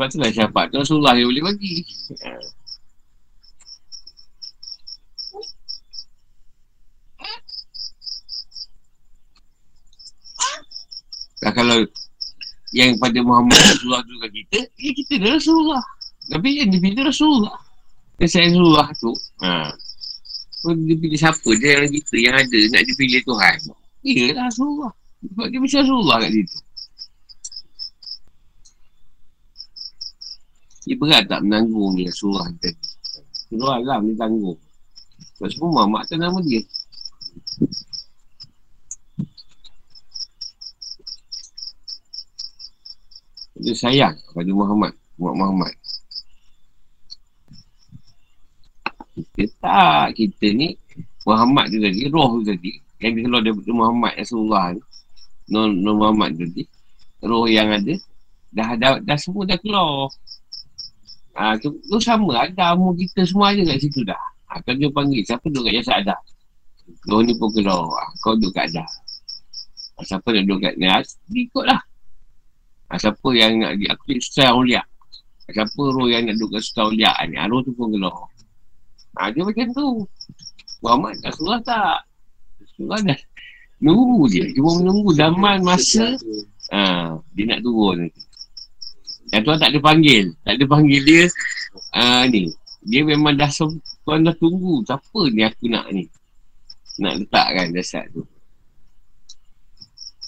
Sebab 0.01 0.09
tu 0.09 0.17
lah 0.17 0.33
syafaat 0.33 0.65
tu 0.73 0.81
Rasulullah 0.81 1.13
yang 1.13 1.29
boleh 1.29 1.45
bagi 1.45 1.85
ha. 2.25 2.33
Nah, 11.45 11.53
kalau 11.53 11.85
yang 12.73 12.97
pada 12.97 13.21
Muhammad 13.21 13.53
Rasulullah 13.69 14.01
tu 14.01 14.17
kat 14.25 14.31
kita, 14.33 14.59
ya 14.73 14.89
kita 14.89 15.13
dah 15.21 15.31
Rasulullah. 15.37 15.83
Tapi 16.33 16.49
yang 16.49 16.73
dipilih 16.73 17.05
Rasulullah. 17.05 17.61
Yang 18.17 18.29
saya 18.33 18.45
Rasulullah 18.49 18.87
tu, 18.97 19.13
ha. 19.45 19.69
So, 20.65 20.73
dia 20.81 20.97
pilih 20.97 21.19
siapa 21.21 21.49
dia 21.61 21.77
yang 21.77 21.93
kita 21.93 22.15
yang 22.17 22.35
ada 22.41 22.57
nak 22.73 22.83
dipilih 22.89 23.21
Tuhan. 23.21 23.57
Iyalah 24.01 24.49
Rasulullah. 24.49 24.93
Sebab 25.29 25.45
dia 25.45 25.59
mesti 25.61 25.77
Rasulullah 25.77 26.17
kat 26.25 26.31
situ. 26.33 26.57
Dia 30.81 30.95
berat 30.97 31.29
tak 31.29 31.45
menanggung 31.45 31.93
ni 31.93 32.09
Rasulullah 32.09 32.49
tadi. 32.57 32.73
Rasulullah 33.49 33.77
alam 33.77 34.01
dia 34.09 34.15
tanggung. 34.17 34.59
Sebab 35.37 35.49
semua 35.53 35.69
Muhammad 35.77 36.01
tu 36.09 36.15
nama 36.17 36.39
dia. 36.41 36.61
Dia 43.61 43.77
sayang 43.77 44.17
pada 44.33 44.49
Muhammad 44.49 44.89
Muhammad 45.21 45.37
Muhammad 45.37 45.73
Kita 49.13 49.43
tak 49.61 50.17
Kita 50.17 50.47
ni 50.49 50.73
Muhammad 51.29 51.69
tu 51.69 51.77
tadi 51.77 52.09
Roh 52.09 52.41
tu 52.41 52.49
tadi 52.49 52.81
Yang 52.97 53.11
dia 53.13 53.21
keluar 53.29 53.41
daripada 53.45 53.71
Muhammad 53.77 54.13
Rasulullah 54.17 54.65
ni 54.73 54.81
Nur, 55.53 55.69
Nur 55.77 55.93
Muhammad 55.93 56.33
tu 56.33 56.49
tadi 56.49 56.63
Roh 57.21 57.45
yang 57.45 57.69
ada 57.69 57.93
Dah, 58.49 58.73
dah, 58.81 58.97
dah 58.97 59.17
semua 59.21 59.45
dah 59.45 59.61
keluar 59.61 60.09
Ha, 61.31 61.55
tu, 61.63 61.71
tu 61.87 61.97
sama 62.03 62.43
ada 62.43 62.75
mu 62.75 62.91
kita 62.91 63.23
semua 63.23 63.55
ada 63.55 63.63
kat 63.63 63.79
situ 63.79 64.03
dah. 64.03 64.19
Ha, 64.51 64.59
kalau 64.67 64.77
dia 64.77 64.89
panggil 64.91 65.23
siapa 65.23 65.47
duduk 65.47 65.71
kat 65.71 65.73
jasad 65.79 66.03
ada. 66.03 66.15
Roh 67.07 67.23
ni 67.23 67.31
pun 67.39 67.47
keluar. 67.55 67.87
Ha, 67.87 68.03
kau 68.19 68.35
duduk 68.35 68.51
kat 68.51 68.67
ada. 68.75 68.83
Ha, 69.95 69.99
siapa 70.03 70.27
nak 70.27 70.43
duduk 70.43 70.59
kat 70.59 70.73
ni? 70.75 70.85
Ha, 70.91 70.99
ikutlah. 71.31 71.81
Ha, 72.91 72.99
siapa 72.99 73.27
yang 73.31 73.63
nak 73.63 73.71
di 73.79 73.87
aku 73.87 74.19
susah 74.19 74.51
uliak. 74.51 74.83
Ha, 74.83 75.49
siapa 75.55 75.81
roh 75.81 76.07
yang 76.11 76.27
nak 76.27 76.35
duduk 76.35 76.59
kat 76.59 76.61
susah 76.67 76.83
uliak 76.91 77.15
ni? 77.31 77.35
Ha, 77.39 77.47
roh 77.47 77.63
tu 77.63 77.71
pun 77.71 77.87
keluar. 77.95 78.27
Ha, 79.15 79.31
dia 79.31 79.43
macam 79.47 79.67
tu. 79.71 79.87
Muhammad 80.81 81.13
tak 81.23 81.31
surah 81.37 81.61
tak? 81.63 81.99
Surah 82.75 82.99
dah. 83.07 83.19
Nunggu 83.81 84.29
je. 84.29 84.43
Cuma 84.57 84.77
menunggu 84.77 85.09
zaman 85.17 85.65
masa 85.65 86.17
ha, 86.69 87.15
dia 87.33 87.43
nak 87.49 87.59
turun 87.65 88.05
nanti. 88.05 88.21
Yang 89.31 89.41
tuan 89.47 89.57
tak 89.57 89.69
ada 89.71 89.79
panggil. 89.79 90.25
Tak 90.43 90.53
ada 90.59 90.65
panggil 90.67 91.01
dia. 91.07 91.23
Uh, 91.95 92.23
ni. 92.27 92.51
Dia 92.83 93.01
memang 93.07 93.33
dah 93.39 93.47
se- 93.47 93.81
tuan 94.03 94.27
dah 94.27 94.35
tunggu. 94.35 94.83
Siapa 94.83 95.21
ni 95.31 95.41
aku 95.47 95.65
nak 95.71 95.87
ni. 95.95 96.05
Nak 96.99 97.23
letakkan 97.23 97.71
jasad 97.71 98.05
tu. 98.11 98.27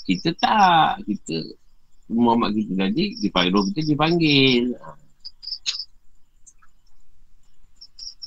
Kita 0.08 0.32
tak. 0.40 1.04
Kita. 1.04 1.38
Muhammad 2.08 2.56
kita 2.56 2.88
tadi. 2.88 3.20
Dipanggil 3.20 3.52
roh 3.52 3.64
kita 3.72 3.82
dipanggil. 3.84 4.72
Ha. 4.80 4.90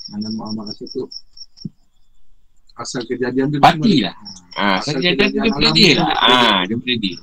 Mana 0.07 0.27
Muhammad 0.31 0.71
rasa 0.71 0.87
tu 0.87 1.03
Asal 2.77 3.01
kejadian 3.09 3.49
tu 3.49 3.57
Pati 3.57 4.05
lah. 4.05 4.15
Ha, 4.55 4.79
Asal 4.79 5.01
dia 5.01 5.17
dia 5.17 5.27
kejadian 5.27 5.41
daripada 5.41 5.65
alam 5.65 5.73
dia 5.73 5.91
tu 5.91 5.99
lah. 5.99 6.17
Ha, 6.21 6.57
daripada 6.69 6.93
dia. 7.01 7.17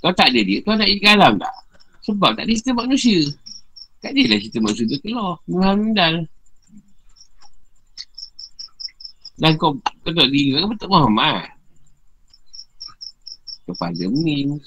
Kau 0.00 0.12
tak 0.12 0.28
ada 0.32 0.40
dia, 0.40 0.58
kau 0.64 0.74
nak 0.76 0.88
ikut 0.88 1.10
alam 1.16 1.32
tak? 1.40 1.54
Sebab 2.04 2.36
tak 2.36 2.44
ada 2.44 2.52
cerita 2.52 2.72
manusia. 2.76 3.20
Kat 4.04 4.12
dia 4.12 4.28
lah 4.28 4.36
cerita 4.36 4.58
manusia 4.60 4.84
tu 4.84 4.98
keluar. 5.00 5.40
Muhammad 5.48 6.28
Dan 9.40 9.52
kau 9.58 9.74
kau 10.04 10.12
tak 10.12 10.28
diri 10.28 10.60
kau 10.60 10.68
betul 10.68 10.88
Muhammad. 10.92 11.48
Kepala 13.64 14.04
mim. 14.12 14.60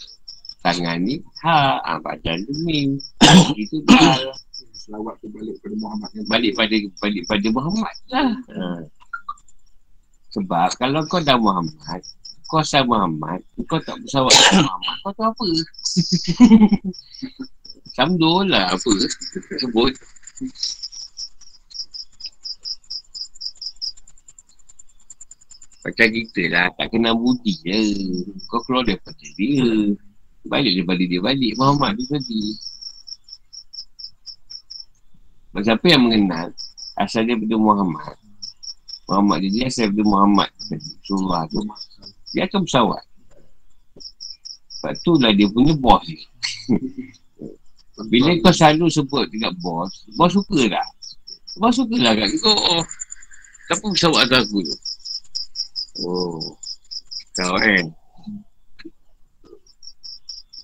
Tangan 0.65 0.97
ni 1.05 1.21
ha, 1.45 1.79
ha 1.79 1.91
badan 2.01 2.41
tu 2.43 2.53
mim. 2.65 2.97
Itu 3.61 3.85
dah 3.85 4.33
Selawat 4.73 5.21
tu 5.21 5.29
balik 5.29 5.55
pada 5.61 5.75
Muhammad 5.77 6.09
balik 6.25 6.51
pada 6.57 6.75
balik 7.03 7.23
pada 7.29 7.47
Muhammad 7.53 7.95
lah. 8.09 8.31
Ha. 8.49 8.81
Sebab 10.33 10.69
kalau 10.75 11.01
kau 11.07 11.23
dah 11.23 11.39
Muhammad, 11.39 12.01
kau 12.47 12.63
asal 12.63 12.87
Muhammad, 12.87 13.43
kau 13.67 13.79
tak 13.83 13.99
bersawat 13.99 14.31
dengan 14.31 14.63
Muhammad, 14.71 14.95
kau 15.03 15.11
tu 15.11 15.23
apa? 15.23 15.47
Samdul 17.97 18.53
lah 18.53 18.71
apa 18.71 18.91
sebut. 19.57 19.93
Macam 25.87 26.07
kita 26.11 26.43
lah, 26.51 26.67
tak 26.75 26.91
kenal 26.91 27.15
budi 27.15 27.55
je. 27.63 27.79
Kau 28.51 28.59
keluar 28.67 28.83
daripada 28.83 29.23
dia. 29.39 29.95
Balik 30.43 30.83
daripada 30.83 31.03
dia 31.03 31.19
balik. 31.23 31.53
Muhammad 31.55 31.95
tu 31.95 32.05
tadi. 32.11 32.43
Sebab 35.47 35.61
siapa 35.63 35.85
yang 35.89 36.03
mengenal 36.05 36.51
asal 37.01 37.23
dia 37.23 37.33
daripada 37.33 37.55
Muhammad. 37.55 38.15
Muhammad 39.07 39.37
dia, 39.47 39.49
dia 39.49 39.63
asal 39.71 39.89
daripada 39.89 40.05
Muhammad. 40.05 40.49
Surah 41.07 41.43
tu. 41.49 41.63
Dia 42.35 42.47
akan 42.47 42.67
bersawat. 42.67 43.03
Sebab 44.77 44.93
tu 45.01 45.11
lah 45.17 45.31
dia 45.33 45.47
punya 45.49 45.73
bos 45.75 46.01
dia. 46.05 46.21
Bila 48.11 48.29
kau 48.45 48.53
selalu 48.53 48.93
sebut 48.93 49.25
dekat 49.33 49.53
bos, 49.57 50.05
bos 50.13 50.29
suka 50.29 50.69
tak? 50.69 50.87
Bos 51.57 51.73
suka 51.73 51.97
lah 51.97 52.13
kat 52.13 52.29
kau. 52.37 52.53
Oh, 52.53 52.83
kenapa 53.65 53.85
bersawat 53.89 54.21
atas 54.29 54.45
aku 54.45 54.59
tu? 54.61 54.75
Oh, 56.05 56.39
kau 57.33 57.57
kan? 57.57 57.85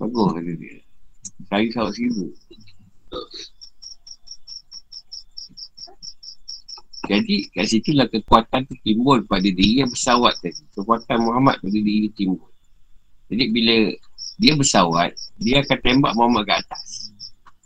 Bagus 0.03 0.29
kata 0.35 0.51
dia. 0.59 0.75
Cari 1.47 1.67
sawat 1.71 1.93
situ. 1.95 2.27
Jadi 7.03 7.51
kat 7.51 7.67
situ 7.67 7.91
lah 7.91 8.07
kekuatan 8.07 8.63
tu 8.63 8.79
timbul 8.79 9.27
pada 9.27 9.43
diri 9.43 9.83
yang 9.83 9.91
bersawat 9.91 10.39
tadi. 10.39 10.63
Kekuatan 10.71 11.19
Muhammad 11.19 11.59
pada 11.59 11.75
diri 11.75 12.07
dia 12.07 12.11
timbul. 12.15 12.47
Jadi 13.27 13.43
bila 13.51 13.75
dia 14.39 14.53
bersawat, 14.55 15.11
dia 15.35 15.59
akan 15.67 15.77
tembak 15.83 16.13
Muhammad 16.15 16.47
kat 16.47 16.57
atas. 16.63 17.11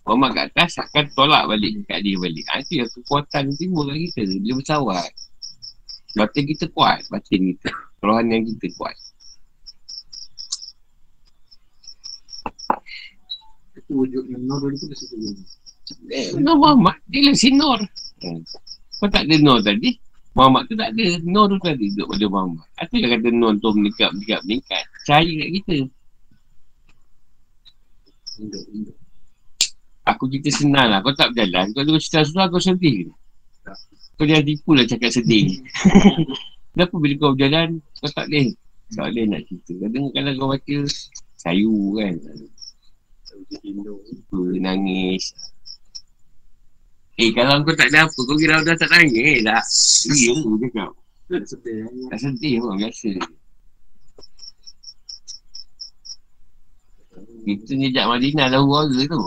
Muhammad 0.09 0.29
kat 0.33 0.45
atas 0.55 0.71
akan 0.81 1.05
tolak 1.13 1.43
balik 1.45 1.85
kat 1.85 2.01
dia 2.01 2.17
balik. 2.17 2.45
Ha, 2.49 2.65
itu 2.65 2.81
yang 2.81 2.89
kekuatan 2.89 3.53
timbul 3.53 3.85
kat 3.93 3.97
kita. 4.09 4.21
Dia 4.41 4.53
bersawat. 4.57 5.11
Batin 6.17 6.43
kita 6.49 6.65
kuat. 6.73 7.05
Batin 7.13 7.41
kita. 7.53 7.69
Kerohanian 8.01 8.41
kita 8.41 8.73
kuat. 8.73 8.97
Itu 13.77 13.93
Nur 13.93 14.57
dulu 14.65 14.75
pun 14.81 14.87
dah 14.89 14.97
situ. 14.97 15.15
Eh, 16.11 16.35
Muhammad, 16.41 16.97
dia 17.07 17.21
lah 17.23 17.35
si 17.37 17.53
Nur. 17.53 17.79
Hmm. 18.19 18.41
Kau 18.97 19.09
tak 19.09 19.29
ada 19.29 19.35
Nur 19.37 19.61
tadi. 19.61 19.93
Muhammad 20.33 20.69
tu 20.69 20.73
tak 20.77 20.93
ada. 20.93 21.05
Nur 21.25 21.45
tu 21.49 21.57
tadi 21.61 21.85
duduk 21.93 22.07
pada 22.13 22.25
Muhammad. 22.29 22.65
Itu 22.81 22.95
yang 23.01 23.11
kata 23.17 23.29
Nur 23.33 23.51
tu 23.57 23.69
meningkat, 23.73 24.09
meningkat, 24.13 24.39
meningkat. 24.45 24.83
Cahaya 25.05 25.33
kat 25.33 25.49
kita. 25.61 25.77
Aku 30.07 30.23
cerita 30.29 30.49
senang 30.53 30.87
lah. 30.93 30.99
Kau 31.01 31.13
tak 31.13 31.33
berjalan. 31.33 31.73
Kau 31.73 31.83
tengok 31.83 32.01
cerita 32.01 32.21
susah, 32.25 32.45
kau 32.49 32.61
sedih. 32.61 33.09
Kau 34.17 34.25
jangan 34.25 34.45
tipu 34.45 34.71
lah 34.73 34.85
cakap 34.85 35.11
sedih. 35.13 35.61
Kenapa 36.73 36.95
bila 37.01 37.13
kau 37.17 37.31
berjalan, 37.33 37.69
kau 38.01 38.09
tak 38.13 38.25
boleh. 38.29 38.53
Tak 38.93 39.05
boleh 39.09 39.25
nak 39.27 39.41
cerita. 39.45 39.71
Kadang-kadang 39.83 40.33
kau 40.37 40.49
baca 40.53 40.77
sayu 41.37 41.77
kan. 41.97 42.13
Nangis. 44.57 45.33
Eh, 47.17 47.33
kalau 47.33 47.65
kau 47.65 47.73
tak 47.73 47.89
ada 47.89 48.05
apa, 48.05 48.13
kau 48.13 48.37
kira 48.37 48.61
dah 48.61 48.77
tak 48.77 48.93
nangis 48.93 49.41
tak? 49.41 49.65
Ya, 50.13 50.29
aku 50.37 50.53
cakap. 50.61 50.91
Tak 51.25 51.43
sedih. 51.49 51.81
Tak 52.13 52.19
sedih 52.21 52.53
pun, 52.61 52.77
biasa. 52.77 53.09
Itu 57.49 57.73
jejak 57.73 58.05
Madinah 58.05 58.53
dah 58.53 58.61
warga 58.61 59.01
tu. 59.09 59.21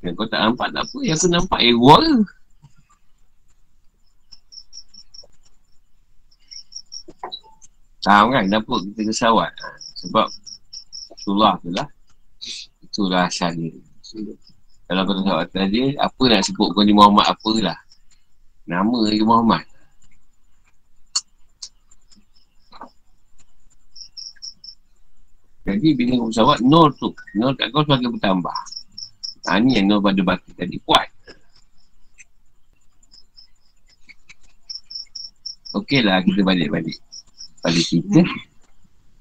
Yang 0.00 0.14
kau 0.16 0.24
tak 0.32 0.40
nampak 0.40 0.72
tak 0.72 0.88
apa, 0.88 0.98
yang 1.04 1.20
aku 1.20 1.28
nampak 1.28 1.60
eh 1.60 1.76
warga. 1.76 2.24
Faham 8.04 8.36
kan 8.36 8.44
kenapa 8.44 8.84
kita 8.84 9.00
kesawat? 9.08 9.48
Ha, 9.48 9.68
sebab 10.04 10.28
Rasulullah 11.08 11.56
tu 11.64 11.72
lah. 11.72 11.88
Itulah 12.84 13.32
asal 13.32 13.56
dia. 13.56 13.72
Kalau 14.84 15.08
kau 15.08 15.16
tak 15.16 15.24
sawat 15.24 15.44
atas 15.48 15.66
dia, 15.72 15.96
apa 15.96 16.22
nak 16.28 16.44
sebut 16.44 16.68
kau 16.76 16.84
ni 16.84 16.92
Muhammad 16.92 17.24
apalah. 17.24 17.80
Nama 18.68 18.98
dia 19.08 19.24
Muhammad. 19.24 19.64
Jadi 25.64 25.88
bila 25.96 26.20
kau 26.20 26.28
pesawat, 26.28 26.60
Nur 26.60 26.92
tu. 27.00 27.08
Nur 27.40 27.56
kat 27.56 27.72
kau 27.72 27.80
semakin 27.88 28.12
bertambah. 28.12 28.58
Ha, 29.48 29.56
ni 29.64 29.80
yang 29.80 29.88
Nur 29.88 30.04
pada 30.04 30.20
baki 30.20 30.52
tadi 30.52 30.76
kuat. 30.84 31.08
Okey 35.72 36.04
lah 36.04 36.20
kita 36.20 36.44
balik-balik. 36.44 37.00
Pada 37.64 37.80
kita, 37.80 38.20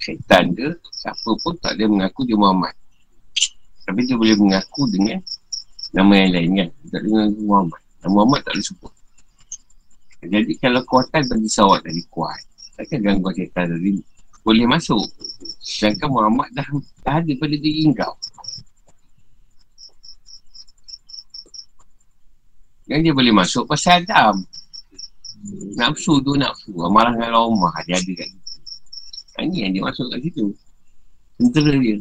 syaitan 0.03 0.51
ke, 0.51 0.75
siapa 0.91 1.29
pun 1.39 1.55
tak 1.63 1.79
ada 1.79 1.87
mengaku 1.87 2.27
dia 2.27 2.35
Muhammad. 2.35 2.75
Tapi 3.87 4.03
dia 4.03 4.19
boleh 4.19 4.35
mengaku 4.35 4.83
dengan 4.91 5.23
nama 5.95 6.11
yang 6.11 6.31
lain 6.35 6.49
kan. 6.59 6.69
Tak 6.91 7.01
dengan 7.07 7.27
Muhammad. 7.39 7.81
Nama 8.03 8.11
Muhammad 8.11 8.39
tak 8.43 8.51
boleh 8.59 8.67
sebut. 8.67 8.93
Jadi 10.23 10.53
kalau 10.59 10.83
kuatan 10.83 11.23
bagi 11.23 11.49
sawat 11.51 11.87
tadi 11.87 12.03
kuat, 12.11 12.39
takkan 12.75 12.99
gangguan 12.99 13.31
syaitan 13.31 13.71
tadi 13.71 14.03
boleh 14.43 14.67
masuk. 14.67 15.07
Sedangkan 15.63 16.11
Muhammad 16.11 16.51
dah, 16.51 16.67
dah 17.07 17.15
ada 17.23 17.31
pada 17.39 17.55
diri 17.55 17.87
kau. 17.95 18.15
Yang 22.91 22.99
dia 23.07 23.13
boleh 23.15 23.31
masuk 23.31 23.63
pasal 23.63 24.03
Adam. 24.03 24.43
Nafsu 25.75 26.23
tu 26.23 26.39
nafsu. 26.39 26.71
Amarah 26.79 27.11
dengan 27.11 27.51
Umar 27.51 27.75
dia 27.83 27.99
ada 27.99 28.11
kat 28.15 28.27
situ. 28.31 28.59
Ini 29.43 29.57
yang 29.67 29.71
dia 29.75 29.83
masuk 29.83 30.07
kat 30.07 30.19
situ. 30.23 30.45
Tentera 31.35 31.73
dia. 31.75 31.97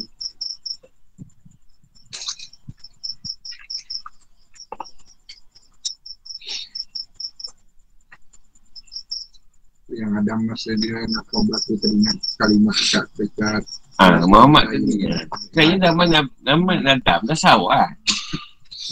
Yang 9.92 10.12
ada 10.24 10.32
masa 10.40 10.70
dia 10.80 10.96
nak 11.10 11.24
kau 11.28 11.44
berlaku 11.44 11.76
teringat 11.82 12.16
kalimah 12.40 12.74
dekat 12.74 13.06
dekat 13.18 13.64
Ha, 14.00 14.24
Muhammad 14.24 14.72
tadi. 14.72 15.04
Kayaknya 15.52 15.92
nama 15.92 16.26
nama 16.42 16.72
Nadam 16.80 17.28
dah 17.28 17.38
sawah. 17.38 17.86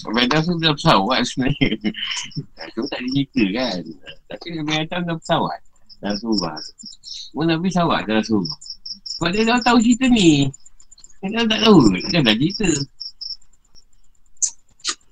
Dah 0.01 0.41
tu 0.41 0.57
dah 0.61 0.73
pesawat 0.73 1.21
sebenarnya. 1.29 1.69
Aku 2.69 2.87
tak 2.89 3.01
cerita 3.05 3.43
kan. 3.53 3.81
Tapi 4.31 4.47
Nabi 4.57 4.73
Adam 4.81 5.01
dah 5.07 5.17
pesawat. 5.21 5.61
Dah 6.01 6.15
surah. 6.17 6.59
Oh 7.37 7.45
Nabi 7.45 7.69
pesawat 7.69 8.09
dah 8.09 8.25
surah. 8.25 8.59
Sebab 9.19 9.31
dia 9.37 9.45
dah 9.45 9.61
tahu 9.61 9.79
cerita 9.85 10.07
ni. 10.09 10.49
Dia 11.21 11.45
dah 11.45 11.57
tak 11.57 11.61
tahu. 11.69 11.79
Dia 12.09 12.21
dah 12.25 12.37
cerita. 12.37 12.69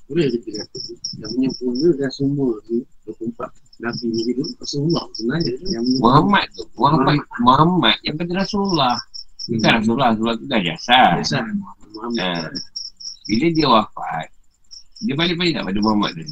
Boleh 0.09 0.27
kita 0.33 0.49
kata. 0.65 0.79
Yang 1.21 1.31
punya 1.37 1.49
pula 1.61 1.89
dah 2.01 2.11
semua 2.13 2.51
ni. 2.73 2.79
24 3.05 3.85
Nabi 3.85 4.07
ni 4.09 4.21
dulu. 4.33 4.53
Rasulullah 4.57 5.05
sebenarnya. 5.13 5.53
Yang 5.69 5.85
Muhammad 6.01 6.47
tu. 6.57 6.65
Muhammad. 6.81 7.19
Muhammad 7.45 7.97
yang 8.07 8.17
pada 8.17 8.33
Rasulullah. 8.41 8.97
Bukan 9.49 9.71
Rasulullah. 9.81 10.09
Rasulullah 10.17 10.37
tu 10.41 10.47
dah 10.49 10.61
jasa. 10.65 11.01
Biasa 11.21 11.37
Muhammad. 11.93 12.49
Ha. 12.49 12.57
Bila 13.29 13.47
dia 13.53 13.69
wafat, 13.69 14.27
dia 15.03 15.15
balik-balik 15.15 15.55
tak 15.55 15.65
pada 15.71 15.79
Muhammad 15.79 16.11
tu. 16.19 16.27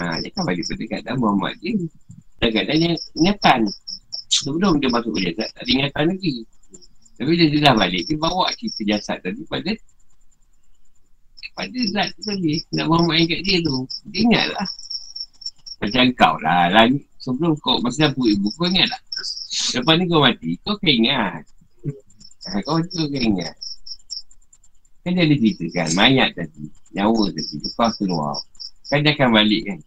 Ha, 0.00 0.20
dia 0.20 0.28
kan 0.32 0.42
balik 0.44 0.64
pada 0.68 0.84
keadaan 0.84 1.16
Muhammad 1.20 1.54
dia. 1.64 1.72
Dan 2.40 2.48
keadaan 2.52 2.78
dia 2.78 2.92
ingatan. 3.16 3.60
Sebelum 4.26 4.82
dia 4.82 4.88
masuk 4.92 5.16
ke 5.16 5.32
jasad, 5.32 5.48
tak 5.54 5.62
ada 5.64 5.70
ingatan 5.70 6.04
lagi. 6.12 6.34
Tapi 7.16 7.28
bila 7.32 7.44
dia 7.48 7.60
dah 7.64 7.74
balik, 7.74 8.02
dia 8.04 8.16
bawa 8.20 8.44
cerita 8.52 8.82
jasad 8.84 9.18
tadi 9.24 9.42
pada 9.48 9.72
pada 11.56 11.80
zat 11.88 12.08
tu 12.12 12.22
tadi. 12.28 12.60
Nak 12.76 12.86
Muhammad 12.92 13.16
yang 13.24 13.28
kat 13.32 13.40
dia 13.48 13.56
tu. 13.64 13.76
Dia 14.12 14.20
ingat 14.28 14.46
lah. 14.52 14.68
Macam 15.80 16.04
kau 16.12 16.34
lah. 16.44 16.62
lah 16.68 16.84
ni, 16.92 17.00
sebelum 17.16 17.56
kau 17.64 17.80
masa 17.80 18.12
dapur 18.12 18.28
ibu, 18.28 18.52
kau 18.60 18.68
ingat 18.68 18.92
tak? 18.92 19.02
Lepas 19.80 19.94
ni 19.96 20.04
kau 20.04 20.20
mati, 20.20 20.50
kau 20.60 20.76
akan 20.76 20.92
ingat. 20.92 21.42
Ha, 22.52 22.60
kau 22.60 22.76
tu 22.84 23.08
akan 23.08 23.22
ingat. 23.24 23.54
Kan 25.06 25.14
dia 25.14 25.22
ada 25.22 25.38
cerita 25.38 25.64
kan, 25.70 25.88
mayat 25.94 26.34
tadi, 26.34 26.66
nyawa 26.90 27.30
tadi, 27.30 27.62
lepas 27.62 27.94
keluar. 27.94 28.34
Kan 28.90 29.06
dia 29.06 29.14
akan 29.14 29.38
balik 29.38 29.62
kan. 29.62 29.78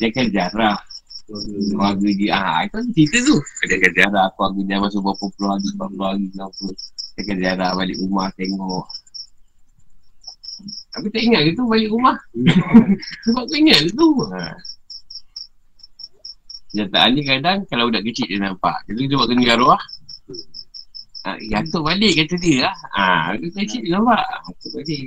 Dia 0.00 0.08
akan 0.08 0.26
jarah 0.32 0.80
keluarga 1.28 2.08
dia. 2.16 2.30
Ah, 2.32 2.64
itu 2.64 2.80
cerita 2.96 3.16
tu. 3.20 3.36
Dia 3.68 3.76
akan 3.76 3.92
jarah 3.92 4.24
keluarga 4.32 4.60
dia 4.64 4.76
masuk 4.80 5.04
berapa 5.04 5.24
puluh 5.36 5.48
hari, 5.52 5.68
berapa 5.76 5.92
puluh 5.92 6.06
hari, 6.08 6.24
berapa. 6.32 6.66
Dia 6.72 7.20
akan 7.20 7.36
jarah 7.44 7.70
balik 7.76 7.96
rumah 8.00 8.26
tengok. 8.32 8.86
Tapi 10.96 11.06
tak 11.12 11.20
ingat 11.20 11.40
ke 11.44 11.50
tu 11.52 11.64
balik 11.68 11.90
rumah? 11.92 12.16
Sebab 13.28 13.42
kau 13.44 13.56
ingat 13.60 13.78
ke 13.84 13.90
tu? 13.92 14.08
Ha. 14.32 14.56
Kenyataan 16.72 17.10
ni 17.12 17.22
kadang 17.28 17.58
kalau 17.68 17.92
budak 17.92 18.08
kecil 18.08 18.24
dia 18.24 18.40
nampak. 18.40 18.80
Jadi 18.88 19.04
dia 19.04 19.16
buat 19.20 19.28
kena 19.28 19.52
arwah. 19.52 19.82
Ha, 21.26 21.34
Gantuk 21.50 21.82
balik 21.82 22.22
kata 22.22 22.38
dia 22.38 22.70
lah. 22.70 22.76
Ha, 22.94 23.34
dia 23.34 23.50
kecil 23.50 23.82
dia 23.82 23.98
nampak. 23.98 24.22
Gantuk 24.46 24.70
balik. 24.78 25.02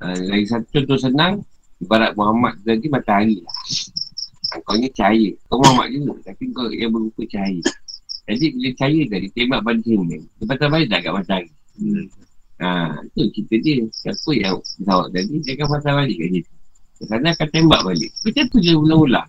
Ha, 0.00 0.16
lagi 0.16 0.46
satu 0.48 0.64
contoh 0.72 0.96
senang 0.96 1.44
Ibarat 1.84 2.16
Muhammad 2.16 2.56
tadi 2.64 2.88
matahari 2.88 3.36
lah 3.44 3.52
Kau 4.64 4.72
ni 4.80 4.88
cahaya 4.96 5.28
Kau 5.44 5.60
Muhammad 5.60 5.92
juga 5.92 6.32
Tapi 6.32 6.48
kau 6.56 6.72
yang 6.72 6.88
berupa 6.88 7.20
cahaya 7.28 7.60
Jadi 8.24 8.44
bila 8.56 8.70
cahaya 8.80 9.02
tadi 9.12 9.28
tembak 9.36 9.60
pada 9.60 9.80
sini. 9.84 10.16
Dia 10.40 10.44
patah 10.48 10.68
balik 10.72 10.88
tak 10.88 11.00
kat 11.04 11.12
matahari. 11.12 11.50
Ha, 12.64 12.68
tu 13.12 13.26
cerita 13.34 13.56
dia. 13.60 13.84
Siapa 13.90 14.30
yang 14.32 14.56
pesawat 14.62 15.08
tadi, 15.10 15.34
dia 15.42 15.52
akan 15.58 15.66
patah 15.68 15.92
balik 15.98 16.16
kat 16.16 16.28
situ. 16.32 16.59
Kerana 17.00 17.32
akan 17.32 17.48
tembak 17.48 17.80
balik. 17.80 18.12
Macam 18.20 18.44
tu 18.52 18.58
je 18.60 18.76
ulang-ulang. 18.76 19.28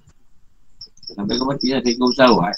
Sampai 1.12 1.36
kau 1.40 1.48
mati 1.48 1.72
lah 1.72 1.80
tengok 1.80 2.12
pesawat. 2.12 2.56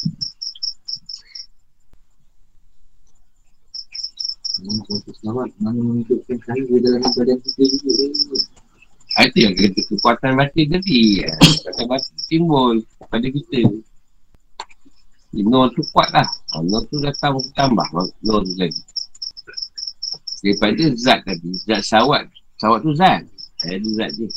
Selamat 5.19 5.49
mana 5.59 5.81
menunjukkan 5.81 6.37
cahaya 6.45 6.75
dalam 6.77 7.01
badan 7.01 7.37
kita 7.41 7.63
juga. 7.67 7.91
Ha, 9.13 9.29
Itu 9.29 9.37
yang 9.45 9.53
kata 9.57 9.81
kekuatan 9.89 10.31
batin 10.37 10.65
tadi. 10.73 11.01
Kekuatan 11.25 11.85
batin 11.89 12.15
timbul 12.29 12.75
pada 13.09 13.27
kita. 13.29 13.61
Nur 15.33 15.69
tu 15.73 15.81
kuat 15.93 16.09
lah. 16.13 16.29
Nur 16.61 16.85
tu 16.89 17.01
datang 17.01 17.37
tambah 17.57 17.85
Nur 18.21 18.41
tu 18.45 18.53
tadi. 18.57 18.81
Daripada 20.45 20.83
zat 20.97 21.19
tadi. 21.25 21.49
Zat 21.65 21.81
sawat. 21.85 22.29
Sawat 22.61 22.85
tu 22.85 22.93
zat. 22.93 23.25
Ada 23.65 23.89
zat 23.97 24.09
dia. 24.17 24.29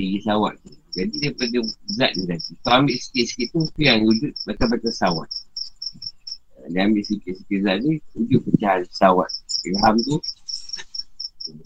Diri 0.00 0.16
sawat 0.24 0.56
tu. 0.64 0.72
Jadi 0.96 1.14
daripada 1.20 1.58
zat 1.92 2.12
ni 2.16 2.24
tadi. 2.24 2.52
Kau 2.64 2.72
ambil 2.80 2.96
sikit-sikit 2.96 3.52
tu. 3.52 3.60
Tu 3.76 3.84
yang 3.84 4.00
wujud 4.08 4.32
batal-batal 4.48 4.92
sawat. 4.96 5.28
Ha, 6.56 6.72
Dia 6.72 6.88
ambil 6.88 7.04
sikit-sikit 7.04 7.58
zat 7.68 7.76
ni. 7.84 8.00
Wujud 8.16 8.40
pecahan 8.48 8.80
sawat. 8.88 9.28
Ilham 9.68 9.94
tu. 10.00 10.16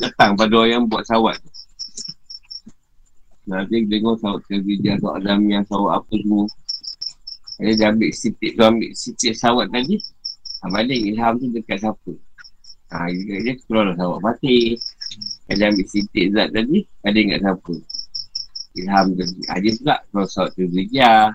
Datang 0.03 0.35
pada 0.35 0.51
orang 0.51 0.71
yang 0.75 0.85
buat 0.91 1.07
sawat 1.07 1.39
tu. 1.39 1.51
Nanti 3.45 3.85
tengok 3.87 4.17
sawat 4.19 4.41
kerja, 4.49 4.97
sawat 4.99 5.15
Adamiah, 5.21 5.63
sawat 5.69 6.01
apa 6.01 6.15
semua. 6.17 6.45
Dia 7.63 7.73
dah 7.79 7.89
ambil 7.95 8.11
sitik 8.11 8.51
tu, 8.59 8.63
ambil 8.67 8.91
sitik 8.99 9.33
sawat 9.39 9.71
tadi. 9.71 9.95
Ha, 10.65 10.75
balik 10.75 11.01
ilham 11.07 11.39
tu 11.39 11.55
dekat 11.55 11.87
siapa. 11.87 12.13
Ha, 12.91 13.07
dia, 13.15 13.37
dia 13.47 13.55
keluar 13.63 13.93
lah 13.93 13.97
sawat 14.01 14.19
mati. 14.27 14.75
Dia 15.47 15.71
ambil 15.71 15.87
sitik 15.87 16.35
zat 16.35 16.51
tadi, 16.51 16.83
ada 17.07 17.15
ingat 17.15 17.41
siapa. 17.47 17.75
Ilham 18.75 19.15
tadi. 19.15 19.39
Ha, 19.47 19.63
dia 19.63 19.73
pula 19.79 19.97
keluar 20.11 20.27
sawat 20.27 20.51
tu 20.59 20.67
kerja. 20.67 21.31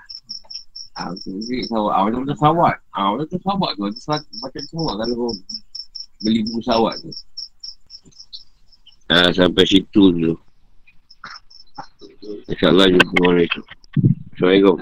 Ha, 1.00 1.02
tu 1.24 1.40
dia 1.48 1.64
sawat. 1.72 1.92
Ha, 1.96 2.04
macam-macam 2.04 2.38
sawat. 2.38 2.76
Ha, 2.92 3.00
macam 3.16 3.40
sawat 3.40 3.72
tu. 3.76 3.82
Ada 3.88 4.00
sawat, 4.04 4.22
macam 4.44 4.64
sawat 4.68 4.94
kalau 5.00 5.16
kau 5.16 5.32
beli 6.20 6.40
buku 6.44 6.62
sawat 6.68 6.94
tu. 7.00 7.12
Ha, 9.10 9.32
sampai 9.32 9.64
situ 9.64 10.04
dulu. 10.12 10.36
InsyaAllah 12.52 12.92
jumpa 12.92 13.16
orang 13.24 13.48
itu. 13.48 13.62
Assalamualaikum. 14.36 14.78